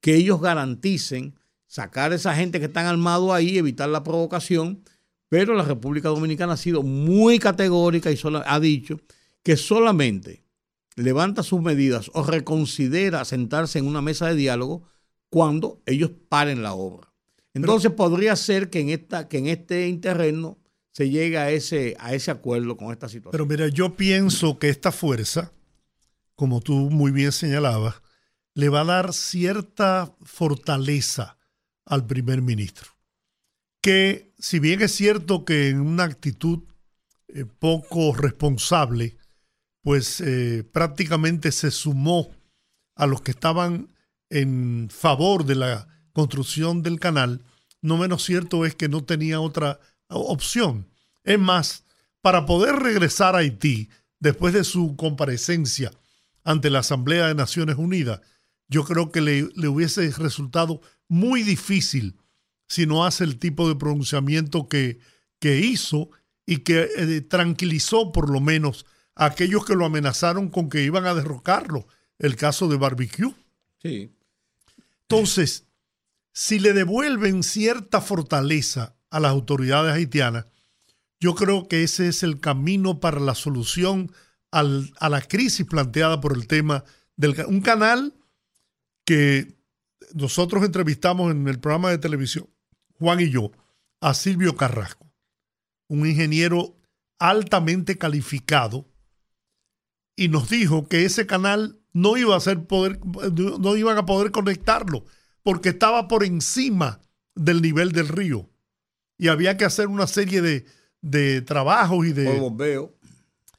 que 0.00 0.16
ellos 0.16 0.40
garanticen 0.40 1.34
sacar 1.66 2.12
a 2.12 2.16
esa 2.16 2.34
gente 2.34 2.60
que 2.60 2.66
están 2.66 2.86
armados 2.86 3.32
ahí, 3.32 3.56
evitar 3.56 3.88
la 3.88 4.02
provocación, 4.04 4.82
pero 5.28 5.54
la 5.54 5.64
República 5.64 6.10
Dominicana 6.10 6.52
ha 6.52 6.58
sido 6.58 6.82
muy 6.82 7.38
categórica 7.38 8.10
y 8.10 8.16
sola- 8.16 8.44
ha 8.46 8.60
dicho 8.60 9.00
que 9.42 9.56
solamente 9.56 10.44
levanta 10.96 11.42
sus 11.42 11.62
medidas 11.62 12.10
o 12.12 12.22
reconsidera 12.22 13.24
sentarse 13.24 13.78
en 13.78 13.86
una 13.86 14.02
mesa 14.02 14.26
de 14.26 14.34
diálogo 14.34 14.82
cuando 15.30 15.80
ellos 15.86 16.10
paren 16.28 16.62
la 16.62 16.74
obra. 16.74 17.11
Entonces 17.54 17.92
podría 17.92 18.34
ser 18.36 18.70
que 18.70 18.80
en 18.80 18.88
esta 18.90 19.28
que 19.28 19.38
en 19.38 19.46
este 19.46 19.88
interreno 19.88 20.58
se 20.92 21.10
llegue 21.10 21.38
a 21.38 21.50
ese 21.50 21.96
a 21.98 22.14
ese 22.14 22.30
acuerdo 22.30 22.76
con 22.76 22.92
esta 22.92 23.08
situación. 23.08 23.32
Pero 23.32 23.46
mira, 23.46 23.68
yo 23.68 23.96
pienso 23.96 24.58
que 24.58 24.68
esta 24.68 24.92
fuerza, 24.92 25.52
como 26.34 26.60
tú 26.60 26.74
muy 26.90 27.12
bien 27.12 27.32
señalabas, 27.32 28.02
le 28.54 28.68
va 28.68 28.82
a 28.82 28.84
dar 28.84 29.12
cierta 29.12 30.14
fortaleza 30.22 31.38
al 31.84 32.06
primer 32.06 32.42
ministro. 32.42 32.90
Que 33.80 34.32
si 34.38 34.58
bien 34.58 34.80
es 34.82 34.92
cierto 34.92 35.44
que 35.44 35.68
en 35.68 35.80
una 35.80 36.04
actitud 36.04 36.60
eh, 37.28 37.44
poco 37.44 38.14
responsable, 38.14 39.16
pues 39.82 40.20
eh, 40.20 40.64
prácticamente 40.70 41.50
se 41.52 41.70
sumó 41.70 42.30
a 42.94 43.06
los 43.06 43.22
que 43.22 43.32
estaban 43.32 43.88
en 44.30 44.88
favor 44.90 45.44
de 45.44 45.56
la 45.56 45.88
construcción 46.12 46.82
del 46.82 47.00
canal, 47.00 47.44
no 47.80 47.96
menos 47.96 48.24
cierto 48.24 48.64
es 48.64 48.74
que 48.74 48.88
no 48.88 49.04
tenía 49.04 49.40
otra 49.40 49.80
opción. 50.08 50.86
Es 51.24 51.38
más, 51.38 51.84
para 52.20 52.46
poder 52.46 52.76
regresar 52.76 53.34
a 53.34 53.38
Haití 53.38 53.88
después 54.20 54.54
de 54.54 54.64
su 54.64 54.96
comparecencia 54.96 55.90
ante 56.44 56.70
la 56.70 56.80
Asamblea 56.80 57.28
de 57.28 57.34
Naciones 57.34 57.76
Unidas, 57.76 58.20
yo 58.68 58.84
creo 58.84 59.10
que 59.10 59.20
le, 59.20 59.48
le 59.54 59.68
hubiese 59.68 60.10
resultado 60.12 60.80
muy 61.08 61.42
difícil 61.42 62.16
si 62.68 62.86
no 62.86 63.04
hace 63.04 63.24
el 63.24 63.38
tipo 63.38 63.68
de 63.68 63.76
pronunciamiento 63.76 64.68
que, 64.68 64.98
que 65.38 65.58
hizo 65.58 66.10
y 66.46 66.58
que 66.58 66.88
eh, 66.96 67.20
tranquilizó 67.20 68.12
por 68.12 68.30
lo 68.30 68.40
menos 68.40 68.86
a 69.14 69.26
aquellos 69.26 69.64
que 69.64 69.74
lo 69.74 69.84
amenazaron 69.84 70.48
con 70.48 70.70
que 70.70 70.82
iban 70.82 71.06
a 71.06 71.14
derrocarlo. 71.14 71.86
El 72.18 72.36
caso 72.36 72.68
de 72.68 72.76
Barbecue. 72.76 73.34
Sí. 73.82 74.10
Entonces, 75.02 75.66
si 76.32 76.58
le 76.58 76.72
devuelven 76.72 77.42
cierta 77.42 78.00
fortaleza 78.00 78.96
a 79.10 79.20
las 79.20 79.30
autoridades 79.30 79.92
haitianas, 79.92 80.46
yo 81.20 81.34
creo 81.34 81.68
que 81.68 81.82
ese 81.82 82.08
es 82.08 82.22
el 82.22 82.40
camino 82.40 83.00
para 83.00 83.20
la 83.20 83.34
solución 83.34 84.10
a 84.50 85.08
la 85.08 85.22
crisis 85.22 85.64
planteada 85.66 86.20
por 86.20 86.36
el 86.36 86.46
tema 86.46 86.84
del 87.16 87.34
un 87.46 87.62
canal 87.62 88.14
que 89.06 89.56
nosotros 90.14 90.62
entrevistamos 90.64 91.30
en 91.30 91.48
el 91.48 91.58
programa 91.58 91.90
de 91.90 91.98
televisión, 91.98 92.50
Juan 92.98 93.20
y 93.20 93.30
yo, 93.30 93.52
a 94.00 94.12
Silvio 94.14 94.56
Carrasco, 94.56 95.10
un 95.88 96.06
ingeniero 96.06 96.76
altamente 97.18 97.96
calificado, 97.96 98.88
y 100.16 100.28
nos 100.28 100.50
dijo 100.50 100.86
que 100.88 101.04
ese 101.04 101.26
canal 101.26 101.80
no 101.92 102.16
iba 102.16 102.36
a 102.36 102.40
ser 102.40 102.66
poder, 102.66 103.00
no 103.04 103.76
iban 103.76 103.96
a 103.96 104.04
poder 104.04 104.32
conectarlo, 104.32 105.04
porque 105.42 105.70
estaba 105.70 106.08
por 106.08 106.24
encima 106.24 107.00
del 107.34 107.62
nivel 107.62 107.92
del 107.92 108.08
río. 108.08 108.48
Y 109.18 109.28
había 109.28 109.56
que 109.56 109.64
hacer 109.64 109.88
una 109.88 110.06
serie 110.06 110.42
de, 110.42 110.66
de 111.00 111.42
trabajos 111.42 112.06
y 112.06 112.12
de. 112.12 112.26
Por 112.26 112.40
bombeo. 112.40 112.94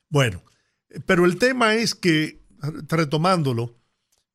Bueno, 0.10 0.43
pero 1.05 1.26
el 1.26 1.38
tema 1.38 1.76
es 1.76 1.95
que, 1.95 2.41
retomándolo, 2.88 3.76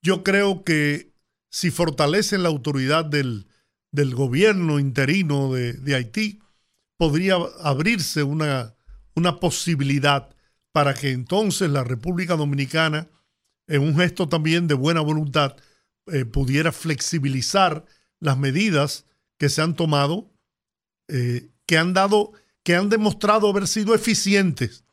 yo 0.03 0.25
creo 0.25 0.65
que 0.65 1.12
si 1.51 1.70
fortalecen 1.70 2.43
la 2.43 2.49
autoridad 2.49 3.05
del, 3.05 3.47
del 3.91 4.15
gobierno 4.15 4.79
interino 4.79 5.53
de, 5.53 5.75
de 5.75 5.95
Haití, 5.95 6.41
podría 6.97 7.37
abrirse 7.62 8.23
una, 8.23 8.75
una 9.15 9.39
posibilidad 9.41 10.35
para 10.73 10.95
que 10.95 11.12
entonces 11.12 11.70
la 11.70 11.85
República 11.85 12.37
Dominicana, 12.37 13.09
en 13.66 13.83
un 13.83 13.97
gesto 13.97 14.29
también 14.29 14.66
de 14.66 14.75
buena 14.75 15.01
voluntad, 15.01 15.57
eh, 16.12 16.24
pudiera 16.24 16.72
flexibilizar 16.72 17.85
las 18.20 18.39
medidas 18.39 19.05
que 19.39 19.48
se 19.48 19.62
han 19.62 19.74
tomado, 19.74 20.30
eh, 21.09 21.48
que 21.66 21.78
han 21.78 21.94
dado, 21.94 22.32
que 22.62 22.74
han 22.74 22.89
demostrado 22.89 23.48
haber 23.48 23.66
sido 23.68 23.94
eficientes. 23.94 24.85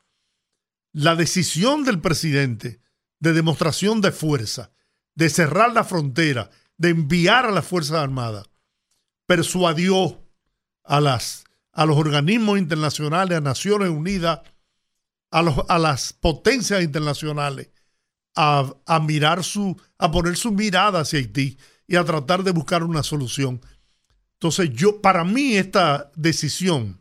La 0.91 1.15
decisión 1.15 1.83
del 1.83 1.99
presidente 1.99 2.79
de 3.19 3.33
demostración 3.33 4.01
de 4.01 4.11
fuerza, 4.11 4.71
de 5.15 5.29
cerrar 5.29 5.73
la 5.73 5.83
frontera, 5.83 6.51
de 6.77 6.89
enviar 6.89 7.45
a 7.45 7.51
las 7.51 7.65
Fuerzas 7.65 7.97
Armadas, 7.97 8.47
persuadió 9.25 10.21
a, 10.83 11.01
las, 11.01 11.45
a 11.71 11.85
los 11.85 11.97
organismos 11.97 12.59
internacionales, 12.59 13.37
a 13.37 13.41
Naciones 13.41 13.89
Unidas, 13.89 14.41
a, 15.31 15.41
los, 15.41 15.55
a 15.67 15.79
las 15.79 16.13
potencias 16.13 16.83
internacionales, 16.83 17.69
a, 18.36 18.74
a 18.86 18.99
mirar 18.99 19.44
su, 19.44 19.80
a 19.98 20.12
poner 20.12 20.36
su 20.36 20.52
mirada 20.52 21.02
hacia 21.02 21.20
Haití 21.20 21.57
y 21.88 21.95
a 21.95 22.03
tratar 22.03 22.44
de 22.44 22.52
buscar 22.52 22.84
una 22.84 23.03
solución. 23.03 23.62
Entonces, 24.34 24.72
yo, 24.74 25.02
para 25.02 25.24
mí, 25.24 25.56
esta 25.56 26.12
decisión 26.16 26.98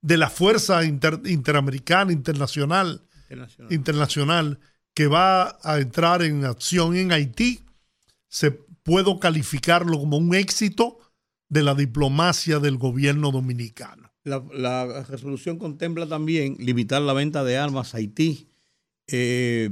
de 0.00 0.16
la 0.16 0.30
fuerza 0.30 0.84
inter- 0.84 1.22
interamericana, 1.26 2.12
internacional, 2.12 3.02
Internacional. 3.30 3.72
internacional, 3.72 4.60
que 4.94 5.06
va 5.06 5.58
a 5.62 5.78
entrar 5.78 6.22
en 6.22 6.44
acción 6.44 6.96
en 6.96 7.12
Haití, 7.12 7.60
se 8.28 8.50
puedo 8.50 9.20
calificarlo 9.20 9.98
como 9.98 10.16
un 10.16 10.34
éxito 10.34 10.98
de 11.48 11.62
la 11.62 11.74
diplomacia 11.74 12.58
del 12.58 12.76
gobierno 12.78 13.30
dominicano. 13.30 14.10
La, 14.24 14.42
la 14.52 15.02
resolución 15.04 15.58
contempla 15.58 16.06
también 16.06 16.56
limitar 16.58 17.00
la 17.02 17.12
venta 17.12 17.44
de 17.44 17.56
armas 17.58 17.94
a 17.94 17.98
Haití, 17.98 18.48
eh, 19.06 19.70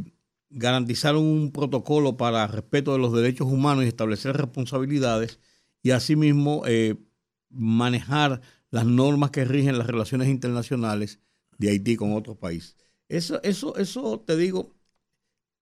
garantizar 0.51 1.17
un 1.17 1.53
protocolo 1.53 2.17
para 2.17 2.47
respeto 2.47 2.93
de 2.93 2.99
los 2.99 3.13
derechos 3.13 3.47
humanos 3.47 3.85
y 3.85 3.89
establecer 3.89 4.37
responsabilidades 4.37 5.41
y 5.83 5.91
asimismo 5.91 6.63
eh, 6.67 6.97
manejar 7.51 8.41
las 8.71 8.87
normas 8.87 9.31
que 9.31 9.45
rigen 9.45 9.79
las 9.79 9.87
relaciones 9.87 10.29
internacionales 10.29 11.21
de 11.59 11.71
Haití 11.71 11.97
con 11.97 12.13
otros 12.13 12.37
países. 12.37 12.77
Eso, 13.09 13.41
eso, 13.43 13.77
eso 13.77 14.21
te 14.21 14.37
digo, 14.37 14.75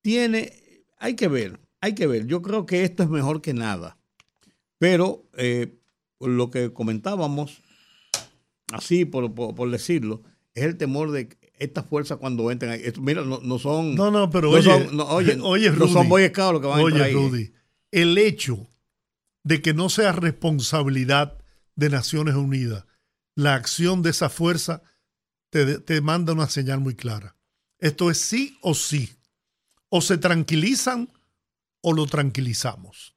tiene, 0.01 0.85
hay 0.99 1.15
que 1.15 1.29
ver, 1.29 1.61
hay 1.81 1.95
que 1.95 2.07
ver. 2.07 2.27
Yo 2.27 2.43
creo 2.43 2.67
que 2.67 2.85
esto 2.85 3.03
es 3.03 3.11
mejor 3.11 3.43
que 3.43 3.55
nada. 3.55 3.99
Pero 4.79 5.29
eh, 5.35 5.79
lo 6.21 6.51
que 6.51 6.73
comentábamos, 6.73 7.63
así 8.73 9.05
por, 9.05 9.35
por, 9.35 9.71
decirlo, 9.71 10.23
es 10.55 10.65
el 10.65 10.77
temor 10.77 11.11
de 11.11 11.29
estas 11.59 11.87
fuerzas 11.87 12.19
cuando 12.19 12.51
entren 12.51 12.73
ahí. 12.73 12.81
esto- 12.85 13.01
mira, 13.01 13.23
no, 13.23 13.41
no 13.43 13.59
son. 13.59 13.95
No, 13.95 14.11
no, 14.11 14.31
pero 14.31 14.51
no 14.51 14.57
oye, 14.59 14.63
son- 14.71 14.97
no, 14.97 15.05
oye, 15.09 15.39
oye, 15.43 15.71
no 15.71 15.87
son 15.89 16.03
Rudy, 16.03 16.09
Boy 16.09 16.27
Scouts 16.29 16.53
los 16.53 16.61
que 16.63 16.67
van 16.69 16.79
a 16.79 16.83
entrar 16.83 17.01
Oye, 17.03 17.09
ahí. 17.11 17.15
Rudy, 17.15 17.53
el 17.91 18.19
hecho 18.19 18.67
de 19.43 19.63
que 19.63 19.75
no 19.75 19.89
sea 19.89 20.13
responsabilidad 20.13 21.39
de 21.77 21.91
Naciones 21.91 22.35
Unidas 22.35 22.85
la 23.37 23.55
acción 23.57 24.03
de 24.03 24.11
esa 24.11 24.29
fuerza 24.31 24.83
te, 25.51 25.79
te 25.81 26.01
manda 26.01 26.33
una 26.33 26.49
señal 26.49 26.79
muy 26.81 26.95
clara. 26.95 27.37
Esto 27.81 28.11
es 28.11 28.19
sí 28.19 28.57
o 28.63 28.75
sí. 28.75 29.11
O 29.89 30.01
se 30.01 30.19
tranquilizan 30.19 31.09
o 31.81 31.93
lo 31.93 32.07
tranquilizamos. 32.07 33.17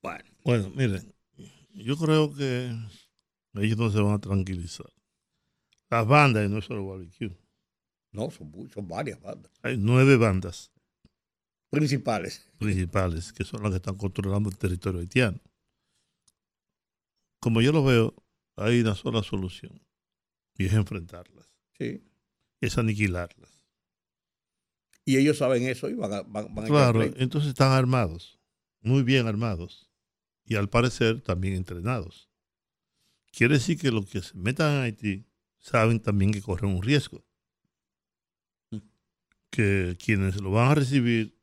Bueno, 0.00 0.24
Bueno, 0.44 0.70
miren, 0.74 1.12
yo 1.74 1.96
creo 1.96 2.32
que 2.34 2.72
ellos 3.54 3.78
no 3.78 3.90
se 3.90 4.00
van 4.00 4.14
a 4.14 4.20
tranquilizar. 4.20 4.86
Las 5.92 6.06
bandas, 6.06 6.46
y 6.46 6.48
no 6.48 6.58
es 6.58 6.64
solo 6.64 6.86
barbecue, 6.86 7.36
no, 8.12 8.30
son, 8.30 8.50
son 8.72 8.88
varias 8.88 9.20
bandas 9.20 9.52
hay 9.62 9.76
nueve 9.76 10.16
bandas 10.16 10.72
principales. 11.70 12.50
principales 12.58 13.32
que 13.32 13.44
son 13.44 13.62
las 13.62 13.72
que 13.72 13.76
están 13.76 13.96
controlando 13.96 14.48
el 14.48 14.56
territorio 14.56 15.00
haitiano. 15.00 15.38
Como 17.40 17.60
yo 17.60 17.72
lo 17.72 17.84
veo, 17.84 18.14
hay 18.56 18.80
una 18.80 18.94
sola 18.94 19.22
solución 19.22 19.80
y 20.56 20.66
es 20.66 20.72
enfrentarlas, 20.72 21.46
Sí. 21.78 22.02
es 22.60 22.78
aniquilarlas. 22.78 23.50
Y 25.04 25.16
ellos 25.18 25.38
saben 25.38 25.64
eso 25.64 25.90
y 25.90 25.94
van 25.94 26.12
a, 26.12 26.22
van, 26.22 26.54
van 26.54 26.66
Claro, 26.66 27.02
entonces 27.02 27.50
están 27.50 27.72
armados, 27.72 28.38
muy 28.80 29.02
bien 29.02 29.26
armados, 29.26 29.90
y 30.44 30.54
al 30.54 30.68
parecer 30.70 31.20
también 31.20 31.54
entrenados. 31.54 32.30
Quiere 33.30 33.54
decir 33.54 33.78
que 33.78 33.90
los 33.90 34.06
que 34.06 34.22
se 34.22 34.36
metan 34.36 34.72
a 34.76 34.82
Haití 34.82 35.26
saben 35.62 36.00
también 36.00 36.32
que 36.32 36.42
corren 36.42 36.72
un 36.72 36.82
riesgo. 36.82 37.24
Que 39.50 39.96
quienes 40.02 40.40
lo 40.40 40.50
van 40.50 40.70
a 40.70 40.74
recibir 40.74 41.38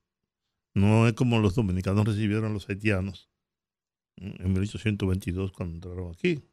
no 0.74 1.08
es 1.08 1.14
como 1.14 1.40
los 1.40 1.56
dominicanos 1.56 2.06
recibieron 2.06 2.46
a 2.46 2.50
los 2.54 2.70
haitianos 2.70 3.30
mm, 4.18 4.42
en 4.42 4.54
1822 4.54 5.52
cuando 5.52 5.76
entraron 5.76 6.12
aquí, 6.14 6.44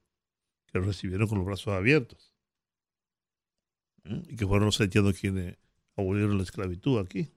que 0.67 0.79
los 0.79 0.87
recibieron 0.87 1.29
con 1.29 1.39
los 1.39 1.47
brazos 1.47 1.75
abiertos. 1.75 2.35
Mm, 4.05 4.21
Y 4.31 4.37
que 4.37 4.47
fueron 4.47 4.67
los 4.67 4.81
haitianos 4.81 5.19
quienes 5.19 5.57
abolieron 5.97 6.37
la 6.37 6.45
esclavitud 6.45 6.99
aquí. 7.01 7.31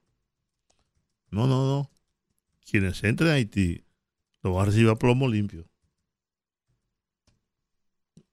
No, 1.30 1.46
no, 1.46 1.66
no. 1.66 1.90
Quienes 2.68 3.02
entren 3.04 3.30
a 3.30 3.34
Haití 3.34 3.84
lo 4.42 4.52
van 4.54 4.64
a 4.64 4.66
recibir 4.66 4.90
a 4.90 4.96
plomo 4.96 5.28
limpio. 5.28 5.69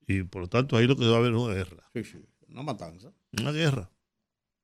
Y 0.07 0.23
por 0.23 0.41
lo 0.43 0.47
tanto, 0.47 0.77
ahí 0.77 0.87
lo 0.87 0.95
que 0.95 1.05
va 1.05 1.15
a 1.15 1.19
haber 1.19 1.33
es 1.33 1.37
una 1.39 1.53
guerra. 1.53 1.83
Sí, 1.93 2.03
sí, 2.03 2.17
una 2.47 2.63
matanza. 2.63 3.11
Una 3.39 3.51
guerra. 3.51 3.91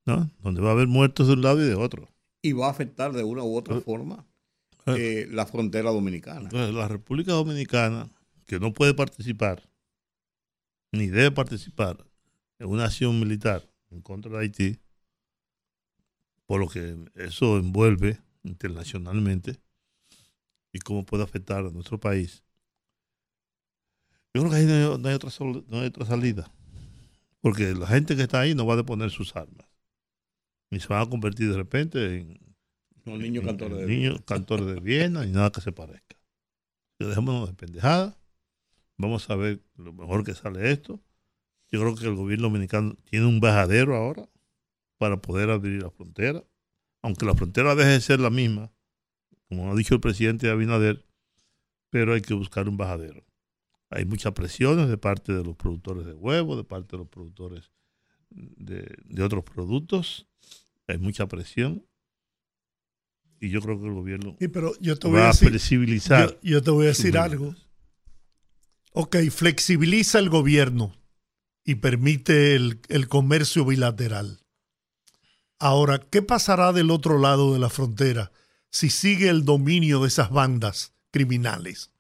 ¿no? 0.06 0.30
Donde 0.40 0.62
va 0.62 0.70
a 0.70 0.72
haber 0.74 0.88
muertos 0.88 1.28
de 1.28 1.34
un 1.34 1.42
lado 1.42 1.62
y 1.64 1.68
de 1.68 1.76
otro. 1.76 2.10
Y 2.42 2.52
va 2.54 2.68
a 2.68 2.72
afectar 2.72 3.14
de 3.14 3.24
una 3.24 3.44
u 3.44 3.56
otra 3.56 3.78
Eh. 3.78 3.82
forma 3.82 4.26
Eh. 4.86 4.96
eh, 4.98 5.28
la 5.32 5.46
frontera 5.46 5.92
dominicana. 5.92 6.42
Entonces, 6.42 6.74
la 6.76 6.88
República 6.90 7.32
Dominicana, 7.32 8.12
que 8.46 8.60
no 8.60 8.74
puede 8.74 8.94
participar, 8.94 9.64
ni 10.92 11.08
debe 11.08 11.32
participar 11.32 12.06
en 12.60 12.68
una 12.68 12.86
acción 12.86 13.18
militar 13.20 13.70
en 13.92 14.02
contra 14.02 14.32
de 14.32 14.40
Haití, 14.40 14.80
por 16.46 16.60
lo 16.60 16.68
que 16.68 16.98
eso 17.16 17.58
envuelve 17.58 18.20
internacionalmente 18.44 19.58
y 20.74 20.80
cómo 20.80 21.06
puede 21.06 21.24
afectar 21.24 21.66
a 21.66 21.70
nuestro 21.72 21.98
país. 22.00 22.43
Yo 24.34 24.42
creo 24.42 24.50
que 24.50 24.58
ahí 24.58 24.66
no 24.66 24.74
hay, 24.74 24.98
no 25.00 25.10
hay 25.10 25.16
otra, 25.16 25.30
no 25.40 25.80
hay 25.80 25.88
otra 25.88 26.06
salida, 26.06 26.52
porque 27.42 27.74
la 27.76 27.88
gente 27.88 28.16
que 28.16 28.24
está 28.24 28.40
ahí 28.40 28.56
no 28.56 28.66
va 28.66 28.74
a 28.74 28.78
deponer 28.78 29.12
sus 29.12 29.36
armas, 29.36 29.68
ni 30.72 30.80
se 30.80 30.88
van 30.88 31.04
a 31.04 31.10
convertir 31.10 31.52
de 31.52 31.58
repente 31.58 32.18
en 32.18 32.40
Los 33.06 33.20
niños 33.20 33.46
cantores 33.46 33.78
de 33.78 33.86
niños 33.86 34.22
cantores 34.26 34.66
de 34.66 34.80
Viena 34.80 35.26
y 35.26 35.32
nada 35.32 35.52
que 35.52 35.62
se 35.62 35.72
parezca. 35.72 36.18
Yo 37.00 37.10
dejémonos 37.10 37.50
de 37.50 37.54
pendejada. 37.54 38.18
Vamos 38.98 39.30
a 39.30 39.36
ver 39.36 39.62
lo 39.76 39.94
mejor 39.94 40.24
que 40.24 40.34
sale 40.34 40.72
esto. 40.72 41.00
Yo 41.72 41.80
creo 41.82 41.96
que 41.96 42.06
el 42.06 42.16
gobierno 42.16 42.48
dominicano 42.48 42.96
tiene 43.10 43.26
un 43.26 43.40
bajadero 43.40 43.96
ahora 43.96 44.30
para 44.98 45.18
poder 45.18 45.50
abrir 45.50 45.82
la 45.82 45.90
frontera. 45.90 46.44
Aunque 47.02 47.26
la 47.26 47.36
frontera 47.36 47.76
deje 47.76 47.90
de 47.90 48.02
ser 48.02 48.20
la 48.20 48.30
misma, 48.30 48.72
como 49.50 49.72
ha 49.72 49.76
dicho 49.76 49.96
el 49.96 50.02
presidente 50.02 50.50
Abinader, 50.50 51.06
pero 51.90 52.14
hay 52.14 52.22
que 52.22 52.34
buscar 52.34 52.70
un 52.70 52.78
bajadero. 52.78 53.26
Hay 53.96 54.06
muchas 54.06 54.34
presiones 54.34 54.90
de 54.90 54.98
parte 54.98 55.34
de 55.34 55.44
los 55.44 55.56
productores 55.56 56.06
de 56.06 56.14
huevos, 56.14 56.58
de 56.58 56.64
parte 56.64 56.94
de 56.94 56.98
los 56.98 57.08
productores 57.08 57.72
de, 58.30 58.96
de 59.06 59.24
otros 59.24 59.44
productos. 59.44 60.28
Hay 60.88 60.98
mucha 60.98 61.28
presión. 61.28 61.86
Y 63.40 63.50
yo 63.50 63.62
creo 63.62 63.80
que 63.80 63.88
el 63.88 63.94
gobierno 63.94 64.36
Sí, 64.40 64.48
pero 64.48 64.74
yo 64.80 64.98
te 64.98 65.08
voy 65.08 65.18
a 65.18 65.24
va 65.24 65.26
a 65.30 65.32
decir, 65.32 65.50
flexibilizar. 65.50 66.40
yo, 66.42 66.50
yo 66.52 66.64
te 66.64 66.72
voy 66.72 66.86
a 66.86 66.90
decir 66.90 67.18
algo. 67.18 67.56
Ok, 68.94 69.18
flexibiliza 69.32 70.20
el 70.20 70.30
gobierno 70.30 70.96
y 71.64 71.76
permite 71.76 72.56
el, 72.56 72.80
el 72.90 73.08
comercio 73.08 73.66
bilateral. 73.66 74.40
Ahora, 75.60 76.00
¿qué 76.00 76.22
pasará 76.22 76.74
del 76.74 76.92
otro 76.92 77.20
lado 77.20 77.54
de 77.54 77.60
la 77.60 77.70
frontera 77.70 78.32
si 78.70 78.90
sigue 78.90 79.30
el 79.30 79.46
dominio 79.46 80.02
de 80.02 80.08
esas 80.08 80.30
bandas 80.30 80.94
criminales? 81.12 81.93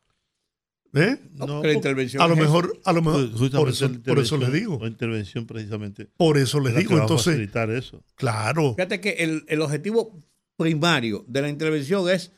¿Eh? 0.95 1.19
No, 1.33 1.63
la 1.63 1.73
intervención 1.73 2.21
A 2.21 2.27
lo 2.27 2.35
mejor, 2.35 2.79
a 2.85 2.93
lo 2.93 3.01
mejor, 3.01 3.29
Pues, 3.29 3.39
justamente 3.39 3.57
por 3.59 3.69
eso, 3.69 3.87
la 3.87 3.93
por 4.13 4.19
eso 4.19 4.37
le 4.37 4.45
intervención- 4.45 4.51
digo, 4.53 4.79
La 4.83 4.87
intervención 4.89 5.45
precisamente. 5.47 6.07
por 6.17 6.37
eso 6.37 6.59
le 6.59 6.69
es 6.69 6.75
la 6.75 6.79
digo. 6.81 6.97
Entonces, 6.99 7.25
facilitar 7.33 7.71
eso. 7.71 8.03
claro, 8.15 8.75
Fíjate 8.75 9.01
que 9.01 9.09
el, 9.19 9.43
el 9.47 9.61
objetivo 9.61 10.23
primario 10.55 11.25
de 11.27 11.41
la 11.41 11.49
intervención 11.49 12.07
es 12.09 12.31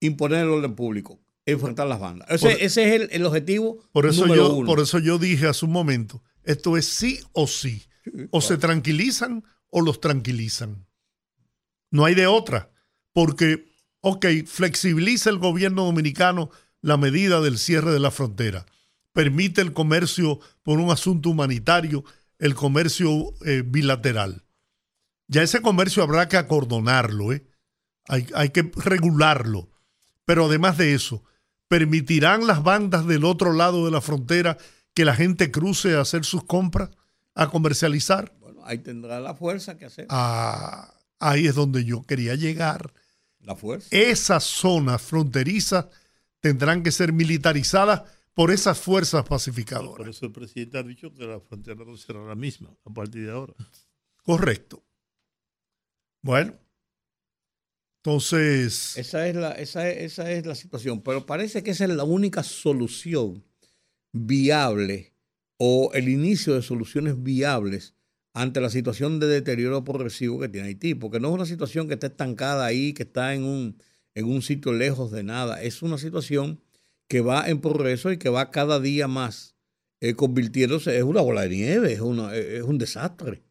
imponer 0.00 0.40
el 0.44 0.48
orden 0.50 0.74
público, 0.76 1.20
enfrentar 1.44 1.88
las 1.88 1.98
bandas. 1.98 2.28
Ese, 2.30 2.50
Por- 2.50 2.62
ese 2.62 2.84
es 2.94 3.00
el, 3.02 3.08
el 3.10 3.26
objetivo 3.26 3.82
por 3.92 4.06
eso, 4.06 4.22
número 4.26 4.48
yo, 4.48 4.54
uno. 4.54 4.66
por 4.66 4.78
eso 4.80 4.98
yo 5.00 5.18
dije 5.18 5.46
hace 5.48 5.64
un 5.64 5.72
momento, 5.72 6.22
esto 6.44 6.76
es 6.76 6.86
sí 6.86 7.18
o 7.32 7.46
sí. 7.48 7.82
O 8.30 8.40
se 8.40 8.58
tranquilizan 8.58 9.44
o 9.70 9.80
los 9.80 10.00
tranquilizan. 10.00 10.86
No 11.90 12.04
hay 12.04 12.14
de 12.16 12.26
otra. 12.26 12.70
Porque, 13.12 13.64
ok, 14.00 14.26
flexibiliza 14.46 15.30
el 15.30 15.38
gobierno 15.38 15.84
dominicano 15.84 16.50
la 16.82 16.96
medida 16.96 17.40
del 17.40 17.58
cierre 17.58 17.92
de 17.92 18.00
la 18.00 18.10
frontera. 18.10 18.66
Permite 19.12 19.60
el 19.60 19.72
comercio 19.72 20.40
por 20.62 20.78
un 20.78 20.90
asunto 20.90 21.30
humanitario, 21.30 22.04
el 22.38 22.54
comercio 22.54 23.34
eh, 23.44 23.62
bilateral. 23.64 24.44
Ya 25.28 25.42
ese 25.42 25.62
comercio 25.62 26.02
habrá 26.02 26.28
que 26.28 26.36
acordonarlo, 26.36 27.32
¿eh? 27.32 27.46
hay, 28.08 28.26
hay 28.34 28.50
que 28.50 28.70
regularlo. 28.76 29.70
Pero 30.24 30.46
además 30.46 30.76
de 30.76 30.94
eso, 30.94 31.24
¿permitirán 31.68 32.46
las 32.46 32.62
bandas 32.62 33.06
del 33.06 33.24
otro 33.24 33.52
lado 33.52 33.84
de 33.84 33.90
la 33.90 34.00
frontera 34.00 34.58
que 34.94 35.04
la 35.04 35.14
gente 35.14 35.50
cruce 35.50 35.96
a 35.96 36.00
hacer 36.00 36.24
sus 36.24 36.44
compras, 36.44 36.90
a 37.34 37.48
comercializar? 37.48 38.34
Bueno, 38.40 38.60
ahí 38.64 38.78
tendrá 38.78 39.20
la 39.20 39.34
fuerza 39.34 39.78
que 39.78 39.86
hacer. 39.86 40.06
Ah, 40.10 40.92
ahí 41.18 41.46
es 41.46 41.54
donde 41.54 41.84
yo 41.84 42.02
quería 42.02 42.34
llegar. 42.34 42.92
La 43.40 43.56
fuerza. 43.56 43.88
Esas 43.90 44.44
zonas 44.44 45.02
fronterizas 45.02 45.86
tendrán 46.42 46.82
que 46.82 46.90
ser 46.90 47.12
militarizadas 47.12 48.02
por 48.34 48.50
esas 48.50 48.78
fuerzas 48.78 49.22
Por 49.22 49.30
pacificadoras. 49.30 50.08
eso 50.08 50.26
el 50.26 50.32
presidente 50.32 50.76
ha 50.76 50.82
dicho 50.82 51.14
que 51.14 51.24
la 51.24 51.40
frontera 51.40 51.84
no 51.84 51.96
será 51.96 52.22
la 52.24 52.34
misma 52.34 52.76
a 52.84 52.92
partir 52.92 53.24
de 53.26 53.30
ahora. 53.30 53.54
Correcto. 54.24 54.82
Bueno, 56.20 56.54
entonces, 57.98 58.96
Esa 58.96 59.28
es, 59.28 59.36
la, 59.36 59.52
esa, 59.52 59.88
es, 59.88 60.12
esa 60.12 60.30
es 60.32 60.44
la 60.44 60.56
situación. 60.56 61.02
Pero 61.02 61.24
parece 61.24 61.62
que 61.62 61.70
esa 61.70 61.84
es 61.84 61.90
la 61.90 62.04
única 62.04 62.42
solución 62.42 63.44
viable 64.12 65.12
o 65.58 65.90
el 65.94 66.08
inicio 66.08 66.54
de 66.54 66.62
soluciones 66.62 67.22
viables 67.22 67.94
ante 68.34 68.60
la 68.60 68.70
situación 68.70 69.20
de 69.20 69.28
deterioro 69.28 69.84
progresivo 69.84 70.40
que 70.40 70.48
tiene 70.48 70.68
Haití. 70.68 70.94
Porque 70.96 71.20
no 71.20 71.28
es 71.28 71.34
una 71.34 71.46
situación 71.46 71.86
que 71.86 71.94
está 71.94 72.08
estancada 72.08 72.64
ahí, 72.66 72.92
que 72.92 73.04
está 73.04 73.34
en 73.34 73.44
un, 73.44 73.76
en 74.14 74.26
un 74.26 74.42
sitio 74.42 74.72
lejos 74.72 75.10
de 75.10 75.22
nada. 75.22 75.62
Es 75.62 75.82
una 75.82 75.98
situación 75.98 76.60
que 77.08 77.20
va 77.20 77.48
en 77.48 77.60
progreso 77.60 78.10
y 78.12 78.18
que 78.18 78.28
va 78.28 78.50
cada 78.50 78.80
día 78.80 79.08
más 79.08 79.56
eh, 80.00 80.14
convirtiéndose. 80.14 80.96
Es 80.96 81.02
una 81.04 81.20
bola 81.20 81.42
de 81.42 81.50
nieve, 81.50 81.92
es, 81.92 82.00
una, 82.00 82.34
es 82.34 82.62
un 82.62 82.78
desastre. 82.78 83.42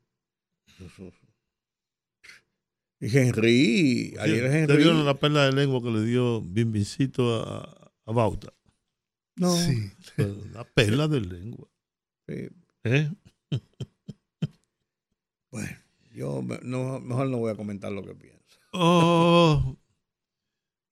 Y 3.00 3.18
Henry, 3.18 4.16
ayer 4.20 4.44
¿Ustedes 4.46 4.64
Henry. 4.64 4.78
vieron 4.78 5.06
la 5.06 5.16
perla 5.16 5.46
de 5.46 5.54
lengua 5.54 5.82
que 5.82 5.90
le 5.90 6.06
dio 6.06 6.42
Bimbincito 6.42 7.44
a, 7.44 7.92
a 8.06 8.12
Bauta? 8.12 8.54
No, 9.36 9.56
sí. 9.56 9.92
La 10.54 10.64
perla 10.66 11.08
de 11.08 11.22
lengua. 11.22 11.68
sí. 12.28 12.50
¿eh? 12.84 13.12
Bueno, 15.52 15.78
yo 16.14 16.42
no, 16.64 17.02
mejor 17.02 17.28
no 17.28 17.38
voy 17.40 17.52
a 17.52 17.56
comentar 17.56 17.92
lo 17.92 18.06
que 18.06 18.16
pienso. 18.16 18.40
Oh, 18.72 19.78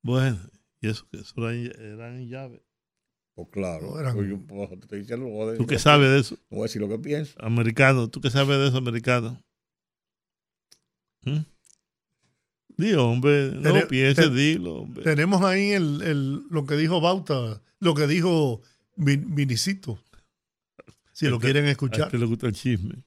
bueno, 0.02 0.38
y 0.82 0.88
eso 0.90 1.08
que 1.12 1.20
eso 1.20 1.34
eran, 1.50 1.66
eran 1.82 2.28
llaves. 2.28 2.62
Pues 3.36 3.48
claro, 3.52 3.92
No, 3.92 4.00
eran- 4.00 4.16
pues 4.16 4.30
yo, 4.30 4.40
pues, 4.46 4.70
te 4.70 4.76
estoy 4.76 5.00
diciendo, 5.00 5.26
no 5.28 5.32
voy 5.32 5.54
a 5.54 5.58
¿Tú 5.58 5.66
qué 5.66 5.76
lo- 5.76 5.80
sabes 5.80 6.10
de 6.10 6.20
eso? 6.20 6.36
no 6.50 6.58
voy 6.58 6.60
a 6.60 6.64
decir 6.64 6.82
lo 6.82 6.90
que 6.90 7.00
pienso. 7.00 7.36
Americano, 7.42 8.10
¿tú 8.10 8.20
qué 8.22 8.30
sabes 8.30 8.58
de 8.58 8.68
eso, 8.68 8.78
americano? 8.78 9.42
¿Mm? 11.24 11.40
Dilo, 12.78 13.10
hombre, 13.10 13.52
no 13.56 13.62
Tene- 13.74 13.86
pienses, 13.88 14.30
te- 14.30 14.34
dilo, 14.36 14.76
hombre. 14.82 15.04
tenemos 15.04 15.42
ahí 15.42 15.72
el, 15.72 16.02
el- 16.02 16.44
lo 16.50 16.66
que 16.66 16.76
dijo 16.78 17.02
Bauta, 17.02 17.62
lo 17.80 17.94
que 17.94 18.08
dijo 18.08 18.62
Vin- 18.96 19.34
Vinicito. 19.36 20.02
Si 21.14 21.26
lo 21.28 21.36
Este- 21.36 21.48
quieren 21.48 21.66
A 21.66 21.72
escuchar. 21.72 22.06
este 22.08 22.18
le 22.18 22.26
gusta 22.26 22.48
el 22.48 22.54
chisme. 22.54 23.04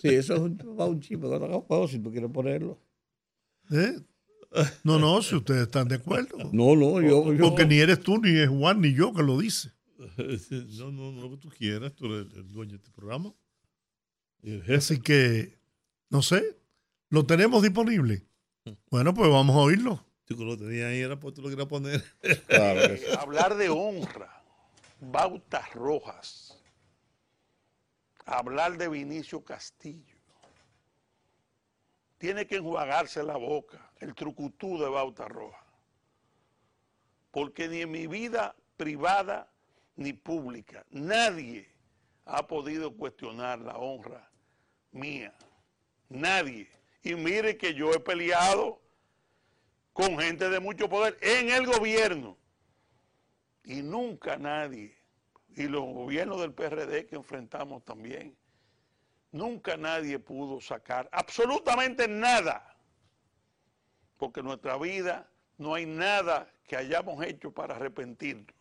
Sí, 0.00 0.08
eso 0.08 0.34
es 0.34 0.40
un, 0.40 1.00
chisme, 1.00 1.28
no 1.28 1.66
puedo 1.66 1.86
si 1.88 1.98
tú 1.98 2.10
quieres 2.10 2.30
ponerlo. 2.30 2.80
¿Eh? 3.70 3.98
No, 4.84 4.98
no, 4.98 5.22
si 5.22 5.34
ustedes 5.34 5.62
están 5.62 5.88
de 5.88 5.96
acuerdo. 5.96 6.38
No, 6.52 6.74
no, 6.76 7.00
yo, 7.00 7.32
yo 7.32 7.48
Porque 7.48 7.66
ni 7.66 7.78
eres 7.78 8.00
tú, 8.00 8.18
ni 8.18 8.30
es 8.38 8.48
Juan, 8.48 8.80
ni 8.80 8.94
yo 8.94 9.12
que 9.12 9.22
lo 9.22 9.38
dice. 9.38 9.72
No, 10.78 10.90
no, 10.92 11.12
no, 11.12 11.22
lo 11.22 11.30
que 11.30 11.36
tú 11.36 11.48
quieras, 11.48 11.94
tú 11.94 12.06
eres 12.06 12.32
el 12.34 12.48
dueño 12.52 12.72
de 12.72 12.76
este 12.76 12.90
programa. 12.90 13.34
Así 14.74 15.00
que, 15.00 15.58
no 16.08 16.22
sé, 16.22 16.56
lo 17.08 17.26
tenemos 17.26 17.62
disponible. 17.62 18.24
Bueno, 18.90 19.14
pues 19.14 19.30
vamos 19.30 19.54
a 19.54 19.60
oírlo. 19.60 20.04
Tú 20.24 20.36
que 20.36 20.44
lo 20.44 20.58
tenías 20.58 20.86
ahí, 20.90 20.98
era 20.98 21.20
porque 21.20 21.36
tú 21.36 21.42
lo 21.42 21.48
querías 21.48 21.68
poner. 21.68 22.02
claro 22.48 23.20
hablar 23.20 23.56
de 23.56 23.68
honra, 23.68 24.42
bautas 25.00 25.72
rojas, 25.72 26.58
hablar 28.24 28.76
de 28.76 28.88
Vinicio 28.88 29.44
Castillo, 29.44 30.16
tiene 32.18 32.44
que 32.44 32.56
enjuagarse 32.56 33.22
la 33.22 33.36
boca, 33.36 33.85
el 34.00 34.14
trucutú 34.14 34.78
de 34.78 34.88
Bauta 34.88 35.28
Roja. 35.28 35.64
Porque 37.30 37.68
ni 37.68 37.82
en 37.82 37.90
mi 37.90 38.06
vida 38.06 38.54
privada 38.76 39.50
ni 39.96 40.12
pública, 40.12 40.84
nadie 40.90 41.70
ha 42.24 42.46
podido 42.46 42.94
cuestionar 42.94 43.60
la 43.60 43.76
honra 43.76 44.30
mía. 44.90 45.34
Nadie. 46.08 46.68
Y 47.02 47.14
mire 47.14 47.56
que 47.56 47.74
yo 47.74 47.92
he 47.92 48.00
peleado 48.00 48.80
con 49.92 50.18
gente 50.18 50.50
de 50.50 50.60
mucho 50.60 50.88
poder 50.88 51.16
en 51.20 51.50
el 51.50 51.66
gobierno. 51.66 52.36
Y 53.64 53.82
nunca 53.82 54.36
nadie, 54.36 54.96
y 55.56 55.64
los 55.64 55.82
gobiernos 55.82 56.40
del 56.40 56.52
PRD 56.52 57.06
que 57.06 57.16
enfrentamos 57.16 57.84
también, 57.84 58.36
nunca 59.32 59.76
nadie 59.76 60.18
pudo 60.18 60.60
sacar 60.60 61.08
absolutamente 61.12 62.06
nada. 62.06 62.75
Porque 64.16 64.40
en 64.40 64.46
nuestra 64.46 64.76
vida 64.78 65.28
no 65.58 65.74
hay 65.74 65.86
nada 65.86 66.50
que 66.66 66.76
hayamos 66.76 67.24
hecho 67.24 67.52
para 67.52 67.76
arrepentirnos, 67.76 68.54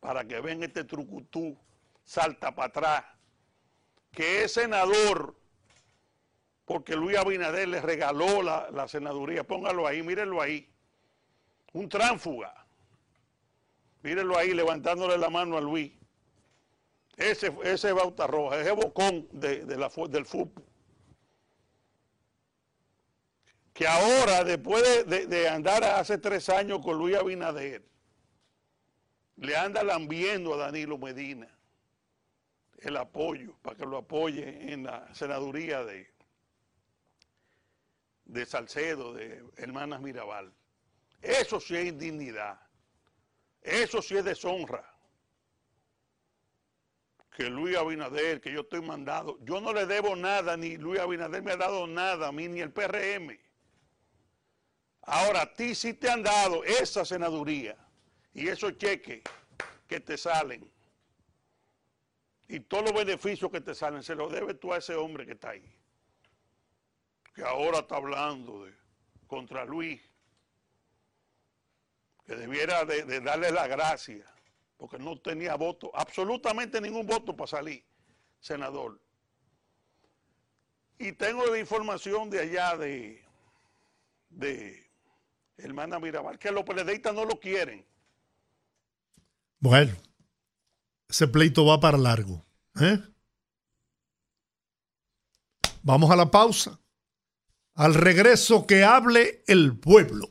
para 0.00 0.24
que 0.24 0.40
ven 0.40 0.62
este 0.62 0.84
trucutú, 0.84 1.56
salta 2.04 2.54
para 2.54 2.68
atrás, 2.68 3.04
que 4.12 4.44
es 4.44 4.52
senador, 4.52 5.34
porque 6.64 6.96
Luis 6.96 7.16
Abinader 7.16 7.68
le 7.68 7.80
regaló 7.80 8.42
la, 8.42 8.88
senaduría, 8.88 9.44
póngalo 9.44 9.86
ahí, 9.86 10.02
mírenlo 10.02 10.40
ahí, 10.40 10.68
un 11.72 11.88
tránfuga, 11.88 12.66
mírenlo 14.02 14.36
ahí 14.36 14.52
levantándole 14.52 15.16
la 15.18 15.30
mano 15.30 15.56
a 15.56 15.60
Luis, 15.60 15.92
ese, 17.16 17.54
ese 17.62 17.92
Bauta 17.92 18.26
Roja, 18.26 18.60
ese 18.60 18.72
bocón 18.72 19.28
del 19.32 20.26
fútbol. 20.26 20.64
Que 23.76 23.86
ahora, 23.86 24.42
después 24.42 25.06
de, 25.06 25.48
andar 25.50 25.84
hace 25.84 26.16
tres 26.16 26.48
años 26.48 26.80
con 26.82 26.96
Luis 26.96 27.14
Abinader, 27.14 27.86
le 29.36 29.54
anda 29.54 29.84
lambiendo 29.84 30.54
a 30.54 30.56
Danilo 30.56 30.96
Medina 30.96 31.46
el 32.78 32.96
apoyo, 32.96 33.54
para 33.60 33.76
que 33.76 33.84
lo 33.84 33.98
apoye 33.98 34.72
en 34.72 34.84
la 34.84 35.14
senaduría 35.14 35.84
de, 35.84 36.10
de 38.24 38.46
Salcedo, 38.46 39.12
de 39.12 39.44
Hermanas 39.58 40.00
Mirabal. 40.00 40.54
Eso 41.20 41.60
sí 41.60 41.76
es 41.76 41.84
indignidad. 41.84 42.58
Eso 43.60 44.00
sí 44.00 44.16
es 44.16 44.24
deshonra. 44.24 44.90
Que 47.30 47.50
Luis 47.50 47.76
Abinader, 47.76 48.40
que 48.40 48.50
yo 48.50 48.62
estoy 48.62 48.80
mandado, 48.80 49.36
yo 49.42 49.60
no 49.60 49.74
le 49.74 49.84
debo 49.84 50.16
nada, 50.16 50.56
ni 50.56 50.78
Luis 50.78 50.98
Abinader 50.98 51.42
me 51.42 51.52
ha 51.52 51.56
dado 51.58 51.86
nada 51.86 52.28
a 52.28 52.32
mí, 52.32 52.48
ni 52.48 52.60
el 52.60 52.72
PRM. 52.72 53.44
Ahora, 55.06 55.42
a 55.42 55.54
ti 55.54 55.74
sí 55.74 55.94
te 55.94 56.10
han 56.10 56.22
dado 56.22 56.64
esa 56.64 57.04
senaduría 57.04 57.76
y 58.34 58.48
esos 58.48 58.76
cheques 58.76 59.22
que 59.86 60.00
te 60.00 60.18
salen 60.18 60.68
y 62.48 62.60
todos 62.60 62.84
los 62.84 62.92
beneficios 62.92 63.50
que 63.50 63.60
te 63.60 63.74
salen, 63.74 64.02
se 64.02 64.14
los 64.14 64.30
debes 64.32 64.58
tú 64.60 64.72
a 64.72 64.78
ese 64.78 64.94
hombre 64.94 65.26
que 65.26 65.32
está 65.32 65.50
ahí. 65.50 65.78
Que 67.34 67.42
ahora 67.42 67.80
está 67.80 67.96
hablando 67.96 68.64
de 68.64 68.72
contra 69.26 69.64
Luis. 69.64 70.00
Que 72.24 72.36
debiera 72.36 72.84
de, 72.84 73.04
de 73.04 73.20
darle 73.20 73.50
la 73.50 73.66
gracia, 73.66 74.24
porque 74.76 74.98
no 74.98 75.18
tenía 75.20 75.54
voto, 75.54 75.90
absolutamente 75.94 76.80
ningún 76.80 77.06
voto 77.06 77.36
para 77.36 77.46
salir, 77.46 77.84
senador. 78.40 79.00
Y 80.98 81.12
tengo 81.12 81.46
la 81.46 81.58
información 81.58 82.30
de 82.30 82.40
allá 82.40 82.76
de, 82.76 83.24
de 84.30 84.85
hermana 85.58 85.98
Mirabal, 85.98 86.38
que 86.38 86.50
los 86.50 86.64
PLDistas 86.64 87.14
no 87.14 87.24
lo 87.24 87.38
quieren. 87.40 87.84
Bueno, 89.58 89.94
ese 91.08 91.28
pleito 91.28 91.64
va 91.64 91.80
para 91.80 91.98
largo. 91.98 92.44
¿eh? 92.80 92.98
Vamos 95.82 96.10
a 96.10 96.16
la 96.16 96.30
pausa. 96.30 96.78
Al 97.74 97.94
regreso 97.94 98.66
que 98.66 98.84
hable 98.84 99.42
el 99.46 99.78
pueblo. 99.78 100.28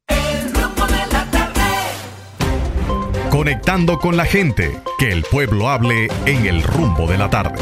Conectando 3.30 4.00
con 4.00 4.18
la 4.18 4.26
gente, 4.26 4.82
que 4.98 5.12
el 5.12 5.24
pueblo 5.24 5.70
hable 5.70 6.08
en 6.26 6.46
el 6.46 6.64
rumbo 6.64 7.08
de 7.08 7.18
la 7.18 7.30
tarde. 7.30 7.62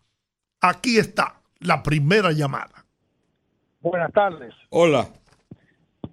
Aquí 0.61 0.99
está 0.99 1.41
la 1.59 1.81
primera 1.81 2.31
llamada. 2.31 2.85
Buenas 3.81 4.13
tardes. 4.13 4.53
Hola. 4.69 5.09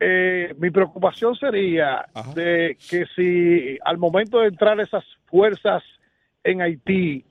Eh, 0.05 0.55
mi 0.59 0.71
preocupación 0.71 1.37
sería 1.37 2.05
Ajá. 2.13 2.33
de 2.35 2.77
que 2.91 3.05
si 3.15 3.79
al 3.85 3.99
momento 3.99 4.41
de 4.41 4.49
entrar 4.49 4.81
esas 4.81 5.05
fuerzas 5.27 5.85
en 6.43 6.61
Haití 6.61 7.25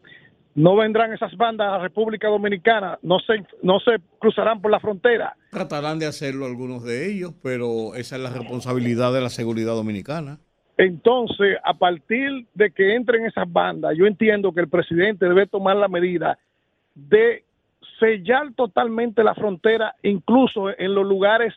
no 0.56 0.78
vendrán 0.78 1.12
esas 1.12 1.36
bandas 1.36 1.68
a 1.68 1.80
República 1.80 2.30
Dominicana, 2.30 2.98
no 3.02 3.20
se 3.20 3.44
no 3.62 3.80
se 3.80 3.98
cruzarán 4.20 4.62
por 4.62 4.72
la 4.72 4.80
frontera. 4.80 5.36
Tratarán 5.50 6.00
de 6.00 6.06
hacerlo 6.06 6.46
algunos 6.46 6.84
de 6.84 7.12
ellos, 7.12 7.34
pero 7.44 7.96
esa 7.96 8.16
es 8.16 8.22
la 8.22 8.30
responsabilidad 8.30 9.12
de 9.12 9.22
la 9.22 9.30
seguridad 9.30 9.74
dominicana. 9.74 10.40
Entonces, 10.78 11.58
a 11.64 11.74
partir 11.74 12.48
de 12.54 12.72
que 12.72 12.96
entren 12.96 13.26
esas 13.26 13.52
bandas, 13.52 13.98
yo 13.98 14.06
entiendo 14.06 14.54
que 14.54 14.62
el 14.62 14.70
presidente 14.70 15.28
debe 15.28 15.46
tomar 15.46 15.76
la 15.76 15.90
medida 15.90 16.38
de 16.96 17.44
sellar 18.00 18.54
totalmente 18.56 19.24
la 19.24 19.36
frontera, 19.36 19.96
incluso 20.04 20.70
en 20.78 20.96
los 20.96 21.06
lugares 21.06 21.54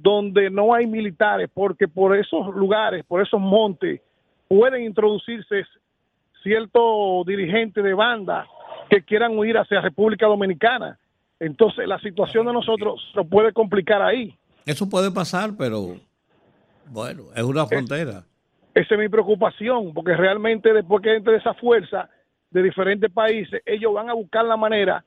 donde 0.00 0.50
no 0.50 0.74
hay 0.74 0.86
militares, 0.86 1.48
porque 1.52 1.88
por 1.88 2.16
esos 2.16 2.54
lugares, 2.54 3.04
por 3.04 3.22
esos 3.22 3.40
montes, 3.40 4.00
pueden 4.48 4.82
introducirse 4.82 5.64
ciertos 6.42 7.26
dirigentes 7.26 7.82
de 7.82 7.94
banda 7.94 8.46
que 8.90 9.02
quieran 9.02 9.36
huir 9.36 9.56
hacia 9.56 9.80
República 9.80 10.26
Dominicana. 10.26 10.98
Entonces, 11.40 11.88
la 11.88 11.98
situación 11.98 12.46
de 12.46 12.52
nosotros 12.52 13.00
se 13.14 13.24
puede 13.24 13.52
complicar 13.52 14.02
ahí. 14.02 14.36
Eso 14.66 14.88
puede 14.88 15.10
pasar, 15.10 15.50
pero 15.58 15.96
bueno, 16.90 17.24
es 17.34 17.42
una 17.42 17.66
frontera. 17.66 18.24
Esa 18.74 18.94
es 18.94 19.00
mi 19.00 19.08
preocupación, 19.08 19.94
porque 19.94 20.16
realmente 20.16 20.72
después 20.72 21.02
que 21.02 21.14
entre 21.14 21.36
esa 21.36 21.54
fuerza 21.54 22.08
de 22.50 22.62
diferentes 22.62 23.10
países, 23.10 23.62
ellos 23.64 23.92
van 23.94 24.10
a 24.10 24.14
buscar 24.14 24.44
la 24.44 24.56
manera 24.56 25.04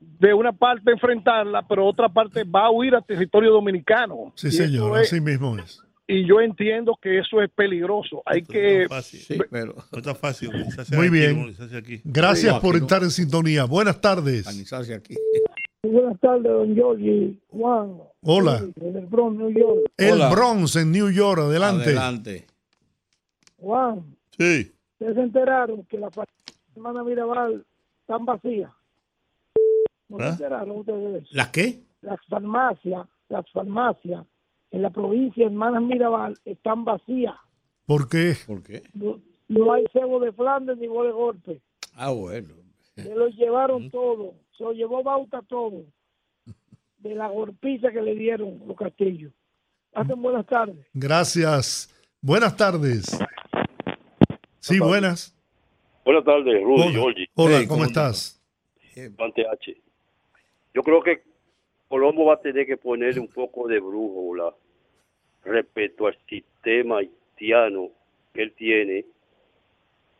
de 0.00 0.32
una 0.34 0.52
parte 0.52 0.90
enfrentarla, 0.90 1.66
pero 1.68 1.86
otra 1.86 2.08
parte 2.08 2.44
va 2.44 2.66
a 2.66 2.70
huir 2.70 2.94
al 2.94 3.04
territorio 3.04 3.52
dominicano. 3.52 4.32
Sí, 4.34 4.48
Y 4.48 4.52
señor, 4.52 4.98
es- 4.98 5.12
así 5.12 5.20
mismo 5.20 5.56
es. 5.58 5.82
y 6.08 6.26
yo 6.26 6.40
entiendo 6.40 6.98
que 7.00 7.18
eso 7.18 7.40
es 7.42 7.50
peligroso. 7.50 8.22
Hay 8.26 8.42
que 8.42 8.78
No 8.78 8.82
es 8.84 8.88
fácil. 8.88 9.20
Sí, 9.20 9.38
pero 9.50 9.74
No 9.92 9.98
está 9.98 10.14
fácil 10.14 10.50
Muy 10.96 11.06
aquí, 11.06 11.10
bien. 11.10 11.56
aquí. 11.76 12.00
Gracias 12.04 12.54
Sí, 12.54 12.60
por 12.60 12.70
aquí 12.70 12.80
no. 12.80 12.86
estar 12.86 13.02
en 13.02 13.10
sintonía. 13.10 13.64
Buenas 13.66 14.00
tardes. 14.00 14.46
aquí. 14.46 15.14
Buenas 15.82 16.18
tardes, 16.20 16.44
don 16.44 16.74
Giorgi, 16.74 17.38
Juan. 17.48 17.96
Hola. 18.22 18.60
Desde 18.76 18.98
el 18.98 19.06
Bronx, 19.06 19.38
New 19.38 19.50
York. 19.50 19.90
El 19.96 20.12
Hola. 20.12 20.30
Bronx 20.30 20.76
en 20.76 20.92
New 20.92 21.10
York. 21.10 21.40
Adelante. 21.40 21.84
Adelante. 21.84 22.46
Juan, 23.58 24.16
Sí. 24.38 24.72
ustedes 24.92 25.14
se 25.14 25.20
enteraron 25.22 25.84
que 25.84 25.98
la 25.98 26.10
hermana 26.76 27.04
Mirabal 27.04 27.64
están 28.02 28.24
vacías. 28.24 28.70
¿No 30.10 30.18
se 30.18 30.24
¿Ah? 30.24 30.28
enteraron 30.30 30.70
ustedes 30.72 31.12
de 31.12 31.18
eso? 31.20 31.28
¿La 31.32 31.50
qué? 31.52 31.80
Las 32.02 32.18
farmacias, 32.28 33.06
las 33.28 33.50
farmacias 33.50 34.26
en 34.72 34.82
la 34.82 34.90
provincia 34.90 35.44
de 35.44 35.50
Hermanas 35.52 35.82
Mirabal 35.82 36.38
están 36.44 36.84
vacías. 36.84 37.34
¿Por 37.86 38.08
qué? 38.08 38.34
¿Por 38.46 38.62
qué? 38.62 38.82
No, 38.92 39.20
no 39.48 39.72
hay 39.72 39.84
cebo 39.92 40.20
de 40.20 40.32
Flandes 40.32 40.78
ni 40.78 40.86
voz 40.88 41.06
de 41.06 41.12
golpe. 41.12 41.60
Ah, 41.94 42.10
bueno. 42.10 42.54
Se 42.96 43.14
lo 43.14 43.28
llevaron 43.28 43.90
todo. 43.90 44.34
Se 44.56 44.64
lo 44.64 44.72
llevó 44.72 45.02
Bauta 45.02 45.42
todo. 45.42 45.84
De 46.98 47.14
la 47.14 47.28
golpiza 47.28 47.90
que 47.90 48.02
le 48.02 48.14
dieron 48.14 48.60
los 48.66 48.76
castillos. 48.76 49.32
Hacen 49.94 50.20
buenas 50.20 50.46
tardes. 50.46 50.86
Gracias. 50.92 51.88
Buenas 52.20 52.56
tardes. 52.56 53.18
Sí, 54.58 54.78
buenas. 54.78 55.34
Buenas 56.04 56.24
tardes, 56.24 56.62
Rudy, 56.62 56.96
Hola, 56.96 57.14
Hola, 57.34 57.58
¿cómo 57.60 57.68
¿cómo 57.68 57.84
estás? 57.84 58.40
Pante 59.16 59.46
H. 59.46 59.80
Yo 60.74 60.82
creo 60.82 61.02
que 61.02 61.22
Colombo 61.88 62.26
va 62.26 62.34
a 62.34 62.40
tener 62.40 62.66
que 62.66 62.76
ponerle 62.76 63.20
un 63.20 63.28
poco 63.28 63.66
de 63.66 63.80
brujo, 63.80 64.34
la, 64.36 64.54
respecto 65.44 66.06
al 66.06 66.16
sistema 66.28 66.98
haitiano 66.98 67.90
que 68.32 68.42
él 68.42 68.52
tiene 68.52 69.04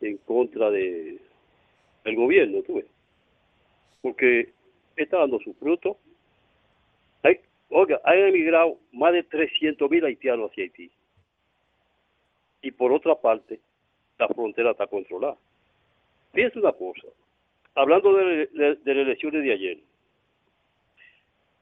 en 0.01 0.17
contra 0.17 0.69
de 0.69 1.19
el 2.03 2.15
gobierno, 2.15 2.61
tú 2.63 2.75
ves. 2.75 2.85
Porque 4.01 4.51
está 4.95 5.19
dando 5.19 5.39
su 5.39 5.53
fruto. 5.53 5.97
Hay, 7.23 7.39
oiga, 7.69 8.01
han 8.03 8.17
emigrado 8.17 8.79
más 8.91 9.13
de 9.13 9.23
300 9.23 9.89
mil 9.89 10.03
haitianos 10.03 10.49
hacia 10.49 10.63
Haití. 10.63 10.91
Y 12.63 12.71
por 12.71 12.91
otra 12.91 13.15
parte, 13.15 13.59
la 14.17 14.27
frontera 14.27 14.71
está 14.71 14.87
controlada. 14.87 15.37
Fíjense 16.33 16.59
una 16.59 16.73
cosa, 16.73 17.07
hablando 17.75 18.13
de, 18.13 18.47
de 18.47 18.69
las 18.75 18.87
elecciones 18.87 19.43
de 19.43 19.53
ayer, 19.53 19.77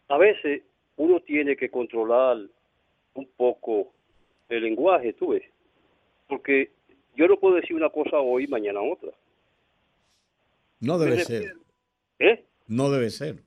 a 0.10 0.18
veces 0.18 0.64
uno 0.98 1.22
tiene 1.22 1.56
que 1.56 1.70
controlar 1.70 2.38
un 3.14 3.30
poco 3.38 3.94
el 4.50 4.64
lenguaje, 4.64 5.14
tú 5.14 5.30
ves, 5.30 5.44
porque 6.28 6.72
yo 7.16 7.28
no 7.28 7.38
puedo 7.38 7.56
decir 7.56 7.76
una 7.76 7.90
cosa 7.90 8.20
hoy 8.20 8.46
y 8.46 8.48
mañana 8.48 8.82
otra. 8.82 9.12
No 10.82 10.98
debe 10.98 11.20
ser. 11.20 11.56
¿Eh? 12.20 12.44
No 12.68 12.90
debe 12.90 13.10
ser. 13.10 13.38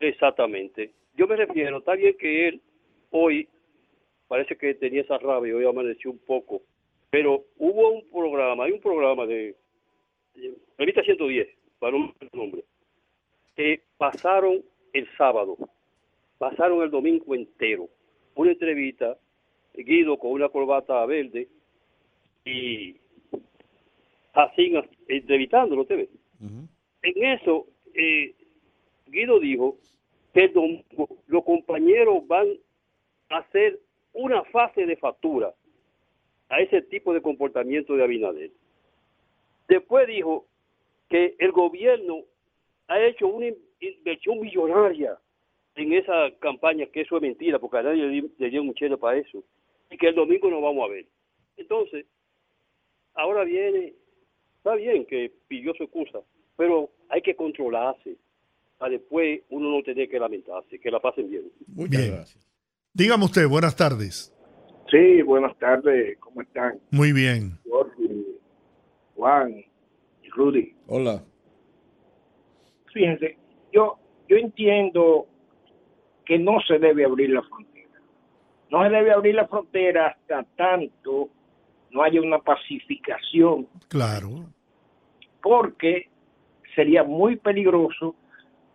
Exactamente. 0.00 0.92
Yo 1.14 1.26
me 1.26 1.36
refiero, 1.36 1.78
está 1.78 1.94
bien 1.94 2.16
que 2.18 2.48
él 2.48 2.60
hoy 3.10 3.48
parece 4.28 4.56
que 4.56 4.74
tenía 4.74 5.02
esa 5.02 5.18
rabia, 5.18 5.54
hoy 5.54 5.64
amaneció 5.64 6.10
un 6.10 6.18
poco, 6.18 6.62
pero 7.10 7.44
hubo 7.58 7.90
un 7.90 8.08
programa, 8.10 8.64
hay 8.64 8.72
un 8.72 8.80
programa 8.80 9.26
de, 9.26 9.54
de 10.34 10.54
Revista 10.78 11.02
110, 11.02 11.48
para 11.78 11.96
un 11.96 12.14
nombre, 12.32 12.64
que 13.54 13.82
pasaron 13.98 14.64
el 14.92 15.06
sábado, 15.16 15.56
pasaron 16.42 16.82
el 16.82 16.90
domingo 16.90 17.36
entero, 17.36 17.88
una 18.34 18.50
entrevista, 18.50 19.16
Guido 19.74 20.18
con 20.18 20.32
una 20.32 20.48
corbata 20.48 21.06
verde 21.06 21.46
y 22.44 22.96
así 24.32 24.74
entrevistándolo, 25.06 25.84
¿te 25.84 25.94
ves? 25.94 26.08
En 27.02 27.24
eso, 27.38 27.68
eh, 27.94 28.34
Guido 29.06 29.38
dijo 29.38 29.76
que 30.34 30.44
el 30.46 30.52
domingo 30.52 31.08
los 31.28 31.44
compañeros 31.44 32.26
van 32.26 32.48
a 33.28 33.36
hacer 33.38 33.78
una 34.12 34.42
fase 34.46 34.84
de 34.84 34.96
factura 34.96 35.54
a 36.48 36.60
ese 36.60 36.82
tipo 36.82 37.14
de 37.14 37.22
comportamiento 37.22 37.94
de 37.94 38.02
Abinader. 38.02 38.50
Después 39.68 40.08
dijo 40.08 40.44
que 41.08 41.36
el 41.38 41.52
gobierno 41.52 42.24
ha 42.88 43.00
hecho 43.00 43.28
una 43.28 43.46
in- 43.46 43.58
inversión 43.80 44.40
millonaria 44.40 45.16
en 45.74 45.92
esa 45.92 46.30
campaña, 46.38 46.86
que 46.86 47.00
eso 47.02 47.16
es 47.16 47.22
mentira, 47.22 47.58
porque 47.58 47.78
a 47.78 47.82
nadie 47.82 48.02
le, 48.04 48.08
di- 48.22 48.32
le 48.38 48.50
dio 48.50 48.62
un 48.62 48.74
chelo 48.74 48.98
para 48.98 49.18
eso, 49.18 49.42
y 49.90 49.96
que 49.96 50.08
el 50.08 50.14
domingo 50.14 50.50
no 50.50 50.60
vamos 50.60 50.84
a 50.88 50.92
ver. 50.92 51.06
Entonces, 51.56 52.06
ahora 53.14 53.44
viene, 53.44 53.94
está 54.56 54.74
bien 54.74 55.04
que 55.06 55.32
pidió 55.48 55.74
su 55.74 55.84
excusa, 55.84 56.20
pero 56.56 56.90
hay 57.08 57.22
que 57.22 57.34
controlarse 57.34 58.16
para 58.78 58.92
después 58.92 59.40
uno 59.50 59.70
no 59.70 59.82
tener 59.82 60.08
que 60.08 60.18
lamentarse, 60.18 60.78
que 60.78 60.90
la 60.90 61.00
pasen 61.00 61.30
bien. 61.30 61.50
Muchas 61.68 61.90
Bien. 62.00 62.14
gracias. 62.14 62.48
Dígame 62.94 63.24
usted, 63.24 63.48
buenas 63.48 63.74
tardes. 63.76 64.34
Sí, 64.90 65.22
buenas 65.22 65.56
tardes, 65.58 66.18
¿cómo 66.18 66.42
están? 66.42 66.78
Muy 66.90 67.12
bien. 67.12 67.52
Jorge, 67.68 68.02
Juan 69.14 69.64
Rudy. 70.34 70.74
Hola. 70.86 71.22
Fíjense, 72.92 73.36
yo, 73.72 73.98
yo 74.28 74.36
entiendo 74.36 75.26
que 76.32 76.38
no 76.38 76.60
se 76.66 76.78
debe 76.78 77.04
abrir 77.04 77.28
la 77.28 77.42
frontera. 77.42 78.00
No 78.70 78.82
se 78.82 78.88
debe 78.88 79.12
abrir 79.12 79.34
la 79.34 79.46
frontera 79.46 80.06
hasta 80.06 80.44
tanto 80.56 81.28
no 81.90 82.02
haya 82.02 82.22
una 82.22 82.38
pacificación, 82.38 83.68
Claro. 83.88 84.46
porque 85.42 86.08
sería 86.74 87.04
muy 87.04 87.36
peligroso, 87.36 88.14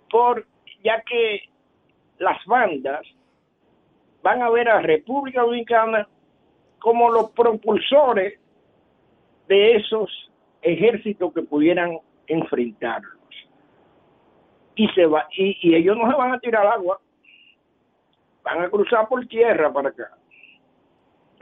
por, 0.07 0.45
ya 0.83 1.01
que 1.01 1.49
las 2.19 2.37
bandas 2.45 3.01
van 4.21 4.43
a 4.43 4.51
ver 4.51 4.69
a 4.69 4.81
República 4.81 5.41
Dominicana 5.41 6.07
como 6.77 7.09
los 7.09 7.31
propulsores 7.31 8.39
de 9.47 9.77
esos 9.77 10.11
ejércitos 10.61 11.33
que 11.33 11.41
pudieran 11.41 11.97
enfrentarlos. 12.27 13.17
Y, 14.75 14.87
se 14.89 15.07
va, 15.07 15.27
y, 15.35 15.57
y 15.67 15.73
ellos 15.73 15.97
no 15.97 16.07
se 16.11 16.15
van 16.15 16.33
a 16.33 16.39
tirar 16.39 16.67
al 16.67 16.73
agua, 16.73 16.99
van 18.47 18.63
a 18.63 18.69
cruzar 18.69 19.07
por 19.07 19.25
tierra 19.27 19.71
para 19.71 19.89
acá. 19.89 20.09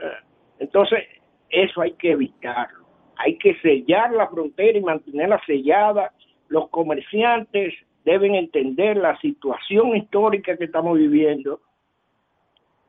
Eh, 0.00 0.10
Entonces, 0.58 1.04
eso 1.48 1.80
hay 1.80 1.92
que 1.92 2.12
evitarlo. 2.12 2.84
Hay 3.16 3.38
que 3.38 3.54
sellar 3.60 4.12
la 4.12 4.28
frontera 4.28 4.76
y 4.76 4.82
mantenerla 4.82 5.40
sellada. 5.46 6.12
Los 6.48 6.68
comerciantes 6.70 7.74
deben 8.04 8.34
entender 8.34 8.96
la 8.96 9.18
situación 9.20 9.96
histórica 9.96 10.56
que 10.56 10.64
estamos 10.64 10.98
viviendo 10.98 11.60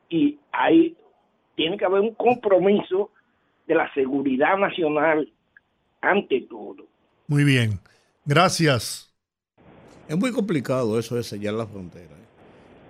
y 0.08 0.38
ahí 0.52 0.96
tiene 1.54 1.76
que 1.76 1.84
haber 1.84 2.00
un 2.00 2.14
compromiso 2.14 3.10
de 3.66 3.74
la 3.74 3.92
seguridad 3.94 4.56
nacional 4.56 5.30
ante 6.00 6.42
todo. 6.42 6.86
Muy 7.26 7.44
bien. 7.44 7.80
Gracias. 8.24 9.12
Es 10.08 10.16
muy 10.16 10.32
complicado 10.32 10.98
eso 10.98 11.16
de 11.16 11.22
sellar 11.22 11.54
la 11.54 11.66
frontera. 11.66 12.18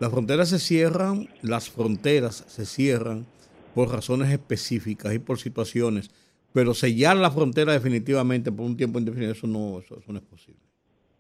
Las 0.01 0.11
fronteras 0.11 0.49
se 0.49 0.59
cierran, 0.59 1.29
las 1.43 1.71
fronteras 1.71 2.45
se 2.47 2.67
cierran 2.67 3.27
por 3.75 3.91
razones 3.91 4.31
específicas 4.31 5.13
y 5.15 5.19
por 5.19 5.39
situaciones, 5.39 6.11
pero 6.53 6.75
sellar 6.75 7.17
la 7.17 7.31
frontera 7.31 7.73
definitivamente 7.73 8.53
por 8.53 8.67
un 8.67 8.77
tiempo 8.77 8.99
indefinido, 8.99 9.33
eso 9.33 9.47
no, 9.47 9.79
eso, 9.79 9.99
eso 9.99 10.13
no 10.13 10.19
es 10.19 10.25
posible. 10.25 10.61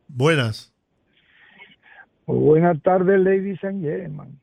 Buenas. 0.06 0.72
Buenas 2.26 2.80
tardes, 2.82 3.20
ladies 3.20 3.62
and 3.64 3.82
gentlemen. 3.82 4.38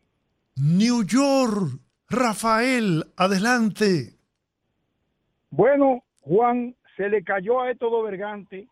New 0.56 1.04
York. 1.06 1.80
Rafael, 2.10 3.04
adelante. 3.18 4.14
Bueno, 5.50 6.04
Juan, 6.22 6.76
se 6.96 7.10
le 7.10 7.24
cayó 7.24 7.62
a 7.62 7.72
estos 7.72 7.92
dos 7.92 8.06
vergantes, 8.06 8.68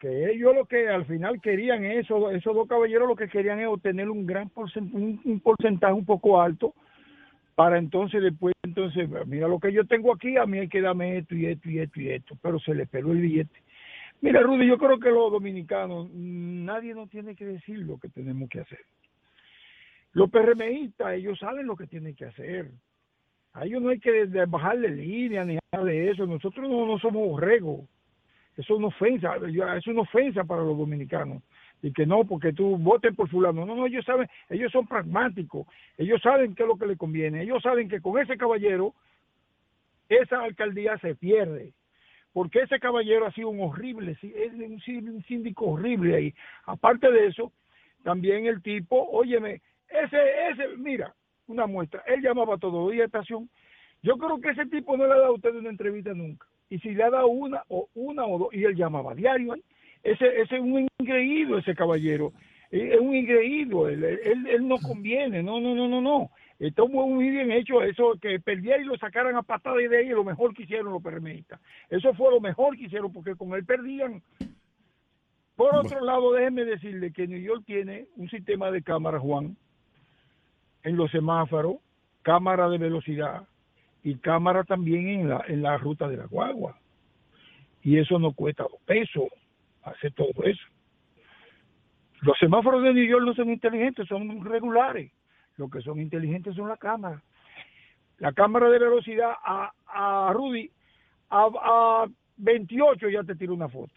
que, 0.00 0.30
ellos 0.30 0.54
lo 0.54 0.64
que 0.64 0.88
al 0.88 1.04
final 1.06 1.40
querían, 1.40 1.84
eso, 1.84 2.30
esos 2.30 2.54
dos 2.54 2.68
caballeros 2.68 3.08
lo 3.08 3.16
que 3.16 3.28
querían 3.28 3.60
es 3.60 3.68
obtener 3.68 4.10
un 4.10 4.26
gran 4.26 4.48
porcentaje, 4.48 4.96
un, 4.96 5.40
porcentaje 5.40 5.92
un 5.92 6.04
poco 6.04 6.40
alto, 6.40 6.74
para 7.54 7.78
entonces 7.78 8.22
después, 8.22 8.54
entonces, 8.62 9.08
mira 9.26 9.48
lo 9.48 9.60
que 9.60 9.72
yo 9.72 9.84
tengo 9.84 10.12
aquí, 10.12 10.36
a 10.36 10.46
mí 10.46 10.58
hay 10.58 10.68
que 10.68 10.80
darme 10.80 11.18
esto 11.18 11.34
y 11.34 11.46
esto 11.46 11.70
y 11.70 11.78
esto 11.78 12.00
y 12.00 12.08
esto, 12.10 12.38
pero 12.42 12.58
se 12.58 12.74
le 12.74 12.86
peló 12.86 13.12
el 13.12 13.20
billete. 13.20 13.62
Mira, 14.22 14.40
Rudy, 14.40 14.66
yo 14.66 14.76
creo 14.76 14.98
que 14.98 15.10
los 15.10 15.32
dominicanos, 15.32 16.10
nadie 16.12 16.94
nos 16.94 17.08
tiene 17.08 17.34
que 17.34 17.46
decir 17.46 17.78
lo 17.78 17.98
que 17.98 18.08
tenemos 18.08 18.48
que 18.48 18.60
hacer. 18.60 18.80
Los 20.12 20.30
PRMistas, 20.30 21.14
ellos 21.14 21.38
saben 21.38 21.66
lo 21.66 21.76
que 21.76 21.86
tienen 21.86 22.14
que 22.14 22.26
hacer. 22.26 22.70
A 23.52 23.64
ellos 23.64 23.80
no 23.82 23.88
hay 23.90 23.98
que 23.98 24.24
bajarle 24.46 24.90
línea 24.90 25.44
ni 25.44 25.58
nada 25.72 25.84
de 25.84 26.10
eso. 26.10 26.26
Nosotros 26.26 26.68
no, 26.68 26.86
no 26.86 26.98
somos 26.98 27.26
borregos. 27.28 27.88
Eso 28.60 28.74
es 28.74 28.78
una 28.78 28.88
ofensa. 28.88 29.36
Es 29.76 29.86
una 29.86 30.02
ofensa 30.02 30.44
para 30.44 30.62
los 30.62 30.76
dominicanos. 30.76 31.42
Y 31.82 31.92
que 31.92 32.04
no, 32.04 32.24
porque 32.24 32.52
tú 32.52 32.76
votes 32.76 33.14
por 33.16 33.28
fulano. 33.28 33.64
No, 33.64 33.74
no, 33.74 33.86
ellos 33.86 34.04
saben, 34.04 34.28
ellos 34.50 34.70
son 34.70 34.86
pragmáticos. 34.86 35.66
Ellos 35.96 36.20
saben 36.22 36.54
qué 36.54 36.62
es 36.64 36.68
lo 36.68 36.76
que 36.76 36.86
les 36.86 36.98
conviene. 36.98 37.42
Ellos 37.42 37.62
saben 37.62 37.88
que 37.88 38.00
con 38.02 38.18
ese 38.20 38.36
caballero, 38.36 38.94
esa 40.08 40.42
alcaldía 40.42 40.98
se 40.98 41.14
pierde. 41.14 41.72
Porque 42.32 42.60
ese 42.60 42.78
caballero 42.78 43.26
ha 43.26 43.32
sido 43.32 43.48
un 43.48 43.60
horrible, 43.60 44.12
es 44.22 44.52
un 44.52 44.80
sí- 44.80 44.98
un 44.98 45.22
síndico 45.24 45.66
horrible 45.66 46.14
ahí. 46.14 46.34
Aparte 46.66 47.10
de 47.10 47.26
eso, 47.26 47.52
también 48.04 48.46
el 48.46 48.62
tipo, 48.62 49.08
óyeme, 49.10 49.62
ese, 49.88 50.18
ese, 50.50 50.76
mira, 50.76 51.14
una 51.48 51.66
muestra, 51.66 52.02
él 52.06 52.20
llamaba 52.22 52.56
todos 52.58 52.92
los 52.92 53.00
a 53.00 53.04
estación. 53.04 53.50
Yo 54.02 54.16
creo 54.16 54.40
que 54.40 54.50
ese 54.50 54.66
tipo 54.66 54.96
no 54.96 55.06
le 55.06 55.12
ha 55.12 55.16
dado 55.16 55.26
a 55.32 55.34
usted 55.34 55.54
una 55.56 55.70
entrevista 55.70 56.14
nunca. 56.14 56.46
Y 56.70 56.78
si 56.78 56.94
le 56.94 57.02
ha 57.02 57.10
dado 57.10 57.26
una 57.26 57.64
o 57.68 57.88
una 57.94 58.24
o 58.24 58.38
dos, 58.38 58.54
y 58.54 58.64
él 58.64 58.76
llamaba 58.76 59.12
a 59.12 59.14
diario, 59.16 59.56
¿eh? 59.56 59.62
ese, 60.04 60.40
ese 60.40 60.56
es 60.56 60.62
un 60.62 60.88
ingreído 60.98 61.58
ese 61.58 61.74
caballero. 61.74 62.32
Eh, 62.70 62.92
Es 62.94 63.00
un 63.00 63.14
ingreído, 63.14 63.88
él, 63.88 64.04
él, 64.04 64.46
él 64.46 64.68
no 64.68 64.78
conviene, 64.78 65.42
no, 65.42 65.60
no, 65.60 65.74
no, 65.74 65.88
no, 65.88 66.00
no. 66.00 66.30
Está 66.60 66.84
muy, 66.84 67.12
muy 67.12 67.30
bien 67.30 67.50
hecho 67.50 67.82
eso, 67.82 68.16
que 68.20 68.38
perdiera 68.38 68.80
y 68.80 68.84
lo 68.84 68.96
sacaran 68.98 69.34
a 69.34 69.42
patada 69.42 69.76
de 69.76 69.96
ahí, 69.96 70.08
lo 70.10 70.24
mejor 70.24 70.54
que 70.54 70.62
hicieron 70.62 70.92
los 70.92 71.02
permistas. 71.02 71.60
Eso 71.88 72.14
fue 72.14 72.30
lo 72.30 72.40
mejor 72.40 72.76
que 72.76 72.84
hicieron, 72.84 73.12
porque 73.12 73.34
con 73.34 73.52
él 73.54 73.64
perdían. 73.64 74.22
Por 75.56 75.74
otro 75.74 76.04
lado, 76.04 76.32
déjeme 76.32 76.64
decirle 76.64 77.12
que 77.12 77.26
New 77.26 77.40
York 77.40 77.64
tiene 77.66 78.06
un 78.16 78.30
sistema 78.30 78.70
de 78.70 78.82
cámara, 78.82 79.18
Juan, 79.18 79.56
en 80.84 80.96
los 80.96 81.10
semáforos, 81.10 81.76
cámara 82.22 82.68
de 82.68 82.78
velocidad 82.78 83.42
y 84.02 84.16
cámara 84.16 84.64
también 84.64 85.08
en 85.08 85.28
la, 85.28 85.44
en 85.46 85.62
la 85.62 85.76
ruta 85.78 86.08
de 86.08 86.16
la 86.16 86.26
guagua. 86.26 86.78
Y 87.82 87.98
eso 87.98 88.18
no 88.18 88.32
cuesta 88.32 88.64
dos 88.64 88.80
pesos, 88.86 89.24
hacer 89.82 90.12
todo 90.12 90.44
eso. 90.44 90.62
Los 92.20 92.38
semáforos 92.38 92.82
de 92.82 92.92
New 92.92 93.06
York 93.06 93.24
no 93.24 93.34
son 93.34 93.50
inteligentes, 93.50 94.06
son 94.08 94.44
regulares. 94.44 95.10
Lo 95.56 95.68
que 95.68 95.80
son 95.80 96.00
inteligentes 96.00 96.54
son 96.54 96.68
las 96.68 96.78
cámaras. 96.78 97.22
la 98.18 98.32
cámara 98.32 98.68
de 98.68 98.78
velocidad 98.78 99.32
a, 99.42 99.72
a 99.86 100.32
Rudy 100.32 100.70
a, 101.30 101.48
a 101.54 102.06
28 102.36 103.08
ya 103.08 103.22
te 103.22 103.34
tiro 103.34 103.54
una 103.54 103.68
foto. 103.68 103.92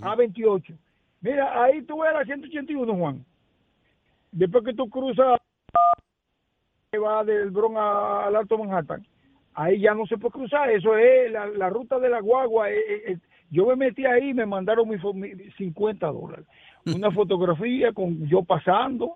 A 0.00 0.14
28. 0.14 0.74
Mira, 1.22 1.62
ahí 1.64 1.82
tú 1.82 2.00
ves 2.00 2.12
la 2.12 2.24
181, 2.24 2.94
Juan. 2.94 3.24
Después 4.30 4.64
que 4.64 4.74
tú 4.74 4.88
cruzas, 4.88 5.40
que 6.92 6.98
va 6.98 7.24
del 7.24 7.50
Bronx 7.50 7.74
al 7.78 8.36
Alto 8.36 8.58
Manhattan, 8.58 9.02
ahí 9.54 9.80
ya 9.80 9.94
no 9.94 10.04
se 10.06 10.18
puede 10.18 10.32
cruzar. 10.32 10.70
Eso 10.70 10.94
es 10.98 11.32
la, 11.32 11.46
la 11.46 11.70
ruta 11.70 11.98
de 11.98 12.10
la 12.10 12.20
guagua. 12.20 12.70
eh, 12.70 12.76
eh, 12.86 13.02
eh. 13.12 13.16
Yo 13.50 13.66
me 13.66 13.76
metí 13.76 14.04
ahí 14.04 14.28
y 14.30 14.34
me 14.34 14.44
mandaron 14.44 14.86
mi, 14.88 14.96
fo- 14.96 15.14
mi 15.14 15.30
50 15.52 16.06
dólares. 16.08 16.44
Una 16.84 17.10
fotografía 17.10 17.92
con 17.92 18.26
yo 18.28 18.42
pasando. 18.42 19.14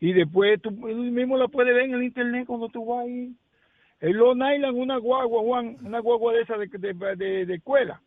Y 0.00 0.14
después 0.14 0.62
tú 0.62 0.70
mismo 0.70 1.36
la 1.36 1.48
puedes 1.48 1.74
ver 1.74 1.84
en 1.84 1.92
el 1.94 2.04
internet 2.04 2.46
cuando 2.46 2.70
tú 2.70 2.86
vas 2.86 3.04
ahí. 3.04 3.34
En 4.00 4.16
Long 4.16 4.38
Island, 4.54 4.78
una 4.78 4.96
guagua, 4.96 5.42
Juan, 5.42 5.76
una 5.84 5.98
guagua 5.98 6.32
de 6.32 6.40
esa 6.40 6.56
de, 6.56 6.68
de, 6.68 7.16
de- 7.16 7.44
de 7.46 7.54
escuela. 7.54 8.00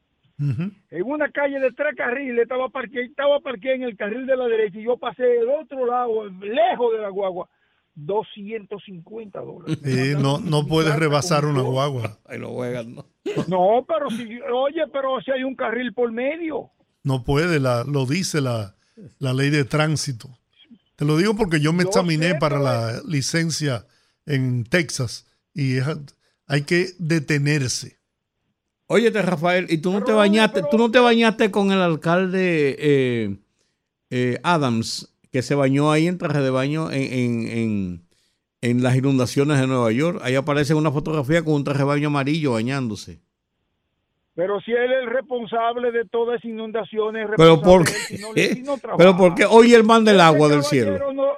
En 0.90 1.04
una 1.04 1.30
calle 1.30 1.60
de 1.60 1.72
tres 1.72 1.94
carriles 1.96 2.42
estaba 2.42 2.68
parqueado, 2.70 3.06
estaba 3.08 3.40
parqueado 3.42 3.76
en 3.76 3.84
el 3.84 3.96
carril 3.96 4.26
de 4.26 4.36
la 4.36 4.48
derecha 4.48 4.80
y 4.80 4.84
yo 4.86 4.98
pasé 4.98 5.22
del 5.24 5.50
otro 5.50 5.86
lado, 5.86 6.26
lejos 6.42 6.92
de 6.94 7.00
la 7.00 7.10
guagua, 7.10 7.48
250 7.96 9.40
dólares. 9.40 10.18
No, 10.20 10.40
no 10.40 10.66
puedes 10.68 10.96
rebasar 10.96 11.46
una 11.46 11.62
guagua. 11.62 12.20
Ahí 12.26 12.40
lo 12.40 12.52
juegan, 12.54 12.96
¿no? 12.96 13.06
No, 13.48 13.86
pero 13.88 14.10
si, 14.10 14.40
oye, 14.54 14.82
pero 14.92 15.22
si 15.22 15.32
hay 15.32 15.44
un 15.44 15.56
carril 15.56 15.94
por 15.94 16.12
medio. 16.12 16.72
No 17.04 17.24
puede, 17.24 17.60
la, 17.60 17.84
lo 17.84 18.06
dice 18.06 18.42
la, 18.42 18.76
la 19.20 19.34
ley 19.34 19.50
de 19.50 19.64
tránsito. 19.66 20.30
Te 20.96 21.06
lo 21.06 21.18
digo 21.18 21.36
porque 21.36 21.60
yo 21.60 21.74
me 21.74 21.84
Yo 21.84 21.90
examiné 21.90 22.30
sé, 22.32 22.36
para 22.36 22.56
pero- 22.58 22.64
la 22.66 23.02
licencia 23.08 23.86
en 24.26 24.64
Texas 24.64 25.26
y 25.54 25.78
es- 25.78 25.86
hay 26.48 26.64
que 26.64 26.90
detenerse. 27.00 27.98
Óyete, 28.88 29.22
Rafael, 29.22 29.68
y 29.70 29.78
tú 29.80 29.92
no 29.92 30.04
te 30.04 30.12
bañaste, 30.12 30.62
tú 30.70 30.78
no 30.78 30.92
te 30.92 31.00
bañaste 31.00 31.50
con 31.52 31.72
el 31.72 31.80
alcalde 31.82 32.76
eh, 32.78 33.38
eh, 34.10 34.40
Adams, 34.44 35.13
que 35.34 35.42
se 35.42 35.56
bañó 35.56 35.92
ahí 35.92 36.08
en 36.08 36.18
traje 36.18 36.40
de 36.40 36.50
baño 36.52 36.92
en, 36.92 37.02
en, 37.12 37.48
en- 37.58 38.04
en 38.62 38.82
las 38.84 38.96
inundaciones 38.96 39.60
de 39.60 39.68
Nueva 39.68 39.92
York. 39.92 40.22
Ahí 40.24 40.36
aparece 40.36 40.74
una 40.74 40.92
fotografía 40.92 41.44
con 41.44 41.56
un 41.56 41.64
traje 41.66 41.80
de 41.80 41.84
baño 41.86 42.08
amarillo 42.08 42.54
bañándose. 42.54 43.20
Pero 44.36 44.62
si 44.62 44.72
él 44.72 44.92
es 44.92 45.00
el 45.04 45.10
responsable 45.12 45.92
de 45.92 46.06
todas 46.06 46.38
esas 46.40 46.50
inundaciones, 46.50 47.28
Pero 47.36 47.62
por 47.62 47.86
si 47.88 48.22
no 48.22 48.34
qué, 48.34 48.54
si 48.54 48.62
no 48.64 48.78
trabaja. 48.78 48.98
pero 48.98 49.18
porque 49.18 49.46
hoy 49.46 49.74
el 49.74 49.84
man 49.84 50.06
del 50.06 50.22
agua 50.22 50.48
del 50.48 50.64
cielo. 50.64 51.12
no- 51.14 51.34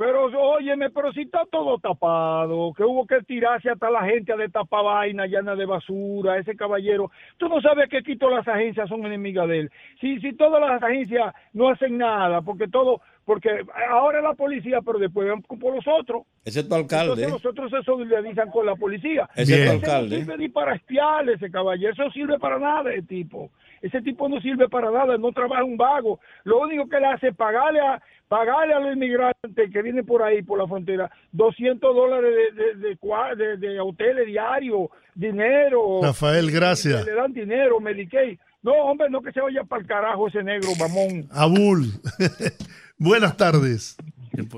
pero 0.00 0.30
óyeme, 0.34 0.88
pero 0.88 1.12
si 1.12 1.20
está 1.20 1.42
todo 1.52 1.78
tapado, 1.78 2.72
que 2.72 2.82
hubo 2.82 3.06
que 3.06 3.20
tirarse 3.20 3.68
hasta 3.68 3.90
la 3.90 4.02
gente 4.06 4.32
a 4.32 4.36
destapar 4.36 4.82
vaina 4.82 5.26
llena 5.26 5.54
de 5.54 5.66
basura, 5.66 6.38
ese 6.38 6.56
caballero. 6.56 7.10
Tú 7.36 7.50
no 7.50 7.60
sabes 7.60 7.90
que 7.90 8.02
quito 8.02 8.30
las 8.30 8.48
agencias 8.48 8.88
son 8.88 9.04
enemigas 9.04 9.46
de 9.46 9.58
él. 9.58 9.70
Si, 10.00 10.18
si 10.20 10.32
todas 10.32 10.58
las 10.58 10.82
agencias 10.82 11.34
no 11.52 11.68
hacen 11.68 11.98
nada, 11.98 12.40
porque 12.40 12.66
todo, 12.68 13.02
porque 13.26 13.50
ahora 13.90 14.22
la 14.22 14.32
policía, 14.32 14.78
pero 14.80 14.98
después 14.98 15.28
van 15.28 15.42
por 15.42 15.74
los 15.74 15.84
otros. 15.86 16.22
Ese 16.46 16.60
es 16.60 16.68
tu 16.70 16.74
alcalde. 16.74 17.22
Entonces 17.22 17.32
los 17.32 17.44
otros 17.44 17.70
se 17.70 17.82
solidarizan 17.82 18.50
con 18.50 18.64
la 18.64 18.76
policía. 18.76 19.28
Ese 19.36 19.64
es 19.64 19.66
tu 19.66 19.76
alcalde. 19.76 20.16
no 20.16 20.24
sirve 20.24 20.38
ni 20.38 20.48
para 20.48 20.76
espiar 20.76 21.28
ese 21.28 21.50
caballero, 21.50 21.92
eso 21.92 22.04
no 22.04 22.10
sirve 22.10 22.38
para 22.38 22.58
nada 22.58 22.90
ese 22.90 23.02
tipo. 23.02 23.50
Ese 23.82 24.02
tipo 24.02 24.28
no 24.28 24.40
sirve 24.40 24.68
para 24.68 24.90
nada, 24.90 25.16
no 25.16 25.32
trabaja 25.32 25.64
un 25.64 25.76
vago. 25.76 26.20
Lo 26.44 26.60
único 26.60 26.88
que 26.88 27.00
le 27.00 27.06
hace 27.06 27.28
es 27.28 27.36
pagarle 27.36 27.80
a, 27.80 28.02
pagarle 28.28 28.74
a 28.74 28.80
los 28.80 28.94
inmigrantes 28.94 29.70
que 29.72 29.82
vienen 29.82 30.04
por 30.04 30.22
ahí, 30.22 30.42
por 30.42 30.58
la 30.58 30.66
frontera, 30.68 31.10
200 31.32 31.94
dólares 31.96 32.30
de, 32.54 32.62
de, 32.62 32.74
de, 32.96 33.56
de- 33.56 33.56
de 33.68 33.80
hoteles 33.80 34.26
diarios, 34.26 34.88
dinero. 35.14 36.00
Rafael, 36.02 36.50
gracias. 36.50 37.04
Le 37.06 37.14
dan 37.14 37.32
dinero, 37.32 37.80
Medicaid. 37.80 38.38
No, 38.62 38.72
hombre, 38.72 39.08
no 39.08 39.22
que 39.22 39.32
se 39.32 39.40
vaya 39.40 39.64
para 39.64 39.80
el 39.80 39.88
carajo 39.88 40.28
ese 40.28 40.42
negro, 40.42 40.68
mamón. 40.78 41.28
Abul, 41.32 41.86
buenas 42.98 43.36
tardes. 43.36 43.96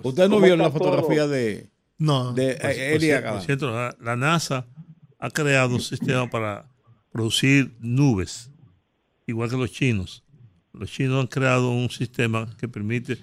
Usted 0.02 0.24
no 0.28 0.34
¿Cómo 0.36 0.44
vio 0.46 0.56
la 0.56 0.70
fotografía 0.70 1.22
todo? 1.22 1.28
de, 1.30 1.70
No. 1.98 2.32
de 2.32 2.56
Por- 2.56 2.70
eh, 2.70 2.90
por 2.92 3.00
cierto, 3.00 3.18
Agada? 3.18 3.32
por 3.38 3.46
cierto, 3.46 3.70
la, 3.70 3.94
la 4.00 4.16
NASA 4.16 4.66
ha 5.18 5.30
creado 5.30 5.74
un 5.74 5.80
sistema 5.80 6.28
para 6.28 6.66
producir 7.12 7.72
nubes, 7.80 8.50
igual 9.26 9.50
que 9.50 9.56
los 9.56 9.72
chinos. 9.72 10.24
Los 10.72 10.90
chinos 10.90 11.20
han 11.20 11.26
creado 11.26 11.70
un 11.70 11.90
sistema 11.90 12.46
que 12.58 12.66
permite 12.66 13.18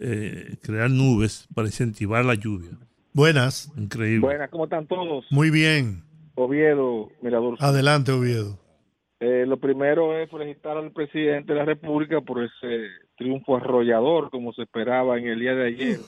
eh, 0.00 0.56
crear 0.62 0.88
nubes 0.90 1.48
para 1.54 1.66
incentivar 1.66 2.24
la 2.24 2.34
lluvia. 2.34 2.70
Buenas. 3.12 3.72
Increíble. 3.76 4.20
Buenas, 4.20 4.50
¿cómo 4.50 4.64
están 4.64 4.86
todos? 4.86 5.26
Muy 5.30 5.50
bien. 5.50 6.02
Oviedo, 6.34 7.10
Mirador. 7.20 7.56
Adelante, 7.60 8.12
Oviedo. 8.12 8.58
Eh, 9.20 9.44
lo 9.46 9.58
primero 9.58 10.18
es 10.18 10.30
felicitar 10.30 10.76
al 10.76 10.90
presidente 10.90 11.52
de 11.52 11.58
la 11.58 11.64
República 11.64 12.20
por 12.20 12.42
ese 12.42 12.88
triunfo 13.16 13.56
arrollador, 13.56 14.30
como 14.30 14.52
se 14.52 14.62
esperaba 14.62 15.18
en 15.18 15.28
el 15.28 15.38
día 15.38 15.54
de 15.54 15.66
ayer, 15.68 15.98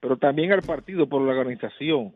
pero 0.00 0.16
también 0.16 0.52
al 0.52 0.62
partido 0.62 1.06
por 1.06 1.20
la 1.22 1.32
organización. 1.32 2.14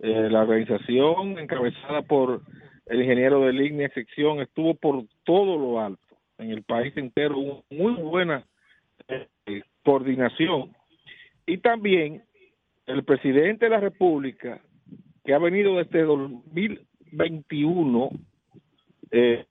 Eh, 0.00 0.28
la 0.30 0.42
organización 0.42 1.38
encabezada 1.38 2.02
por 2.02 2.42
el 2.90 3.00
ingeniero 3.02 3.46
de 3.46 3.52
línea 3.52 3.88
sección 3.94 4.40
estuvo 4.40 4.74
por 4.74 5.04
todo 5.22 5.56
lo 5.56 5.80
alto 5.80 6.18
en 6.38 6.50
el 6.50 6.64
país 6.64 6.92
entero, 6.96 7.38
hubo 7.38 7.64
muy 7.70 7.92
buena 7.94 8.44
eh, 9.06 9.28
coordinación 9.84 10.74
y 11.46 11.58
también 11.58 12.24
el 12.86 13.04
presidente 13.04 13.66
de 13.66 13.70
la 13.70 13.78
República 13.78 14.60
que 15.24 15.32
ha 15.32 15.38
venido 15.38 15.76
desde 15.76 16.02
2021 16.02 18.10
eh, 19.12 19.46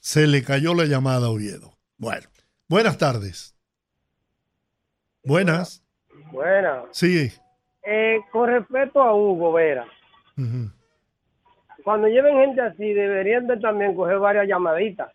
Se 0.00 0.26
le 0.26 0.42
cayó 0.42 0.72
la 0.74 0.86
llamada 0.86 1.26
a 1.26 1.30
Oviedo. 1.30 1.74
Bueno, 1.98 2.26
buenas 2.68 2.96
tardes. 2.96 3.54
Buenas. 5.22 5.84
Buena. 6.32 6.84
Sí. 6.90 7.30
Eh, 7.84 8.20
con 8.32 8.48
respecto 8.48 9.02
a 9.02 9.14
Hugo 9.14 9.52
Vera, 9.52 9.86
Cuando 11.84 12.08
lleven 12.08 12.38
gente 12.38 12.60
así, 12.60 12.92
deberían 12.92 13.46
de 13.46 13.56
también 13.58 13.94
coger 13.94 14.18
varias 14.18 14.46
llamaditas. 14.46 15.12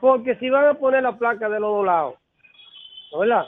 Porque 0.00 0.36
si 0.36 0.48
van 0.48 0.66
a 0.66 0.74
poner 0.74 1.02
la 1.02 1.16
placa 1.16 1.48
de 1.48 1.60
los 1.60 1.70
dos 1.76 1.86
lados, 1.86 2.14
¿verdad? 3.18 3.46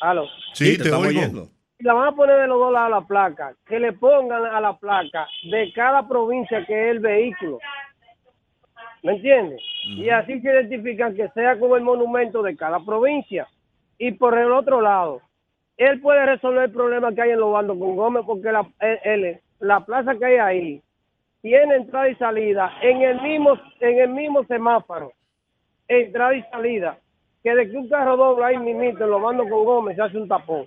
Aló. 0.00 0.26
Sí, 0.54 0.78
te, 0.78 0.90
oigo. 0.90 1.48
Si 1.76 1.84
la 1.84 1.94
van 1.94 2.08
a 2.08 2.12
poner 2.12 2.40
de 2.40 2.46
los 2.46 2.58
dos 2.58 2.72
lados 2.72 2.90
la 2.90 3.06
placa, 3.06 3.54
que 3.66 3.78
le 3.78 3.92
pongan 3.92 4.44
a 4.46 4.60
la 4.60 4.78
placa 4.78 5.28
de 5.50 5.72
cada 5.72 6.06
provincia 6.06 6.64
que 6.66 6.72
es 6.72 6.90
el 6.96 7.00
vehículo. 7.00 7.58
¿Me 9.02 9.12
entiendes? 9.12 9.60
Y 9.84 10.10
así 10.10 10.40
se 10.40 10.48
identifican 10.48 11.14
que 11.14 11.28
sea 11.30 11.58
con 11.58 11.72
el 11.72 11.82
monumento 11.82 12.42
de 12.42 12.56
cada 12.56 12.80
provincia. 12.84 13.48
Y 13.98 14.12
por 14.12 14.36
el 14.38 14.52
otro 14.52 14.80
lado, 14.80 15.22
él 15.80 16.00
puede 16.00 16.26
resolver 16.26 16.64
el 16.64 16.72
problema 16.72 17.12
que 17.14 17.22
hay 17.22 17.30
en 17.30 17.40
los 17.40 17.52
bandos 17.52 17.78
con 17.78 17.96
Gómez 17.96 18.22
porque 18.26 18.52
la, 18.52 18.66
él- 19.04 19.38
la 19.60 19.80
plaza 19.80 20.14
que 20.16 20.24
hay 20.26 20.36
ahí 20.36 20.82
tiene 21.42 21.74
entrada 21.76 22.08
y 22.08 22.14
salida 22.16 22.72
en 22.82 23.00
el 23.02 23.20
mismo 23.22 23.58
en 23.80 23.98
el 23.98 24.08
mismo 24.10 24.44
semáforo. 24.44 25.12
Entrada 25.88 26.34
y 26.34 26.42
salida. 26.44 26.98
Que 27.42 27.54
de 27.54 27.70
que 27.70 27.76
un 27.76 27.88
carro 27.88 28.16
dobla 28.16 28.48
ahí 28.48 28.58
mismito 28.58 29.04
en 29.04 29.10
los 29.10 29.22
bandos 29.22 29.48
con 29.48 29.64
Gómez 29.64 29.96
se 29.96 30.02
hace 30.02 30.18
un 30.18 30.28
tapón. 30.28 30.66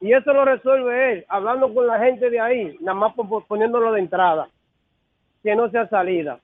Y 0.00 0.12
eso 0.12 0.32
lo 0.32 0.44
resuelve 0.44 1.12
él 1.12 1.24
hablando 1.28 1.72
con 1.72 1.86
la 1.86 1.98
gente 1.98 2.28
de 2.30 2.38
ahí 2.38 2.76
nada 2.80 2.94
más 2.98 3.14
pon- 3.14 3.42
poniéndolo 3.48 3.92
de 3.92 4.00
entrada 4.00 4.48
que 5.42 5.56
no 5.56 5.70
sea 5.70 5.88
salida. 5.88 6.38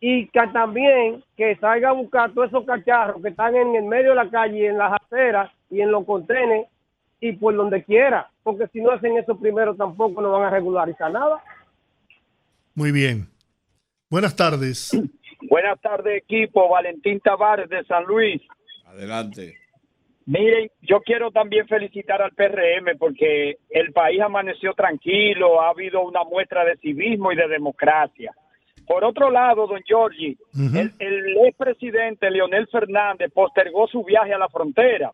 Y 0.00 0.26
que 0.28 0.40
también 0.52 1.22
que 1.36 1.54
salga 1.56 1.90
a 1.90 1.92
buscar 1.92 2.32
todos 2.32 2.48
esos 2.48 2.64
cacharros 2.64 3.20
que 3.22 3.28
están 3.28 3.54
en 3.54 3.74
el 3.76 3.84
medio 3.84 4.10
de 4.10 4.16
la 4.16 4.30
calle 4.30 4.66
en 4.66 4.78
las 4.78 4.94
aceras 5.00 5.50
y 5.70 5.80
en 5.82 5.90
los 5.92 6.04
contenes 6.06 6.66
y 7.22 7.32
por 7.34 7.54
donde 7.54 7.84
quiera, 7.84 8.28
porque 8.42 8.66
si 8.72 8.80
no 8.80 8.90
hacen 8.90 9.16
eso 9.16 9.38
primero 9.38 9.76
tampoco 9.76 10.20
no 10.20 10.32
van 10.32 10.42
a 10.42 10.50
regularizar 10.50 11.10
nada. 11.12 11.40
Muy 12.74 12.90
bien. 12.90 13.28
Buenas 14.10 14.34
tardes. 14.34 14.90
Buenas 15.48 15.80
tardes, 15.80 16.18
equipo. 16.18 16.68
Valentín 16.68 17.20
Tavares 17.20 17.68
de 17.70 17.84
San 17.84 18.04
Luis. 18.04 18.42
Adelante. 18.86 19.56
Miren, 20.26 20.68
yo 20.80 21.00
quiero 21.00 21.30
también 21.30 21.68
felicitar 21.68 22.20
al 22.20 22.32
PRM 22.32 22.98
porque 22.98 23.58
el 23.70 23.92
país 23.92 24.20
amaneció 24.20 24.74
tranquilo, 24.74 25.62
ha 25.62 25.70
habido 25.70 26.02
una 26.02 26.24
muestra 26.24 26.64
de 26.64 26.76
civismo 26.78 27.30
y 27.30 27.36
de 27.36 27.46
democracia. 27.46 28.32
Por 28.84 29.04
otro 29.04 29.30
lado, 29.30 29.68
don 29.68 29.80
Giorgi, 29.84 30.36
el, 30.74 30.92
el 30.98 31.36
expresidente 31.46 32.28
Leonel 32.30 32.66
Fernández 32.66 33.30
postergó 33.32 33.86
su 33.86 34.02
viaje 34.02 34.34
a 34.34 34.38
la 34.38 34.48
frontera, 34.48 35.12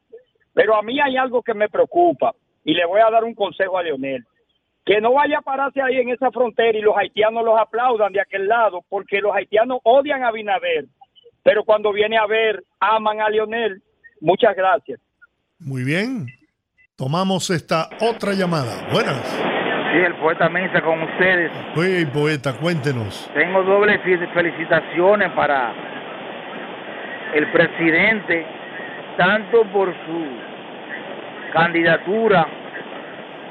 pero 0.58 0.74
a 0.74 0.82
mí 0.82 0.98
hay 1.00 1.16
algo 1.16 1.40
que 1.40 1.54
me 1.54 1.68
preocupa 1.68 2.32
y 2.64 2.74
le 2.74 2.84
voy 2.84 3.00
a 3.00 3.08
dar 3.10 3.22
un 3.22 3.32
consejo 3.32 3.78
a 3.78 3.82
Leonel. 3.84 4.24
Que 4.84 5.00
no 5.00 5.12
vaya 5.12 5.38
a 5.38 5.42
pararse 5.42 5.80
ahí 5.80 5.98
en 5.98 6.08
esa 6.08 6.32
frontera 6.32 6.76
y 6.76 6.80
los 6.82 6.96
haitianos 6.96 7.44
los 7.44 7.56
aplaudan 7.56 8.12
de 8.12 8.20
aquel 8.20 8.48
lado, 8.48 8.80
porque 8.88 9.20
los 9.20 9.32
haitianos 9.36 9.78
odian 9.84 10.24
a 10.24 10.32
Binader, 10.32 10.86
pero 11.44 11.62
cuando 11.62 11.92
viene 11.92 12.18
a 12.18 12.26
ver, 12.26 12.64
aman 12.80 13.20
a 13.20 13.28
Leonel. 13.30 13.80
Muchas 14.20 14.56
gracias. 14.56 14.98
Muy 15.60 15.84
bien. 15.84 16.26
Tomamos 16.96 17.50
esta 17.50 17.88
otra 18.00 18.32
llamada. 18.32 18.88
Buenas. 18.92 19.22
Sí, 19.92 19.98
el 19.98 20.14
poeta 20.16 20.48
Mesa 20.48 20.82
con 20.82 21.00
ustedes. 21.04 21.52
Oye, 21.76 22.04
poeta, 22.06 22.52
cuéntenos. 22.58 23.30
Tengo 23.32 23.62
doble 23.62 23.96
fe- 24.00 24.26
felicitaciones 24.34 25.30
para 25.34 25.72
el 27.34 27.46
presidente, 27.52 28.44
tanto 29.16 29.62
por 29.72 29.94
su 30.06 30.47
candidatura 31.52 32.46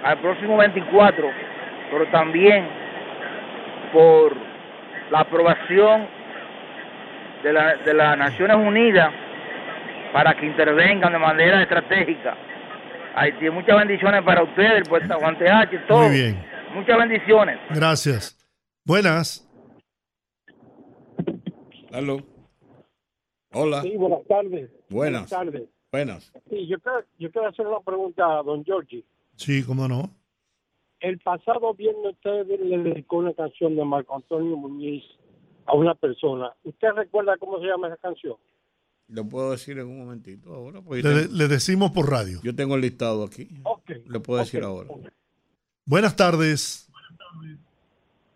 al 0.03 0.17
próximo 0.19 0.57
24, 0.57 1.29
pero 1.91 2.07
también 2.11 2.67
por 3.91 4.35
la 5.11 5.19
aprobación 5.19 6.07
de, 7.43 7.53
la, 7.53 7.75
de 7.77 7.93
las 7.93 8.17
Naciones 8.17 8.57
Unidas 8.57 9.11
para 10.13 10.35
que 10.35 10.45
intervengan 10.45 11.13
de 11.13 11.19
manera 11.19 11.61
estratégica. 11.61 12.35
Haití, 13.15 13.49
muchas 13.49 13.77
bendiciones 13.77 14.21
para 14.23 14.43
ustedes, 14.43 14.73
el 14.73 14.83
poeta 14.83 15.15
Juan 15.15 15.37
TH, 15.37 15.87
todo. 15.87 16.07
Muy 16.07 16.15
bien. 16.15 16.45
Muchas 16.73 16.97
bendiciones. 16.97 17.57
Gracias. 17.69 18.37
Buenas. 18.85 19.43
Aló. 21.91 22.19
Hola. 23.53 23.81
Sí, 23.81 23.95
buenas 23.97 24.19
tardes. 24.27 24.69
Buenas. 24.89 25.29
tardes. 25.29 25.63
Buenas. 25.91 26.31
Sí, 26.49 26.67
yo 26.67 26.79
quiero, 26.79 26.99
yo 27.17 27.31
quiero 27.31 27.47
hacer 27.47 27.65
una 27.67 27.79
pregunta 27.79 28.39
a 28.39 28.43
don 28.43 28.63
Giorgi. 28.63 29.03
Sí, 29.35 29.63
cómo 29.63 29.87
no. 29.87 30.09
El 30.99 31.19
pasado 31.19 31.73
viernes 31.75 32.13
usted 32.13 32.47
le 32.47 32.77
dedicó 32.79 33.17
una 33.17 33.33
canción 33.33 33.75
de 33.75 33.85
Marco 33.85 34.15
Antonio 34.15 34.57
Muñiz 34.57 35.03
a 35.65 35.75
una 35.75 35.93
persona. 35.95 36.51
¿Usted 36.63 36.87
recuerda 36.95 37.37
cómo 37.37 37.59
se 37.59 37.65
llama 37.67 37.87
esa 37.87 37.97
canción? 37.97 38.35
Lo 39.09 39.23
puedo 39.23 39.51
decir 39.51 39.77
en 39.79 39.87
un 39.87 39.99
momentito 39.99 40.53
ahora. 40.53 40.81
Le, 40.89 41.01
yo 41.01 41.09
tengo- 41.13 41.33
le 41.33 41.47
decimos 41.47 41.91
por 41.91 42.09
radio. 42.09 42.39
yo 42.43 42.53
tengo 42.55 42.75
el 42.75 42.81
listado 42.81 43.23
aquí. 43.23 43.47
Ok. 43.63 43.89
Le 44.07 44.19
puedo 44.19 44.39
decir 44.39 44.63
ahora. 44.63 44.89
Buenas 45.85 46.15
tardes. 46.15 46.89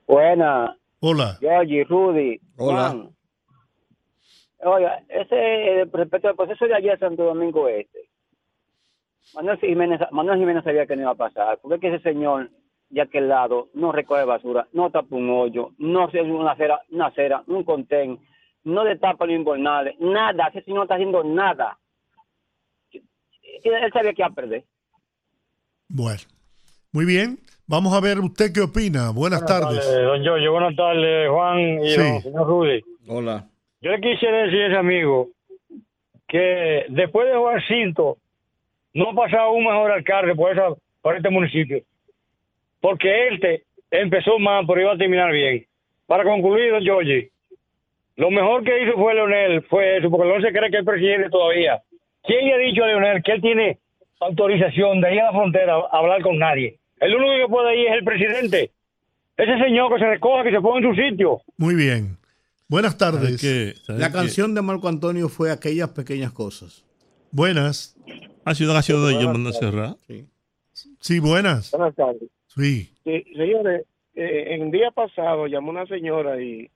Buena, 0.07 0.77
Hola. 0.99 1.37
Georgie, 1.39 1.83
Rudy. 1.85 2.39
Hola. 2.57 2.89
Juan. 2.91 3.15
Oiga, 4.63 5.03
ese 5.09 5.85
respecto 5.91 6.27
al 6.29 6.35
proceso 6.35 6.65
de 6.65 6.75
ayer 6.75 6.99
Santo 6.99 7.23
Domingo 7.23 7.67
Este, 7.67 7.99
Manuel 9.33 9.57
Jiménez, 9.59 9.99
Manuel 10.11 10.39
Jiménez 10.39 10.63
sabía 10.63 10.85
que 10.85 10.95
no 10.95 11.03
iba 11.03 11.11
a 11.11 11.15
pasar, 11.15 11.59
porque 11.61 11.75
es 11.75 11.81
que 11.81 11.87
ese 11.95 12.03
señor 12.03 12.49
de 12.89 13.01
aquel 13.01 13.29
lado 13.29 13.69
no 13.73 13.91
recoge 13.91 14.23
basura, 14.25 14.67
no 14.73 14.91
tapa 14.91 15.15
un 15.15 15.29
hoyo, 15.29 15.71
no 15.77 16.03
hace 16.05 16.21
una 16.21 16.51
acera, 16.51 16.81
una 16.91 17.07
acera, 17.07 17.43
un 17.47 17.63
contén, 17.63 18.19
no 18.63 18.83
destapa 18.83 19.25
los 19.25 19.35
invernales, 19.35 19.95
nada, 19.99 20.47
ese 20.47 20.61
señor 20.63 20.77
no 20.77 20.83
está 20.83 20.95
haciendo 20.95 21.23
nada. 21.23 21.77
Él 23.63 23.91
sabía 23.93 24.13
que 24.13 24.21
iba 24.21 24.27
a 24.27 24.31
perder. 24.33 24.63
Bueno. 25.87 26.19
Muy 26.93 27.05
bien. 27.05 27.39
Vamos 27.67 27.93
a 27.93 28.01
ver 28.01 28.19
usted 28.19 28.51
qué 28.53 28.59
opina. 28.61 29.11
Buenas, 29.11 29.45
tardes. 29.45 29.87
Eh, 29.87 30.01
don 30.01 30.21
Giorgio, 30.21 30.51
buenas 30.51 30.75
tardes, 30.75 31.29
Juan 31.29 31.59
y 31.83 31.89
Sí. 31.89 31.97
don 32.01 32.21
señor 32.21 32.47
Rudy. 32.47 32.81
Hola. 33.07 33.47
Yo 33.81 33.91
le 33.91 33.99
quisiera 33.99 34.43
decir 34.43 34.61
ese 34.61 34.77
amigo 34.77 35.29
que 36.27 36.85
después 36.89 37.27
de 37.27 37.35
Juan 37.35 37.61
Cinto 37.67 38.17
no 38.93 39.09
ha 39.09 39.13
pasado 39.13 39.51
un 39.51 39.65
mejor 39.65 39.91
alcalde 39.91 40.35
por, 40.35 40.51
esa, 40.51 40.69
por 41.01 41.15
este 41.15 41.29
municipio. 41.29 41.81
Porque 42.79 43.29
este 43.29 43.63
empezó 43.89 44.37
mal, 44.39 44.65
pero 44.67 44.81
iba 44.81 44.93
a 44.93 44.97
terminar 44.97 45.31
bien. 45.31 45.65
Para 46.05 46.23
concluir, 46.23 46.71
don 46.71 46.83
lo 48.17 48.29
mejor 48.29 48.63
que 48.63 48.83
hizo 48.83 48.93
fue 48.93 49.15
Leonel, 49.15 49.63
fue 49.63 49.97
eso, 49.97 50.11
porque 50.11 50.27
no 50.27 50.41
se 50.41 50.53
cree 50.53 50.69
que 50.69 50.77
es 50.77 50.85
presidente 50.85 51.29
todavía. 51.29 51.81
¿Quién 52.23 52.45
le 52.45 52.53
ha 52.53 52.57
dicho 52.57 52.83
a 52.83 52.87
Leonel 52.87 53.23
que 53.23 53.31
él 53.31 53.41
tiene 53.41 53.77
autorización 54.19 55.01
de 55.01 55.15
ir 55.15 55.21
a 55.21 55.25
la 55.25 55.31
frontera 55.31 55.75
a 55.75 55.97
hablar 55.97 56.21
con 56.21 56.37
nadie? 56.37 56.77
El 56.99 57.15
único 57.15 57.33
que 57.37 57.51
puede 57.51 57.77
ir 57.77 57.87
es 57.87 57.93
el 57.93 58.03
presidente. 58.03 58.69
Ese 59.37 59.57
señor 59.57 59.91
que 59.91 59.99
se 59.99 60.07
recoja, 60.07 60.43
que 60.43 60.51
se 60.51 60.61
ponga 60.61 60.79
en 60.79 60.95
su 60.95 61.01
sitio. 61.01 61.41
Muy 61.57 61.73
bien. 61.73 62.20
Buenas 62.71 62.97
tardes. 62.97 63.83
La 63.89 64.13
canción 64.13 64.55
de 64.55 64.61
Marco 64.61 64.87
Antonio 64.87 65.27
fue 65.27 65.51
aquellas 65.51 65.89
pequeñas 65.89 66.31
cosas. 66.31 66.85
Buenas. 67.29 67.97
Ha 68.45 68.55
sido 68.55 68.71
una 68.71 68.81
canción 68.81 69.05
de 69.05 69.25
tardes. 69.25 69.57
Serra. 69.57 69.95
Sí, 71.01 71.19
buenas. 71.19 71.71
Buenas 71.71 71.93
tardes. 71.95 72.29
Sí. 72.47 72.89
Sí, 73.03 73.25
señores, 73.35 73.85
eh, 74.15 74.55
en 74.55 74.61
el 74.61 74.71
día 74.71 74.89
pasado 74.91 75.47
llamó 75.47 75.71
una 75.71 75.85
señora 75.85 76.41
y 76.41 76.71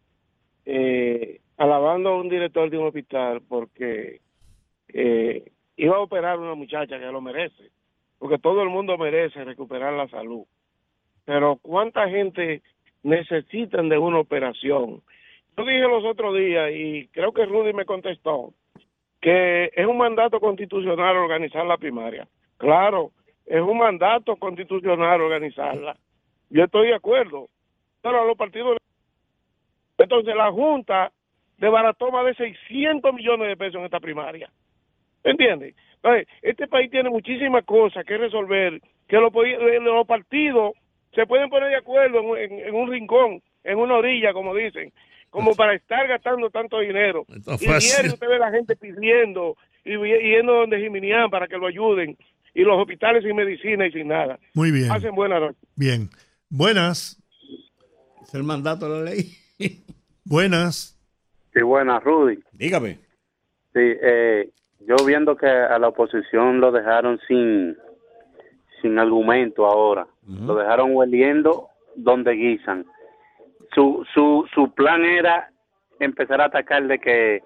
eh, 0.65 1.39
alabando 1.55 2.09
a 2.09 2.17
un 2.19 2.27
director 2.27 2.69
de 2.69 2.77
un 2.77 2.87
hospital 2.87 3.41
porque 3.47 4.19
eh, 4.89 5.49
iba 5.77 5.95
a 5.95 6.01
operar 6.01 6.33
a 6.35 6.41
una 6.41 6.55
muchacha 6.55 6.99
que 6.99 7.05
lo 7.05 7.21
merece, 7.21 7.71
porque 8.19 8.37
todo 8.37 8.63
el 8.63 8.69
mundo 8.69 8.97
merece 8.97 9.45
recuperar 9.45 9.93
la 9.93 10.09
salud. 10.09 10.43
Pero 11.23 11.55
¿cuánta 11.61 12.09
gente 12.09 12.63
necesitan 13.01 13.87
de 13.87 13.97
una 13.97 14.19
operación? 14.19 15.01
Yo 15.57 15.63
dije 15.63 15.79
los 15.79 16.03
otros 16.03 16.35
días 16.35 16.71
y 16.73 17.07
creo 17.07 17.31
que 17.31 17.45
Rudy 17.45 17.73
me 17.73 17.85
contestó 17.85 18.53
que 19.21 19.71
es 19.73 19.85
un 19.87 19.97
mandato 19.97 20.39
constitucional 20.39 21.17
organizar 21.17 21.65
la 21.65 21.77
primaria. 21.77 22.27
Claro, 22.57 23.11
es 23.45 23.61
un 23.61 23.77
mandato 23.77 24.35
constitucional 24.35 25.19
organizarla. 25.21 25.97
Yo 26.49 26.65
estoy 26.65 26.89
de 26.89 26.95
acuerdo. 26.95 27.47
Pero 28.01 28.25
los 28.25 28.37
partidos. 28.37 28.77
Entonces 29.97 30.35
la 30.35 30.51
Junta 30.51 31.11
desbarató 31.57 32.11
más 32.11 32.25
de 32.25 32.35
600 32.35 33.13
millones 33.13 33.47
de 33.47 33.57
pesos 33.57 33.75
en 33.79 33.85
esta 33.85 33.99
primaria. 33.99 34.49
¿Entiendes? 35.23 35.75
Entonces, 35.95 36.27
este 36.43 36.67
país 36.67 36.91
tiene 36.91 37.09
muchísimas 37.09 37.65
cosas 37.65 38.05
que 38.05 38.17
resolver, 38.17 38.79
que 39.07 39.17
los, 39.17 40.05
partidos 40.05 40.73
se 41.15 41.25
pueden 41.25 41.49
poner 41.49 41.69
de 41.69 41.77
acuerdo 41.77 42.37
en 42.37 42.75
un 42.75 42.91
rincón, 42.91 43.41
en 43.63 43.79
una 43.79 43.95
orilla, 43.95 44.33
como 44.33 44.53
dicen, 44.53 44.93
como 45.35 45.53
para 45.53 45.73
estar 45.75 46.07
gastando 46.07 46.49
tanto 46.49 46.79
dinero. 46.79 47.25
Está 47.27 47.55
Y 47.55 47.65
fácil. 47.67 47.89
diario 47.91 48.13
usted 48.13 48.27
ve 48.27 48.35
a 48.35 48.39
la 48.39 48.51
gente 48.51 48.75
pidiendo 48.77 49.57
y 49.83 49.91
yendo 49.97 50.53
donde 50.53 50.79
Jiminián 50.79 51.29
para 51.29 51.47
que 51.47 51.57
lo 51.57 51.67
ayuden. 51.67 52.17
Y 52.53 52.61
los 52.61 52.79
hospitales 52.79 53.21
sin 53.23 53.35
medicina 53.35 53.85
y 53.85 53.91
sin 53.91 54.07
nada. 54.07 54.39
Muy 54.53 54.71
bien. 54.71 54.89
Hacen 54.89 55.13
buena 55.13 55.39
noche. 55.41 55.57
Bien. 55.75 56.09
Buenas. 56.49 57.21
Es 58.23 58.33
el 58.33 58.43
mandato 58.43 58.87
de 58.89 59.03
la 59.03 59.11
ley. 59.11 59.31
Buenas. 60.23 60.97
Sí, 61.53 61.61
buenas, 61.61 62.01
Rudy. 62.03 62.39
Dígame. 62.53 62.93
Sí, 63.73 63.81
eh, 64.01 64.49
yo 64.87 64.95
viendo 65.05 65.35
que 65.35 65.47
a 65.47 65.77
la 65.79 65.89
oposición 65.89 66.61
lo 66.61 66.71
dejaron 66.71 67.19
sin, 67.27 67.75
sin 68.81 68.97
argumento 68.99 69.65
ahora. 69.65 70.07
Lo 70.27 70.55
dejaron 70.55 70.95
hueliendo 70.95 71.67
donde 71.95 72.31
guisan. 72.33 72.85
Su, 73.75 74.03
su, 74.13 74.45
su 74.55 74.73
plan 74.73 75.03
era 75.05 75.51
empezar 75.99 76.41
a 76.41 76.45
atacar 76.45 76.87
de 76.87 76.97
que 76.99 77.43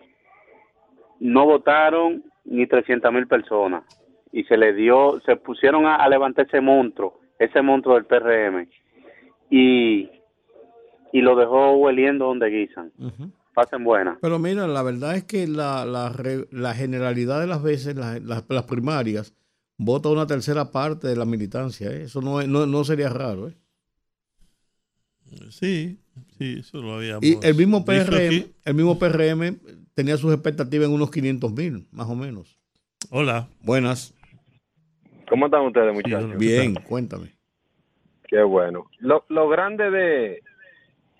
no 1.19 1.45
votaron 1.45 2.23
ni 2.45 2.65
300 2.67 3.11
mil 3.11 3.27
personas. 3.27 3.83
Y 4.31 4.43
se 4.43 4.55
le 4.57 4.73
dio, 4.73 5.19
se 5.25 5.35
pusieron 5.35 5.85
a, 5.87 5.95
a 5.95 6.07
levantar 6.07 6.45
ese 6.45 6.61
monstruo, 6.61 7.19
ese 7.39 7.61
monstruo 7.61 7.95
del 7.95 8.05
PRM. 8.05 8.67
Y, 9.49 10.09
y 11.11 11.21
lo 11.21 11.35
dejó 11.35 11.71
hueliendo 11.73 12.25
donde 12.25 12.49
guisan. 12.49 12.91
Pasen 13.55 13.83
buenas. 13.83 14.19
Pero 14.21 14.37
mira, 14.39 14.67
la 14.67 14.83
verdad 14.83 15.15
es 15.15 15.23
que 15.23 15.47
la, 15.47 15.83
la, 15.85 16.13
la 16.51 16.73
generalidad 16.75 17.41
de 17.41 17.47
las 17.47 17.63
veces, 17.63 17.95
la- 17.95 18.19
las- 18.19 18.45
las 18.47 18.63
primarias, 18.63 19.33
vota 19.77 20.09
una 20.09 20.27
tercera 20.27 20.71
parte 20.71 21.07
de 21.07 21.15
la 21.15 21.25
militancia. 21.25 21.89
¿eh? 21.91 22.03
Eso 22.03 22.21
no, 22.21 22.41
no, 22.43 22.67
no 22.67 22.83
sería 22.83 23.09
raro. 23.09 23.47
¿eh? 23.49 23.55
Sí, 25.49 25.97
sí, 26.37 26.57
eso 26.59 26.81
lo 26.81 26.95
habíamos 26.95 27.23
Y 27.23 27.37
el 27.43 27.55
mismo 27.55 27.85
PRM, 27.85 28.45
el 28.65 28.73
mismo 28.73 28.97
PRM 28.97 29.59
tenía 29.93 30.17
sus 30.17 30.33
expectativas 30.33 30.87
en 30.87 30.93
unos 30.93 31.11
500 31.11 31.51
mil, 31.53 31.87
más 31.91 32.07
o 32.07 32.15
menos. 32.15 32.57
Hola. 33.11 33.47
Buenas. 33.61 34.13
¿Cómo 35.29 35.45
están 35.45 35.65
ustedes, 35.65 35.93
muchachos? 35.93 36.37
Bien, 36.37 36.75
cuéntame. 36.75 37.33
Qué 38.27 38.41
bueno. 38.43 38.87
Lo, 38.99 39.25
lo 39.29 39.47
grande 39.49 39.89
de, 39.89 40.41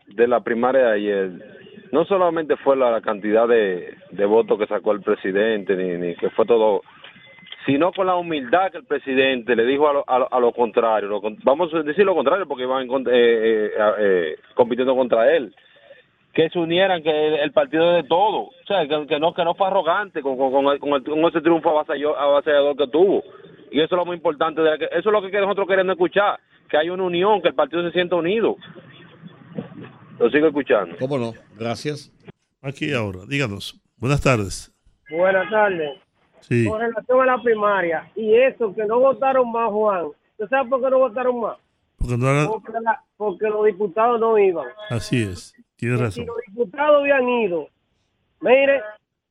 de 0.08 0.28
la 0.28 0.44
primaria 0.44 0.82
de 0.82 0.94
ayer 0.94 1.60
no 1.92 2.06
solamente 2.06 2.56
fue 2.58 2.78
la, 2.78 2.92
la 2.92 3.02
cantidad 3.02 3.48
de, 3.48 3.96
de 4.12 4.26
votos 4.26 4.60
que 4.60 4.68
sacó 4.68 4.92
el 4.92 5.02
presidente, 5.02 5.76
ni, 5.76 5.98
ni 5.98 6.16
que 6.16 6.30
fue 6.32 6.46
todo, 6.46 6.82
sino 7.66 7.92
con 7.92 8.08
la 8.08 8.16
humildad 8.16 8.72
que 8.72 8.78
el 8.78 8.86
presidente 8.86 9.56
le 9.56 9.66
dijo 9.66 9.90
a 9.90 9.94
lo, 9.94 10.04
a 10.08 10.20
lo, 10.20 10.34
a 10.34 10.40
lo 10.40 10.52
contrario. 10.54 11.08
Lo 11.10 11.22
vamos 11.44 11.74
a 11.74 11.84
decir 11.84 12.06
lo 12.06 12.16
contrario 12.16 12.48
porque 12.48 12.64
iban 12.64 12.88
eh, 12.90 12.90
eh, 13.12 13.72
eh, 14.00 14.36
compitiendo 14.56 14.96
contra 14.96 15.32
él. 15.36 15.54
Que 16.34 16.50
se 16.50 16.60
unieran, 16.60 17.02
que 17.04 17.10
el, 17.10 17.34
el 17.36 17.52
partido 17.52 17.98
es 17.98 18.04
de 18.04 18.08
todo. 18.10 18.42
O 18.44 18.54
sea, 18.68 18.88
que, 18.88 19.08
que 19.08 19.20
no 19.20 19.34
que 19.34 19.44
no 19.44 19.56
fue 19.56 19.68
arrogante 19.68 20.22
con, 20.22 20.38
con, 20.38 20.52
con, 20.52 20.66
el- 20.68 20.80
con 20.80 20.90
el- 20.94 21.04
con 21.04 21.20
ese 21.26 21.42
triunfo 21.42 21.70
avasallador, 21.72 22.18
avasallador 22.18 22.78
que 22.78 22.88
tuvo. 22.88 23.24
Y 23.72 23.78
eso 23.82 23.96
es 23.96 23.98
lo 24.00 24.06
muy 24.06 24.16
importante. 24.16 24.62
De 24.62 24.70
la 24.70 24.78
que, 24.78 24.86
eso 24.86 24.98
es 24.98 25.06
lo 25.06 25.22
que 25.22 25.40
nosotros 25.42 25.68
queremos 25.68 25.94
escuchar. 25.94 26.40
Que 26.70 26.78
hay 26.78 26.90
una 26.90 27.04
unión, 27.04 27.42
que 27.42 27.50
el 27.50 27.56
partido 27.56 27.84
se 27.84 27.92
sienta 27.92 28.16
unido. 28.16 28.56
Lo 30.20 30.30
sigo 30.30 30.48
escuchando. 30.48 30.96
¿Cómo 31.00 31.18
no? 31.18 31.34
Gracias. 31.58 32.12
Aquí 32.62 32.94
ahora, 32.94 33.20
díganos. 33.28 33.80
Buenas 33.98 34.22
tardes. 34.22 34.72
Buenas 35.10 35.50
tardes. 35.50 36.09
Sí. 36.42 36.68
con 36.68 36.80
relación 36.80 37.22
a 37.22 37.26
la 37.26 37.42
primaria. 37.42 38.10
Y 38.16 38.36
eso, 38.36 38.74
que 38.74 38.86
no 38.86 39.00
votaron 39.00 39.52
más, 39.52 39.70
Juan. 39.72 40.08
¿Tú 40.38 40.48
sabes 40.48 40.70
por 40.70 40.82
qué 40.82 40.90
no 40.90 41.00
votaron 41.00 41.40
más? 41.42 41.58
Porque 41.98 42.18
no 42.18 42.30
era- 42.30 42.48
Porque, 42.48 42.72
la- 42.82 43.04
porque 43.18 43.46
los 43.50 43.66
diputados 43.66 44.20
no 44.20 44.38
iban. 44.38 44.68
así 44.90 45.24
es. 45.24 45.54
Tienes 45.76 45.98
Si 46.00 46.04
razón. 46.04 46.26
los 46.28 46.38
diputados 46.48 47.02
habían 47.02 47.28
ido, 47.30 47.68
mire, 48.42 48.82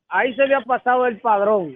ahí 0.07 0.33
se 0.35 0.43
había 0.43 0.61
pasado 0.61 1.05
el 1.07 1.19
padrón. 1.19 1.75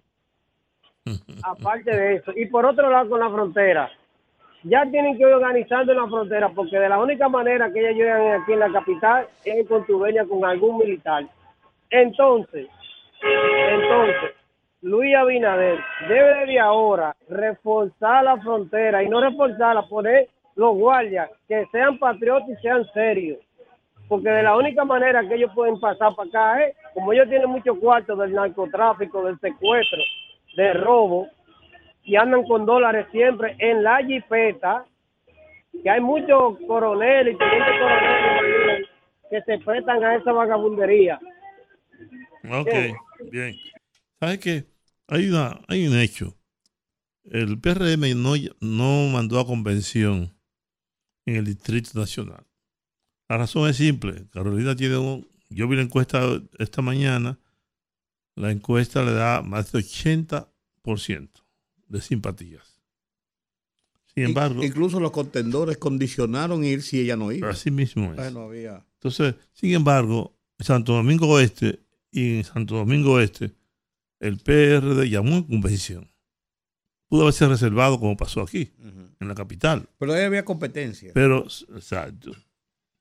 Aparte 1.44 1.96
de 1.96 2.16
eso. 2.16 2.32
Y 2.36 2.46
por 2.48 2.66
otro 2.66 2.90
lado, 2.90 3.10
con 3.10 3.20
la 3.20 3.30
frontera. 3.30 3.90
Ya 4.66 4.86
tienen 4.90 5.18
que 5.18 5.24
ir 5.24 5.28
organizando 5.28 5.92
en 5.92 5.98
la 5.98 6.08
frontera, 6.08 6.48
porque 6.50 6.80
de 6.80 6.88
la 6.88 6.98
única 7.00 7.28
manera 7.28 7.72
que 7.74 7.80
ellos 7.82 7.96
llegan 7.98 8.42
aquí 8.42 8.54
en 8.54 8.60
la 8.60 8.72
capital 8.72 9.28
es 9.44 9.56
en 9.58 9.66
contubernio 9.66 10.28
con 10.30 10.46
algún 10.46 10.78
militar. 10.78 11.26
Entonces, 11.90 12.68
entonces, 13.22 14.32
Luis 14.84 15.16
Abinader 15.16 15.80
debe 16.10 16.46
de 16.46 16.60
ahora 16.60 17.16
reforzar 17.30 18.26
la 18.26 18.38
frontera 18.42 19.02
y 19.02 19.08
no 19.08 19.22
reforzarla, 19.22 19.88
poner 19.88 20.28
los 20.58 20.76
guardias 20.76 21.30
que 21.48 21.66
sean 21.72 21.98
patriotas 21.98 22.50
y 22.50 22.62
sean 22.62 22.86
serios. 22.94 23.40
Porque 24.10 24.30
de 24.30 24.44
la 24.44 24.58
única 24.58 24.84
manera 24.84 25.26
que 25.26 25.36
ellos 25.36 25.52
pueden 25.56 25.80
pasar 25.80 26.14
para 26.16 26.28
acá 26.28 26.66
es, 26.66 26.76
como 26.94 27.14
ellos 27.14 27.30
tienen 27.30 27.50
muchos 27.50 27.80
cuartos 27.80 28.20
del 28.20 28.34
narcotráfico, 28.34 29.24
del 29.24 29.40
secuestro, 29.40 30.00
de 30.58 30.74
robo, 30.74 31.30
y 32.04 32.18
andan 32.18 32.44
con 32.44 32.66
dólares 32.66 33.08
siempre 33.12 33.56
en 33.60 33.84
la 33.84 34.04
jipeta, 34.04 34.84
que 35.82 35.90
hay 35.90 36.02
muchos 36.02 36.58
coroneles 36.68 37.36
y 37.36 37.38
tenientes 37.38 37.74
coroneles 37.80 38.90
que 39.30 39.42
se 39.44 39.58
prestan 39.60 40.04
a 40.04 40.16
esa 40.16 40.34
vagabundería. 40.34 41.18
Ok, 42.52 42.68
bien. 43.32 43.56
¿Sabes 44.20 44.40
qué? 44.40 44.73
Hay, 45.14 45.30
una, 45.30 45.62
hay 45.68 45.86
un 45.86 45.96
hecho. 45.96 46.36
El 47.24 47.60
PRM 47.60 48.20
no, 48.20 48.34
no 48.62 49.10
mandó 49.10 49.40
a 49.40 49.46
convención 49.46 50.36
en 51.28 51.36
el 51.36 51.46
Distrito 51.46 52.00
Nacional. 52.00 52.48
La 53.30 53.38
razón 53.38 53.70
es 53.70 53.78
simple. 53.78 54.28
Carolina 54.32 54.76
tiene 54.76 54.98
un... 54.98 55.28
Yo 55.50 55.68
vi 55.68 55.76
la 55.76 55.84
encuesta 55.84 56.42
esta 56.58 56.82
mañana. 56.82 57.40
La 58.34 58.50
encuesta 58.50 59.04
le 59.04 59.12
da 59.12 59.44
más 59.44 59.72
de 59.72 59.82
80% 59.82 61.30
de 61.90 62.02
simpatías. 62.02 62.82
Sin 64.16 64.24
embargo... 64.24 64.64
Incluso 64.64 65.00
los 65.00 65.12
contendores 65.12 65.78
condicionaron 65.78 66.64
ir 66.64 66.82
si 66.82 67.02
ella 67.02 67.16
no 67.16 67.32
iba. 67.32 67.52
Así 67.52 67.70
mismo 67.70 68.10
es. 68.14 68.16
Bueno, 68.16 68.42
había. 68.46 68.84
Entonces, 68.96 69.36
sin 69.52 69.76
embargo, 69.76 70.36
en 70.58 70.66
Santo 70.66 70.94
Domingo 70.94 71.28
Oeste 71.28 71.84
y 72.10 72.38
en 72.38 72.44
Santo 72.46 72.78
Domingo 72.78 73.20
Este, 73.20 73.54
el 74.24 74.38
PRD 74.40 75.10
llamó 75.10 75.36
en 75.36 75.44
convención. 75.44 76.10
Pudo 77.10 77.24
haberse 77.24 77.46
reservado 77.46 78.00
como 78.00 78.16
pasó 78.16 78.42
aquí, 78.42 78.72
en 79.20 79.28
la 79.28 79.36
capital. 79.36 79.90
Pero 80.00 80.14
ahí 80.14 80.24
había 80.24 80.46
competencia. 80.46 81.12
Pero, 81.14 81.44
exacto. 81.44 82.32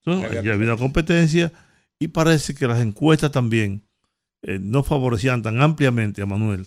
Entonces, 0.04 0.38
Había 0.38 0.54
había 0.54 0.72
una 0.72 0.76
competencia 0.76 1.52
y 2.00 2.08
parece 2.08 2.54
que 2.54 2.66
las 2.66 2.80
encuestas 2.80 3.30
también 3.30 3.86
eh, 4.42 4.58
no 4.60 4.82
favorecían 4.82 5.42
tan 5.42 5.62
ampliamente 5.62 6.20
a 6.22 6.26
Manuel 6.26 6.66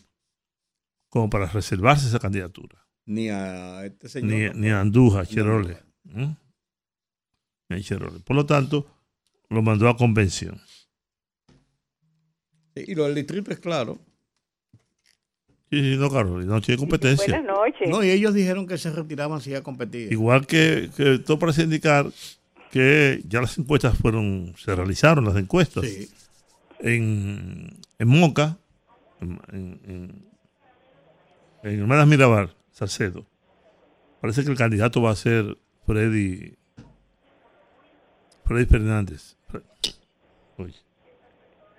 como 1.09 1.29
para 1.29 1.47
reservarse 1.47 2.07
esa 2.07 2.19
candidatura. 2.19 2.87
Ni 3.05 3.27
a 3.27 3.85
este 3.85 4.07
señor. 4.07 4.55
Ni, 4.55 4.61
ni 4.61 4.69
a 4.69 4.79
Andújar, 4.79 5.23
a 5.23 5.25
Cherole. 5.25 5.77
Ni 6.05 6.37
a 7.69 7.81
Cherole. 7.81 8.21
Por 8.21 8.37
lo 8.37 8.45
tanto, 8.45 8.87
lo 9.49 9.61
mandó 9.61 9.89
a 9.89 9.97
convención. 9.97 10.59
Y 12.73 12.95
lo 12.95 13.03
del 13.03 13.15
distrito 13.15 13.51
es 13.51 13.59
claro. 13.59 13.99
Sí, 15.71 15.81
sí, 15.81 15.97
no, 15.97 16.09
Carlos, 16.09 16.45
no 16.45 16.61
tiene 16.61 16.79
competencia. 16.79 17.25
Buenas 17.37 17.55
noches. 17.57 17.89
No, 17.89 18.03
y 18.03 18.09
ellos 18.11 18.33
dijeron 18.33 18.67
que 18.67 18.77
se 18.77 18.91
retiraban 18.91 19.41
si 19.41 19.49
ya 19.51 19.61
competían. 19.63 20.11
Igual 20.11 20.45
que, 20.45 20.89
que 20.95 21.19
todo 21.19 21.39
parece 21.39 21.63
indicar 21.63 22.07
que 22.71 23.21
ya 23.27 23.41
las 23.41 23.57
encuestas 23.57 23.97
fueron, 23.97 24.53
se 24.57 24.75
realizaron 24.75 25.25
las 25.25 25.35
encuestas. 25.37 25.85
En, 26.79 27.77
en 27.99 28.07
Moca, 28.07 28.57
en, 29.21 29.39
en, 29.51 29.79
en- 29.85 30.25
en 31.63 31.79
Hermanas 31.79 32.05
Mirabal, 32.07 32.53
Salcedo, 32.71 33.25
parece 34.21 34.43
que 34.43 34.51
el 34.51 34.57
candidato 34.57 35.01
va 35.01 35.09
a 35.11 35.15
ser 35.15 35.57
Freddy, 35.87 36.53
Freddy 38.45 38.65
Fernández. 38.65 39.35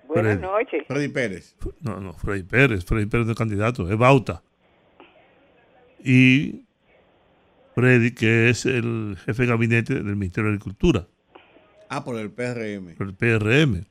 Buenas 0.07 0.37
Freddy. 0.37 0.41
noches. 0.41 0.83
Freddy 0.87 1.07
Pérez. 1.09 1.55
No, 1.81 1.99
no, 1.99 2.13
Freddy 2.13 2.43
Pérez. 2.43 2.85
Freddy 2.85 3.05
Pérez 3.05 3.25
no 3.25 3.31
es 3.33 3.37
candidato, 3.37 3.89
es 3.91 3.97
Bauta. 3.97 4.41
Y 6.03 6.63
Freddy, 7.75 8.11
que 8.11 8.49
es 8.49 8.65
el 8.65 9.17
jefe 9.25 9.43
de 9.43 9.49
gabinete 9.49 9.93
del 9.95 10.15
Ministerio 10.15 10.49
de 10.49 10.55
Agricultura, 10.55 11.07
Ah, 11.89 12.03
por 12.03 12.17
el 12.17 12.29
PRM. 12.31 12.95
por 12.95 13.07
el 13.07 13.13
PRM. 13.13 13.85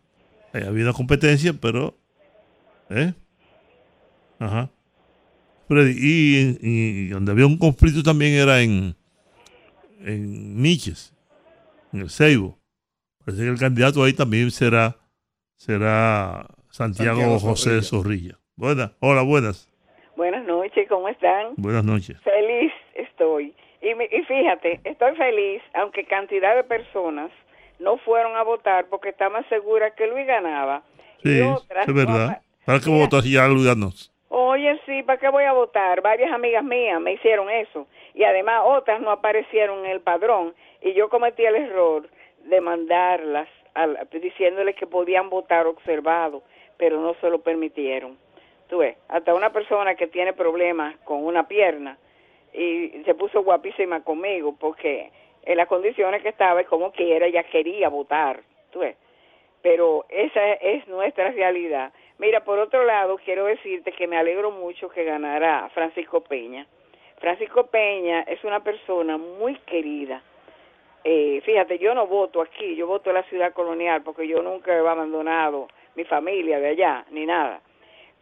Ahí 0.53 0.63
había 0.63 0.85
una 0.85 0.93
competencia, 0.93 1.53
pero. 1.55 1.97
¿Eh? 2.91 3.15
Ajá. 4.39 4.71
Freddy, 5.69 5.97
y, 5.99 6.59
y 6.63 7.09
donde 7.09 7.33
había 7.33 7.47
un 7.47 7.57
conflicto 7.59 8.03
también 8.03 8.35
era 8.35 8.61
en, 8.63 8.95
en 10.01 10.61
Miches, 10.61 11.13
en 11.93 12.01
el 12.03 12.11
Ceibo. 12.11 12.59
Parece 13.25 13.43
que 13.43 13.49
el 13.49 13.59
candidato 13.59 14.05
ahí 14.05 14.13
también 14.13 14.51
será, 14.53 14.97
será 15.57 16.47
Santiago, 16.71 17.17
Santiago 17.17 17.39
José 17.39 17.83
Zorrilla. 17.83 17.83
Zorrilla. 17.83 18.39
Buenas, 18.57 18.93
hola, 19.01 19.23
buenas. 19.23 19.69
Buenas 20.17 20.45
noches, 20.47 20.89
¿cómo 20.89 21.09
están? 21.09 21.55
Buenas 21.57 21.85
noches. 21.85 22.21
Feliz 22.23 22.73
estoy. 22.95 23.55
Y, 23.83 23.91
y 23.91 24.23
fíjate, 24.25 24.81
estoy 24.85 25.15
feliz, 25.17 25.63
aunque 25.75 26.05
cantidad 26.05 26.57
de 26.57 26.65
personas 26.65 27.31
no 27.79 27.99
fueron 27.99 28.37
a 28.37 28.43
votar 28.43 28.87
porque 28.87 29.11
estaban 29.11 29.47
seguras 29.49 29.93
que 29.97 30.07
Luis 30.07 30.27
ganaba. 30.27 30.83
Sí, 31.23 31.41
otras 31.41 31.87
es 31.87 31.95
verdad. 31.95 32.41
¿Para 32.65 32.81
qué 32.81 32.91
votar 32.91 33.23
si 33.23 33.33
ya 33.33 33.47
Luis 33.49 33.67
ganó? 33.67 33.91
Oye, 34.29 34.81
sí, 34.87 35.03
¿para 35.03 35.19
qué 35.19 35.29
voy 35.29 35.45
a 35.45 35.53
votar? 35.53 36.03
Varias 36.03 36.33
amigas 36.33 36.65
mías 36.65 37.01
me 37.01 37.13
hicieron 37.13 37.49
eso. 37.51 37.87
Y 38.15 38.25
además 38.25 38.63
otras 38.65 39.01
no 39.01 39.11
aparecieron 39.11 39.85
en 39.85 39.93
el 39.93 40.01
padrón. 40.01 40.55
Y 40.83 40.95
yo 40.95 41.09
cometí 41.09 41.45
el 41.45 41.57
error 41.57 42.09
de 42.45 42.61
mandarlas 42.61 43.49
al- 43.77 44.09
diciéndoles 44.11 44.75
que 44.77 44.87
podían 44.87 45.31
votar 45.31 45.67
observado, 45.67 46.43
pero 46.77 47.01
no 47.01 47.15
se 47.21 47.31
lo 47.31 47.41
permitieron. 47.41 48.19
Tú 48.69 48.79
ves, 48.79 48.97
hasta 49.09 49.35
una 49.35 49.51
persona 49.53 49.95
que 49.95 50.09
tiene 50.09 50.33
problemas 50.33 50.97
con 51.05 51.25
una 51.25 51.47
pierna 51.47 51.97
y 52.53 52.89
se 53.05 53.15
puso 53.15 53.43
guapísima 53.43 54.03
conmigo 54.03 54.57
porque 54.59 55.11
en 55.45 55.57
las 55.57 55.69
condiciones 55.69 56.23
que 56.23 56.31
estaba 56.31 56.63
y 56.63 56.65
como 56.65 56.91
quiera 56.91 57.27
ella 57.27 57.45
quería 57.45 57.89
votar. 57.89 58.41
Tú 58.73 58.81
ves 58.81 58.97
pero 59.63 60.05
esa 60.11 60.53
es 60.53 60.87
nuestra 60.87 61.33
realidad. 61.33 61.93
Mira, 62.19 62.45
por 62.45 62.61
otro 62.61 62.85
lado, 62.85 63.19
quiero 63.25 63.47
decirte 63.47 63.91
que 63.91 64.07
me 64.07 64.17
alegro 64.17 64.53
mucho 64.53 64.89
que 64.89 65.03
ganara 65.03 65.69
Francisco 65.75 66.21
Peña. 66.21 66.67
Francisco 67.19 67.67
Peña 67.67 68.21
es 68.29 68.45
una 68.45 68.61
persona 68.63 69.17
muy 69.19 69.57
querida. 69.67 70.23
Eh, 71.09 71.41
fíjate, 71.45 71.79
yo 71.79 71.95
no 71.95 72.09
voto 72.09 72.43
aquí, 72.43 72.75
yo 72.75 72.89
voto 72.89 73.11
en 73.11 73.15
la 73.15 73.23
ciudad 73.23 73.53
colonial 73.53 74.03
porque 74.03 74.27
yo 74.27 74.43
nunca 74.43 74.75
he 74.75 74.79
abandonado 74.81 75.69
mi 75.95 76.03
familia 76.03 76.59
de 76.59 76.71
allá, 76.71 77.07
ni 77.13 77.25
nada. 77.25 77.61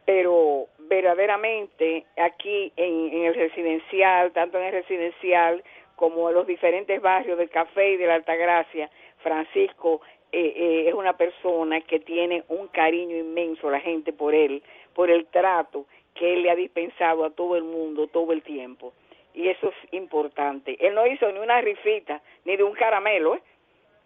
Pero 0.05 0.66
verdaderamente 0.81 2.05
aquí 2.19 2.70
en, 2.77 3.24
el 3.24 3.35
residencial, 3.35 4.32
tanto 4.32 4.59
en 4.59 4.65
el 4.65 4.73
residencial 4.73 5.65
como 5.97 6.28
en 6.28 6.35
los 6.35 6.47
diferentes 6.47 7.01
barrios 7.01 7.39
del 7.39 7.48
Café 7.48 7.93
y 7.93 7.97
de 7.97 8.06
la 8.06 8.16
Altagracia, 8.16 8.90
Francisco 9.23 10.02
eh, 10.31 10.52
eh, 10.55 10.89
es 10.89 10.93
una 10.93 11.16
persona 11.16 11.81
que 11.81 12.01
tiene 12.01 12.44
un 12.48 12.69
cariño 12.69 13.16
inmenso 13.16 13.70
la 13.70 13.81
gente 13.81 14.12
por 14.12 14.35
él, 14.35 14.62
por 14.93 15.09
el 15.09 15.24
trato 15.28 15.86
que 16.12 16.35
él 16.35 16.43
le 16.43 16.51
ha 16.51 16.55
dispensado 16.55 17.24
a 17.24 17.31
todo 17.31 17.56
el 17.56 17.65
mundo 17.65 18.09
todo 18.09 18.35
el 18.35 18.43
tiempo. 18.43 18.93
Y 19.35 19.48
eso 19.48 19.69
es 19.69 19.93
importante. 19.93 20.77
Él 20.81 20.94
no 20.94 21.06
hizo 21.06 21.31
ni 21.32 21.40
una 21.40 21.61
rifita, 21.61 22.23
ni 22.44 22.56
de 22.56 22.62
un 22.62 22.73
caramelo, 22.74 23.35
¿eh? 23.35 23.43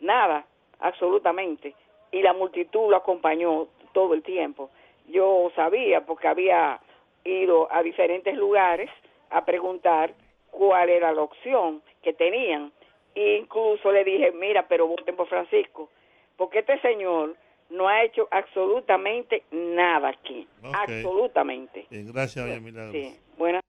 nada, 0.00 0.46
absolutamente. 0.80 1.74
Y 2.10 2.22
la 2.22 2.32
multitud 2.32 2.90
lo 2.90 2.96
acompañó 2.96 3.68
todo 3.92 4.14
el 4.14 4.22
tiempo. 4.22 4.70
Yo 5.06 5.52
sabía, 5.54 6.04
porque 6.06 6.28
había 6.28 6.80
ido 7.24 7.70
a 7.70 7.82
diferentes 7.82 8.34
lugares 8.36 8.90
a 9.30 9.44
preguntar 9.44 10.14
cuál 10.50 10.88
era 10.88 11.12
la 11.12 11.22
opción 11.22 11.82
que 12.02 12.12
tenían. 12.12 12.72
E 13.14 13.36
incluso 13.36 13.92
le 13.92 14.04
dije, 14.04 14.32
mira, 14.32 14.66
pero 14.66 14.86
voten 14.86 15.16
por 15.16 15.28
Francisco, 15.28 15.90
porque 16.36 16.60
este 16.60 16.80
señor 16.80 17.36
no 17.70 17.88
ha 17.88 18.02
hecho 18.02 18.28
absolutamente 18.30 19.42
nada 19.50 20.08
aquí. 20.08 20.46
Absolutamente. 20.62 21.86
Bien, 21.90 22.10
gracias, 22.12 22.62
Milagros. 22.62 22.92
Sí. 22.92 23.16
Buenas. 23.36 23.62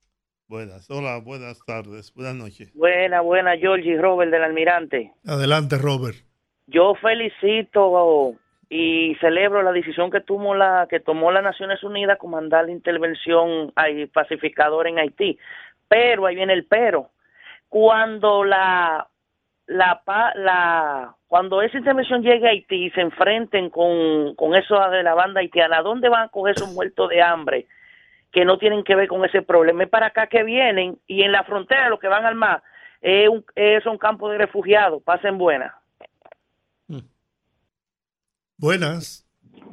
Buenas, 0.49 0.89
hola, 0.89 1.19
buenas 1.23 1.63
tardes, 1.63 2.11
buenas 2.15 2.33
noches. 2.33 2.73
Buena, 2.73 3.21
buena, 3.21 3.55
Georgie 3.55 4.01
Robert 4.01 4.31
del 4.31 4.43
Almirante. 4.43 5.13
Adelante, 5.27 5.77
Robert. 5.77 6.15
Yo 6.65 6.95
felicito 6.95 8.33
y 8.67 9.15
celebro 9.21 9.61
la 9.61 9.71
decisión 9.71 10.09
que 10.09 10.21
tomó 10.21 10.55
la 10.55 10.87
que 10.89 10.99
tomó 10.99 11.31
las 11.31 11.43
Naciones 11.43 11.83
Unidas 11.83 12.17
con 12.17 12.31
mandar 12.31 12.65
la 12.65 12.71
intervención 12.71 13.71
pacificadora 14.11 14.89
en 14.89 14.97
Haití. 14.97 15.37
Pero 15.87 16.25
ahí 16.25 16.35
viene 16.35 16.53
el 16.53 16.65
pero. 16.65 17.11
Cuando 17.67 18.43
la 18.43 19.07
la, 19.67 20.01
pa- 20.03 20.33
la 20.33 21.15
cuando 21.27 21.61
esa 21.61 21.77
intervención 21.77 22.23
llegue 22.23 22.47
a 22.47 22.51
Haití 22.51 22.85
y 22.87 22.89
se 22.89 23.01
enfrenten 23.01 23.69
con, 23.69 24.33
con 24.33 24.55
eso 24.55 24.79
de 24.89 25.03
la 25.03 25.13
banda 25.13 25.41
haitiana, 25.41 25.83
¿dónde 25.83 26.09
van 26.09 26.23
a 26.23 26.29
coger 26.29 26.55
esos 26.55 26.73
muertos 26.73 27.07
de 27.09 27.21
hambre 27.21 27.67
que 28.31 28.45
no 28.45 28.57
tienen 28.57 28.83
que 28.83 28.95
ver 28.95 29.07
con 29.07 29.25
ese 29.25 29.41
problema? 29.41 29.83
Es 29.83 29.89
para 29.89 30.07
acá 30.07 30.27
que 30.27 30.43
vienen 30.43 30.99
y 31.07 31.23
en 31.23 31.31
la 31.31 31.43
frontera 31.43 31.89
lo 31.89 31.99
que 31.99 32.07
van 32.07 32.25
al 32.25 32.35
mar 32.35 32.63
es 33.01 33.29
un, 33.29 33.45
es 33.55 33.85
un 33.85 33.97
campo 33.97 34.29
de 34.29 34.37
refugiados. 34.37 35.01
Pasen 35.03 35.37
buenas. 35.37 35.73
Buenas. 38.57 39.25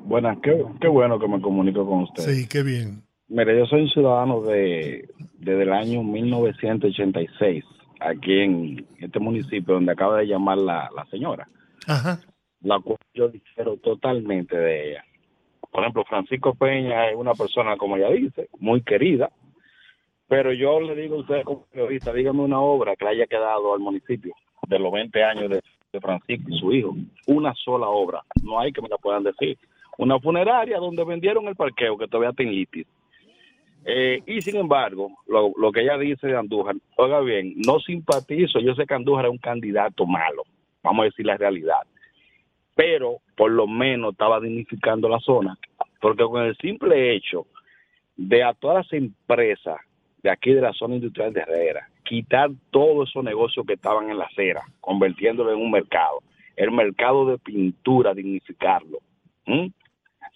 Buenas, 0.04 0.38
qué, 0.42 0.64
qué 0.80 0.86
bueno 0.86 1.18
que 1.18 1.26
me 1.26 1.40
comunico 1.40 1.84
con 1.84 2.04
usted. 2.04 2.22
Sí, 2.22 2.48
qué 2.48 2.62
bien. 2.62 3.02
Mire, 3.26 3.58
yo 3.58 3.66
soy 3.66 3.82
un 3.82 3.88
ciudadano 3.88 4.40
de 4.42 5.08
desde 5.38 5.62
el 5.64 5.72
año 5.72 6.04
1986, 6.04 7.64
aquí 7.98 8.38
en 8.38 8.86
este 9.00 9.18
municipio 9.18 9.74
donde 9.74 9.90
acaba 9.90 10.18
de 10.18 10.26
llamar 10.26 10.58
la, 10.58 10.88
la 10.94 11.04
señora, 11.06 11.48
Ajá. 11.88 12.20
la 12.60 12.78
cual 12.78 12.98
yo 13.12 13.28
difiero 13.28 13.76
totalmente 13.78 14.56
de 14.56 14.90
ella. 14.90 15.04
Por 15.70 15.82
ejemplo, 15.82 16.04
Francisco 16.04 16.54
Peña 16.54 17.08
es 17.08 17.16
una 17.16 17.34
persona, 17.34 17.76
como 17.76 17.96
ella 17.96 18.10
dice, 18.10 18.48
muy 18.58 18.82
querida, 18.82 19.30
pero 20.28 20.52
yo 20.52 20.80
le 20.80 20.94
digo 20.96 21.16
a 21.16 21.20
usted 21.20 21.42
como 21.42 21.66
periodista, 21.66 22.12
dígame 22.12 22.40
una 22.40 22.60
obra 22.60 22.96
que 22.96 23.04
le 23.04 23.10
haya 23.12 23.26
quedado 23.26 23.74
al 23.74 23.80
municipio 23.80 24.34
de 24.66 24.78
los 24.78 24.92
20 24.92 25.24
años 25.24 25.50
de, 25.50 25.62
Francisco 25.98 26.50
y 26.50 26.58
su 26.58 26.72
hijo. 26.74 26.94
Una 27.26 27.54
sola 27.54 27.88
obra, 27.88 28.22
no 28.42 28.60
hay 28.60 28.70
que 28.70 28.82
me 28.82 28.88
la 28.90 28.98
puedan 28.98 29.22
decir. 29.22 29.56
Una 29.96 30.20
funeraria 30.20 30.76
donde 30.76 31.02
vendieron 31.04 31.48
el 31.48 31.56
parqueo 31.56 31.96
que 31.96 32.06
todavía 32.06 32.34
en 32.36 32.50
litis. 32.50 32.86
Eh, 33.86 34.20
y 34.26 34.42
sin 34.42 34.56
embargo, 34.56 35.12
lo, 35.26 35.52
lo 35.56 35.72
que 35.72 35.80
ella 35.80 35.96
dice 35.96 36.26
de 36.26 36.36
Andújar, 36.36 36.76
oiga 36.96 37.20
bien, 37.20 37.54
no 37.64 37.80
simpatizo, 37.80 38.60
yo 38.60 38.74
sé 38.74 38.84
que 38.84 38.92
Andújar 38.92 39.24
es 39.24 39.30
un 39.30 39.38
candidato 39.38 40.04
malo, 40.04 40.42
vamos 40.82 41.04
a 41.04 41.04
decir 41.06 41.24
la 41.24 41.38
realidad, 41.38 41.78
pero 42.76 43.20
por 43.34 43.50
lo 43.50 43.66
menos 43.66 44.12
estaba 44.12 44.38
dignificando 44.38 45.08
la 45.08 45.18
zona, 45.18 45.58
porque 46.00 46.22
con 46.24 46.42
el 46.42 46.56
simple 46.58 47.16
hecho 47.16 47.46
de 48.16 48.44
a 48.44 48.52
todas 48.52 48.84
las 48.84 48.92
empresas 48.92 49.80
de 50.22 50.30
aquí 50.30 50.52
de 50.52 50.60
la 50.60 50.74
zona 50.74 50.96
industrial 50.96 51.32
de 51.32 51.40
Herrera, 51.40 51.88
quitar 52.04 52.50
todos 52.70 53.08
esos 53.08 53.24
negocios 53.24 53.64
que 53.66 53.74
estaban 53.74 54.10
en 54.10 54.18
la 54.18 54.26
acera, 54.26 54.62
convirtiéndolo 54.80 55.52
en 55.52 55.58
un 55.58 55.70
mercado, 55.70 56.22
el 56.54 56.70
mercado 56.70 57.26
de 57.26 57.38
pintura, 57.38 58.12
dignificarlo. 58.12 58.98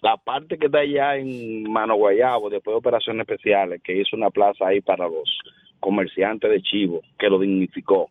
La 0.01 0.17
parte 0.17 0.57
que 0.57 0.65
está 0.65 0.79
allá 0.79 1.17
en 1.17 1.71
Mano 1.71 1.95
Guayabo, 1.95 2.49
después 2.49 2.73
de 2.73 2.79
operaciones 2.79 3.21
especiales, 3.21 3.81
que 3.83 3.95
hizo 3.95 4.15
una 4.15 4.31
plaza 4.31 4.67
ahí 4.67 4.81
para 4.81 5.07
los 5.07 5.37
comerciantes 5.79 6.49
de 6.49 6.61
Chivo, 6.61 7.01
que 7.19 7.29
lo 7.29 7.37
dignificó. 7.37 8.09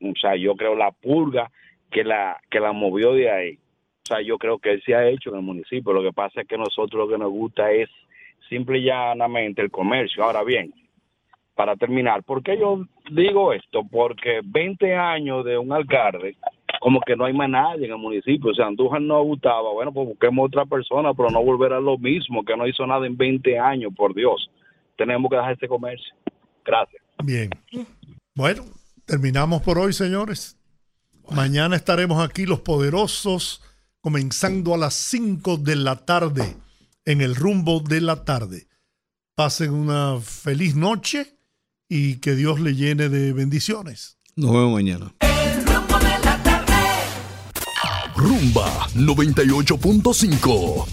O 0.00 0.12
sea, 0.18 0.36
yo 0.36 0.54
creo 0.56 0.74
la 0.74 0.90
purga 0.90 1.50
que 1.90 2.04
la, 2.04 2.38
que 2.50 2.60
la 2.60 2.72
movió 2.72 3.12
de 3.12 3.30
ahí. 3.30 3.58
O 4.04 4.06
sea, 4.08 4.20
yo 4.22 4.38
creo 4.38 4.58
que 4.58 4.72
él 4.72 4.82
se 4.84 4.94
ha 4.94 5.08
hecho 5.08 5.30
en 5.30 5.36
el 5.36 5.42
municipio. 5.42 5.92
Lo 5.92 6.02
que 6.02 6.12
pasa 6.12 6.40
es 6.40 6.48
que 6.48 6.56
nosotros 6.56 7.06
lo 7.06 7.08
que 7.08 7.18
nos 7.18 7.30
gusta 7.30 7.70
es 7.70 7.88
simple 8.48 8.78
y 8.78 8.84
llanamente 8.84 9.62
el 9.62 9.70
comercio. 9.70 10.24
Ahora 10.24 10.42
bien, 10.42 10.72
para 11.54 11.76
terminar, 11.76 12.22
¿por 12.22 12.42
qué 12.42 12.58
yo 12.58 12.86
digo 13.10 13.52
esto? 13.52 13.82
Porque 13.84 14.40
20 14.44 14.94
años 14.94 15.44
de 15.44 15.58
un 15.58 15.72
alcalde, 15.72 16.36
como 16.80 17.00
que 17.00 17.16
no 17.16 17.24
hay 17.24 17.32
más 17.32 17.50
nadie 17.50 17.86
en 17.86 17.92
el 17.92 17.98
municipio. 17.98 18.50
O 18.50 18.54
sea, 18.54 18.66
Andújar 18.66 19.02
no 19.02 19.22
gustaba. 19.24 19.72
Bueno, 19.72 19.92
pues 19.92 20.08
busquemos 20.08 20.46
otra 20.46 20.64
persona, 20.64 21.12
pero 21.14 21.30
no 21.30 21.42
volver 21.42 21.72
a 21.72 21.80
lo 21.80 21.98
mismo, 21.98 22.44
que 22.44 22.56
no 22.56 22.66
hizo 22.66 22.86
nada 22.86 23.06
en 23.06 23.16
20 23.16 23.58
años, 23.58 23.92
por 23.94 24.14
Dios. 24.14 24.50
Tenemos 24.96 25.30
que 25.30 25.36
dejar 25.36 25.52
este 25.52 25.68
comercio. 25.68 26.14
Gracias. 26.64 27.02
Bien. 27.24 27.50
Bueno, 28.34 28.62
terminamos 29.04 29.62
por 29.62 29.78
hoy, 29.78 29.92
señores. 29.92 30.57
Mañana 31.30 31.76
estaremos 31.76 32.26
aquí 32.26 32.46
los 32.46 32.60
poderosos 32.60 33.60
comenzando 34.00 34.74
a 34.74 34.78
las 34.78 34.94
5 34.94 35.58
de 35.58 35.76
la 35.76 35.96
tarde 35.96 36.56
en 37.04 37.20
el 37.20 37.34
rumbo 37.36 37.80
de 37.80 38.00
la 38.00 38.24
tarde. 38.24 38.68
Pasen 39.34 39.72
una 39.72 40.18
feliz 40.20 40.74
noche 40.74 41.36
y 41.88 42.16
que 42.16 42.34
Dios 42.34 42.60
le 42.60 42.74
llene 42.74 43.08
de 43.08 43.32
bendiciones. 43.32 44.18
Nos 44.36 44.52
vemos 44.52 44.72
mañana. 44.72 45.14
Rumba 48.16 48.88
98.5. 48.94 50.86